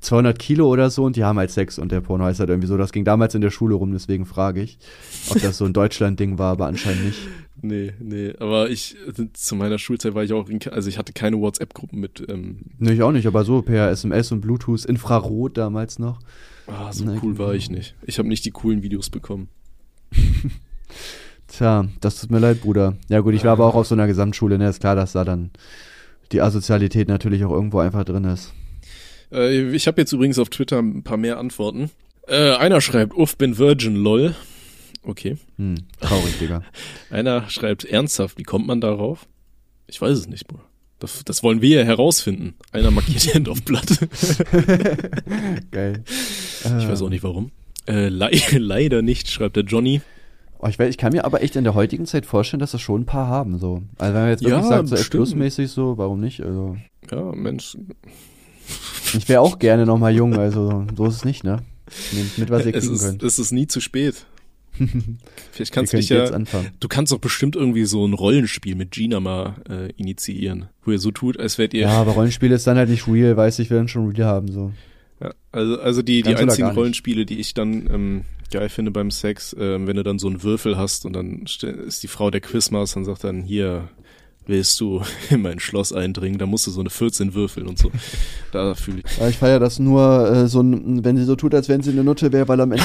200 0.00 0.38
Kilo 0.38 0.68
oder 0.68 0.88
so 0.88 1.04
und 1.04 1.16
die 1.16 1.24
haben 1.24 1.38
halt 1.38 1.50
Sex 1.50 1.78
und 1.78 1.92
der 1.92 2.00
Porno 2.00 2.24
heißt 2.24 2.40
halt 2.40 2.48
irgendwie 2.48 2.68
so. 2.68 2.78
Das 2.78 2.92
ging 2.92 3.04
damals 3.04 3.34
in 3.34 3.42
der 3.42 3.50
Schule 3.50 3.74
rum, 3.74 3.92
deswegen 3.92 4.24
frage 4.24 4.62
ich, 4.62 4.78
ob 5.28 5.42
das 5.42 5.58
so 5.58 5.66
ein 5.66 5.74
Deutschland-Ding 5.74 6.38
war, 6.38 6.52
aber 6.52 6.66
anscheinend 6.66 7.04
nicht. 7.04 7.18
Nee, 7.60 7.92
nee, 8.00 8.32
aber 8.40 8.70
ich, 8.70 8.96
zu 9.34 9.54
meiner 9.54 9.78
Schulzeit 9.78 10.14
war 10.14 10.24
ich 10.24 10.32
auch, 10.32 10.48
in, 10.48 10.58
also 10.70 10.88
ich 10.88 10.98
hatte 10.98 11.12
keine 11.12 11.38
WhatsApp-Gruppen 11.38 12.00
mit. 12.00 12.24
Ähm 12.28 12.56
nee, 12.78 12.92
ich 12.92 13.02
auch 13.02 13.12
nicht, 13.12 13.26
aber 13.26 13.44
so 13.44 13.62
per 13.62 13.90
SMS 13.90 14.32
und 14.32 14.40
Bluetooth, 14.40 14.84
Infrarot 14.86 15.56
damals 15.58 15.98
noch. 15.98 16.18
Ah, 16.66 16.90
so 16.92 17.04
Na, 17.04 17.20
cool 17.22 17.38
war 17.38 17.54
ich 17.54 17.70
nicht. 17.70 17.94
Ich 18.06 18.18
habe 18.18 18.28
nicht 18.28 18.44
die 18.46 18.50
coolen 18.50 18.82
Videos 18.82 19.10
bekommen. 19.10 19.48
Tja, 21.56 21.86
das 22.00 22.18
tut 22.18 22.30
mir 22.30 22.38
leid, 22.38 22.62
Bruder. 22.62 22.96
Ja 23.08 23.20
gut, 23.20 23.34
ich 23.34 23.44
war 23.44 23.52
aber 23.52 23.66
auch 23.66 23.74
auf 23.74 23.86
so 23.86 23.94
einer 23.94 24.06
Gesamtschule, 24.06 24.56
ne? 24.56 24.68
Ist 24.68 24.80
klar, 24.80 24.96
dass 24.96 25.12
da 25.12 25.24
dann 25.24 25.50
die 26.32 26.40
Asozialität 26.40 27.08
natürlich 27.08 27.44
auch 27.44 27.50
irgendwo 27.50 27.80
einfach 27.80 28.04
drin 28.04 28.24
ist. 28.24 28.54
Äh, 29.30 29.70
ich 29.70 29.86
habe 29.86 30.00
jetzt 30.00 30.12
übrigens 30.12 30.38
auf 30.38 30.48
Twitter 30.48 30.78
ein 30.78 31.02
paar 31.02 31.18
mehr 31.18 31.38
Antworten. 31.38 31.90
Äh, 32.26 32.52
einer 32.52 32.80
schreibt, 32.80 33.14
uff, 33.14 33.36
bin 33.36 33.58
Virgin, 33.58 33.96
lol. 33.96 34.34
Okay. 35.02 35.36
Hm, 35.58 35.74
traurig, 36.00 36.38
Digga. 36.38 36.62
einer 37.10 37.48
schreibt, 37.50 37.84
ernsthaft, 37.84 38.38
wie 38.38 38.44
kommt 38.44 38.66
man 38.66 38.80
darauf? 38.80 39.26
Ich 39.86 40.00
weiß 40.00 40.16
es 40.16 40.28
nicht, 40.28 40.46
Bruder. 40.46 40.64
Das, 41.00 41.22
das 41.24 41.42
wollen 41.42 41.60
wir 41.60 41.80
ja 41.80 41.84
herausfinden. 41.84 42.54
Einer 42.70 42.92
markiert 42.92 43.24
die 43.24 43.34
Hand 43.34 43.48
auf 43.48 43.64
Platte. 43.64 43.96
Geil. 45.72 46.04
Ich 46.64 46.88
weiß 46.88 47.02
auch 47.02 47.08
nicht 47.10 47.24
warum. 47.24 47.50
Äh, 47.88 48.08
le 48.08 48.30
leider 48.52 49.02
nicht, 49.02 49.28
schreibt 49.28 49.56
der 49.56 49.64
Johnny. 49.64 50.00
Oh, 50.64 50.68
ich, 50.68 50.78
ich, 50.78 50.96
kann 50.96 51.12
mir 51.12 51.24
aber 51.24 51.42
echt 51.42 51.56
in 51.56 51.64
der 51.64 51.74
heutigen 51.74 52.06
Zeit 52.06 52.24
vorstellen, 52.24 52.60
dass 52.60 52.70
das 52.70 52.80
schon 52.80 53.02
ein 53.02 53.06
paar 53.06 53.26
haben. 53.26 53.58
So. 53.58 53.82
Also 53.98 54.14
wenn 54.14 54.22
man 54.22 54.30
jetzt 54.30 54.44
wirklich 54.44 54.62
ja, 54.62 54.68
sagt, 54.68 54.88
so 54.88 54.94
F-Plus-mäßig 54.94 55.68
so, 55.68 55.98
warum 55.98 56.20
nicht? 56.20 56.40
Also. 56.40 56.76
Ja, 57.10 57.20
Mensch. 57.32 57.76
Ich 59.12 59.28
wäre 59.28 59.40
auch 59.40 59.58
gerne 59.58 59.86
nochmal 59.86 60.14
jung, 60.14 60.38
also 60.38 60.86
so 60.96 61.06
ist 61.06 61.16
es 61.16 61.24
nicht, 61.24 61.42
ne? 61.42 61.58
Nehmt 62.12 62.38
mit, 62.38 62.50
was 62.50 62.64
ihr 62.64 62.72
kriegen 62.72 62.94
ist, 62.94 63.02
könnt. 63.02 63.22
Es 63.24 63.40
ist 63.40 63.50
nie 63.50 63.66
zu 63.66 63.80
spät. 63.80 64.24
Vielleicht 65.50 65.72
kannst 65.72 65.92
du 65.92 65.96
dich 65.96 66.08
ja, 66.08 66.30
du 66.30 66.88
kannst 66.88 67.12
doch 67.12 67.18
bestimmt 67.18 67.56
irgendwie 67.56 67.84
so 67.84 68.06
ein 68.06 68.14
Rollenspiel 68.14 68.76
mit 68.76 68.92
Gina 68.92 69.18
mal 69.18 69.56
äh, 69.68 69.90
initiieren, 69.96 70.68
wo 70.84 70.92
ihr 70.92 70.98
so 71.00 71.10
tut, 71.10 71.38
als 71.38 71.58
wärt 71.58 71.74
ihr. 71.74 71.82
Ja, 71.82 72.00
aber 72.00 72.12
Rollenspiel 72.12 72.52
ist 72.52 72.68
dann 72.68 72.78
halt 72.78 72.88
nicht 72.88 73.08
real, 73.08 73.36
weiß 73.36 73.58
ich, 73.58 73.68
werden 73.68 73.88
schon 73.88 74.08
real 74.08 74.28
haben, 74.28 74.50
so. 74.50 74.72
Also, 75.52 75.78
also 75.80 76.02
die, 76.02 76.22
die 76.22 76.34
einzigen 76.34 76.70
Rollenspiele, 76.70 77.26
die 77.26 77.38
ich 77.38 77.54
dann 77.54 77.86
ähm, 77.92 78.24
geil 78.50 78.68
finde 78.68 78.90
beim 78.90 79.10
Sex, 79.10 79.54
ähm, 79.58 79.86
wenn 79.86 79.96
du 79.96 80.02
dann 80.02 80.18
so 80.18 80.28
einen 80.28 80.42
Würfel 80.42 80.76
hast 80.76 81.04
und 81.04 81.12
dann 81.14 81.42
ist 81.42 82.02
die 82.02 82.08
Frau 82.08 82.30
der 82.30 82.40
Quizmaster 82.40 82.98
und 82.98 83.04
sagt 83.04 83.24
dann, 83.24 83.42
hier, 83.42 83.88
willst 84.46 84.80
du 84.80 85.02
in 85.30 85.42
mein 85.42 85.60
Schloss 85.60 85.92
eindringen, 85.92 86.38
da 86.38 86.46
musst 86.46 86.66
du 86.66 86.70
so 86.70 86.80
eine 86.80 86.90
14 86.90 87.34
würfeln 87.34 87.66
und 87.66 87.78
so. 87.78 87.90
Da 88.52 88.74
fühle 88.74 89.02
ich. 89.04 89.26
Ich 89.28 89.38
feiere 89.38 89.60
das 89.60 89.78
nur 89.78 90.30
äh, 90.30 90.48
so, 90.48 90.62
wenn 90.62 91.16
sie 91.16 91.24
so 91.24 91.36
tut, 91.36 91.54
als 91.54 91.68
wenn 91.68 91.82
sie 91.82 91.90
eine 91.90 92.04
Nutte 92.04 92.32
wäre, 92.32 92.48
weil 92.48 92.60
am 92.60 92.72
Ende 92.72 92.84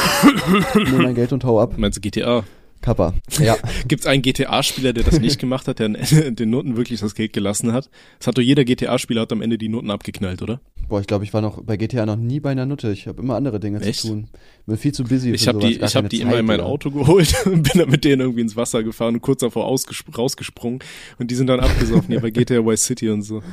nimm 0.75 1.01
mein 1.03 1.15
Geld 1.15 1.33
und 1.33 1.43
hau 1.43 1.59
ab. 1.59 1.73
Meinst 1.77 1.97
du 1.97 2.01
GTA? 2.01 2.43
Kappa. 2.81 3.13
Ja. 3.39 3.57
Gibt 3.87 4.01
es 4.01 4.07
einen 4.07 4.21
GTA-Spieler, 4.21 4.93
der 4.93 5.03
das 5.03 5.19
nicht 5.19 5.39
gemacht 5.39 5.67
hat, 5.67 5.79
der 5.79 5.89
den 6.31 6.49
Noten 6.49 6.77
wirklich 6.77 6.99
das 6.99 7.15
Geld 7.15 7.33
gelassen 7.33 7.73
hat? 7.73 7.89
Das 8.19 8.27
hat 8.27 8.37
doch 8.37 8.41
jeder 8.41 8.65
GTA-Spieler 8.65 9.21
hat 9.21 9.31
am 9.31 9.41
Ende 9.41 9.57
die 9.57 9.69
Noten 9.69 9.91
abgeknallt, 9.91 10.41
oder? 10.41 10.61
Boah, 10.87 11.01
ich 11.01 11.07
glaube, 11.07 11.25
ich 11.25 11.33
war 11.33 11.41
noch 11.41 11.61
bei 11.63 11.75
GTA 11.75 12.05
noch 12.05 12.15
nie 12.15 12.39
bei 12.39 12.51
einer 12.51 12.65
Nutte. 12.65 12.91
Ich 12.91 13.07
habe 13.07 13.21
immer 13.21 13.35
andere 13.35 13.59
Dinge 13.59 13.81
Echt? 13.81 14.01
zu 14.01 14.07
tun. 14.09 14.27
Bin 14.65 14.77
viel 14.77 14.93
zu 14.93 15.03
busy. 15.03 15.31
Ich 15.31 15.47
habe 15.47 15.59
die, 15.59 15.79
ich 15.79 15.95
hab 15.95 16.09
die 16.09 16.19
Zeit, 16.19 16.27
immer 16.27 16.39
in 16.39 16.45
mein 16.45 16.59
oder? 16.59 16.69
Auto 16.69 16.91
geholt 16.91 17.35
und 17.45 17.63
bin 17.63 17.81
dann 17.81 17.89
mit 17.89 18.05
denen 18.05 18.21
irgendwie 18.21 18.41
ins 18.41 18.55
Wasser 18.55 18.83
gefahren 18.83 19.15
und 19.15 19.21
kurz 19.21 19.41
davor 19.41 19.65
rausgesprungen 19.65 20.79
und 21.19 21.31
die 21.31 21.35
sind 21.35 21.47
dann 21.47 21.59
abgesoffen 21.59 22.07
hier 22.07 22.21
bei 22.21 22.29
GTA 22.29 22.65
Vice 22.65 22.85
City 22.85 23.09
und 23.09 23.23
so. 23.23 23.43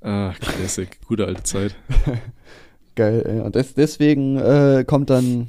Ah, 0.00 0.32
Classic. 0.40 0.88
Gute 1.06 1.26
alte 1.26 1.42
Zeit. 1.42 1.74
Geil, 2.94 3.24
ey. 3.26 3.40
Und 3.40 3.54
des, 3.54 3.74
deswegen 3.74 4.36
äh, 4.36 4.84
kommt 4.86 5.10
dann 5.10 5.48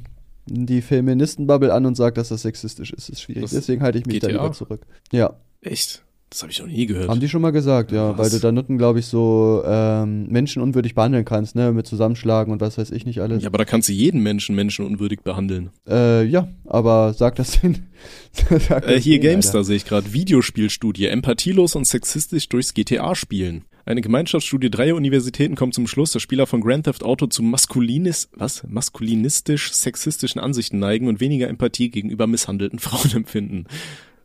die 0.50 0.82
Feministenbubble 0.82 1.72
an 1.72 1.86
und 1.86 1.96
sagt, 1.96 2.18
dass 2.18 2.28
das 2.28 2.42
sexistisch 2.42 2.92
ist. 2.92 3.08
Das 3.08 3.16
ist 3.16 3.22
schwierig. 3.22 3.42
Das 3.42 3.52
Deswegen 3.52 3.82
halte 3.82 3.98
ich 3.98 4.06
mich 4.06 4.16
GTA? 4.20 4.28
da 4.28 4.32
lieber 4.32 4.52
zurück. 4.52 4.82
Ja. 5.12 5.36
Echt? 5.62 6.02
Das 6.30 6.42
habe 6.42 6.52
ich 6.52 6.60
noch 6.60 6.68
nie 6.68 6.86
gehört. 6.86 7.08
Haben 7.08 7.18
die 7.18 7.28
schon 7.28 7.42
mal 7.42 7.50
gesagt, 7.50 7.90
ja, 7.90 8.16
Was? 8.16 8.18
weil 8.18 8.30
du 8.30 8.38
da 8.38 8.52
Nutten, 8.52 8.78
glaube 8.78 9.00
ich, 9.00 9.06
so 9.06 9.64
ähm, 9.66 10.28
menschenunwürdig 10.28 10.94
behandeln 10.94 11.24
kannst, 11.24 11.56
ne, 11.56 11.72
mit 11.72 11.88
Zusammenschlagen 11.88 12.52
und 12.52 12.60
was 12.60 12.78
weiß 12.78 12.92
ich 12.92 13.04
nicht 13.04 13.20
alles. 13.20 13.42
ja, 13.42 13.48
aber 13.48 13.58
da 13.58 13.64
kannst 13.64 13.88
du 13.88 13.92
jeden 13.92 14.22
Menschen 14.22 14.54
menschenunwürdig 14.54 15.22
behandeln. 15.22 15.70
Äh, 15.88 16.24
ja, 16.26 16.46
aber 16.66 17.14
sag 17.14 17.34
das 17.34 17.60
den. 17.60 17.86
sag 18.32 18.86
Äh, 18.86 18.94
das 18.94 19.02
hier 19.02 19.18
GameStar 19.18 19.64
sehe 19.64 19.74
ich 19.74 19.84
gerade. 19.84 20.12
Videospielstudie. 20.12 21.06
Empathielos 21.06 21.74
und 21.74 21.88
sexistisch 21.88 22.48
durchs 22.48 22.74
GTA-Spielen. 22.74 23.64
Eine 23.90 24.02
Gemeinschaftsstudie 24.02 24.70
dreier 24.70 24.94
Universitäten 24.94 25.56
kommt 25.56 25.74
zum 25.74 25.88
Schluss, 25.88 26.12
dass 26.12 26.22
Spieler 26.22 26.46
von 26.46 26.60
Grand 26.60 26.84
Theft 26.84 27.02
Auto 27.02 27.26
zu 27.26 27.42
maskulinis, 27.42 28.28
was? 28.36 28.62
maskulinistisch-sexistischen 28.68 30.40
Ansichten 30.40 30.78
neigen 30.78 31.08
und 31.08 31.18
weniger 31.18 31.48
Empathie 31.48 31.90
gegenüber 31.90 32.28
misshandelten 32.28 32.78
Frauen 32.78 33.10
empfinden. 33.12 33.64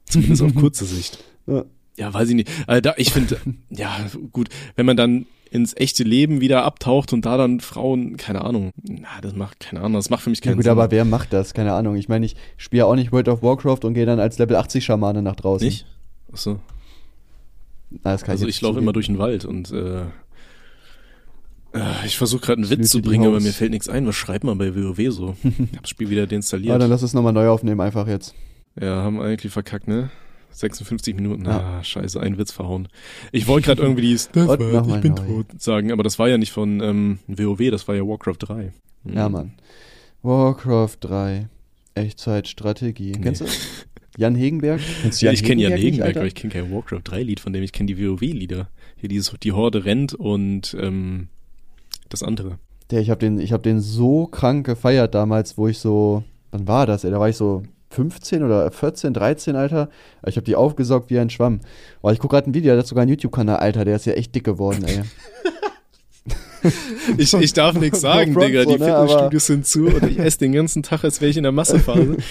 Zumindest 0.06 0.44
auf 0.44 0.54
kurze 0.54 0.86
Sicht. 0.86 1.24
Ja. 1.48 1.64
Ja, 1.96 2.12
weiß 2.14 2.30
ich 2.30 2.36
nicht. 2.36 2.50
Also 2.66 2.82
da, 2.82 2.94
ich 2.98 3.12
finde, 3.12 3.40
ja, 3.70 3.96
gut, 4.32 4.50
wenn 4.76 4.88
man 4.88 4.98
dann 4.98 5.28
ins 5.52 5.76
echte 5.78 6.04
Leben 6.04 6.42
wieder 6.42 6.64
abtaucht 6.66 7.14
und 7.14 7.24
da 7.26 7.38
dann 7.38 7.60
Frauen, 7.60 8.18
keine 8.18 8.44
Ahnung, 8.44 8.72
na, 8.82 9.22
das 9.22 9.36
macht, 9.36 9.60
keine 9.60 9.82
Ahnung, 9.82 9.94
das 9.94 10.10
macht 10.10 10.24
für 10.24 10.32
mich 10.32 10.40
Ja 10.40 10.46
keinen 10.46 10.56
gut, 10.56 10.64
Sinn. 10.64 10.72
aber 10.72 10.90
wer 10.90 11.06
macht 11.06 11.34
das? 11.34 11.54
Keine 11.54 11.74
Ahnung. 11.74 11.96
Ich 11.98 12.10
meine, 12.10 12.26
ich 12.26 12.36
spiele 12.58 12.88
auch 12.88 12.96
nicht 12.96 13.12
World 13.12 13.30
of 13.30 13.44
Warcraft 13.44 13.82
und 13.84 13.94
gehe 13.94 14.08
dann 14.08 14.20
als 14.20 14.40
Level 14.40 14.56
80 14.56 14.84
Schamane 14.84 15.22
nach 15.22 15.36
draußen. 15.36 15.68
Nicht? 15.68 15.86
Achso. 16.34 16.60
Also 18.04 18.26
jetzt 18.46 18.56
ich 18.56 18.62
laufe 18.62 18.80
immer 18.80 18.94
durch 18.94 19.06
den 19.08 19.18
Wald 19.18 19.46
und 19.46 19.72
äh, 19.72 20.02
äh, 21.74 22.06
ich 22.06 22.18
versuche 22.18 22.42
gerade 22.42 22.62
einen 22.62 22.72
Ich 22.72 22.78
Witz 22.78 22.90
zu 22.90 23.02
bringen, 23.02 23.26
aber 23.28 23.40
mir 23.40 23.52
fällt 23.54 23.72
nichts 23.72 23.90
ein. 23.90 24.08
Was 24.08 24.16
schreibt 24.16 24.44
man 24.44 24.58
bei 24.58 24.76
WoW 24.76 25.12
so? 25.14 25.36
Ich 25.44 25.60
hab 25.76 25.82
das 25.82 25.90
Spiel 25.90 26.10
wieder 26.10 26.24
Ah, 26.24 26.28
deinstalliert. 26.28 26.82
dann 26.82 26.90
lass 26.90 27.02
es 27.04 27.14
nochmal 27.14 27.34
neu 27.34 27.48
aufnehmen, 27.50 27.82
einfach 27.82 28.08
jetzt. 28.08 28.34
ja, 28.80 29.04
haben 29.04 29.20
eigentlich 29.22 29.52
verkackt, 29.52 29.88
ne? 29.88 30.10
56 30.52 31.16
Minuten. 31.16 31.44
Ja. 31.46 31.80
Ah, 31.80 31.84
scheiße, 31.84 32.18
einen 32.20 32.38
Witz 32.38 32.52
verhauen. 32.54 32.88
Ich 33.34 33.46
wollte 33.48 33.66
gerade 33.68 33.82
irgendwie 33.82 34.04
dieses 34.04 34.32
das 34.32 34.48
war, 34.48 34.58
ich 34.96 35.02
bin 35.02 35.14
neu. 35.16 35.26
tot 35.44 35.62
sagen, 35.62 35.92
aber 35.92 36.02
das 36.04 36.18
war 36.18 36.30
ja 36.30 36.38
nicht 36.38 36.54
von 36.54 36.80
ähm, 36.82 37.20
WoW, 37.28 37.70
das 37.72 37.88
war 37.90 37.96
ja 37.96 38.04
Warcraft 38.08 38.38
3. 38.40 38.72
Hm. 39.06 39.14
Ja, 39.14 39.28
Mann. 39.28 39.52
Warcraft 40.24 40.98
3. 41.02 41.50
Echtzeitstrategie. 41.96 43.12
Nee. 43.12 43.20
Kennst 43.22 43.42
du? 43.42 43.46
Jan 44.18 44.36
Hegenberg? 44.36 44.80
Kennst 45.02 45.22
du 45.22 45.26
Ja, 45.26 45.32
ich 45.32 45.44
kenne 45.44 45.62
Jan 45.62 45.74
nicht, 45.74 45.84
Hegenberg, 45.84 46.08
Alter? 46.08 46.20
aber 46.22 46.28
ich 46.28 46.36
kenne 46.36 46.54
kein 46.54 46.72
Warcraft 46.72 47.02
3 47.04 47.24
Lied 47.24 47.40
von 47.40 47.54
dem, 47.54 47.64
ich 47.64 47.72
kenne 47.72 47.88
die 47.94 47.98
WoW-Lieder. 48.02 48.70
Hier 48.98 49.10
dieses 49.10 49.34
Die 49.44 49.52
Horde 49.52 49.86
rennt 49.86 50.14
und 50.14 50.76
ähm, 50.80 51.28
das 52.10 52.24
andere. 52.24 52.58
Der, 52.92 53.02
ich 53.02 53.10
habe 53.10 53.20
den, 53.20 53.40
ich 53.40 53.52
hab 53.52 53.64
den 53.64 53.80
so 53.82 54.28
krank 54.28 54.66
gefeiert 54.66 55.16
damals, 55.16 55.58
wo 55.58 55.68
ich 55.68 55.80
so, 55.80 56.24
wann 56.52 56.68
war 56.68 56.86
das? 56.86 57.04
Ey? 57.04 57.12
Da 57.12 57.20
war 57.20 57.30
ich 57.30 57.36
so 57.36 57.64
15 57.90 58.44
oder 58.44 58.70
14, 58.72 59.14
13, 59.14 59.56
Alter. 59.56 59.90
Ich 60.26 60.36
habe 60.38 60.46
die 60.46 60.56
aufgesaugt 60.56 61.10
wie 61.10 61.20
ein 61.20 61.30
Schwamm. 61.30 61.62
Boah, 62.02 62.12
ich 62.14 62.20
gucke 62.20 62.36
gerade 62.36 62.50
ein 62.50 62.54
Video, 62.54 62.72
der 62.74 62.80
hat 62.80 62.88
sogar 62.88 63.02
einen 63.04 63.10
YouTube-Kanal, 63.12 63.58
Alter, 63.58 63.86
der 63.86 63.96
ist 63.96 64.06
ja 64.06 64.14
echt 64.14 64.34
dick 64.36 64.44
geworden, 64.44 64.84
ey. 64.86 65.02
Ich, 67.18 67.32
ich 67.34 67.54
darf 67.54 67.80
nichts 67.80 68.02
sagen, 68.02 68.34
Digga. 68.40 68.66
Die 68.66 68.80
ne, 68.80 68.96
aber- 68.96 69.08
Fitnessstudios 69.08 69.46
sind 69.46 69.68
zu 69.68 69.86
und 69.86 70.04
ich 70.04 70.18
esse 70.18 70.40
den 70.40 70.52
ganzen 70.54 70.82
Tag, 70.82 71.04
als 71.04 71.22
wäre 71.22 71.30
ich 71.30 71.38
in 71.38 71.44
der 71.44 71.52
Massephase. 71.52 72.18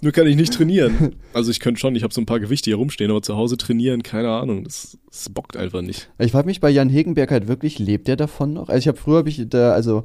Nur 0.00 0.12
kann 0.12 0.26
ich 0.26 0.36
nicht 0.36 0.52
trainieren. 0.52 1.16
Also 1.34 1.50
ich 1.52 1.60
könnte 1.60 1.78
schon, 1.78 1.94
ich 1.94 2.02
habe 2.02 2.12
so 2.12 2.20
ein 2.20 2.26
paar 2.26 2.40
Gewichte 2.40 2.70
hier 2.70 2.76
rumstehen, 2.76 3.10
aber 3.10 3.22
zu 3.22 3.36
Hause 3.36 3.56
trainieren, 3.56 4.02
keine 4.02 4.30
Ahnung. 4.30 4.64
Das, 4.64 4.98
das 5.06 5.28
bockt 5.28 5.56
einfach 5.56 5.82
nicht. 5.82 6.10
Ich 6.18 6.32
frage 6.32 6.46
mich 6.46 6.60
bei 6.60 6.68
Jan 6.68 6.88
Hegenberg 6.88 7.30
halt 7.30 7.46
wirklich, 7.46 7.78
lebt 7.78 8.08
der 8.08 8.16
davon 8.16 8.54
noch? 8.54 8.68
Also 8.68 8.78
ich 8.78 8.88
habe 8.88 8.98
früher, 8.98 9.18
hab 9.18 9.28
ich 9.28 9.48
da, 9.48 9.72
also 9.72 10.04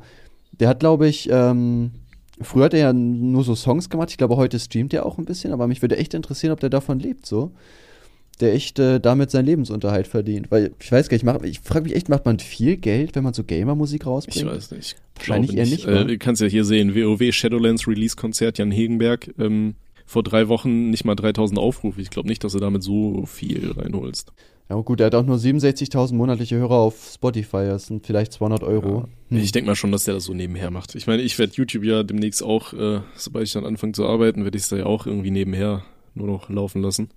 der 0.52 0.70
hat, 0.70 0.80
glaube 0.80 1.08
ich, 1.08 1.28
ähm, 1.32 1.92
früher 2.40 2.66
hat 2.66 2.74
er 2.76 2.80
ja 2.80 2.94
nur 2.94 3.44
so 3.44 3.56
Songs 3.56 3.90
gemacht. 3.90 4.12
Ich 4.12 4.18
glaube, 4.18 4.36
heute 4.36 4.60
streamt 4.60 4.94
er 4.94 5.06
auch 5.08 5.18
ein 5.18 5.26
bisschen, 5.26 5.54
aber 5.54 5.68
mich 5.68 5.82
würde 5.82 5.98
echt 5.98 6.14
interessieren, 6.14 6.54
ob 6.54 6.60
der 6.60 6.70
davon 6.70 7.00
lebt, 7.00 7.26
so. 7.26 7.52
Der 8.40 8.54
echt 8.54 8.80
äh, 8.80 9.00
damit 9.00 9.30
seinen 9.32 9.46
Lebensunterhalt 9.46 10.08
verdient. 10.08 10.50
Weil 10.50 10.72
ich 10.80 10.92
weiß 10.92 11.08
gar 11.08 11.16
nicht, 11.16 11.22
ich, 11.22 11.26
mach- 11.26 11.44
ich 11.44 11.60
frage 11.60 11.84
mich 11.84 11.96
echt, 11.96 12.10
macht 12.10 12.26
man 12.26 12.40
viel 12.40 12.78
Geld, 12.78 13.16
wenn 13.16 13.24
man 13.24 13.34
so 13.34 13.44
Gamer-Musik 13.44 14.06
rausbringt? 14.08 14.38
Ich 14.38 14.46
weiß 14.46 14.72
nicht. 14.72 14.96
Wahrscheinlich 15.16 15.56
eher 15.56 15.66
nicht, 15.66 15.86
Äh, 15.88 15.94
wa? 15.96 16.04
du 16.04 16.18
kannst 16.18 16.42
ja 16.42 16.48
hier 16.48 16.66
sehen, 16.66 16.96
WoW 16.96 17.32
Shadowlands 17.32 17.88
Release-Konzert, 17.88 18.58
Jan 18.58 18.72
Hegenberg. 18.72 19.32
Ähm, 19.38 19.76
vor 20.06 20.24
drei 20.24 20.48
Wochen 20.50 20.90
nicht 20.90 21.06
mal 21.06 21.16
3000 21.16 21.60
Aufrufe. 21.60 22.02
Ich 22.02 22.10
glaube 22.10 22.28
nicht, 22.28 22.44
dass 22.44 22.54
du 22.54 22.60
damit 22.60 22.84
so 22.84 23.26
viel 23.26 23.72
reinholst. 23.72 24.34
Ja 24.70 24.78
gut, 24.78 25.00
er 25.00 25.08
hat 25.08 25.16
auch 25.16 25.26
nur 25.26 25.38
67.000 25.38 26.14
monatliche 26.16 26.56
Hörer 26.56 26.76
auf 26.76 27.12
Spotify. 27.14 27.66
Das 27.68 27.88
sind 27.88 28.06
vielleicht 28.06 28.34
200 28.34 28.64
Euro. 28.64 29.06
Hm. 29.30 29.38
Ich 29.38 29.52
denke 29.52 29.70
mal 29.70 29.76
schon, 29.76 29.92
dass 29.92 30.06
der 30.06 30.16
das 30.16 30.24
so 30.26 30.34
nebenher 30.34 30.72
macht. 30.72 30.96
Ich 30.96 31.06
meine, 31.06 31.22
ich 31.22 31.38
werde 31.38 31.54
YouTube 31.56 31.84
ja 31.84 32.02
demnächst 32.04 32.42
auch, 32.44 32.74
äh, 32.74 33.02
sobald 33.16 33.46
ich 33.46 33.54
dann 33.54 33.66
anfange 33.66 33.94
zu 33.94 34.06
arbeiten, 34.08 34.44
werde 34.44 34.58
ich 34.58 34.64
es 34.64 34.70
da 34.70 34.78
ja 34.78 34.86
auch 34.86 35.06
irgendwie 35.06 35.32
nebenher 35.32 35.84
nur 36.16 36.28
noch 36.28 36.50
laufen 36.50 36.82
lassen. 36.82 37.10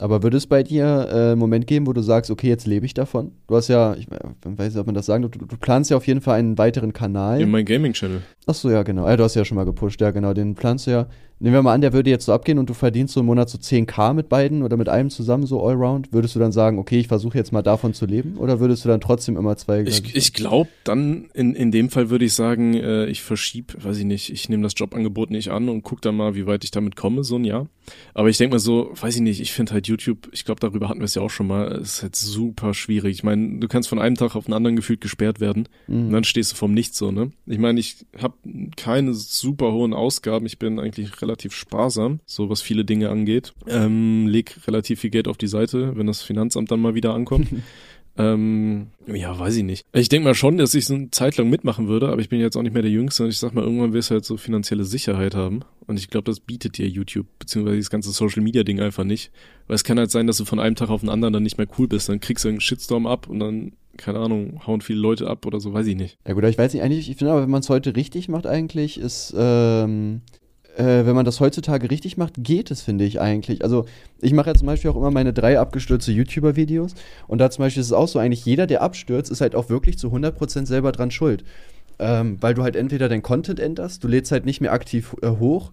Aber 0.00 0.22
würde 0.22 0.38
es 0.38 0.46
bei 0.46 0.62
dir 0.62 1.08
äh, 1.10 1.14
einen 1.32 1.38
Moment 1.38 1.66
geben, 1.66 1.86
wo 1.86 1.92
du 1.92 2.00
sagst, 2.00 2.30
okay, 2.30 2.48
jetzt 2.48 2.66
lebe 2.66 2.86
ich 2.86 2.94
davon? 2.94 3.32
Du 3.48 3.54
hast 3.54 3.68
ja, 3.68 3.94
ich 3.96 4.08
weiß 4.10 4.72
nicht, 4.72 4.78
ob 4.78 4.86
man 4.86 4.94
das 4.94 5.04
sagen, 5.04 5.22
du, 5.22 5.28
du 5.28 5.56
planst 5.58 5.90
ja 5.90 5.98
auf 5.98 6.06
jeden 6.06 6.22
Fall 6.22 6.38
einen 6.38 6.56
weiteren 6.56 6.94
Kanal. 6.94 7.38
In 7.38 7.50
meinem 7.50 7.66
Gaming-Channel. 7.66 8.22
Ach 8.46 8.54
so, 8.54 8.70
ja, 8.70 8.82
genau. 8.82 9.06
Ja, 9.06 9.18
du 9.18 9.24
hast 9.24 9.34
ja 9.34 9.44
schon 9.44 9.56
mal 9.56 9.64
gepusht, 9.64 10.00
ja, 10.00 10.10
genau. 10.10 10.32
Den 10.32 10.54
planst 10.54 10.86
du 10.86 10.92
ja. 10.92 11.06
Nehmen 11.42 11.54
wir 11.54 11.62
mal 11.62 11.72
an, 11.74 11.80
der 11.80 11.92
würde 11.94 12.10
jetzt 12.10 12.26
so 12.26 12.32
abgehen 12.34 12.58
und 12.58 12.68
du 12.68 12.74
verdienst 12.74 13.14
so 13.14 13.20
im 13.20 13.26
Monat 13.26 13.48
so 13.48 13.56
10k 13.56 14.12
mit 14.12 14.28
beiden 14.28 14.62
oder 14.62 14.76
mit 14.76 14.90
einem 14.90 15.08
zusammen 15.08 15.46
so 15.46 15.62
allround. 15.66 16.12
Würdest 16.12 16.34
du 16.34 16.38
dann 16.38 16.52
sagen, 16.52 16.78
okay, 16.78 16.98
ich 17.00 17.08
versuche 17.08 17.38
jetzt 17.38 17.50
mal 17.50 17.62
davon 17.62 17.94
zu 17.94 18.04
leben? 18.04 18.36
Oder 18.36 18.60
würdest 18.60 18.84
du 18.84 18.88
dann 18.90 19.00
trotzdem 19.00 19.36
immer 19.38 19.56
zwei 19.56 19.80
Ich, 19.82 20.14
ich 20.14 20.34
glaube, 20.34 20.68
dann 20.84 21.30
in, 21.32 21.54
in 21.54 21.70
dem 21.72 21.88
Fall 21.88 22.10
würde 22.10 22.26
ich 22.26 22.34
sagen, 22.34 22.74
äh, 22.74 23.06
ich 23.06 23.22
verschieb, 23.22 23.74
weiß 23.82 23.96
ich 23.98 24.04
nicht, 24.04 24.30
ich 24.30 24.48
nehme 24.50 24.62
das 24.62 24.74
Jobangebot 24.76 25.30
nicht 25.30 25.48
an 25.50 25.68
und 25.70 25.82
guck 25.82 26.02
dann 26.02 26.14
mal, 26.16 26.34
wie 26.34 26.46
weit 26.46 26.62
ich 26.64 26.70
damit 26.72 26.94
komme, 26.94 27.24
so 27.24 27.36
ein 27.36 27.44
Jahr. 27.44 27.68
Aber 28.12 28.28
ich 28.28 28.36
denke 28.36 28.54
mal 28.54 28.60
so, 28.60 28.92
weiß 29.00 29.16
ich 29.16 29.22
nicht, 29.22 29.40
ich 29.40 29.52
finde 29.52 29.72
halt 29.72 29.88
YouTube, 29.88 30.28
ich 30.32 30.44
glaube, 30.44 30.60
darüber 30.60 30.88
hatten 30.90 31.00
wir 31.00 31.06
es 31.06 31.14
ja 31.14 31.22
auch 31.22 31.30
schon 31.30 31.46
mal, 31.46 31.72
es 31.72 31.94
ist 31.94 32.02
halt 32.02 32.16
super 32.16 32.74
schwierig. 32.74 33.14
Ich 33.16 33.24
meine, 33.24 33.58
du 33.58 33.66
kannst 33.66 33.88
von 33.88 33.98
einem 33.98 34.14
Tag 34.16 34.36
auf 34.36 34.44
den 34.44 34.54
anderen 34.54 34.76
gefühlt 34.76 35.00
gesperrt 35.00 35.40
werden 35.40 35.68
Mhm. 35.88 36.06
und 36.06 36.12
dann 36.12 36.24
stehst 36.24 36.52
du 36.52 36.56
vom 36.56 36.72
Nichts 36.74 36.98
so, 36.98 37.10
ne? 37.10 37.32
Ich 37.46 37.58
meine, 37.58 37.80
ich 37.80 38.04
habe 38.20 38.34
keine 38.76 39.14
super 39.14 39.72
hohen 39.72 39.94
Ausgaben, 39.94 40.44
ich 40.46 40.58
bin 40.58 40.78
eigentlich 40.78 41.20
relativ 41.30 41.54
sparsam, 41.54 42.20
so 42.26 42.50
was 42.50 42.60
viele 42.60 42.84
Dinge 42.84 43.08
angeht. 43.08 43.54
Ähm, 43.66 44.26
leg 44.26 44.56
relativ 44.66 45.00
viel 45.00 45.10
Geld 45.10 45.28
auf 45.28 45.38
die 45.38 45.46
Seite, 45.46 45.96
wenn 45.96 46.06
das 46.06 46.22
Finanzamt 46.22 46.70
dann 46.70 46.80
mal 46.80 46.94
wieder 46.94 47.14
ankommt. 47.14 47.48
Ähm, 48.20 48.88
ja, 49.06 49.38
weiß 49.38 49.56
ich 49.56 49.64
nicht. 49.64 49.86
Ich 49.92 50.08
denke 50.08 50.28
mal 50.28 50.34
schon, 50.34 50.58
dass 50.58 50.74
ich 50.74 50.84
so 50.84 50.94
eine 50.94 51.10
Zeit 51.10 51.36
lang 51.36 51.48
mitmachen 51.48 51.88
würde, 51.88 52.08
aber 52.08 52.20
ich 52.20 52.28
bin 52.28 52.40
jetzt 52.40 52.56
auch 52.56 52.62
nicht 52.62 52.74
mehr 52.74 52.82
der 52.82 52.90
Jüngste. 52.90 53.24
Und 53.24 53.30
ich 53.30 53.38
sag 53.38 53.54
mal, 53.54 53.64
irgendwann 53.64 53.92
wirst 53.92 54.10
du 54.10 54.14
halt 54.14 54.24
so 54.24 54.36
finanzielle 54.36 54.84
Sicherheit 54.84 55.34
haben. 55.34 55.60
Und 55.86 55.98
ich 55.98 56.10
glaube, 56.10 56.24
das 56.24 56.40
bietet 56.40 56.76
dir 56.76 56.86
YouTube, 56.88 57.26
beziehungsweise 57.38 57.78
das 57.78 57.90
ganze 57.90 58.10
Social 58.10 58.42
Media 58.42 58.62
Ding 58.62 58.80
einfach 58.80 59.04
nicht. 59.04 59.30
Weil 59.66 59.76
es 59.76 59.84
kann 59.84 59.98
halt 59.98 60.10
sein, 60.10 60.26
dass 60.26 60.36
du 60.36 60.44
von 60.44 60.60
einem 60.60 60.76
Tag 60.76 60.90
auf 60.90 61.00
den 61.00 61.08
anderen 61.08 61.32
dann 61.32 61.42
nicht 61.42 61.56
mehr 61.56 61.68
cool 61.78 61.88
bist. 61.88 62.08
Dann 62.08 62.20
kriegst 62.20 62.44
du 62.44 62.48
einen 62.48 62.60
Shitstorm 62.60 63.06
ab 63.06 63.28
und 63.28 63.38
dann, 63.38 63.72
keine 63.96 64.18
Ahnung, 64.18 64.66
hauen 64.66 64.80
viele 64.80 65.00
Leute 65.00 65.28
ab 65.28 65.46
oder 65.46 65.60
so, 65.60 65.72
weiß 65.72 65.86
ich 65.86 65.96
nicht. 65.96 66.18
Ja 66.26 66.34
gut, 66.34 66.42
aber 66.42 66.50
ich 66.50 66.58
weiß 66.58 66.74
nicht, 66.74 66.82
eigentlich, 66.82 67.08
ich 67.08 67.16
finde 67.16 67.32
aber, 67.32 67.42
wenn 67.42 67.50
man 67.50 67.60
es 67.60 67.70
heute 67.70 67.96
richtig 67.96 68.28
macht 68.28 68.46
eigentlich, 68.46 68.98
ist, 68.98 69.34
ähm, 69.36 70.20
äh, 70.76 71.06
wenn 71.06 71.14
man 71.14 71.24
das 71.24 71.40
heutzutage 71.40 71.90
richtig 71.90 72.16
macht, 72.16 72.34
geht 72.38 72.70
es, 72.70 72.82
finde 72.82 73.04
ich 73.04 73.20
eigentlich. 73.20 73.62
Also 73.62 73.86
ich 74.20 74.32
mache 74.32 74.50
ja 74.50 74.54
zum 74.54 74.66
Beispiel 74.66 74.90
auch 74.90 74.96
immer 74.96 75.10
meine 75.10 75.32
drei 75.32 75.58
abgestürzte 75.58 76.12
YouTuber-Videos 76.12 76.94
und 77.26 77.38
da 77.38 77.50
zum 77.50 77.64
Beispiel 77.64 77.80
ist 77.80 77.88
es 77.88 77.92
auch 77.92 78.08
so, 78.08 78.18
eigentlich 78.18 78.44
jeder, 78.44 78.66
der 78.66 78.82
abstürzt, 78.82 79.30
ist 79.30 79.40
halt 79.40 79.54
auch 79.54 79.68
wirklich 79.68 79.98
zu 79.98 80.08
100% 80.08 80.66
selber 80.66 80.92
dran 80.92 81.10
schuld. 81.10 81.44
Ähm, 81.98 82.38
weil 82.40 82.54
du 82.54 82.62
halt 82.62 82.76
entweder 82.76 83.08
dein 83.08 83.22
Content 83.22 83.60
änderst, 83.60 84.02
du 84.02 84.08
lädst 84.08 84.32
halt 84.32 84.46
nicht 84.46 84.60
mehr 84.60 84.72
aktiv 84.72 85.14
äh, 85.22 85.28
hoch 85.28 85.70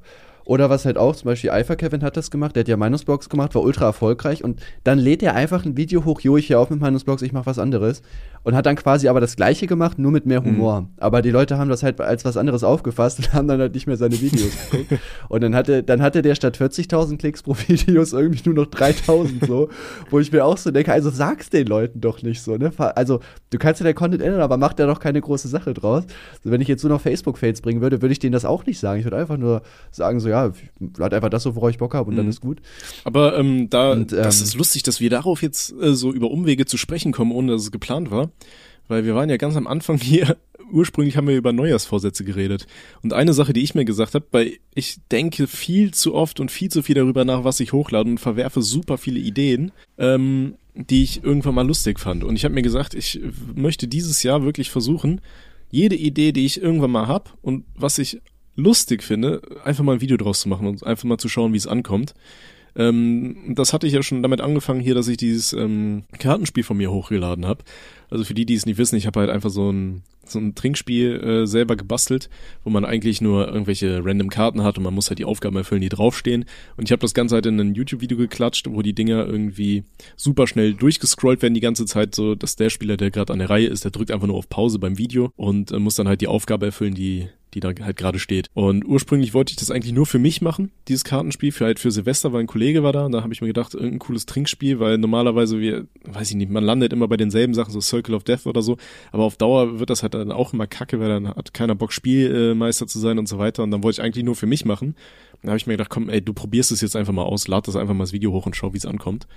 oder 0.48 0.70
was 0.70 0.86
halt 0.86 0.98
auch, 0.98 1.14
zum 1.14 1.26
Beispiel 1.26 1.50
Alpha 1.50 1.76
Kevin 1.76 2.04
hat 2.04 2.16
das 2.16 2.32
gemacht, 2.32 2.56
der 2.56 2.62
hat 2.62 2.70
ja 2.70 2.78
Meinungsblogs 2.78 3.28
gemacht, 3.28 3.54
war 3.54 3.64
ultra 3.64 3.86
erfolgreich 3.86 4.46
und 4.46 4.62
dann 4.86 4.98
lädt 4.98 5.22
er 5.22 5.36
einfach 5.36 5.66
ein 5.66 5.76
Video 5.76 6.06
hoch, 6.06 6.22
jo, 6.22 6.38
ich 6.38 6.50
höre 6.50 6.60
auf 6.60 6.70
mit 6.70 6.80
Meinungsblogs, 6.80 7.22
ich 7.22 7.34
mache 7.34 7.48
was 7.48 7.60
anderes 7.60 8.02
und 8.48 8.56
hat 8.56 8.66
dann 8.66 8.78
quasi 8.78 9.10
aber 9.10 9.20
das 9.20 9.36
gleiche 9.36 9.68
gemacht, 9.68 10.00
nur 10.00 10.10
mit 10.10 10.26
mehr 10.26 10.42
Humor. 10.42 10.88
Aber 10.96 11.22
die 11.22 11.32
Leute 11.32 11.58
haben 11.58 11.70
das 11.70 11.84
halt 11.84 12.00
als 12.00 12.24
was 12.24 12.38
anderes 12.38 12.64
aufgefasst 12.64 13.20
und 13.20 13.34
haben 13.34 13.46
dann 13.50 13.60
halt 13.60 13.74
nicht 13.74 13.88
mehr 13.88 13.98
seine 13.98 14.22
Videos 14.22 14.52
geguckt. 14.72 15.02
Und 15.28 15.42
dann 15.44 15.54
hatte, 15.54 15.84
dann 15.84 16.02
hatte 16.02 16.22
der 16.22 16.34
statt 16.34 16.58
40.000 16.58 17.18
Klicks 17.18 17.44
pro 17.44 17.58
Videos 17.68 18.14
irgendwie 18.14 18.40
nur 18.50 18.56
noch 18.56 18.72
3.000 18.72 19.46
so, 19.46 19.68
wo 20.10 20.20
ich 20.20 20.32
mir 20.32 20.46
auch 20.46 20.58
so 20.58 20.72
denke, 20.72 20.94
also 20.94 21.10
sag's 21.10 21.50
den 21.50 21.68
Leuten 21.68 22.00
doch 22.00 22.22
nicht 22.24 22.42
so, 22.42 22.56
ne? 22.56 22.72
Also, 22.96 23.20
du 23.50 23.58
kannst 23.58 23.82
ja 23.82 23.84
dein 23.84 23.96
Content 23.96 24.22
ändern, 24.24 24.40
aber 24.40 24.56
mach 24.56 24.72
da 24.72 24.86
doch 24.86 25.02
keine 25.02 25.20
große 25.20 25.50
Sache 25.50 25.74
draus. 25.74 26.06
Also, 26.38 26.50
wenn 26.50 26.62
ich 26.62 26.70
jetzt 26.70 26.84
nur 26.84 26.94
noch 26.94 27.02
Facebook-Fails 27.02 27.60
bringen 27.60 27.82
würde, 27.82 28.02
würde 28.02 28.14
ich 28.14 28.20
denen 28.20 28.32
das 28.32 28.46
auch 28.46 28.66
nicht 28.66 28.80
sagen. 28.80 29.00
Ich 29.00 29.06
würde 29.06 29.18
einfach 29.18 29.38
nur 29.38 29.62
sagen, 29.92 30.22
so, 30.22 30.30
ja, 30.30 30.54
lad 30.98 31.14
einfach 31.14 31.30
das 31.30 31.44
so, 31.44 31.54
worauf 31.58 31.72
ich 31.72 31.80
Bock 31.80 31.94
habe 31.94 32.10
und 32.10 32.16
dann 32.16 32.28
Mhm. 32.28 32.32
ist 32.32 32.40
gut. 32.40 32.62
Aber 33.04 33.38
ähm, 33.38 33.70
da, 33.70 33.92
Und, 33.92 34.14
ähm, 34.14 34.20
das 34.24 34.40
ist 34.40 34.56
lustig, 34.56 34.84
dass 34.84 35.02
wir 35.02 35.10
darauf 35.10 35.42
jetzt 35.42 35.74
äh, 35.82 35.94
so 35.94 36.14
über 36.14 36.32
Umwege 36.32 36.66
zu 36.66 36.78
sprechen 36.78 37.12
kommen, 37.12 37.34
ohne 37.34 37.52
dass 37.52 37.64
es 37.64 37.72
geplant 37.72 38.10
war. 38.10 38.30
Weil 38.88 39.06
wir 39.06 39.16
waren 39.16 39.30
ja 39.30 39.38
ganz 39.38 39.56
am 39.56 39.68
Anfang 39.68 39.98
hier, 40.02 40.38
ursprünglich 40.72 41.18
haben 41.18 41.28
wir 41.28 41.38
über 41.38 41.54
Neujahrsvorsätze 41.54 42.24
geredet. 42.24 42.68
Und 43.04 43.14
eine 43.14 43.34
Sache, 43.34 43.54
die 43.54 43.64
ich 43.64 43.76
mir 43.76 43.86
gesagt 43.86 44.16
habe, 44.16 44.26
weil 44.32 44.58
ich 44.74 44.98
denke 45.12 45.48
viel 45.48 45.94
zu 45.94 46.14
oft 46.14 46.40
und 46.40 46.52
viel 46.52 46.70
zu 46.70 46.82
viel 46.82 46.96
darüber 46.96 47.26
nach, 47.26 47.44
was 47.44 47.60
ich 47.60 47.74
hochlade 47.74 48.10
und 48.10 48.20
verwerfe 48.20 48.62
super 48.62 48.98
viele 48.98 49.20
Ideen, 49.20 49.72
ähm, 49.98 50.56
die 50.76 51.04
ich 51.04 51.24
irgendwann 51.24 51.56
mal 51.56 51.68
lustig 51.68 52.00
fand. 52.00 52.24
Und 52.24 52.36
ich 52.36 52.44
habe 52.44 52.54
mir 52.54 52.62
gesagt, 52.62 52.94
ich 52.94 53.20
möchte 53.56 53.88
dieses 53.88 54.24
Jahr 54.24 54.44
wirklich 54.44 54.70
versuchen, 54.70 55.22
jede 55.70 55.96
Idee, 55.96 56.32
die 56.32 56.46
ich 56.46 56.62
irgendwann 56.62 56.92
mal 56.92 57.08
hab 57.08 57.38
und 57.42 57.66
was 57.76 57.98
ich 57.98 58.22
lustig 58.56 59.04
finde, 59.04 59.42
einfach 59.64 59.84
mal 59.84 59.94
ein 59.94 60.02
Video 60.02 60.18
draus 60.18 60.42
zu 60.42 60.50
machen 60.50 60.68
und 60.68 60.86
einfach 60.86 61.06
mal 61.06 61.18
zu 61.18 61.30
schauen, 61.30 61.54
wie 61.54 61.58
es 61.58 61.68
ankommt. 61.68 62.14
Ähm, 62.78 63.56
das 63.56 63.74
hatte 63.74 63.88
ich 63.88 63.94
ja 63.94 64.04
schon 64.04 64.22
damit 64.22 64.40
angefangen 64.40 64.80
hier, 64.80 64.96
dass 64.96 65.08
ich 65.08 65.18
dieses 65.18 65.52
ähm, 65.54 66.04
Kartenspiel 66.20 66.64
von 66.64 66.78
mir 66.78 66.92
hochgeladen 66.92 67.46
habe. 67.46 67.64
Also 68.10 68.24
für 68.24 68.34
die, 68.34 68.46
die 68.46 68.54
es 68.54 68.66
nicht 68.66 68.78
wissen, 68.78 68.96
ich 68.96 69.08
habe 69.08 69.20
halt 69.20 69.30
einfach 69.30 69.50
so 69.50 69.72
ein 69.72 70.04
so 70.32 70.40
ein 70.40 70.56
Trinkspiel 70.56 71.22
äh, 71.22 71.48
selber 71.48 71.76
gebastelt, 71.76 72.30
wo 72.64 72.70
man 72.70 72.86
eigentlich 72.86 73.22
nur 73.22 73.48
irgendwelche 73.48 74.04
random 74.04 74.30
Karten 74.30 74.64
hat 74.64 74.78
und 74.78 74.84
man 74.84 74.94
muss 74.94 75.10
halt 75.10 75.20
die 75.20 75.26
Aufgaben 75.26 75.56
erfüllen, 75.56 75.82
die 75.82 75.90
draufstehen. 75.90 76.46
Und 76.76 76.86
ich 76.86 76.92
habe 76.92 77.00
das 77.00 77.14
Ganze 77.14 77.36
halt 77.36 77.46
in 77.46 77.60
ein 77.60 77.76
YouTube-Video 77.76 78.18
geklatscht, 78.18 78.68
wo 78.70 78.82
die 78.82 78.94
Dinger 78.94 79.26
irgendwie 79.26 79.84
super 80.16 80.48
schnell 80.48 80.74
durchgescrollt 80.74 81.42
werden 81.42 81.54
die 81.54 81.62
ganze 81.62 81.86
Zeit, 81.86 82.16
so 82.16 82.36
dass 82.36 82.56
der 82.56 82.70
Spieler, 82.70 82.98
der 82.98 83.12
gerade 83.12 83.34
an 83.34 83.40
der 83.40 83.50
Reihe 83.50 83.68
ist, 83.68 83.84
der 83.84 83.92
drückt 83.92 84.12
einfach 84.12 84.28
nur 84.28 84.38
auf 84.38 84.50
Pause 84.50 84.80
beim 84.80 84.98
Video 84.98 85.32
und 85.36 85.72
äh, 85.72 85.80
muss 85.80 85.96
dann 85.96 86.08
halt 86.08 86.22
die 86.22 86.28
Aufgabe 86.28 86.66
erfüllen, 86.68 86.94
die 86.94 87.30
die 87.54 87.60
da 87.60 87.72
halt 87.82 87.98
gerade 87.98 88.20
steht. 88.20 88.48
Und 88.54 88.86
ursprünglich 88.86 89.34
wollte 89.34 89.52
ich 89.52 89.58
das 89.58 89.72
eigentlich 89.72 89.94
nur 89.94 90.06
für 90.06 90.20
mich 90.20 90.42
machen, 90.42 90.72
dieses 90.88 91.04
Kartenspiel, 91.04 91.52
für 91.52 91.66
halt 91.66 91.80
für 91.80 91.92
Silvester, 91.92 92.34
weil 92.34 92.42
ein 92.42 92.48
Kollege 92.48 92.84
war 92.84 92.94
da 92.94 93.06
und 93.06 93.12
da 93.12 93.24
habe 93.24 93.34
ich 93.34 93.42
mir 93.42 93.48
gedacht, 93.48 93.74
irgendein 93.74 94.00
cooles 94.00 94.26
Trinkspiel, 94.26 94.80
weil 94.80 94.98
normalerweise 94.98 95.60
wir, 95.60 95.88
weiß 96.06 96.30
ich 96.30 96.36
nicht, 96.36 96.52
man 96.52 96.64
landet 96.64 96.94
immer 96.94 97.08
bei 97.08 97.18
denselben 97.18 97.54
Sachen, 97.54 97.72
so 97.72 97.82
Circle 97.82 98.16
of 98.16 98.24
Death 98.24 98.46
oder 98.46 98.62
so, 98.62 98.78
aber 99.12 99.24
auf 99.24 99.38
Dauer 99.38 99.80
wird 99.80 99.90
das 99.90 100.04
halt 100.04 100.14
dann 100.14 100.32
auch 100.32 100.54
immer 100.54 100.68
kacke, 100.68 101.00
weil 101.00 101.10
dann 101.10 101.28
hat 101.28 101.54
keiner 101.54 101.76
Bock, 101.76 101.94
Spielmeister 101.94 102.88
zu 102.88 103.00
sein 103.00 103.20
und 103.20 103.28
so 103.28 103.38
weiter. 103.38 103.64
Und 103.64 103.72
dann 103.72 103.84
wollte 103.84 104.02
ich 104.02 104.06
eigentlich 104.06 104.26
nur 104.26 104.36
für 104.36 104.48
mich 104.48 104.66
machen. 104.66 104.96
Dann 105.42 105.50
habe 105.50 105.58
ich 105.58 105.68
mir 105.68 105.74
gedacht, 105.74 105.90
komm, 105.90 106.10
ey, 106.10 106.22
du 106.22 106.34
probierst 106.34 106.72
es 106.72 106.82
jetzt 106.82 106.96
einfach 106.96 107.14
mal 107.14 107.24
aus, 107.24 107.48
lad 107.48 107.68
das 107.68 107.76
einfach 107.76 107.94
mal 107.94 108.04
das 108.04 108.14
Video 108.14 108.32
hoch 108.32 108.46
und 108.46 108.56
schau, 108.56 108.74
wie 108.74 108.78
es 108.78 108.86
ankommt. 108.86 109.28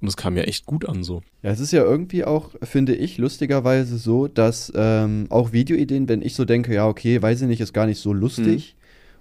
Und 0.00 0.08
es 0.08 0.16
kam 0.16 0.36
ja 0.36 0.44
echt 0.44 0.64
gut 0.64 0.88
an 0.88 1.02
so. 1.02 1.22
Ja, 1.42 1.50
es 1.50 1.60
ist 1.60 1.72
ja 1.72 1.82
irgendwie 1.82 2.24
auch, 2.24 2.50
finde 2.62 2.94
ich, 2.94 3.18
lustigerweise 3.18 3.98
so, 3.98 4.28
dass 4.28 4.72
ähm, 4.76 5.26
auch 5.28 5.52
Videoideen, 5.52 6.08
wenn 6.08 6.22
ich 6.22 6.34
so 6.34 6.44
denke, 6.44 6.72
ja, 6.72 6.86
okay, 6.86 7.20
weiß 7.20 7.42
ich 7.42 7.48
nicht, 7.48 7.60
ist 7.60 7.72
gar 7.72 7.86
nicht 7.86 8.00
so 8.00 8.12
lustig, 8.12 8.76
mhm. 8.76 8.77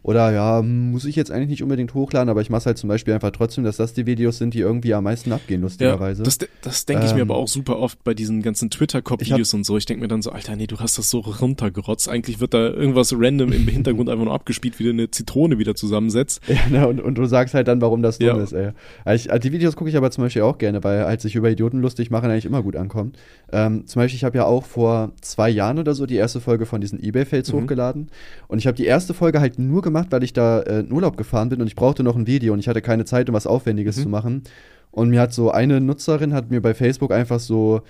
Oder 0.07 0.31
ja, 0.31 0.61
muss 0.61 1.03
ich 1.03 1.17
jetzt 1.17 1.31
eigentlich 1.31 1.49
nicht 1.49 1.63
unbedingt 1.63 1.93
hochladen, 1.93 2.29
aber 2.29 2.39
ich 2.39 2.49
mache 2.49 2.63
halt 2.63 2.77
zum 2.77 2.87
Beispiel 2.87 3.13
einfach 3.13 3.31
trotzdem, 3.31 3.65
dass 3.65 3.75
das 3.75 3.93
die 3.93 4.05
Videos 4.05 4.37
sind, 4.37 4.53
die 4.53 4.61
irgendwie 4.61 4.93
am 4.93 5.03
meisten 5.03 5.33
abgehen, 5.33 5.59
lustigerweise. 5.59 6.21
Ja, 6.21 6.23
das 6.23 6.37
das 6.61 6.85
denke 6.85 7.03
ich 7.03 7.11
ähm, 7.11 7.17
mir 7.17 7.21
aber 7.23 7.35
auch 7.35 7.49
super 7.49 7.77
oft 7.77 8.01
bei 8.05 8.13
diesen 8.13 8.41
ganzen 8.41 8.69
Twitter-Cop-Videos 8.69 9.53
und 9.53 9.65
so. 9.65 9.75
Ich 9.75 9.85
denke 9.85 10.01
mir 10.01 10.07
dann 10.07 10.21
so, 10.21 10.31
Alter, 10.31 10.55
nee, 10.55 10.65
du 10.65 10.77
hast 10.79 10.97
das 10.97 11.09
so 11.09 11.19
runtergerotzt. 11.19 12.07
Eigentlich 12.07 12.39
wird 12.39 12.53
da 12.53 12.69
irgendwas 12.69 13.13
random 13.13 13.51
im 13.51 13.67
Hintergrund 13.67 14.09
einfach 14.09 14.23
nur 14.23 14.33
abgespielt, 14.33 14.79
wie 14.79 14.85
du 14.85 14.91
eine 14.91 15.11
Zitrone 15.11 15.59
wieder 15.59 15.75
zusammensetzt. 15.75 16.41
Ja, 16.47 16.69
ne, 16.69 16.87
und, 16.87 17.01
und 17.01 17.15
du 17.17 17.25
sagst 17.25 17.53
halt 17.53 17.67
dann, 17.67 17.81
warum 17.81 18.01
das 18.01 18.17
dumm 18.17 18.27
ja. 18.27 18.37
ist, 18.41 18.53
ey. 18.53 18.71
Also 19.03 19.29
ich, 19.29 19.39
die 19.41 19.51
Videos 19.51 19.75
gucke 19.75 19.89
ich 19.89 19.97
aber 19.97 20.09
zum 20.09 20.23
Beispiel 20.23 20.41
auch 20.41 20.57
gerne, 20.57 20.83
weil 20.83 21.05
halt 21.05 21.21
sich 21.21 21.35
über 21.35 21.51
Idioten 21.51 21.81
lustig 21.81 22.09
machen 22.09 22.31
eigentlich 22.31 22.45
immer 22.45 22.63
gut 22.63 22.75
ankommt. 22.77 23.17
Ähm, 23.51 23.85
zum 23.85 24.01
Beispiel, 24.01 24.15
ich 24.15 24.23
habe 24.23 24.37
ja 24.37 24.45
auch 24.45 24.65
vor 24.65 25.11
zwei 25.21 25.49
Jahren 25.49 25.77
oder 25.77 25.93
so 25.93 26.05
die 26.05 26.15
erste 26.15 26.39
Folge 26.39 26.65
von 26.65 26.81
diesen 26.81 27.03
Ebay-Fails 27.03 27.51
mhm. 27.51 27.57
hochgeladen. 27.57 28.09
Und 28.47 28.59
ich 28.59 28.67
habe 28.67 28.77
die 28.77 28.85
erste 28.85 29.13
Folge 29.13 29.39
halt 29.39 29.59
nur 29.59 29.81
gemacht, 29.81 29.96
weil 30.09 30.23
ich 30.23 30.33
da 30.33 30.59
äh, 30.61 30.79
in 30.81 30.91
Urlaub 30.91 31.17
gefahren 31.17 31.49
bin 31.49 31.61
und 31.61 31.67
ich 31.67 31.75
brauchte 31.75 32.03
noch 32.03 32.15
ein 32.15 32.27
Video 32.27 32.53
und 32.53 32.59
ich 32.59 32.67
hatte 32.67 32.81
keine 32.81 33.05
Zeit, 33.05 33.29
um 33.29 33.35
was 33.35 33.47
Aufwendiges 33.47 33.97
mhm. 33.97 34.01
zu 34.03 34.09
machen. 34.09 34.43
Und 34.91 35.09
mir 35.09 35.21
hat 35.21 35.33
so 35.33 35.51
eine 35.51 35.81
Nutzerin 35.81 36.33
hat 36.33 36.49
mir 36.49 36.61
bei 36.61 36.73
Facebook 36.73 37.11
einfach 37.11 37.39
so 37.39 37.81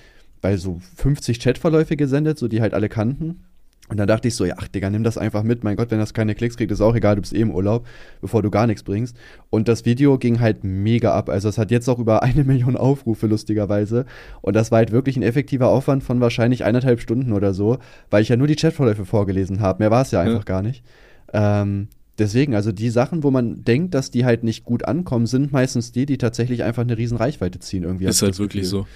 bei 0.42 0.58
so 0.58 0.80
50 0.96 1.40
Chatverläufe 1.40 1.96
gesendet, 1.96 2.38
so 2.38 2.48
die 2.48 2.62
halt 2.62 2.74
alle 2.74 2.90
kannten. 2.90 3.44
Und 3.90 3.98
dann 3.98 4.08
dachte 4.08 4.28
ich 4.28 4.36
so, 4.36 4.44
ja, 4.44 4.56
ach 4.58 4.68
Digga, 4.68 4.90
nimm 4.90 5.04
das 5.04 5.18
einfach 5.18 5.44
mit. 5.44 5.64
Mein 5.64 5.78
Gott, 5.78 5.92
wenn 5.92 6.00
das 6.00 6.14
keine 6.14 6.36
Klicks 6.36 6.58
kriegt, 6.58 6.72
ist 6.72 6.82
auch 6.82 6.96
egal, 6.96 7.16
du 7.16 7.22
bist 7.22 7.34
eh 7.34 7.40
im 7.40 7.52
Urlaub, 7.52 7.88
bevor 8.20 8.42
du 8.42 8.52
gar 8.52 8.68
nichts 8.68 8.84
bringst. 8.84 9.16
Und 9.50 9.70
das 9.70 9.86
Video 9.86 10.18
ging 10.18 10.42
halt 10.42 10.66
mega 10.66 11.14
ab. 11.14 11.30
Also 11.30 11.48
es 11.48 11.58
hat 11.58 11.72
jetzt 11.72 11.88
auch 11.88 12.00
über 12.00 12.22
eine 12.24 12.44
Million 12.44 12.76
Aufrufe, 12.76 13.28
lustigerweise. 13.28 14.06
Und 14.42 14.56
das 14.56 14.72
war 14.72 14.80
halt 14.80 14.92
wirklich 14.92 15.16
ein 15.16 15.24
effektiver 15.24 15.70
Aufwand 15.70 16.04
von 16.04 16.20
wahrscheinlich 16.20 16.66
eineinhalb 16.66 17.00
Stunden 17.00 17.32
oder 17.32 17.54
so, 17.54 17.78
weil 18.10 18.22
ich 18.22 18.30
ja 18.30 18.36
nur 18.36 18.48
die 18.48 18.58
Chatverläufe 18.58 19.06
vorgelesen 19.06 19.62
habe. 19.62 19.84
Mehr 19.84 19.92
war 19.92 20.02
es 20.02 20.12
ja 20.12 20.20
einfach 20.20 20.40
ja. 20.40 20.54
gar 20.54 20.62
nicht. 20.62 20.84
Ähm, 21.32 21.88
deswegen, 22.18 22.56
also 22.56 22.72
die 22.72 22.90
Sachen, 22.90 23.24
wo 23.24 23.32
man 23.32 23.64
denkt, 23.64 23.94
dass 23.94 24.12
die 24.12 24.26
halt 24.26 24.44
nicht 24.44 24.64
gut 24.64 24.86
ankommen, 24.86 25.26
sind 25.26 25.52
meistens 25.52 25.92
die, 25.92 26.06
die 26.06 26.18
tatsächlich 26.18 26.64
einfach 26.64 26.84
eine 26.84 26.98
riesen 26.98 27.18
Reichweite 27.18 27.60
ziehen. 27.60 27.84
Irgendwie 27.84 28.06
ist 28.06 28.22
halt 28.22 28.40
wirklich 28.40 28.68
so. 28.68 28.88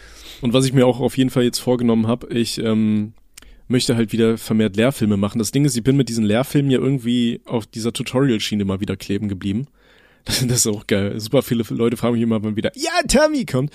Und 0.41 0.53
was 0.53 0.65
ich 0.65 0.73
mir 0.73 0.85
auch 0.85 0.99
auf 0.99 1.17
jeden 1.17 1.29
Fall 1.29 1.43
jetzt 1.43 1.59
vorgenommen 1.59 2.07
habe, 2.07 2.33
ich 2.33 2.57
ähm, 2.59 3.13
möchte 3.67 3.95
halt 3.95 4.11
wieder 4.11 4.37
vermehrt 4.37 4.75
Lehrfilme 4.75 5.17
machen. 5.17 5.39
Das 5.39 5.51
Ding 5.51 5.65
ist, 5.65 5.75
ich 5.75 5.83
bin 5.83 5.97
mit 5.97 6.09
diesen 6.09 6.25
Lehrfilmen 6.25 6.71
ja 6.71 6.79
irgendwie 6.79 7.41
auf 7.45 7.65
dieser 7.65 7.93
Tutorial-Schiene 7.93 8.65
mal 8.65 8.79
wieder 8.79 8.97
kleben 8.97 9.27
geblieben. 9.27 9.67
Das 10.47 10.65
ist 10.65 10.67
auch 10.67 10.87
geil. 10.87 11.19
Super 11.19 11.41
viele 11.41 11.63
Leute 11.69 11.97
fragen 11.97 12.13
mich 12.13 12.23
immer, 12.23 12.43
wann 12.43 12.55
wieder, 12.55 12.71
ja, 12.75 12.91
Tommy 13.07 13.45
kommt. 13.45 13.71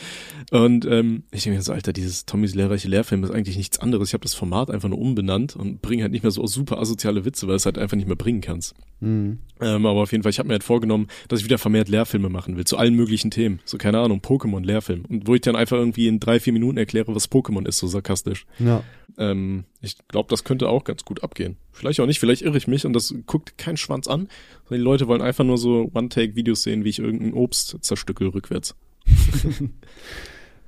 Und 0.50 0.84
ähm, 0.84 1.24
ich 1.32 1.44
denke 1.44 1.58
mir 1.58 1.62
so, 1.62 1.72
Alter, 1.72 1.92
dieses 1.92 2.26
Tommys 2.26 2.54
lehrreiche 2.54 2.88
Lehrfilm 2.88 3.24
ist 3.24 3.30
eigentlich 3.30 3.56
nichts 3.56 3.78
anderes. 3.78 4.08
Ich 4.08 4.14
habe 4.14 4.22
das 4.22 4.34
Format 4.34 4.70
einfach 4.70 4.88
nur 4.88 4.98
umbenannt 4.98 5.56
und 5.56 5.82
bringe 5.82 6.02
halt 6.02 6.12
nicht 6.12 6.22
mehr 6.22 6.30
so 6.30 6.46
super 6.46 6.78
asoziale 6.78 7.24
Witze, 7.24 7.46
weil 7.46 7.52
du 7.52 7.56
es 7.56 7.66
halt 7.66 7.78
einfach 7.78 7.96
nicht 7.96 8.06
mehr 8.06 8.16
bringen 8.16 8.40
kannst. 8.40 8.74
Mhm. 9.00 9.38
Ähm, 9.60 9.86
aber 9.86 10.02
auf 10.02 10.12
jeden 10.12 10.22
Fall, 10.22 10.30
ich 10.30 10.38
habe 10.38 10.48
mir 10.48 10.54
halt 10.54 10.64
vorgenommen, 10.64 11.08
dass 11.28 11.40
ich 11.40 11.44
wieder 11.44 11.58
vermehrt 11.58 11.88
Lehrfilme 11.88 12.28
machen 12.28 12.56
will, 12.56 12.64
zu 12.64 12.76
allen 12.76 12.94
möglichen 12.94 13.30
Themen. 13.30 13.60
So, 13.64 13.78
keine 13.78 13.98
Ahnung, 13.98 14.20
Pokémon, 14.20 14.64
Lehrfilm. 14.64 15.04
Und 15.08 15.26
wo 15.26 15.34
ich 15.34 15.40
dann 15.40 15.56
einfach 15.56 15.76
irgendwie 15.76 16.08
in 16.08 16.20
drei, 16.20 16.40
vier 16.40 16.52
Minuten 16.52 16.78
erkläre, 16.78 17.14
was 17.14 17.30
Pokémon 17.30 17.66
ist, 17.66 17.78
so 17.78 17.86
sarkastisch. 17.86 18.46
Ja. 18.58 18.82
Ähm, 19.18 19.64
ich 19.80 19.96
glaube, 20.08 20.28
das 20.30 20.44
könnte 20.44 20.68
auch 20.68 20.84
ganz 20.84 21.04
gut 21.04 21.22
abgehen. 21.22 21.56
Vielleicht 21.76 22.00
auch 22.00 22.06
nicht, 22.06 22.20
vielleicht 22.20 22.42
irre 22.42 22.56
ich 22.56 22.66
mich 22.66 22.86
und 22.86 22.94
das 22.94 23.14
guckt 23.26 23.58
kein 23.58 23.76
Schwanz 23.76 24.08
an. 24.08 24.28
Die 24.70 24.76
Leute 24.76 25.08
wollen 25.08 25.20
einfach 25.20 25.44
nur 25.44 25.58
so 25.58 25.90
One-Take-Videos 25.92 26.62
sehen, 26.62 26.84
wie 26.84 26.88
ich 26.88 26.98
irgendein 26.98 27.34
Obst 27.34 27.76
zerstückel 27.82 28.28
rückwärts. 28.28 28.74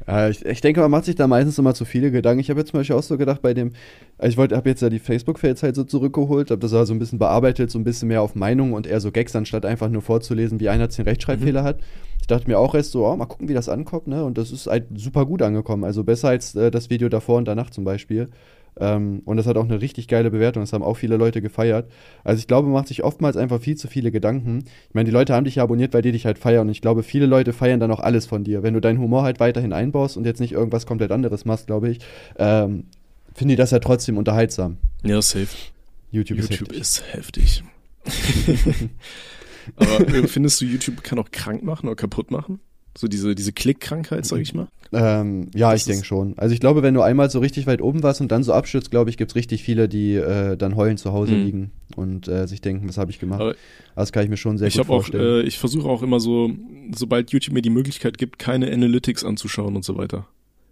Ja, 0.09 0.27
ich, 0.31 0.43
ich, 0.47 0.63
denke, 0.63 0.81
man 0.81 0.91
macht 0.91 1.05
sich 1.05 1.17
da 1.17 1.27
meistens 1.27 1.59
immer 1.59 1.75
zu 1.75 1.85
viele 1.85 2.11
Gedanken. 2.11 2.41
Ich 2.41 2.49
habe 2.49 2.61
jetzt 2.61 2.71
zum 2.71 2.81
Beispiel 2.81 2.97
auch 2.97 3.03
so 3.03 3.19
gedacht 3.19 3.43
bei 3.43 3.53
dem, 3.53 3.73
also 4.17 4.31
ich 4.31 4.37
wollte, 4.39 4.57
habe 4.57 4.71
jetzt 4.71 4.81
ja 4.81 4.89
die 4.89 5.01
Facebook-Fails 5.01 5.63
halt 5.63 5.77
so 5.77 5.85
zurückgeholt, 5.85 6.51
habe 6.51 6.61
das 6.61 6.73
also 6.73 6.95
ein 6.95 6.99
bisschen 6.99 7.19
bearbeitet, 7.19 7.71
so 7.71 7.79
ein 7.79 7.85
bisschen 7.85 8.09
mehr 8.09 8.23
auf 8.23 8.35
Meinung 8.35 8.73
und 8.73 8.87
eher 8.87 9.01
so 9.01 9.13
Gags, 9.13 9.37
anstatt 9.37 9.67
einfach 9.67 9.91
nur 9.91 10.01
vorzulesen, 10.01 10.61
wie 10.61 10.71
einer 10.71 10.89
zehn 10.89 11.05
Rechtschreibfehler 11.05 11.61
mhm. 11.61 11.67
hat. 11.67 11.81
Ich 12.23 12.27
dachte 12.27 12.49
mir 12.49 12.59
auch 12.59 12.75
erst 12.75 12.93
so, 12.93 13.07
oh, 13.07 13.15
mal 13.17 13.27
gucken, 13.27 13.51
wie 13.51 13.55
das 13.55 13.69
ankommt, 13.69 14.07
ne? 14.07 14.25
Und 14.25 14.39
das 14.39 14.51
ist 14.51 14.67
halt 14.67 14.87
super 14.95 15.27
gut 15.27 15.43
angekommen. 15.43 15.85
Also 15.85 16.05
besser 16.05 16.29
als 16.29 16.55
äh, 16.55 16.71
das 16.71 16.89
Video 16.89 17.11
davor 17.11 17.37
und 17.37 17.47
danach 17.47 17.69
zum 17.69 17.85
Beispiel. 17.85 18.31
Ähm, 18.81 19.23
und 19.25 19.37
das 19.37 19.47
hat 19.47 19.57
auch 19.57 19.65
eine 19.65 19.81
richtig 19.81 20.09
geile 20.09 20.31
Bewertung. 20.31 20.63
Das 20.63 20.73
haben 20.73 20.83
auch 20.83 20.95
viele 20.95 21.17
Leute 21.17 21.43
gefeiert. 21.43 21.91
Also 22.25 22.41
ich 22.41 22.47
glaube, 22.47 22.67
man 22.69 22.75
macht 22.75 22.89
sich 22.89 23.05
oftmals 23.05 23.37
einfach 23.37 23.61
viel 23.61 23.77
zu 23.77 23.89
viele 23.89 24.11
Gedanken. 24.11 24.65
Ich 24.89 24.95
meine, 24.95 25.05
die 25.07 25.13
Leute 25.13 25.35
haben 25.35 25.45
dich 25.45 25.57
ja 25.57 25.63
abonniert, 25.63 25.95
weil 25.95 26.03
die 26.03 26.13
dich 26.13 26.27
halt 26.27 26.39
feiern. 26.39 26.67
Und 26.67 26.73
ich 26.73 26.81
glaube, 26.81 27.03
viele 27.03 27.27
Leute 27.27 27.53
feiern 27.53 27.81
dann 27.81 27.91
auch 27.91 28.01
alles 28.01 28.27
von 28.27 28.45
dir. 28.45 28.63
Wenn 28.63 28.75
du 28.75 28.81
deinen 28.81 28.99
Humor 28.99 29.23
halt 29.23 29.41
weiterhin 29.41 29.73
einbaust 29.73 30.17
und 30.17 30.25
jetzt 30.25 30.41
nicht 30.41 30.53
irgendwas 30.53 30.87
komplett 30.87 31.13
anderes 31.13 31.45
machst, 31.45 31.67
glaube 31.67 31.91
ich, 31.91 31.99
ähm, 32.39 32.85
finde 33.35 33.55
ich 33.55 33.59
das 33.59 33.71
ja 33.71 33.79
trotzdem 33.79 34.19
unterhaltsam. 34.19 34.79
Ja, 35.03 35.23
safe. 35.23 35.49
YouTube, 36.11 36.39
YouTube 36.39 36.73
ist 36.73 37.13
heftig. 37.13 37.63
Ist 38.05 38.13
heftig. 38.13 38.89
Aber 39.77 40.09
äh, 40.09 40.27
findest 40.27 40.61
du, 40.61 40.65
YouTube 40.65 41.03
kann 41.03 41.19
auch 41.19 41.31
krank 41.31 41.63
machen 41.63 41.87
oder 41.87 41.97
kaputt 41.97 42.31
machen? 42.31 42.61
So 42.99 43.07
diese, 43.07 43.37
diese 43.37 43.53
Klickkrankheit, 43.53 44.27
sag 44.27 44.41
ich 44.41 44.55
mal? 44.55 44.67
Ähm, 44.93 45.53
ja, 45.55 45.71
das 45.71 45.83
ich 45.83 45.87
denke 45.87 46.05
schon. 46.05 46.37
Also 46.37 46.53
ich 46.53 46.59
glaube, 46.59 46.83
wenn 46.83 46.95
du 46.95 47.01
einmal 47.01 47.31
so 47.31 47.39
richtig 47.39 47.69
weit 47.69 47.81
oben 47.81 48.03
warst 48.03 48.21
und 48.21 48.33
dann 48.33 48.43
so 48.43 48.53
abstürzt, 48.53 48.91
glaube 48.91 49.09
ich, 49.09 49.17
gibt 49.17 49.31
es 49.31 49.35
richtig 49.37 49.63
viele, 49.63 49.89
die 49.89 50.15
äh, 50.17 50.57
dann 50.57 50.75
heulend 50.75 50.99
zu 50.99 51.13
Hause 51.13 51.35
mhm. 51.35 51.45
liegen 51.45 51.71
und 51.95 52.27
äh, 52.27 52.49
sich 52.49 52.61
denken, 52.61 52.89
was 52.89 52.99
habe 52.99 53.13
ich 53.13 53.21
gemacht. 53.21 53.41
Aber 53.41 53.55
das 53.95 54.11
kann 54.11 54.25
ich 54.25 54.31
mir 54.31 54.37
schon 54.37 54.59
sehr 54.59 54.67
ich 54.67 54.77
gut 54.79 54.87
vorstellen. 54.87 55.23
Auch, 55.23 55.45
äh, 55.45 55.47
ich 55.47 55.61
versuche 55.61 55.89
auch 55.89 56.03
immer 56.03 56.19
so, 56.19 56.51
sobald 56.93 57.31
YouTube 57.31 57.55
mir 57.55 57.63
die 57.63 57.71
Möglichkeit 57.71 58.19
gibt, 58.19 58.41
keine 58.41 58.69
Analytics 58.73 59.25
anzuschauen 59.25 59.77
und 59.77 59.85
so 59.85 59.97
weiter. 59.97 60.27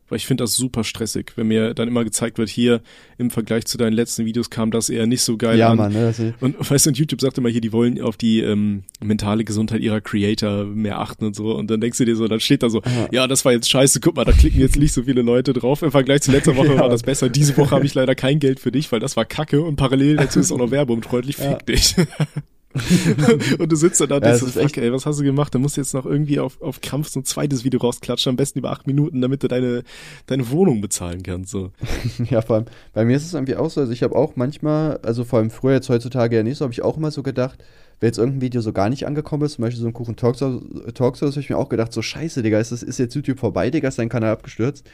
Weil 0.08 0.16
ich 0.16 0.26
finde 0.26 0.44
das 0.44 0.54
super 0.54 0.84
stressig, 0.84 1.32
wenn 1.36 1.48
mir 1.48 1.74
dann 1.74 1.88
immer 1.88 2.04
gezeigt 2.04 2.38
wird, 2.38 2.48
hier 2.48 2.80
im 3.18 3.30
Vergleich 3.30 3.64
zu 3.66 3.76
deinen 3.78 3.92
letzten 3.92 4.24
Videos 4.24 4.50
kam 4.50 4.70
das 4.70 4.88
eher 4.88 5.06
nicht 5.06 5.22
so 5.22 5.36
geil 5.36 5.58
ja, 5.58 5.70
an. 5.70 5.76
Mann, 5.76 5.92
ne, 5.92 6.14
und 6.40 6.70
weißt 6.70 6.86
du, 6.86 6.90
und 6.90 6.98
YouTube 6.98 7.20
sagt 7.20 7.38
immer 7.38 7.48
hier, 7.48 7.60
die 7.60 7.72
wollen 7.72 8.00
auf 8.00 8.16
die 8.16 8.40
ähm, 8.40 8.84
mentale 9.02 9.44
Gesundheit 9.44 9.80
ihrer 9.80 10.00
Creator 10.00 10.64
mehr 10.64 11.00
achten 11.00 11.24
und 11.24 11.34
so. 11.34 11.54
Und 11.54 11.70
dann 11.70 11.80
denkst 11.80 11.98
du 11.98 12.04
dir 12.04 12.16
so, 12.16 12.28
dann 12.28 12.40
steht 12.40 12.62
da 12.62 12.70
so, 12.70 12.82
Aha. 12.82 13.08
ja, 13.10 13.26
das 13.26 13.44
war 13.44 13.52
jetzt 13.52 13.68
scheiße, 13.68 14.00
guck 14.00 14.16
mal, 14.16 14.24
da 14.24 14.32
klicken 14.32 14.60
jetzt 14.60 14.76
nicht 14.76 14.92
so 14.92 15.02
viele 15.02 15.22
Leute 15.22 15.52
drauf. 15.52 15.82
Im 15.82 15.90
Vergleich 15.90 16.22
zu 16.22 16.32
letzter 16.32 16.56
Woche 16.56 16.68
ja. 16.74 16.80
war 16.80 16.88
das 16.88 17.02
besser. 17.02 17.28
Diese 17.28 17.56
Woche 17.56 17.72
habe 17.72 17.86
ich 17.86 17.94
leider 17.94 18.14
kein 18.14 18.38
Geld 18.38 18.60
für 18.60 18.72
dich, 18.72 18.90
weil 18.92 19.00
das 19.00 19.16
war 19.16 19.24
kacke 19.24 19.62
und 19.62 19.76
parallel 19.76 20.16
dazu 20.16 20.40
ist 20.40 20.52
auch 20.52 20.58
noch 20.58 20.70
Werbung 20.70 21.02
freundlich, 21.02 21.36
fick 21.36 21.46
ja. 21.46 21.58
dich. 21.58 21.96
und 23.58 23.72
du 23.72 23.76
sitzt 23.76 24.00
da 24.00 24.04
und 24.04 24.24
denkst, 24.24 24.42
ja, 24.42 24.62
fuck, 24.62 24.76
ey, 24.76 24.92
was 24.92 25.06
hast 25.06 25.20
du 25.20 25.24
gemacht? 25.24 25.54
Da 25.54 25.58
musst 25.58 25.76
du 25.76 25.80
jetzt 25.80 25.94
noch 25.94 26.06
irgendwie 26.06 26.40
auf, 26.40 26.60
auf 26.60 26.80
Krampf 26.80 27.08
so 27.08 27.20
ein 27.20 27.24
zweites 27.24 27.64
Video 27.64 27.80
rausklatschen, 27.80 28.30
am 28.30 28.36
besten 28.36 28.58
über 28.58 28.70
acht 28.70 28.86
Minuten, 28.86 29.20
damit 29.20 29.42
du 29.42 29.48
deine, 29.48 29.82
deine 30.26 30.50
Wohnung 30.50 30.80
bezahlen 30.80 31.22
kannst. 31.22 31.50
So. 31.50 31.70
ja, 32.30 32.42
vor 32.42 32.56
allem, 32.56 32.66
bei 32.92 33.04
mir 33.04 33.16
ist 33.16 33.24
es 33.24 33.34
irgendwie 33.34 33.56
auch 33.56 33.70
so, 33.70 33.80
also 33.80 33.92
ich 33.92 34.02
habe 34.02 34.14
auch 34.14 34.36
manchmal, 34.36 34.98
also 34.98 35.24
vor 35.24 35.38
allem 35.38 35.50
früher, 35.50 35.74
jetzt 35.74 35.88
heutzutage 35.88 36.36
ja 36.36 36.42
nicht 36.42 36.58
so, 36.58 36.64
habe 36.64 36.72
ich 36.72 36.82
auch 36.82 36.96
immer 36.96 37.10
so 37.10 37.22
gedacht, 37.22 37.58
wenn 38.00 38.08
jetzt 38.08 38.18
irgendein 38.18 38.42
Video 38.42 38.60
so 38.60 38.72
gar 38.72 38.90
nicht 38.90 39.06
angekommen 39.06 39.44
ist, 39.44 39.54
zum 39.54 39.62
Beispiel 39.62 39.80
so 39.80 39.86
ein 39.86 39.92
Kuchen 39.92 40.16
Talkshow, 40.16 40.60
Talkshow 40.92 41.26
habe 41.26 41.40
ich 41.40 41.48
mir 41.48 41.56
auch 41.56 41.68
gedacht, 41.68 41.92
so 41.92 42.02
scheiße, 42.02 42.42
Digga, 42.42 42.60
ist, 42.60 42.72
das, 42.72 42.82
ist 42.82 42.98
jetzt 42.98 43.14
YouTube 43.14 43.38
vorbei, 43.38 43.70
Digga, 43.70 43.88
ist 43.88 43.98
dein 43.98 44.08
Kanal 44.08 44.32
abgestürzt? 44.32 44.86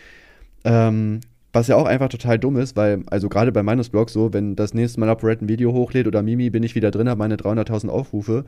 Ähm, 0.64 1.20
was 1.52 1.68
ja 1.68 1.76
auch 1.76 1.86
einfach 1.86 2.08
total 2.08 2.38
dumm 2.38 2.56
ist, 2.56 2.76
weil, 2.76 3.02
also 3.10 3.28
gerade 3.28 3.52
bei 3.52 3.62
meines 3.62 3.90
Blogs 3.90 4.12
so, 4.12 4.32
wenn 4.32 4.56
das 4.56 4.72
nächste 4.72 5.00
Mal 5.00 5.10
Upred 5.10 5.42
ein 5.42 5.48
Video 5.48 5.72
hochlädt 5.72 6.06
oder 6.06 6.22
Mimi, 6.22 6.50
bin 6.50 6.62
ich 6.62 6.74
wieder 6.74 6.90
drin, 6.90 7.08
habe 7.08 7.18
meine 7.18 7.36
300.000 7.36 7.88
Aufrufe. 7.88 8.44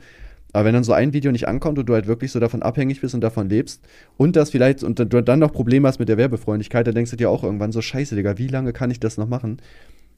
Aber 0.52 0.66
wenn 0.66 0.74
dann 0.74 0.84
so 0.84 0.92
ein 0.92 1.12
Video 1.12 1.32
nicht 1.32 1.48
ankommt 1.48 1.78
und 1.78 1.88
du 1.88 1.94
halt 1.94 2.06
wirklich 2.06 2.30
so 2.30 2.38
davon 2.38 2.62
abhängig 2.62 3.00
bist 3.00 3.14
und 3.14 3.20
davon 3.20 3.48
lebst 3.48 3.82
und 4.16 4.36
das 4.36 4.50
vielleicht 4.50 4.84
und 4.84 5.00
du 5.00 5.22
dann 5.22 5.40
noch 5.40 5.52
Probleme 5.52 5.88
hast 5.88 5.98
mit 5.98 6.08
der 6.08 6.16
Werbefreundlichkeit, 6.16 6.86
dann 6.86 6.94
denkst 6.94 7.10
du 7.10 7.16
dir 7.16 7.28
auch 7.28 7.42
irgendwann 7.42 7.72
so, 7.72 7.82
scheiße, 7.82 8.14
Digga, 8.14 8.38
wie 8.38 8.46
lange 8.46 8.72
kann 8.72 8.90
ich 8.90 9.00
das 9.00 9.18
noch 9.18 9.28
machen? 9.28 9.58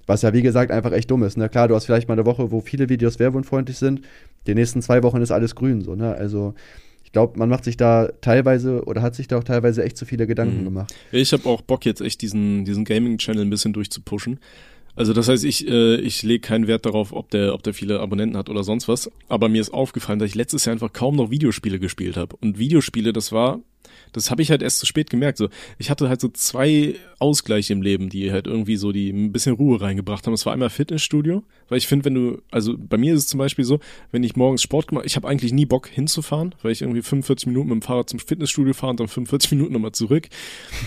Was 0.07 0.23
ja, 0.23 0.33
wie 0.33 0.43
gesagt, 0.43 0.71
einfach 0.71 0.93
echt 0.93 1.11
dumm 1.11 1.25
ist. 1.25 1.37
Ne? 1.37 1.49
Klar, 1.49 1.69
du 1.69 1.75
hast 1.75 1.87
vielleicht 1.87 2.07
mal 2.07 2.13
eine 2.13 2.27
Woche, 2.27 2.53
wo 2.53 2.61
viele 2.61 2.89
Videos 2.89 3.19
werbefreundlich 3.19 3.79
sind. 3.79 4.03
Die 4.47 4.55
nächsten 4.55 4.83
zwei 4.83 5.03
Wochen 5.03 5.21
ist 5.21 5.33
alles 5.33 5.55
grün, 5.57 5.81
so, 5.81 5.97
ne? 5.97 6.15
Also, 6.15 6.55
ich 7.07 7.13
glaube, 7.13 7.39
man 7.39 7.49
macht 7.49 7.63
sich 7.63 7.77
da 7.77 8.09
teilweise 8.21 8.85
oder 8.85 9.01
hat 9.01 9.15
sich 9.15 9.29
da 9.29 9.39
auch 9.39 9.45
teilweise 9.45 9.85
echt 9.85 9.97
zu 9.97 10.05
viele 10.05 10.27
Gedanken 10.27 10.61
mhm. 10.61 10.65
gemacht. 10.65 10.95
Ich 11.13 11.33
habe 11.33 11.49
auch 11.49 11.63
Bock 11.63 11.87
jetzt 11.87 12.01
echt 12.01 12.21
diesen, 12.21 12.65
diesen 12.65 12.85
Gaming-Channel 12.85 13.43
ein 13.43 13.49
bisschen 13.49 13.73
durchzupushen. 13.73 14.41
Also 14.97 15.13
das 15.13 15.29
heißt, 15.29 15.45
ich, 15.45 15.69
äh, 15.69 15.97
ich 16.01 16.25
lege 16.25 16.41
keinen 16.41 16.67
Wert 16.67 16.85
darauf, 16.85 17.13
ob 17.13 17.31
der, 17.31 17.55
ob 17.55 17.63
der 17.63 17.75
viele 17.75 18.01
Abonnenten 18.01 18.37
hat 18.37 18.49
oder 18.49 18.65
sonst 18.65 18.89
was. 18.89 19.09
Aber 19.29 19.49
mir 19.49 19.61
ist 19.61 19.73
aufgefallen, 19.73 20.19
dass 20.19 20.31
ich 20.31 20.35
letztes 20.35 20.65
Jahr 20.65 20.73
einfach 20.73 20.93
kaum 20.93 21.15
noch 21.15 21.31
Videospiele 21.31 21.79
gespielt 21.79 22.17
habe. 22.17 22.35
Und 22.41 22.59
Videospiele, 22.59 23.13
das 23.13 23.31
war 23.31 23.61
das 24.13 24.31
habe 24.31 24.43
ich 24.43 24.51
halt 24.51 24.63
erst 24.63 24.79
zu 24.79 24.87
spät 24.87 25.11
gemerkt. 25.11 25.39
So, 25.39 25.49
ich 25.79 25.91
hatte 25.91 26.09
halt 26.09 26.21
so 26.21 26.29
zwei 26.29 26.95
Ausgleiche 27.19 27.73
im 27.73 27.83
Leben, 27.83 28.09
die 28.09 28.33
halt 28.33 28.47
irgendwie 28.47 28.77
so 28.77 28.93
die 28.93 29.11
ein 29.11 29.33
bisschen 29.33 29.55
Ruhe 29.55 29.81
reingebracht 29.81 30.27
haben. 30.27 30.33
Das 30.33 30.47
war 30.47 30.53
einmal 30.53 30.71
Fitnessstudio, 30.71 31.43
weil 31.69 31.79
ich 31.79 31.87
finde, 31.87 32.05
wenn 32.05 32.15
du, 32.15 32.43
also 32.51 32.75
bei 32.79 32.97
mir 32.97 33.15
ist 33.15 33.21
es 33.21 33.27
zum 33.29 33.39
Beispiel 33.39 33.65
so, 33.65 33.81
wenn 34.13 34.23
ich 34.23 34.37
morgens 34.37 34.63
Sport 34.63 34.89
gemacht, 34.89 35.07
ich 35.07 35.17
habe 35.17 35.29
eigentlich 35.29 35.53
nie 35.53 35.67
Bock 35.67 35.89
hinzufahren, 35.89 36.55
weil 36.63 36.73
ich 36.73 36.83
irgendwie 36.83 37.03
45 37.03 37.47
Minuten 37.47 37.69
mit 37.69 37.77
dem 37.77 37.83
Fahrrad 37.83 38.09
zum 38.11 38.19
Fitnessstudio 38.19 38.75
fahre 38.75 38.91
und 38.91 39.01
dann 39.01 39.09
45 39.09 39.51
Minuten 39.53 39.73
nochmal 39.73 39.93
zurück. 39.93 40.29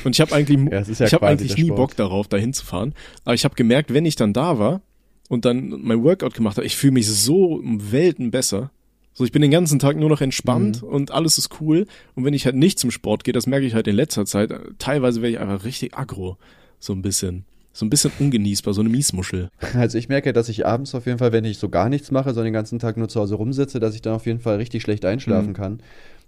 Und 0.03 0.15
ich 0.15 0.21
habe 0.21 0.33
eigentlich, 0.35 0.59
ja, 0.71 0.81
ja 0.81 1.05
ich 1.05 1.13
habe 1.13 1.27
eigentlich 1.27 1.57
nie 1.57 1.71
Bock 1.71 1.95
darauf, 1.95 2.27
da 2.27 2.37
hinzufahren. 2.37 2.93
Aber 3.25 3.33
ich 3.33 3.45
habe 3.45 3.55
gemerkt, 3.55 3.93
wenn 3.93 4.05
ich 4.05 4.15
dann 4.15 4.33
da 4.33 4.59
war 4.59 4.81
und 5.29 5.45
dann 5.45 5.69
mein 5.81 6.03
Workout 6.03 6.33
gemacht 6.33 6.57
habe, 6.57 6.65
ich 6.65 6.75
fühle 6.75 6.93
mich 6.93 7.07
so 7.07 7.53
um 7.55 7.91
Welten 7.91 8.31
besser. 8.31 8.71
So, 9.19 9.25
ich 9.25 9.33
bin 9.33 9.41
den 9.41 9.51
ganzen 9.51 9.79
Tag 9.79 9.97
nur 9.97 10.07
noch 10.07 10.21
entspannt 10.21 10.81
mhm. 10.81 10.87
und 10.87 11.11
alles 11.11 11.37
ist 11.37 11.59
cool. 11.59 11.87
Und 12.15 12.23
wenn 12.23 12.33
ich 12.33 12.45
halt 12.45 12.55
nicht 12.55 12.79
zum 12.79 12.89
Sport 12.89 13.25
gehe, 13.25 13.33
das 13.33 13.47
merke 13.47 13.65
ich 13.65 13.73
halt 13.73 13.85
in 13.89 13.95
letzter 13.97 14.25
Zeit, 14.25 14.49
teilweise 14.77 15.21
werde 15.21 15.33
ich 15.33 15.39
einfach 15.41 15.65
richtig 15.65 15.93
aggro. 15.93 16.37
So 16.79 16.93
ein 16.93 17.01
bisschen. 17.01 17.43
So 17.73 17.85
ein 17.85 17.89
bisschen 17.89 18.13
ungenießbar, 18.17 18.73
so 18.73 18.79
eine 18.79 18.87
Miesmuschel. 18.87 19.49
Also 19.73 19.97
ich 19.97 20.07
merke, 20.07 20.31
dass 20.31 20.47
ich 20.47 20.65
abends 20.65 20.95
auf 20.95 21.05
jeden 21.05 21.17
Fall, 21.17 21.33
wenn 21.33 21.43
ich 21.43 21.57
so 21.57 21.67
gar 21.67 21.89
nichts 21.89 22.11
mache, 22.11 22.29
sondern 22.29 22.45
den 22.45 22.53
ganzen 22.53 22.79
Tag 22.79 22.95
nur 22.95 23.09
zu 23.09 23.19
Hause 23.19 23.35
rumsitze, 23.35 23.81
dass 23.81 23.93
ich 23.93 24.01
dann 24.01 24.13
auf 24.13 24.25
jeden 24.25 24.39
Fall 24.39 24.55
richtig 24.55 24.83
schlecht 24.83 25.03
einschlafen 25.03 25.49
mhm. 25.49 25.53
kann. 25.53 25.79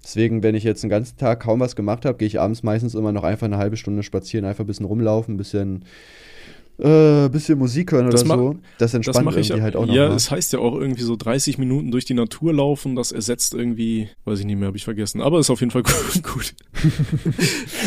Deswegen, 0.03 0.43
wenn 0.43 0.55
ich 0.55 0.65
jetzt 0.65 0.83
den 0.83 0.89
ganzen 0.89 1.15
Tag 1.15 1.43
kaum 1.43 1.61
was 1.61 1.77
gemacht 1.77 2.03
habe, 2.03 2.17
gehe 2.17 2.27
ich 2.27 2.41
abends 2.41 2.61
meistens 2.61 2.93
immer 2.93 3.13
noch 3.13 3.23
einfach 3.23 3.45
eine 3.45 3.57
halbe 3.57 3.77
Stunde 3.77 4.03
spazieren, 4.03 4.43
einfach 4.43 4.65
ein 4.65 4.67
bisschen 4.67 4.85
rumlaufen, 4.85 5.35
ein 5.35 5.37
bisschen 5.37 5.85
äh, 6.81 7.29
bisschen 7.29 7.59
Musik 7.59 7.91
hören 7.91 8.09
das 8.09 8.25
oder 8.25 8.35
so. 8.35 8.55
Das 8.79 8.93
entspannt 8.93 9.27
das 9.27 9.35
irgendwie 9.35 9.53
ich, 9.53 9.61
halt 9.61 9.75
auch 9.75 9.85
noch. 9.85 9.93
Ja, 9.93 10.13
es 10.13 10.31
heißt 10.31 10.53
ja 10.53 10.59
auch 10.59 10.75
irgendwie 10.75 11.03
so 11.03 11.15
30 11.15 11.57
Minuten 11.59 11.91
durch 11.91 12.05
die 12.05 12.15
Natur 12.15 12.53
laufen, 12.53 12.95
das 12.95 13.11
ersetzt 13.11 13.53
irgendwie, 13.53 14.09
weiß 14.25 14.39
ich 14.39 14.45
nicht 14.45 14.57
mehr, 14.57 14.67
habe 14.67 14.77
ich 14.77 14.83
vergessen. 14.83 15.21
Aber 15.21 15.39
ist 15.39 15.51
auf 15.51 15.59
jeden 15.59 15.71
Fall 15.71 15.83
gut. 16.23 16.55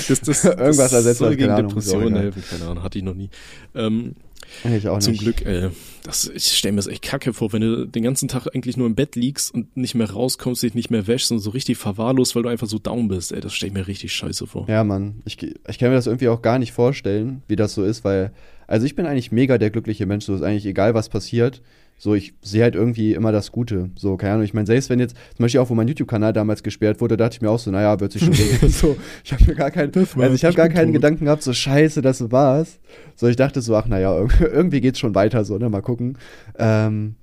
das, 0.09 0.21
das, 0.21 0.45
Irgendwas 0.45 0.93
ersetzt 0.93 1.19
soll 1.19 1.35
gegen 1.37 1.57
Depressionen 1.57 2.15
helfen, 2.15 2.43
keine 2.49 2.71
Ahnung, 2.71 2.85
hatte 2.85 2.99
ich 2.99 3.05
noch 3.05 3.15
nie. 3.15 3.31
Ähm, 3.75 4.15
ich 4.63 4.89
auch 4.89 4.99
Zum 4.99 5.13
nicht. 5.13 5.23
Glück, 5.23 5.45
ey. 5.45 5.71
Das, 6.05 6.31
ich 6.33 6.57
stelle 6.57 6.73
mir 6.73 6.77
das 6.77 6.87
echt 6.87 7.03
kacke 7.03 7.33
vor, 7.33 7.53
wenn 7.53 7.63
du 7.63 7.87
den 7.87 8.03
ganzen 8.03 8.29
Tag 8.29 8.47
eigentlich 8.55 8.77
nur 8.77 8.87
im 8.87 8.95
Bett 8.95 9.17
liegst 9.17 9.53
und 9.53 9.77
nicht 9.77 9.95
mehr 9.95 10.11
rauskommst, 10.11 10.63
dich 10.63 10.75
nicht 10.75 10.91
mehr 10.91 11.07
wäschst 11.07 11.33
und 11.33 11.39
so 11.41 11.51
richtig 11.51 11.79
verwahrlost, 11.79 12.37
weil 12.37 12.43
du 12.43 12.49
einfach 12.49 12.67
so 12.67 12.79
down 12.79 13.09
bist, 13.09 13.33
ey. 13.33 13.41
Das 13.41 13.55
stelle 13.55 13.69
ich 13.69 13.75
mir 13.75 13.87
richtig 13.87 14.13
scheiße 14.13 14.47
vor. 14.47 14.69
Ja, 14.69 14.85
Mann. 14.85 15.23
Ich, 15.25 15.43
ich 15.43 15.79
kann 15.79 15.89
mir 15.89 15.97
das 15.97 16.07
irgendwie 16.07 16.29
auch 16.29 16.43
gar 16.43 16.59
nicht 16.59 16.73
vorstellen, 16.73 17.43
wie 17.49 17.57
das 17.57 17.75
so 17.75 17.85
ist, 17.85 18.05
weil, 18.05 18.33
also 18.75 18.87
ich 18.87 18.97
bin 18.97 19.07
eigentlich 19.07 19.31
mega 19.31 19.57
der 19.57 19.71
glückliche 19.71 20.05
Mensch, 20.05 20.25
so 20.25 20.35
ist 20.35 20.43
eigentlich 20.43 20.67
egal, 20.67 20.95
was 20.95 21.09
passiert. 21.09 21.63
So, 21.97 22.17
ich 22.17 22.35
sehe 22.43 22.65
halt 22.65 22.75
irgendwie 22.75 23.15
immer 23.15 23.31
das 23.31 23.53
Gute. 23.53 23.91
So, 23.95 24.17
keine 24.17 24.33
Ahnung. 24.33 24.45
Ich 24.45 24.53
meine, 24.53 24.67
selbst 24.67 24.91
wenn 24.91 24.99
jetzt, 24.99 25.15
zum 25.37 25.45
Beispiel 25.45 25.61
auch, 25.61 25.71
wo 25.71 25.75
mein 25.77 25.87
YouTube-Kanal 25.87 26.33
damals 26.33 26.65
gesperrt 26.65 27.01
wurde, 27.01 27.17
dachte 27.17 27.37
ich 27.37 27.41
mir 27.41 27.51
auch 27.51 27.61
so, 27.61 27.71
naja, 27.71 28.01
wird 28.01 28.11
sich 28.11 28.25
schon 28.25 28.35
regeln. 28.35 28.73
so, 28.73 28.97
ich 29.23 29.33
habe 29.33 29.45
mir 29.45 29.55
gar 29.55 29.71
keinen, 29.71 29.93
also 29.95 30.35
ich 30.35 30.45
habe 30.45 30.57
gar 30.57 30.69
keinen 30.69 30.87
tot. 30.87 30.95
Gedanken 30.95 31.27
gehabt, 31.27 31.45
so 31.45 31.53
scheiße, 31.53 32.03
das 32.03 32.33
war's. 32.33 32.81
So, 33.15 33.29
ich 33.29 33.37
dachte 33.37 33.63
so, 33.63 33.77
ach 33.77 33.87
naja, 33.87 34.27
irgendwie 34.41 34.81
geht's 34.81 34.99
schon 34.99 35.15
weiter, 35.15 35.45
so, 35.45 35.57
ne, 35.57 35.69
mal 35.69 35.83
gucken. 35.83 36.19
Ähm, 36.59 37.15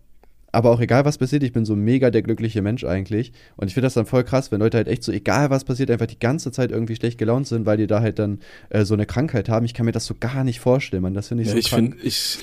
aber 0.51 0.71
auch 0.71 0.79
egal, 0.79 1.05
was 1.05 1.17
passiert, 1.17 1.43
ich 1.43 1.53
bin 1.53 1.65
so 1.65 1.75
mega 1.75 2.11
der 2.11 2.21
glückliche 2.21 2.61
Mensch 2.61 2.83
eigentlich. 2.83 3.31
Und 3.55 3.67
ich 3.67 3.73
finde 3.73 3.85
das 3.85 3.93
dann 3.93 4.05
voll 4.05 4.23
krass, 4.23 4.51
wenn 4.51 4.59
Leute 4.59 4.77
halt 4.77 4.87
echt 4.87 5.03
so, 5.03 5.11
egal 5.11 5.49
was 5.49 5.63
passiert, 5.63 5.89
einfach 5.89 6.07
die 6.07 6.19
ganze 6.19 6.51
Zeit 6.51 6.71
irgendwie 6.71 6.95
schlecht 6.95 7.17
gelaunt 7.17 7.47
sind, 7.47 7.65
weil 7.65 7.77
die 7.77 7.87
da 7.87 8.01
halt 8.01 8.19
dann 8.19 8.39
äh, 8.69 8.83
so 8.83 8.93
eine 8.93 9.05
Krankheit 9.05 9.49
haben. 9.49 9.65
Ich 9.65 9.73
kann 9.73 9.85
mir 9.85 9.91
das 9.91 10.05
so 10.05 10.15
gar 10.19 10.43
nicht 10.43 10.59
vorstellen, 10.59 11.03
man. 11.03 11.13
Das 11.13 11.29
finde 11.29 11.43
ich 11.43 11.47
ja, 11.47 11.53
so 11.53 11.59
ich 11.59 11.69
finde, 11.69 11.97
ich, 12.03 12.37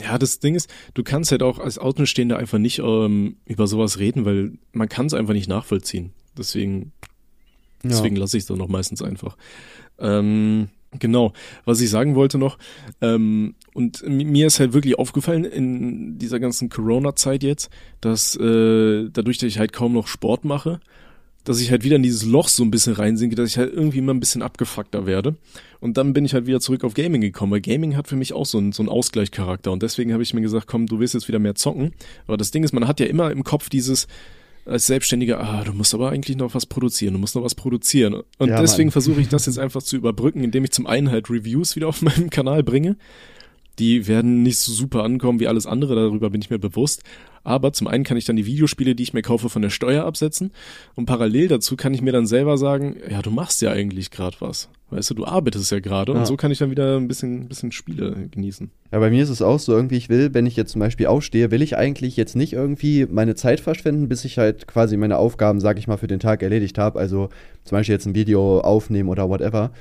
ja, 0.00 0.18
das 0.18 0.38
Ding 0.38 0.54
ist, 0.54 0.70
du 0.94 1.02
kannst 1.02 1.30
halt 1.32 1.42
auch 1.42 1.58
als 1.58 1.78
Außenstehender 1.78 2.38
einfach 2.38 2.58
nicht 2.58 2.78
ähm, 2.78 3.36
über 3.46 3.66
sowas 3.66 3.98
reden, 3.98 4.24
weil 4.24 4.52
man 4.72 4.88
kann 4.88 5.06
es 5.06 5.14
einfach 5.14 5.34
nicht 5.34 5.48
nachvollziehen. 5.48 6.12
Deswegen, 6.36 6.92
deswegen 7.82 8.16
ja. 8.16 8.22
lasse 8.22 8.36
ich 8.36 8.42
es 8.42 8.46
dann 8.46 8.58
noch 8.58 8.68
meistens 8.68 9.02
einfach. 9.02 9.36
Ähm, 9.98 10.68
Genau, 10.98 11.34
was 11.66 11.82
ich 11.82 11.90
sagen 11.90 12.14
wollte 12.14 12.38
noch, 12.38 12.56
ähm, 13.02 13.54
und 13.78 14.02
mir 14.08 14.48
ist 14.48 14.58
halt 14.58 14.72
wirklich 14.72 14.98
aufgefallen 14.98 15.44
in 15.44 16.18
dieser 16.18 16.40
ganzen 16.40 16.68
Corona-Zeit 16.68 17.44
jetzt, 17.44 17.70
dass 18.00 18.34
äh, 18.34 19.08
dadurch, 19.08 19.38
dass 19.38 19.46
ich 19.46 19.60
halt 19.60 19.72
kaum 19.72 19.92
noch 19.92 20.08
Sport 20.08 20.44
mache, 20.44 20.80
dass 21.44 21.60
ich 21.60 21.70
halt 21.70 21.84
wieder 21.84 21.94
in 21.94 22.02
dieses 22.02 22.24
Loch 22.24 22.48
so 22.48 22.64
ein 22.64 22.72
bisschen 22.72 22.94
reinsinke, 22.94 23.36
dass 23.36 23.50
ich 23.50 23.56
halt 23.56 23.72
irgendwie 23.72 23.98
immer 23.98 24.12
ein 24.12 24.18
bisschen 24.18 24.42
abgefuckter 24.42 25.06
werde. 25.06 25.36
Und 25.78 25.96
dann 25.96 26.12
bin 26.12 26.24
ich 26.24 26.34
halt 26.34 26.48
wieder 26.48 26.58
zurück 26.58 26.82
auf 26.82 26.94
Gaming 26.94 27.20
gekommen, 27.20 27.52
weil 27.52 27.60
Gaming 27.60 27.94
hat 27.94 28.08
für 28.08 28.16
mich 28.16 28.32
auch 28.32 28.46
so 28.46 28.58
einen, 28.58 28.72
so 28.72 28.82
einen 28.82 28.88
Ausgleichscharakter. 28.88 29.70
Und 29.70 29.84
deswegen 29.84 30.12
habe 30.12 30.24
ich 30.24 30.34
mir 30.34 30.40
gesagt, 30.40 30.66
komm, 30.66 30.86
du 30.86 30.98
willst 30.98 31.14
jetzt 31.14 31.28
wieder 31.28 31.38
mehr 31.38 31.54
zocken. 31.54 31.92
Aber 32.26 32.36
das 32.36 32.50
Ding 32.50 32.64
ist, 32.64 32.72
man 32.72 32.88
hat 32.88 32.98
ja 32.98 33.06
immer 33.06 33.30
im 33.30 33.44
Kopf 33.44 33.68
dieses, 33.68 34.08
als 34.66 34.88
Selbstständiger, 34.88 35.38
ah, 35.38 35.62
du 35.62 35.72
musst 35.72 35.94
aber 35.94 36.10
eigentlich 36.10 36.36
noch 36.36 36.52
was 36.52 36.66
produzieren, 36.66 37.14
du 37.14 37.20
musst 37.20 37.36
noch 37.36 37.44
was 37.44 37.54
produzieren. 37.54 38.22
Und 38.38 38.48
ja, 38.48 38.60
deswegen 38.60 38.90
versuche 38.90 39.20
ich 39.20 39.28
das 39.28 39.46
jetzt 39.46 39.60
einfach 39.60 39.84
zu 39.84 39.94
überbrücken, 39.94 40.42
indem 40.42 40.64
ich 40.64 40.72
zum 40.72 40.88
einen 40.88 41.12
halt 41.12 41.30
Reviews 41.30 41.76
wieder 41.76 41.86
auf 41.86 42.02
meinem 42.02 42.28
Kanal 42.28 42.64
bringe. 42.64 42.96
Die 43.78 44.06
werden 44.06 44.42
nicht 44.42 44.58
so 44.58 44.72
super 44.72 45.04
ankommen 45.04 45.40
wie 45.40 45.46
alles 45.46 45.66
andere, 45.66 45.94
darüber 45.94 46.30
bin 46.30 46.40
ich 46.40 46.50
mir 46.50 46.58
bewusst. 46.58 47.02
Aber 47.44 47.72
zum 47.72 47.86
einen 47.86 48.04
kann 48.04 48.16
ich 48.16 48.24
dann 48.24 48.36
die 48.36 48.46
Videospiele, 48.46 48.94
die 48.94 49.02
ich 49.02 49.14
mir 49.14 49.22
kaufe, 49.22 49.48
von 49.48 49.62
der 49.62 49.70
Steuer 49.70 50.04
absetzen. 50.04 50.52
Und 50.94 51.06
parallel 51.06 51.48
dazu 51.48 51.76
kann 51.76 51.94
ich 51.94 52.02
mir 52.02 52.12
dann 52.12 52.26
selber 52.26 52.58
sagen, 52.58 52.96
ja, 53.10 53.22
du 53.22 53.30
machst 53.30 53.62
ja 53.62 53.70
eigentlich 53.70 54.10
gerade 54.10 54.36
was. 54.40 54.68
Weißt 54.90 55.10
du, 55.10 55.14
du 55.14 55.26
arbeitest 55.26 55.70
ja 55.70 55.80
gerade 55.80 56.12
ja. 56.12 56.18
und 56.18 56.26
so 56.26 56.36
kann 56.36 56.50
ich 56.50 56.58
dann 56.58 56.70
wieder 56.70 56.96
ein 56.96 57.08
bisschen, 57.08 57.42
ein 57.42 57.48
bisschen 57.48 57.72
Spiele 57.72 58.28
genießen. 58.30 58.70
Ja, 58.90 58.98
bei 58.98 59.10
mir 59.10 59.22
ist 59.22 59.28
es 59.28 59.42
auch 59.42 59.58
so, 59.58 59.72
irgendwie, 59.72 59.96
ich 59.96 60.08
will, 60.08 60.32
wenn 60.32 60.46
ich 60.46 60.56
jetzt 60.56 60.72
zum 60.72 60.80
Beispiel 60.80 61.06
aufstehe, 61.06 61.50
will 61.50 61.60
ich 61.60 61.76
eigentlich 61.76 62.16
jetzt 62.16 62.36
nicht 62.36 62.54
irgendwie 62.54 63.06
meine 63.06 63.34
Zeit 63.34 63.60
verschwenden, 63.60 64.08
bis 64.08 64.24
ich 64.24 64.38
halt 64.38 64.66
quasi 64.66 64.96
meine 64.96 65.18
Aufgaben, 65.18 65.60
sag 65.60 65.78
ich 65.78 65.88
mal, 65.88 65.98
für 65.98 66.06
den 66.06 66.20
Tag 66.20 66.42
erledigt 66.42 66.78
habe. 66.78 66.98
Also 66.98 67.28
zum 67.64 67.76
Beispiel 67.76 67.94
jetzt 67.94 68.06
ein 68.06 68.14
Video 68.14 68.60
aufnehmen 68.60 69.10
oder 69.10 69.28
whatever. 69.28 69.72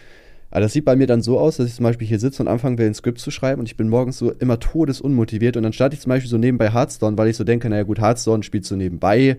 Aber 0.49 0.61
das 0.61 0.73
sieht 0.73 0.85
bei 0.85 0.95
mir 0.95 1.07
dann 1.07 1.21
so 1.21 1.39
aus, 1.39 1.57
dass 1.57 1.67
ich 1.67 1.75
zum 1.75 1.83
Beispiel 1.83 2.07
hier 2.07 2.19
sitze 2.19 2.41
und 2.41 2.47
anfangen 2.47 2.77
will, 2.77 2.87
ein 2.87 2.93
Skript 2.93 3.19
zu 3.19 3.31
schreiben 3.31 3.59
und 3.59 3.65
ich 3.65 3.75
bin 3.75 3.89
morgens 3.89 4.17
so 4.17 4.31
immer 4.31 4.59
todesunmotiviert 4.59 5.57
und 5.57 5.63
dann 5.63 5.73
starte 5.73 5.95
ich 5.95 6.01
zum 6.01 6.09
Beispiel 6.09 6.29
so 6.29 6.37
nebenbei 6.37 6.71
Hearthstone, 6.71 7.17
weil 7.17 7.27
ich 7.27 7.35
so 7.35 7.43
denke, 7.43 7.69
naja 7.69 7.83
gut, 7.83 7.99
Hearthstone 7.99 8.43
spielst 8.43 8.71
du 8.71 8.75
nebenbei 8.75 9.37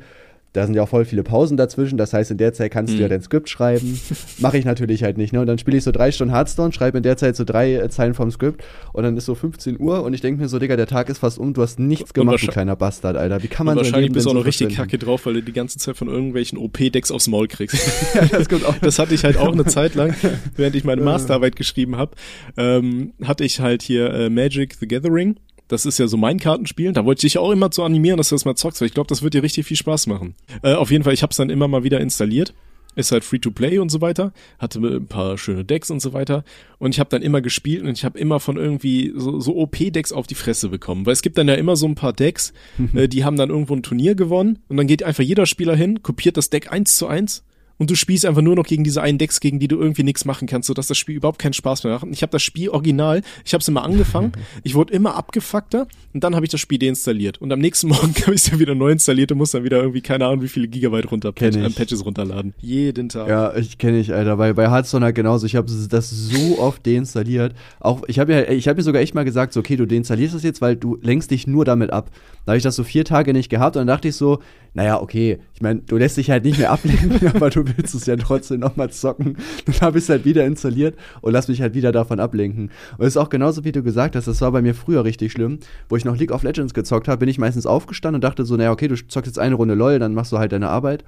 da 0.53 0.64
sind 0.64 0.74
ja 0.74 0.82
auch 0.82 0.88
voll 0.88 1.05
viele 1.05 1.22
Pausen 1.22 1.57
dazwischen. 1.57 1.99
Das 1.99 2.12
heißt, 2.12 2.30
in 2.30 2.38
der 2.38 2.53
Zeit 2.53 2.72
kannst 2.72 2.92
mhm. 2.92 2.96
du 2.96 3.03
ja 3.03 3.09
mhm. 3.09 3.11
dein 3.11 3.22
Skript 3.22 3.49
schreiben. 3.49 4.01
Mache 4.38 4.59
ich 4.59 4.64
natürlich 4.64 5.03
halt 5.03 5.18
nicht. 5.18 5.32
Ne? 5.32 5.40
Und 5.40 5.46
dann 5.46 5.59
spiele 5.59 5.76
ich 5.76 5.84
so 5.84 5.92
drei 5.92 6.11
Stunden 6.11 6.34
Hearthstone, 6.34 6.72
schreibe 6.72 6.99
in 6.99 7.03
der 7.03 7.16
Zeit 7.16 7.36
so 7.36 7.44
drei 7.44 7.74
äh, 7.74 7.88
Zeilen 7.90 8.14
vom 8.14 8.30
Skript. 8.30 8.64
Und 8.92 9.03
dann 9.03 9.16
ist 9.16 9.26
so 9.26 9.34
15 9.34 9.78
Uhr 9.78 10.03
und 10.03 10.14
ich 10.14 10.20
denke 10.20 10.40
mir 10.40 10.49
so, 10.49 10.59
Digga, 10.59 10.76
der 10.76 10.86
Tag 10.86 11.09
ist 11.11 11.18
fast 11.18 11.38
um. 11.38 11.53
Du 11.53 11.62
hast 11.62 11.78
nichts 11.78 12.14
gemacht, 12.14 12.42
du 12.42 12.46
kleiner 12.49 12.76
Bastard, 12.76 13.16
Alter. 13.16 13.42
Wie 13.42 13.49
kann 13.49 13.66
man 13.66 13.76
Wahrscheinlich 13.76 14.12
bist 14.12 14.26
du 14.26 14.30
auch 14.30 14.34
noch 14.34 14.46
richtig 14.46 14.74
kacke 14.74 14.99
drauf, 14.99 15.26
weil 15.26 15.34
du 15.34 15.42
die 15.42 15.53
ganze 15.53 15.78
Zeit 15.78 15.96
von 15.96 16.09
irgendwelchen 16.09 16.59
OP-Decks 16.59 17.11
aufs 17.11 17.28
Maul 17.28 17.49
kriegst. 17.49 17.76
ja, 18.14 18.24
das, 18.26 18.49
kommt 18.49 18.64
auch. 18.64 18.76
das 18.80 18.99
hatte 18.99 19.14
ich 19.14 19.24
halt 19.24 19.36
auch 19.36 19.53
eine 19.53 19.64
Zeit 19.66 19.94
lang, 19.94 20.14
während 20.57 20.76
ich 20.76 20.84
meine 20.84 21.03
Masterarbeit 21.03 21.57
geschrieben 21.57 21.96
habe. 21.96 22.12
Ähm, 22.57 23.12
hatte 23.22 23.44
ich 23.44 23.61
halt 23.61 23.82
hier 23.82 24.12
äh, 24.12 24.30
Magic 24.30 24.74
the 24.80 24.88
Gathering 24.88 25.36
das 25.69 25.87
ist 25.87 25.99
ja 25.99 26.09
so 26.09 26.16
mein 26.16 26.39
Kartenspiel. 26.39 26.93
Da 26.93 27.05
wollte 27.05 27.27
ich 27.27 27.33
dich 27.33 27.39
auch 27.39 27.51
immer 27.51 27.71
zu 27.71 27.83
animieren, 27.83 28.16
dass 28.16 28.31
du 28.31 28.35
das 28.35 28.45
mal 28.45 28.57
zockst, 28.57 28.81
weil 28.81 28.89
ich 28.89 28.95
glaube, 28.95 29.09
das 29.09 29.23
wird 29.23 29.35
dir 29.35 29.43
richtig 29.43 29.66
viel 29.66 29.77
Spaß 29.77 30.07
machen. 30.07 30.35
Äh, 30.62 30.75
auf 30.75 30.91
jeden 30.91 31.05
Fall, 31.05 31.14
ich 31.14 31.23
habe 31.23 31.31
es 31.31 31.37
dann 31.37 31.51
immer 31.51 31.69
mal 31.69 31.85
wieder 31.85 32.01
installiert. 32.01 32.55
Ist 32.97 33.12
halt 33.12 33.23
free 33.23 33.39
to 33.39 33.53
play 33.53 33.79
und 33.79 33.91
so 33.91 34.01
weiter. 34.01 34.33
Hatte 34.59 34.81
ein 34.81 35.07
paar 35.07 35.39
schöne 35.39 35.64
Decks 35.64 35.91
und 35.91 36.01
so 36.01 36.14
weiter. 36.14 36.43
Und 36.79 36.95
ich 36.95 37.01
habe 37.01 37.11
dann 37.11 37.23
immer 37.23 37.41
gespielt 37.41 37.85
und 37.85 37.91
ich 37.91 38.05
habe 38.05 38.19
immer 38.19 38.41
von 38.41 38.57
irgendwie 38.57 39.12
so, 39.14 39.39
so 39.39 39.55
OP-Decks 39.57 40.12
auf 40.12 40.27
die 40.27 40.35
Fresse 40.35 40.69
bekommen. 40.69 41.07
Weil 41.07 41.12
es 41.12 41.23
gibt 41.23 41.39
dann 41.39 41.47
ja 41.47 41.55
immer 41.55 41.77
so 41.77 41.87
ein 41.87 41.95
paar 41.95 42.12
Decks, 42.12 42.53
äh, 42.95 43.07
die 43.07 43.25
haben 43.25 43.37
dann 43.37 43.51
irgendwo 43.51 43.75
ein 43.75 43.84
Turnier 43.84 44.17
gewonnen 44.17 44.59
und 44.68 44.79
dann 44.79 44.88
geht 44.88 45.05
einfach 45.05 45.22
jeder 45.22 45.47
Spieler 45.47 45.76
hin, 45.76 46.03
kopiert 46.03 46.37
das 46.37 46.51
Deck 46.51 46.72
eins 46.72 46.97
zu 46.97 47.07
eins 47.07 47.45
und 47.79 47.91
du 47.91 47.95
spielst 47.95 48.26
einfach 48.26 48.42
nur 48.42 48.57
noch 48.57 48.67
gegen 48.67 48.84
diese 48.84 49.03
einen 49.03 49.18
Decks, 49.18 49.41
gegen 49.41 49.59
die 49.59 49.68
du 49.68 49.79
irgendwie 49.79 50.03
nichts 50.03 50.25
machen 50.25 50.46
kannst, 50.46 50.67
sodass 50.67 50.88
das 50.88 50.99
Spiel 50.99 51.17
überhaupt 51.17 51.38
keinen 51.38 51.53
Spaß 51.53 51.84
mehr 51.84 51.95
macht. 51.95 52.07
Ich 52.11 52.22
habe 52.22 52.30
das 52.30 52.42
Spiel 52.42 52.68
original, 52.71 53.22
ich 53.45 53.55
habe 53.55 53.63
es 53.63 53.68
immer 53.68 53.84
angefangen, 53.84 54.33
ich 54.63 54.75
wurde 54.75 54.92
immer 54.92 55.14
abgefuckter 55.14 55.87
und 56.13 56.25
dann 56.25 56.34
habe 56.34 56.45
ich 56.45 56.50
das 56.50 56.61
Spiel 56.61 56.79
deinstalliert. 56.79 57.41
Und 57.41 57.53
am 57.53 57.61
nächsten 57.61 57.88
Morgen 57.88 58.14
habe 58.22 58.34
ich 58.34 58.42
es 58.42 58.50
ja 58.50 58.59
wieder 58.59 58.75
neu 58.75 58.91
installiert 58.91 59.33
und 59.33 59.38
muss 59.38 59.53
dann 59.53 59.64
wieder 59.64 59.79
irgendwie, 59.79 60.00
keine 60.00 60.26
Ahnung, 60.26 60.42
wie 60.42 60.49
viele 60.49 60.68
Gigabyte 60.68 61.11
runter 61.11 61.33
äh, 61.37 61.71
Patches 61.71 62.05
runterladen. 62.05 62.55
Jeden 62.61 63.09
Tag. 63.09 63.29
Ja, 63.29 63.55
ich 63.57 63.79
kenne 63.79 63.99
ich, 63.99 64.13
Alter. 64.13 64.37
Bei, 64.37 64.53
bei 64.53 64.71
Hearthstone 64.71 65.05
halt 65.05 65.14
genauso. 65.14 65.46
Ich 65.46 65.57
habe 65.57 65.68
das 65.88 66.11
so 66.11 66.59
oft 66.59 66.84
deinstalliert. 66.87 67.55
Auch, 67.80 68.03
ich 68.09 68.18
habe 68.18 68.33
ja, 68.33 68.50
ich 68.50 68.68
habe 68.68 68.79
mir 68.79 68.83
sogar 68.83 69.03
echt 69.03 69.14
mal 69.14 69.25
gesagt, 69.25 69.53
so, 69.53 69.61
okay, 69.61 69.76
du 69.76 69.87
deinstallierst 69.87 70.34
das 70.34 70.42
jetzt, 70.42 70.61
weil 70.61 70.76
du 70.76 70.99
lenkst 71.03 71.30
dich 71.30 71.46
nur 71.46 71.64
damit 71.64 71.91
ab. 71.91 72.11
Da 72.45 72.53
habe 72.53 72.59
ich 72.59 72.63
das 72.63 72.76
so 72.76 72.84
vier 72.84 73.05
Tage 73.05 73.33
nicht 73.33 73.49
gehabt 73.49 73.76
und 73.76 73.80
dann 73.80 73.87
dachte 73.88 74.09
ich 74.09 74.17
so, 74.17 74.41
naja, 74.75 75.00
okay, 75.00 75.38
ich 75.55 75.61
meine, 75.61 75.80
du 75.80 75.96
lässt 75.96 76.17
dich 76.17 76.30
halt 76.30 76.45
nicht 76.45 76.59
mehr 76.59 76.71
ablenken, 76.71 77.29
aber 77.34 77.50
du 77.50 77.64
willst 77.76 77.95
du 77.95 77.99
es 77.99 78.07
ja 78.07 78.16
trotzdem 78.16 78.61
nochmal 78.61 78.90
zocken. 78.90 79.36
Dann 79.66 79.80
habe 79.80 79.99
ich 79.99 80.04
es 80.04 80.11
halt 80.11 80.24
wieder 80.24 80.45
installiert 80.45 80.96
und 81.20 81.32
lass 81.32 81.49
mich 81.49 81.61
halt 81.61 81.74
wieder 81.74 81.92
davon 81.92 82.20
ablenken. 82.20 82.70
Und 82.96 83.07
es 83.07 83.14
ist 83.14 83.16
auch 83.16 83.28
genauso, 83.28 83.64
wie 83.64 83.72
du 83.72 83.82
gesagt 83.82 84.16
hast, 84.16 84.26
das 84.26 84.40
war 84.40 84.53
bei 84.53 84.62
mir 84.62 84.74
früher 84.74 85.04
richtig 85.04 85.32
schlimm, 85.32 85.58
wo 85.88 85.96
ich 85.96 86.04
noch 86.04 86.16
League 86.16 86.32
of 86.32 86.42
Legends 86.42 86.74
gezockt 86.74 87.08
habe, 87.08 87.18
bin 87.18 87.28
ich 87.28 87.38
meistens 87.38 87.66
aufgestanden 87.66 88.16
und 88.16 88.24
dachte 88.24 88.45
so, 88.45 88.57
naja, 88.57 88.72
okay, 88.72 88.88
du 88.88 88.96
zockst 88.96 89.26
jetzt 89.26 89.38
eine 89.38 89.54
Runde 89.54 89.74
LOL, 89.74 89.99
dann 89.99 90.14
machst 90.14 90.32
du 90.32 90.38
halt 90.38 90.53
deine 90.53 90.68
Arbeit. 90.68 91.04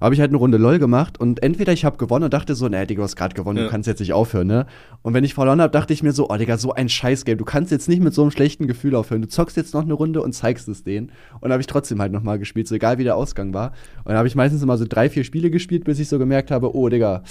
Habe 0.00 0.14
ich 0.14 0.20
halt 0.20 0.30
eine 0.30 0.38
Runde 0.38 0.58
LOL 0.58 0.78
gemacht 0.78 1.20
und 1.20 1.42
entweder 1.42 1.72
ich 1.72 1.84
habe 1.84 1.96
gewonnen 1.96 2.24
und 2.24 2.34
dachte 2.34 2.54
so, 2.54 2.68
naja, 2.68 2.86
Digga, 2.86 3.00
du 3.00 3.04
hast 3.04 3.16
gerade 3.16 3.34
gewonnen, 3.34 3.58
ja. 3.58 3.64
du 3.64 3.70
kannst 3.70 3.86
jetzt 3.86 4.00
nicht 4.00 4.12
aufhören, 4.12 4.46
ne? 4.46 4.66
Und 5.02 5.14
wenn 5.14 5.24
ich 5.24 5.34
verloren 5.34 5.60
habe, 5.60 5.70
dachte 5.70 5.92
ich 5.92 6.02
mir 6.02 6.12
so, 6.12 6.28
oh 6.28 6.36
Digga, 6.36 6.58
so 6.58 6.72
ein 6.72 6.88
Scheißgame, 6.88 7.36
du 7.36 7.44
kannst 7.44 7.70
jetzt 7.70 7.88
nicht 7.88 8.02
mit 8.02 8.14
so 8.14 8.22
einem 8.22 8.30
schlechten 8.30 8.66
Gefühl 8.66 8.94
aufhören. 8.94 9.22
Du 9.22 9.28
zockst 9.28 9.56
jetzt 9.56 9.74
noch 9.74 9.82
eine 9.82 9.94
Runde 9.94 10.22
und 10.22 10.32
zeigst 10.32 10.68
es 10.68 10.84
denen. 10.84 11.12
Und 11.40 11.50
habe 11.50 11.60
ich 11.60 11.66
trotzdem 11.66 12.00
halt 12.00 12.12
nochmal 12.12 12.38
gespielt, 12.38 12.68
so 12.68 12.74
egal 12.74 12.98
wie 12.98 13.04
der 13.04 13.16
Ausgang 13.16 13.54
war. 13.54 13.72
Und 14.04 14.14
habe 14.14 14.28
ich 14.28 14.34
meistens 14.34 14.62
immer 14.62 14.76
so 14.76 14.84
drei, 14.88 15.08
vier 15.08 15.24
Spiele 15.24 15.50
gespielt, 15.50 15.84
bis 15.84 15.98
ich 15.98 16.01
so 16.08 16.18
gemerkt 16.18 16.50
habe, 16.50 16.74
oh 16.74 16.88
Digga, 16.88 17.22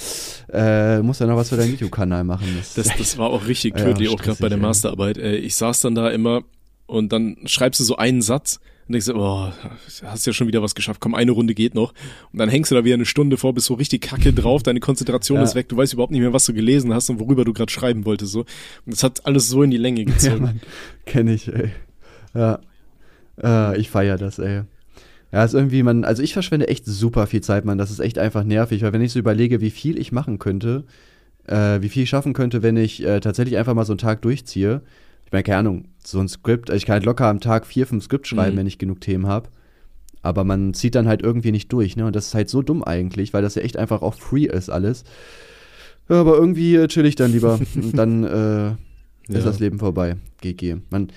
äh, 0.51 0.99
musst 1.01 1.21
ja 1.21 1.27
noch 1.27 1.37
was 1.37 1.49
für 1.49 1.57
deinen 1.57 1.71
YouTube-Kanal 1.71 2.23
machen. 2.23 2.47
Das, 2.57 2.73
das, 2.73 2.97
das, 2.97 3.17
war 3.17 3.29
auch 3.29 3.47
richtig 3.47 3.75
tödlich, 3.75 4.09
ja, 4.09 4.15
auch 4.15 4.21
gerade 4.21 4.39
bei 4.39 4.49
der 4.49 4.57
Masterarbeit. 4.57 5.17
Äh, 5.17 5.35
ich 5.35 5.55
saß 5.55 5.81
dann 5.81 5.95
da 5.95 6.09
immer 6.09 6.43
und 6.87 7.11
dann 7.11 7.37
schreibst 7.45 7.79
du 7.79 7.83
so 7.83 7.95
einen 7.95 8.21
Satz 8.21 8.59
und 8.87 8.93
denkst 8.93 9.09
oh, 9.09 9.49
hast 10.03 10.27
ja 10.27 10.33
schon 10.33 10.47
wieder 10.47 10.61
was 10.61 10.75
geschafft, 10.75 10.99
komm, 10.99 11.15
eine 11.15 11.31
Runde 11.31 11.53
geht 11.53 11.75
noch. 11.75 11.93
Und 12.33 12.39
dann 12.39 12.49
hängst 12.49 12.71
du 12.71 12.75
da 12.75 12.83
wieder 12.83 12.95
eine 12.95 13.05
Stunde 13.05 13.37
vor, 13.37 13.53
bist 13.53 13.67
so 13.67 13.75
richtig 13.75 14.01
kacke 14.01 14.33
drauf, 14.33 14.63
deine 14.63 14.81
Konzentration 14.81 15.37
ja. 15.37 15.43
ist 15.43 15.55
weg, 15.55 15.69
du 15.69 15.77
weißt 15.77 15.93
überhaupt 15.93 16.11
nicht 16.11 16.21
mehr, 16.21 16.33
was 16.33 16.45
du 16.45 16.53
gelesen 16.53 16.93
hast 16.93 17.09
und 17.09 17.19
worüber 17.19 17.45
du 17.45 17.53
gerade 17.53 17.71
schreiben 17.71 18.05
wolltest. 18.05 18.33
So. 18.33 18.41
Und 18.41 18.47
das 18.93 19.03
hat 19.03 19.25
alles 19.25 19.47
so 19.47 19.63
in 19.63 19.71
die 19.71 19.77
Länge 19.77 20.03
gezogen. 20.05 20.45
Ja, 20.45 20.53
kenn 21.05 21.27
ich, 21.27 21.47
ey. 21.47 21.71
Ja. 22.33 22.59
Äh, 23.41 23.79
ich 23.79 23.89
feier 23.89 24.17
das, 24.17 24.39
ey. 24.39 24.63
Ja, 25.31 25.45
ist 25.45 25.53
irgendwie, 25.53 25.81
man, 25.83 26.03
also 26.03 26.21
ich 26.21 26.33
verschwende 26.33 26.67
echt 26.67 26.85
super 26.85 27.25
viel 27.25 27.41
Zeit, 27.41 27.63
man. 27.63 27.77
Das 27.77 27.89
ist 27.89 27.99
echt 27.99 28.19
einfach 28.19 28.43
nervig, 28.43 28.81
weil 28.81 28.91
wenn 28.91 29.01
ich 29.01 29.13
so 29.13 29.19
überlege, 29.19 29.61
wie 29.61 29.69
viel 29.69 29.97
ich 29.97 30.11
machen 30.11 30.39
könnte, 30.39 30.83
äh, 31.47 31.81
wie 31.81 31.89
viel 31.89 32.03
ich 32.03 32.09
schaffen 32.09 32.33
könnte, 32.33 32.63
wenn 32.63 32.77
ich 32.77 33.03
äh, 33.03 33.19
tatsächlich 33.21 33.57
einfach 33.57 33.73
mal 33.73 33.85
so 33.85 33.93
einen 33.93 33.97
Tag 33.97 34.21
durchziehe. 34.21 34.81
Ich 35.25 35.31
meine, 35.31 35.43
keine 35.43 35.57
Ahnung, 35.59 35.85
so 36.03 36.19
ein 36.19 36.27
Skript, 36.27 36.69
ich 36.69 36.85
kann 36.85 36.95
halt 36.95 37.05
locker 37.05 37.27
am 37.27 37.39
Tag 37.39 37.65
vier, 37.65 37.87
fünf 37.87 38.03
Skript 38.03 38.27
schreiben, 38.27 38.55
mhm. 38.55 38.59
wenn 38.59 38.67
ich 38.67 38.77
genug 38.77 38.99
Themen 38.99 39.27
habe. 39.27 39.49
Aber 40.21 40.43
man 40.43 40.73
zieht 40.73 40.95
dann 40.95 41.07
halt 41.07 41.21
irgendwie 41.21 41.51
nicht 41.51 41.71
durch, 41.71 41.95
ne? 41.95 42.05
Und 42.05 42.15
das 42.15 42.27
ist 42.27 42.35
halt 42.35 42.49
so 42.49 42.61
dumm 42.61 42.83
eigentlich, 42.83 43.33
weil 43.33 43.41
das 43.41 43.55
ja 43.55 43.63
echt 43.63 43.77
einfach 43.77 44.01
auch 44.01 44.13
free 44.13 44.45
ist 44.45 44.69
alles. 44.69 45.03
Ja, 46.09 46.19
aber 46.19 46.35
irgendwie 46.35 46.75
äh, 46.75 46.87
chill 46.87 47.05
ich 47.05 47.15
dann 47.15 47.31
lieber. 47.31 47.59
Und 47.75 47.97
dann 47.97 48.23
äh, 48.23 48.71
ist 49.29 49.37
ja. 49.37 49.41
das 49.41 49.59
Leben 49.59 49.79
vorbei. 49.79 50.17
GG. 50.41 50.77
Man, 50.89 51.07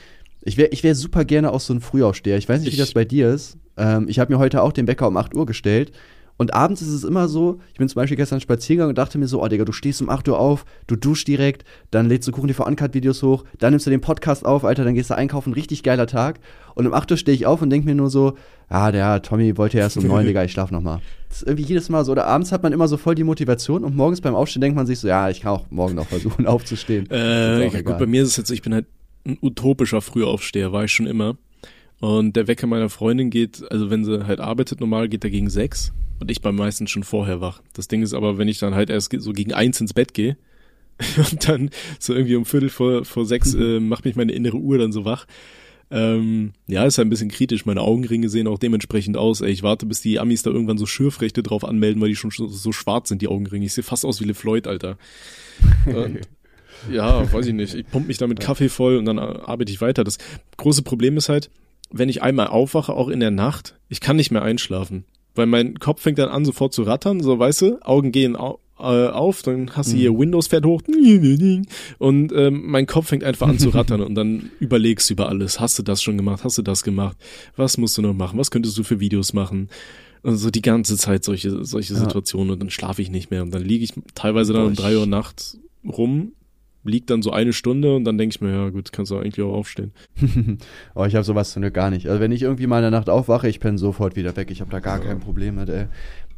ich 0.42 0.56
wäre 0.56 0.70
ich 0.70 0.84
wär 0.84 0.94
super 0.94 1.24
gerne 1.24 1.52
auch 1.52 1.60
so 1.60 1.74
ein 1.74 1.80
Frühaufsteher. 1.80 2.38
Ich 2.38 2.48
weiß 2.48 2.60
nicht, 2.60 2.68
ich, 2.68 2.74
wie 2.74 2.80
das 2.80 2.92
bei 2.92 3.04
dir 3.04 3.30
ist. 3.30 3.58
Ähm, 3.76 4.06
ich 4.08 4.18
habe 4.18 4.32
mir 4.32 4.38
heute 4.38 4.62
auch 4.62 4.72
den 4.72 4.86
Wecker 4.86 5.08
um 5.08 5.16
8 5.16 5.34
Uhr 5.34 5.46
gestellt. 5.46 5.92
Und 6.36 6.52
abends 6.52 6.82
ist 6.82 6.88
es 6.88 7.04
immer 7.04 7.28
so, 7.28 7.60
ich 7.72 7.78
bin 7.78 7.88
zum 7.88 8.00
Beispiel 8.00 8.16
gestern 8.16 8.40
spazieren 8.40 8.88
und 8.88 8.98
dachte 8.98 9.18
mir 9.18 9.28
so, 9.28 9.42
oh 9.42 9.46
Digga, 9.46 9.64
du 9.64 9.72
stehst 9.72 10.02
um 10.02 10.08
8 10.08 10.26
Uhr 10.28 10.38
auf, 10.38 10.64
du 10.88 10.96
duschst 10.96 11.28
direkt, 11.28 11.64
dann 11.92 12.08
lädst 12.08 12.26
du 12.26 12.32
Kuchen 12.32 12.48
TV 12.48 12.66
Uncut-Videos 12.66 13.22
hoch, 13.22 13.44
dann 13.58 13.70
nimmst 13.70 13.86
du 13.86 13.90
den 13.90 14.00
Podcast 14.00 14.44
auf, 14.44 14.64
Alter, 14.64 14.82
dann 14.82 14.94
gehst 14.94 15.10
du 15.10 15.14
einkaufen, 15.14 15.52
richtig 15.52 15.84
geiler 15.84 16.08
Tag. 16.08 16.40
Und 16.74 16.88
um 16.88 16.92
8 16.92 17.12
Uhr 17.12 17.16
stehe 17.16 17.36
ich 17.36 17.46
auf 17.46 17.62
und 17.62 17.70
denke 17.70 17.86
mir 17.86 17.94
nur 17.94 18.10
so, 18.10 18.36
ah, 18.68 18.90
der 18.90 19.22
Tommy 19.22 19.56
wollte 19.56 19.76
ja 19.76 19.84
erst 19.84 19.96
um 19.96 20.08
9, 20.08 20.26
Digga, 20.26 20.42
ich 20.42 20.50
schlaf 20.50 20.72
nochmal. 20.72 21.00
Das 21.28 21.42
ist 21.42 21.46
irgendwie 21.46 21.68
jedes 21.68 21.88
Mal 21.88 22.04
so. 22.04 22.10
Oder 22.10 22.26
abends 22.26 22.50
hat 22.50 22.64
man 22.64 22.72
immer 22.72 22.88
so 22.88 22.96
voll 22.96 23.14
die 23.14 23.24
Motivation 23.24 23.84
und 23.84 23.94
morgens 23.94 24.20
beim 24.20 24.34
Aufstehen 24.34 24.60
denkt 24.60 24.76
man 24.76 24.86
sich 24.86 24.98
so, 24.98 25.06
ja, 25.06 25.30
ich 25.30 25.42
kann 25.42 25.52
auch 25.52 25.70
morgen 25.70 25.94
noch 25.94 26.08
versuchen 26.08 26.46
aufzustehen. 26.48 27.08
Äh, 27.12 27.68
ja, 27.68 27.82
gut, 27.82 27.98
bei 27.98 28.06
mir 28.06 28.22
ist 28.22 28.30
es 28.30 28.36
jetzt, 28.38 28.50
ich 28.50 28.62
bin 28.62 28.74
halt 28.74 28.86
ein 29.24 29.38
utopischer 29.40 30.00
Frühaufsteher, 30.00 30.72
war 30.72 30.84
ich 30.84 30.92
schon 30.92 31.06
immer. 31.06 31.36
Und 32.00 32.36
der 32.36 32.46
Wecker 32.46 32.66
meiner 32.66 32.90
Freundin 32.90 33.30
geht, 33.30 33.64
also 33.70 33.90
wenn 33.90 34.04
sie 34.04 34.26
halt 34.26 34.40
arbeitet 34.40 34.80
normal, 34.80 35.08
geht 35.08 35.24
er 35.24 35.30
gegen 35.30 35.48
sechs 35.48 35.92
und 36.20 36.30
ich 36.30 36.42
beim 36.42 36.56
meisten 36.56 36.86
schon 36.86 37.02
vorher 37.02 37.40
wach. 37.40 37.62
Das 37.72 37.88
Ding 37.88 38.02
ist 38.02 38.14
aber, 38.14 38.38
wenn 38.38 38.48
ich 38.48 38.58
dann 38.58 38.74
halt 38.74 38.90
erst 38.90 39.14
so 39.18 39.32
gegen 39.32 39.52
eins 39.52 39.80
ins 39.80 39.94
Bett 39.94 40.14
gehe 40.14 40.36
und 41.16 41.48
dann 41.48 41.70
so 41.98 42.14
irgendwie 42.14 42.36
um 42.36 42.44
Viertel 42.44 42.68
vor, 42.68 43.04
vor 43.04 43.26
sechs 43.26 43.54
äh, 43.54 43.80
macht 43.80 44.04
mich 44.04 44.16
meine 44.16 44.32
innere 44.32 44.56
Uhr 44.56 44.78
dann 44.78 44.92
so 44.92 45.04
wach. 45.04 45.26
Ähm, 45.90 46.52
ja, 46.66 46.84
ist 46.84 46.98
halt 46.98 47.06
ein 47.06 47.10
bisschen 47.10 47.30
kritisch. 47.30 47.66
Meine 47.66 47.82
Augenringe 47.82 48.28
sehen 48.28 48.48
auch 48.48 48.58
dementsprechend 48.58 49.16
aus. 49.16 49.42
Ey, 49.42 49.50
ich 49.50 49.62
warte, 49.62 49.86
bis 49.86 50.00
die 50.00 50.18
Amis 50.18 50.42
da 50.42 50.50
irgendwann 50.50 50.78
so 50.78 50.86
Schürfrechte 50.86 51.42
drauf 51.42 51.64
anmelden, 51.64 52.00
weil 52.00 52.08
die 52.08 52.16
schon 52.16 52.30
so, 52.30 52.72
schwarz 52.72 53.10
sind, 53.10 53.22
die 53.22 53.28
Augenringe. 53.28 53.66
Ich 53.66 53.74
sehe 53.74 53.84
fast 53.84 54.04
aus 54.04 54.20
wie 54.20 54.24
LeFloid, 54.24 54.66
Alter. 54.66 54.96
Und 55.86 56.20
ja, 56.90 57.30
weiß 57.32 57.46
ich 57.46 57.54
nicht. 57.54 57.74
Ich 57.74 57.86
pump 57.86 58.08
mich 58.08 58.18
da 58.18 58.26
mit 58.26 58.40
Kaffee 58.40 58.68
voll 58.68 58.96
und 58.96 59.04
dann 59.04 59.18
arbeite 59.18 59.70
ich 59.70 59.80
weiter. 59.80 60.04
Das 60.04 60.18
große 60.56 60.82
Problem 60.82 61.16
ist 61.16 61.28
halt, 61.28 61.50
wenn 61.96 62.08
ich 62.08 62.22
einmal 62.22 62.48
aufwache, 62.48 62.92
auch 62.92 63.08
in 63.08 63.20
der 63.20 63.30
Nacht, 63.30 63.76
ich 63.88 64.00
kann 64.00 64.16
nicht 64.16 64.30
mehr 64.30 64.42
einschlafen. 64.42 65.04
Weil 65.34 65.46
mein 65.46 65.78
Kopf 65.78 66.02
fängt 66.02 66.18
dann 66.18 66.28
an, 66.28 66.44
sofort 66.44 66.72
zu 66.72 66.82
rattern, 66.82 67.20
so 67.20 67.38
weißt 67.38 67.62
du, 67.62 67.78
Augen 67.82 68.12
gehen 68.12 68.36
au 68.36 68.58
äh, 68.76 69.06
auf, 69.08 69.42
dann 69.42 69.70
hast 69.76 69.92
du 69.92 69.96
hier 69.96 70.12
mhm. 70.12 70.18
Windows 70.18 70.48
fährt 70.48 70.66
hoch 70.66 70.82
und 71.98 72.32
ähm, 72.32 72.62
mein 72.66 72.86
Kopf 72.86 73.06
fängt 73.06 73.22
einfach 73.22 73.46
an 73.46 73.58
zu 73.58 73.68
rattern 73.74 74.00
und 74.00 74.16
dann 74.16 74.50
überlegst 74.58 75.08
du 75.08 75.14
über 75.14 75.28
alles. 75.28 75.60
Hast 75.60 75.78
du 75.78 75.84
das 75.84 76.02
schon 76.02 76.16
gemacht? 76.16 76.42
Hast 76.42 76.58
du 76.58 76.62
das 76.62 76.82
gemacht? 76.82 77.16
Was 77.54 77.78
musst 77.78 77.96
du 77.96 78.02
noch 78.02 78.14
machen? 78.14 78.36
Was 78.36 78.50
könntest 78.50 78.76
du 78.76 78.82
für 78.82 78.98
Videos 78.98 79.32
machen? 79.32 79.68
Und 80.22 80.38
so 80.38 80.50
die 80.50 80.62
ganze 80.62 80.96
Zeit 80.96 81.22
solche, 81.22 81.64
solche 81.64 81.94
Situationen 81.94 82.50
und 82.50 82.60
dann 82.60 82.70
schlafe 82.70 83.00
ich 83.00 83.10
nicht 83.10 83.30
mehr 83.30 83.42
und 83.42 83.54
dann 83.54 83.62
liege 83.62 83.84
ich 83.84 83.92
teilweise 84.14 84.52
dann 84.52 84.66
um 84.66 84.74
drei 84.74 84.96
Uhr 84.96 85.06
nachts 85.06 85.58
rum, 85.86 86.32
liegt 86.84 87.10
dann 87.10 87.22
so 87.22 87.30
eine 87.32 87.52
Stunde 87.52 87.96
und 87.96 88.04
dann 88.04 88.18
denke 88.18 88.34
ich 88.34 88.40
mir, 88.40 88.50
ja 88.50 88.68
gut, 88.70 88.92
kannst 88.92 89.10
du 89.10 89.16
eigentlich 89.16 89.42
auch 89.42 89.54
aufstehen. 89.54 89.92
oh, 90.94 91.04
ich 91.04 91.14
habe 91.14 91.24
sowas 91.24 91.52
zum 91.52 91.62
Glück 91.62 91.74
gar 91.74 91.90
nicht. 91.90 92.08
Also 92.08 92.20
wenn 92.20 92.32
ich 92.32 92.42
irgendwie 92.42 92.66
mal 92.66 92.78
in 92.78 92.82
der 92.82 92.90
Nacht 92.90 93.08
aufwache, 93.08 93.48
ich 93.48 93.60
penne 93.60 93.78
sofort 93.78 94.16
wieder 94.16 94.36
weg. 94.36 94.50
Ich 94.50 94.60
habe 94.60 94.70
da 94.70 94.80
gar 94.80 94.98
ja. 94.98 95.04
kein 95.04 95.20
Problem 95.20 95.56
mit, 95.56 95.68
ey. 95.68 95.86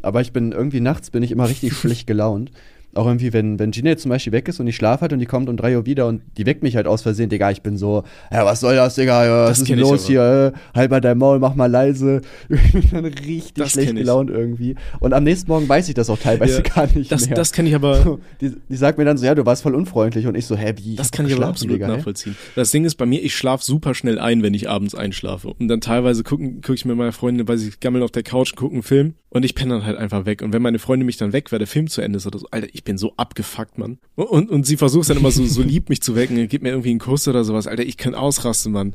Aber 0.03 0.21
ich 0.21 0.33
bin 0.33 0.53
irgendwie 0.53 0.81
nachts 0.81 1.11
bin 1.11 1.23
ich 1.23 1.33
immer 1.33 1.49
richtig 1.49 1.73
schlecht 1.77 2.07
gelaunt. 2.07 2.53
Auch 2.97 3.07
irgendwie, 3.07 3.33
wenn, 3.33 3.59
wenn 3.59 3.71
Gina 3.71 3.91
jetzt 3.91 4.03
zum 4.03 4.11
Beispiel 4.11 4.33
weg 4.33 4.49
ist 4.49 4.61
und 4.61 4.67
ich 4.67 4.77
schlafe 4.77 5.03
halt 5.03 5.13
und 5.13 5.19
die 5.19 5.27
kommt 5.27 5.49
um 5.49 5.57
drei 5.57 5.77
Uhr 5.77 5.87
wieder 5.87 6.07
und 6.07 6.23
die 6.37 6.47
weckt 6.47 6.63
mich 6.63 6.77
halt 6.77 6.87
aus 6.87 7.03
Versehen, 7.03 7.29
Digga, 7.29 7.51
ich 7.51 7.63
bin 7.63 7.77
so, 7.77 8.05
ja, 8.33 8.45
was 8.45 8.61
soll 8.61 8.77
das, 8.77 8.95
Digga, 8.95 9.45
was 9.45 9.51
das 9.51 9.59
ist 9.61 9.69
denn 9.69 9.79
los 9.79 10.07
hier, 10.07 10.53
äh, 10.55 10.77
halt 10.77 10.91
mal 10.91 11.01
dein 11.01 11.19
Maul, 11.19 11.39
mach 11.39 11.55
mal 11.55 11.71
leise. 11.71 12.23
Ich 12.77 12.91
bin 12.91 12.91
dann 12.91 13.05
richtig 13.05 13.55
das 13.55 13.73
schlecht 13.73 13.95
gelaunt 13.95 14.31
irgendwie. 14.31 14.75
Und 15.01 15.13
am 15.13 15.25
nächsten 15.25 15.51
Morgen 15.51 15.69
weiß 15.69 15.89
ich 15.89 15.95
das 15.95 16.11
auch 16.11 16.19
teilweise 16.19 16.57
ja, 16.57 16.61
gar 16.75 16.87
nicht 16.95 17.11
das, 17.11 17.27
mehr. 17.27 17.35
Das 17.35 17.53
kenne 17.53 17.69
ich 17.69 17.75
aber. 17.75 18.19
Die, 18.41 18.53
die 18.69 18.77
sagt 18.77 18.99
mir 18.99 19.05
dann 19.05 19.17
so, 19.17 19.25
ja, 19.25 19.35
du 19.35 19.47
warst 19.47 19.63
voll 19.63 19.75
unfreundlich 19.75 20.27
und 20.27 20.35
ich 20.35 20.47
so, 20.47 20.57
hä, 20.57 20.75
wie? 20.77 20.97
Das 20.97 21.11
kann 21.11 21.27
ich 21.27 21.35
aber 21.35 21.47
absolut 21.47 21.77
Digga, 21.77 21.89
nachvollziehen. 21.89 22.37
Ey? 22.39 22.53
Das 22.57 22.71
Ding 22.71 22.85
ist 22.85 22.97
bei 22.97 23.07
mir, 23.07 23.23
ich 23.23 23.35
schlafe 23.35 23.65
super 23.65 23.95
schnell 23.95 24.19
ein, 24.19 24.43
wenn 24.43 24.55
ich 24.55 24.69
abends 24.69 24.95
einschlafe. 24.95 25.49
Und 25.49 25.69
dann 25.69 25.81
teilweise 25.81 26.23
gucken, 26.23 26.61
gucke 26.61 26.75
ich 26.75 26.85
mit 26.85 26.97
meiner 26.97 27.13
Freundin, 27.13 27.47
weil 27.49 27.59
sie 27.59 27.73
gammeln 27.81 28.03
auf 28.03 28.11
der 28.11 28.23
Couch, 28.23 28.55
gucken 28.57 28.77
einen 28.77 28.83
Film 28.83 29.15
und 29.37 29.45
ich 29.45 29.55
penne 29.55 29.75
dann 29.75 29.87
halt 29.87 29.99
einfach 29.99 30.25
weg. 30.25 30.43
Und 30.43 30.53
wenn 30.53 30.63
meine 30.63 30.79
Freundin 30.79 31.07
mich 31.07 31.17
dann 31.17 31.33
weg, 31.33 31.53
weil 31.53 31.59
der 31.59 31.69
Film 31.69 31.89
zu 31.89 32.01
Ende 32.01 32.17
ist 32.17 32.27
oder 32.27 32.39
so, 32.39 32.47
Alter, 32.51 32.69
ich 32.73 32.85
bin 32.87 32.97
so 32.97 33.13
abgefuckt, 33.19 33.77
Mann. 33.77 33.99
Und, 34.15 34.51
und 34.51 34.65
sie 34.65 34.79
versucht 34.79 35.11
dann 35.11 35.19
immer 35.19 35.31
so, 35.31 35.45
so 35.45 35.61
lieb 35.61 35.91
mich 35.91 36.01
zu 36.01 36.17
wecken, 36.17 36.49
gibt 36.49 36.63
mir 36.63 36.71
irgendwie 36.71 36.91
einen 36.91 36.99
Kuss 36.99 37.29
oder 37.29 37.45
sowas. 37.45 37.67
Alter, 37.67 37.83
ich 37.83 37.99
kann 37.99 38.15
ausrasten, 38.15 38.73
Mann. 38.73 38.95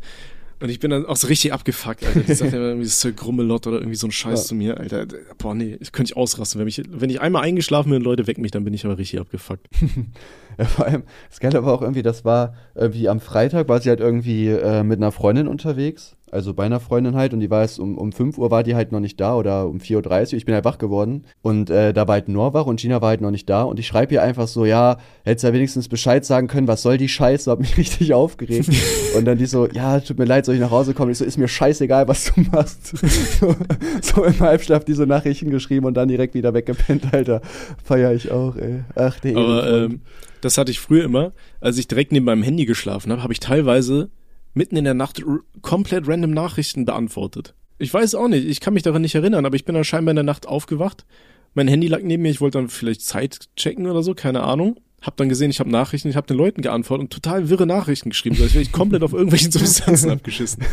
Und 0.59 0.69
ich 0.69 0.79
bin 0.79 0.91
dann 0.91 1.07
auch 1.07 1.15
so 1.15 1.27
richtig 1.27 1.53
abgefuckt, 1.53 2.05
Alter. 2.05 2.19
Die 2.19 2.33
sagt 2.33 2.53
ja 2.53 2.59
irgendwie 2.59 2.87
so 2.87 3.11
Grummelott 3.11 3.67
oder 3.67 3.77
irgendwie 3.77 3.95
so 3.95 4.07
ein 4.07 4.11
Scheiß 4.11 4.41
ja. 4.41 4.45
zu 4.45 4.55
mir, 4.55 4.77
Alter. 4.77 5.07
Boah, 5.37 5.55
nee, 5.55 5.77
ich 5.79 5.91
könnte 5.91 6.11
ich 6.11 6.17
ausrasten. 6.17 6.59
Wenn, 6.59 6.65
mich, 6.65 6.81
wenn 6.87 7.09
ich 7.09 7.19
einmal 7.19 7.43
eingeschlafen 7.43 7.89
bin 7.89 7.97
und 7.97 8.03
Leute 8.03 8.27
wecken 8.27 8.41
mich, 8.41 8.51
dann 8.51 8.63
bin 8.63 8.73
ich 8.73 8.85
aber 8.85 8.97
richtig 8.97 9.19
abgefuckt. 9.19 9.67
ja, 10.57 10.65
vor 10.65 10.85
allem, 10.85 11.03
das 11.29 11.39
Geile 11.39 11.63
war 11.63 11.73
auch 11.73 11.81
irgendwie, 11.81 12.03
das 12.03 12.25
war 12.25 12.53
irgendwie 12.75 13.09
am 13.09 13.19
Freitag, 13.19 13.69
war 13.69 13.81
sie 13.81 13.89
halt 13.89 13.99
irgendwie 13.99 14.47
äh, 14.47 14.83
mit 14.83 14.97
einer 14.99 15.11
Freundin 15.11 15.47
unterwegs 15.47 16.15
also 16.31 16.53
bei 16.53 16.63
einer 16.63 16.79
Freundin 16.79 17.15
halt, 17.15 17.33
und 17.33 17.41
die 17.41 17.49
war 17.49 17.61
jetzt 17.61 17.79
um, 17.79 17.97
um 17.97 18.11
5 18.11 18.37
Uhr 18.37 18.51
war 18.51 18.63
die 18.63 18.75
halt 18.75 18.91
noch 18.91 18.99
nicht 18.99 19.19
da 19.19 19.35
oder 19.35 19.67
um 19.67 19.77
4.30 19.77 20.27
Uhr, 20.27 20.33
ich 20.37 20.45
bin 20.45 20.55
halt 20.55 20.65
wach 20.65 20.77
geworden 20.77 21.25
und 21.41 21.69
äh, 21.69 21.93
da 21.93 22.07
war 22.07 22.13
halt 22.13 22.29
Norwach 22.29 22.65
und 22.65 22.79
Gina 22.79 23.01
war 23.01 23.09
halt 23.09 23.21
noch 23.21 23.31
nicht 23.31 23.49
da 23.49 23.63
und 23.63 23.79
ich 23.79 23.87
schreibe 23.87 24.13
ihr 24.13 24.23
einfach 24.23 24.47
so, 24.47 24.65
ja, 24.65 24.97
hättest 25.23 25.43
ja 25.43 25.53
wenigstens 25.53 25.89
Bescheid 25.89 26.25
sagen 26.25 26.47
können, 26.47 26.67
was 26.67 26.81
soll 26.81 26.97
die 26.97 27.09
Scheiße, 27.09 27.51
hab 27.51 27.59
mich 27.59 27.77
richtig 27.77 28.13
aufgeregt 28.13 28.69
und 29.17 29.25
dann 29.25 29.37
die 29.37 29.45
so, 29.45 29.67
ja, 29.67 29.99
tut 29.99 30.17
mir 30.17 30.25
leid, 30.25 30.45
soll 30.45 30.55
ich 30.55 30.61
nach 30.61 30.71
Hause 30.71 30.93
kommen? 30.93 31.11
Ich 31.11 31.17
so, 31.17 31.25
ist 31.25 31.37
mir 31.37 31.47
scheißegal, 31.47 32.07
was 32.07 32.31
du 32.33 32.41
machst. 32.51 32.97
so, 33.39 33.55
so 34.01 34.23
im 34.23 34.39
Halbschlaf 34.39 34.85
diese 34.85 35.05
Nachrichten 35.05 35.49
geschrieben 35.49 35.85
und 35.85 35.95
dann 35.95 36.07
direkt 36.07 36.33
wieder 36.33 36.53
weggepennt, 36.53 37.13
Alter. 37.13 37.41
Feier 37.83 38.13
ich 38.13 38.31
auch, 38.31 38.55
ey. 38.55 38.83
Ach, 38.95 39.17
nee. 39.23 39.35
Aber 39.35 39.69
ähm, 39.69 40.01
das 40.41 40.57
hatte 40.57 40.71
ich 40.71 40.79
früher 40.79 41.03
immer, 41.03 41.33
als 41.59 41.77
ich 41.77 41.87
direkt 41.87 42.11
neben 42.11 42.25
meinem 42.25 42.43
Handy 42.43 42.65
geschlafen 42.65 43.11
habe, 43.11 43.21
habe 43.23 43.33
ich 43.33 43.39
teilweise 43.39 44.09
mitten 44.53 44.75
in 44.75 44.83
der 44.83 44.93
Nacht 44.93 45.23
komplett 45.61 46.07
random 46.07 46.31
Nachrichten 46.31 46.85
beantwortet. 46.85 47.53
Ich 47.77 47.93
weiß 47.93 48.15
auch 48.15 48.27
nicht, 48.27 48.47
ich 48.47 48.59
kann 48.59 48.73
mich 48.73 48.83
daran 48.83 49.01
nicht 49.01 49.15
erinnern, 49.15 49.45
aber 49.45 49.55
ich 49.55 49.65
bin 49.65 49.75
dann 49.75 49.83
scheinbar 49.83 50.11
in 50.11 50.17
der 50.17 50.23
Nacht 50.23 50.47
aufgewacht. 50.47 51.05
Mein 51.53 51.67
Handy 51.67 51.87
lag 51.87 52.01
neben 52.03 52.23
mir, 52.23 52.29
ich 52.29 52.41
wollte 52.41 52.59
dann 52.59 52.69
vielleicht 52.69 53.01
Zeit 53.01 53.49
checken 53.55 53.87
oder 53.87 54.03
so, 54.03 54.13
keine 54.13 54.43
Ahnung. 54.43 54.79
Hab 55.01 55.17
dann 55.17 55.29
gesehen, 55.29 55.49
ich 55.49 55.59
habe 55.59 55.69
Nachrichten, 55.71 56.09
ich 56.09 56.15
habe 56.15 56.27
den 56.27 56.37
Leuten 56.37 56.61
geantwortet 56.61 57.05
und 57.05 57.11
total 57.11 57.49
wirre 57.49 57.65
Nachrichten 57.65 58.09
geschrieben, 58.09 58.35
so 58.35 58.43
als 58.43 58.53
wäre 58.53 58.61
ich 58.61 58.71
komplett 58.71 59.01
auf 59.01 59.13
irgendwelchen 59.13 59.51
Substanzen 59.51 60.09
abgeschissen. 60.11 60.63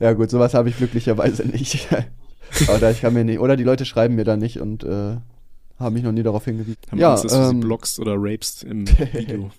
Ja 0.00 0.14
gut, 0.14 0.30
sowas 0.30 0.54
habe 0.54 0.70
ich 0.70 0.78
glücklicherweise 0.78 1.46
nicht. 1.46 1.88
aber 2.68 2.90
ich 2.90 3.02
kann 3.02 3.12
mir 3.12 3.24
nicht, 3.24 3.38
oder 3.38 3.56
die 3.56 3.64
Leute 3.64 3.84
schreiben 3.84 4.14
mir 4.14 4.24
da 4.24 4.38
nicht 4.38 4.60
und 4.60 4.82
äh, 4.82 5.16
haben 5.78 5.94
mich 5.94 6.02
noch 6.02 6.12
nie 6.12 6.22
darauf 6.22 6.44
hingewiesen. 6.44 6.78
Haben 6.90 6.98
ja, 6.98 7.10
Angst, 7.10 7.24
dass 7.24 7.34
ähm, 7.34 7.38
du 7.38 7.44
sie 7.44 7.54
ähm, 7.54 7.60
blockst 7.60 8.00
oder 8.00 8.14
rapest 8.16 8.64
im 8.64 8.88
Video. 8.88 9.50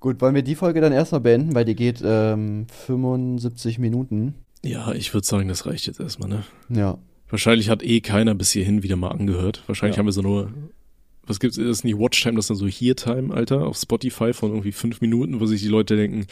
Gut, 0.00 0.20
wollen 0.20 0.34
wir 0.34 0.42
die 0.42 0.54
Folge 0.54 0.80
dann 0.80 0.92
erstmal 0.92 1.20
beenden, 1.20 1.54
weil 1.54 1.64
die 1.64 1.74
geht 1.74 2.02
ähm, 2.04 2.66
75 2.86 3.78
Minuten. 3.78 4.34
Ja, 4.64 4.92
ich 4.92 5.12
würde 5.14 5.26
sagen, 5.26 5.48
das 5.48 5.66
reicht 5.66 5.86
jetzt 5.86 6.00
erstmal, 6.00 6.28
ne? 6.28 6.44
Ja. 6.68 6.98
Wahrscheinlich 7.28 7.68
hat 7.68 7.82
eh 7.82 8.00
keiner 8.00 8.34
bis 8.34 8.52
hierhin 8.52 8.82
wieder 8.82 8.96
mal 8.96 9.10
angehört. 9.10 9.62
Wahrscheinlich 9.66 9.96
ja. 9.96 10.00
haben 10.00 10.06
wir 10.06 10.12
so 10.12 10.22
nur 10.22 10.52
was 11.28 11.40
gibt's, 11.40 11.58
ist 11.58 11.68
das 11.68 11.84
nicht 11.84 11.98
Watchtime, 11.98 12.36
das 12.36 12.46
ist 12.46 12.50
dann 12.50 12.56
so 12.56 12.66
Here-Time, 12.66 13.34
Alter, 13.34 13.66
auf 13.66 13.76
Spotify 13.76 14.32
von 14.32 14.50
irgendwie 14.50 14.72
fünf 14.72 15.00
Minuten, 15.00 15.40
wo 15.40 15.46
sich 15.46 15.60
die 15.60 15.68
Leute 15.68 15.96
denken, 15.96 16.26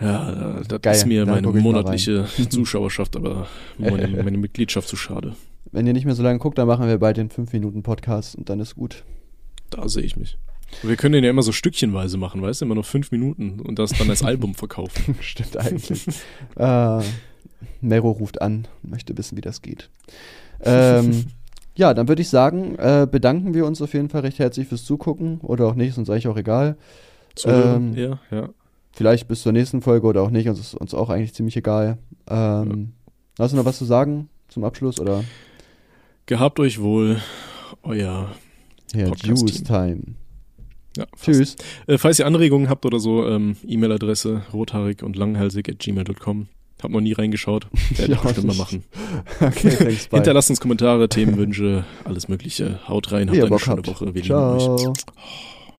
ja, 0.00 0.62
das 0.66 0.80
Geil, 0.80 0.94
ist 0.94 1.06
mir 1.06 1.26
meine 1.26 1.46
monatliche 1.48 2.26
Zuschauerschaft, 2.48 3.14
aber 3.16 3.46
meine, 3.78 4.08
meine 4.24 4.38
Mitgliedschaft 4.38 4.88
zu 4.88 4.96
schade. 4.96 5.36
Wenn 5.70 5.86
ihr 5.86 5.92
nicht 5.92 6.06
mehr 6.06 6.14
so 6.14 6.22
lange 6.22 6.38
guckt, 6.38 6.58
dann 6.58 6.66
machen 6.66 6.86
wir 6.86 6.98
bald 6.98 7.18
den 7.18 7.30
5-Minuten-Podcast 7.30 8.34
und 8.34 8.48
dann 8.48 8.60
ist 8.60 8.74
gut. 8.74 9.04
Da 9.70 9.88
sehe 9.88 10.02
ich 10.02 10.16
mich. 10.16 10.38
Wir 10.82 10.96
können 10.96 11.12
den 11.12 11.24
ja 11.24 11.30
immer 11.30 11.42
so 11.42 11.52
stückchenweise 11.52 12.16
machen, 12.16 12.42
weißt 12.42 12.60
du, 12.60 12.64
immer 12.64 12.74
nur 12.74 12.84
fünf 12.84 13.12
Minuten 13.12 13.60
und 13.60 13.78
das 13.78 13.90
dann 13.92 14.08
als 14.10 14.22
Album 14.24 14.54
verkaufen. 14.54 15.16
Stimmt 15.20 15.56
eigentlich. 15.56 16.06
äh, 16.56 17.00
Mero 17.80 18.10
ruft 18.10 18.40
an, 18.42 18.66
möchte 18.82 19.16
wissen, 19.16 19.36
wie 19.36 19.40
das 19.42 19.62
geht. 19.62 19.90
Ähm, 20.62 21.24
ja, 21.76 21.94
dann 21.94 22.08
würde 22.08 22.22
ich 22.22 22.28
sagen, 22.28 22.74
äh, 22.76 23.06
bedanken 23.10 23.54
wir 23.54 23.66
uns 23.66 23.80
auf 23.82 23.94
jeden 23.94 24.08
Fall 24.08 24.22
recht 24.22 24.38
herzlich 24.38 24.68
fürs 24.68 24.84
Zugucken 24.84 25.38
oder 25.40 25.66
auch 25.66 25.74
nicht, 25.74 25.90
ist 25.90 25.98
uns 25.98 26.10
eigentlich 26.10 26.28
auch 26.28 26.36
egal. 26.36 26.76
Zuhören, 27.34 27.96
Ähm, 27.96 27.98
ja, 27.98 28.20
ja. 28.36 28.48
Vielleicht 28.94 29.26
bis 29.26 29.42
zur 29.42 29.52
nächsten 29.52 29.80
Folge 29.80 30.06
oder 30.06 30.22
auch 30.22 30.30
nicht, 30.30 30.48
uns 30.48 30.60
ist 30.60 30.74
uns 30.74 30.92
auch 30.92 31.08
eigentlich 31.08 31.32
ziemlich 31.34 31.56
egal. 31.56 31.98
Ähm, 32.28 32.92
Hast 33.38 33.52
du 33.52 33.56
noch 33.56 33.64
was 33.64 33.78
zu 33.78 33.86
sagen 33.86 34.28
zum 34.48 34.64
Abschluss 34.64 35.00
oder? 35.00 35.24
Gehabt 36.26 36.60
euch 36.60 36.80
wohl, 36.80 37.20
euer 37.82 38.30
Ja. 38.94 39.08
Juice 39.24 39.62
Time. 39.64 40.02
Ja. 40.96 41.06
Tschüss. 41.20 41.56
Äh, 41.86 41.98
falls 41.98 42.18
ihr 42.18 42.26
Anregungen 42.26 42.68
habt 42.68 42.84
oder 42.86 42.98
so, 42.98 43.26
ähm, 43.26 43.56
E-Mail-Adresse 43.66 44.42
rothaarig 44.52 45.02
und 45.02 45.16
langhalsig 45.16 45.68
at 45.68 45.78
gmail.com. 45.78 46.48
Hab 46.82 46.90
noch 46.90 47.00
nie 47.00 47.12
reingeschaut. 47.12 47.68
Werde 47.96 48.12
ich 48.12 48.18
Ja, 48.18 48.22
bestimmt 48.24 48.46
mal 48.48 48.56
machen. 48.56 48.82
Okay, 49.40 49.70
thanks, 49.70 50.08
bye. 50.08 50.18
Hinterlasst 50.18 50.50
uns 50.50 50.60
Kommentare, 50.60 51.08
Themenwünsche, 51.08 51.84
alles 52.04 52.28
mögliche. 52.28 52.80
Haut 52.88 53.12
rein, 53.12 53.28
habt 53.28 53.36
ihr 53.36 53.44
eine 53.44 53.50
Bock 53.50 53.60
schöne 53.60 53.76
habt. 53.76 53.86
Woche. 53.88 54.14
Wir. 54.14 54.22
Ciao. 54.24 54.92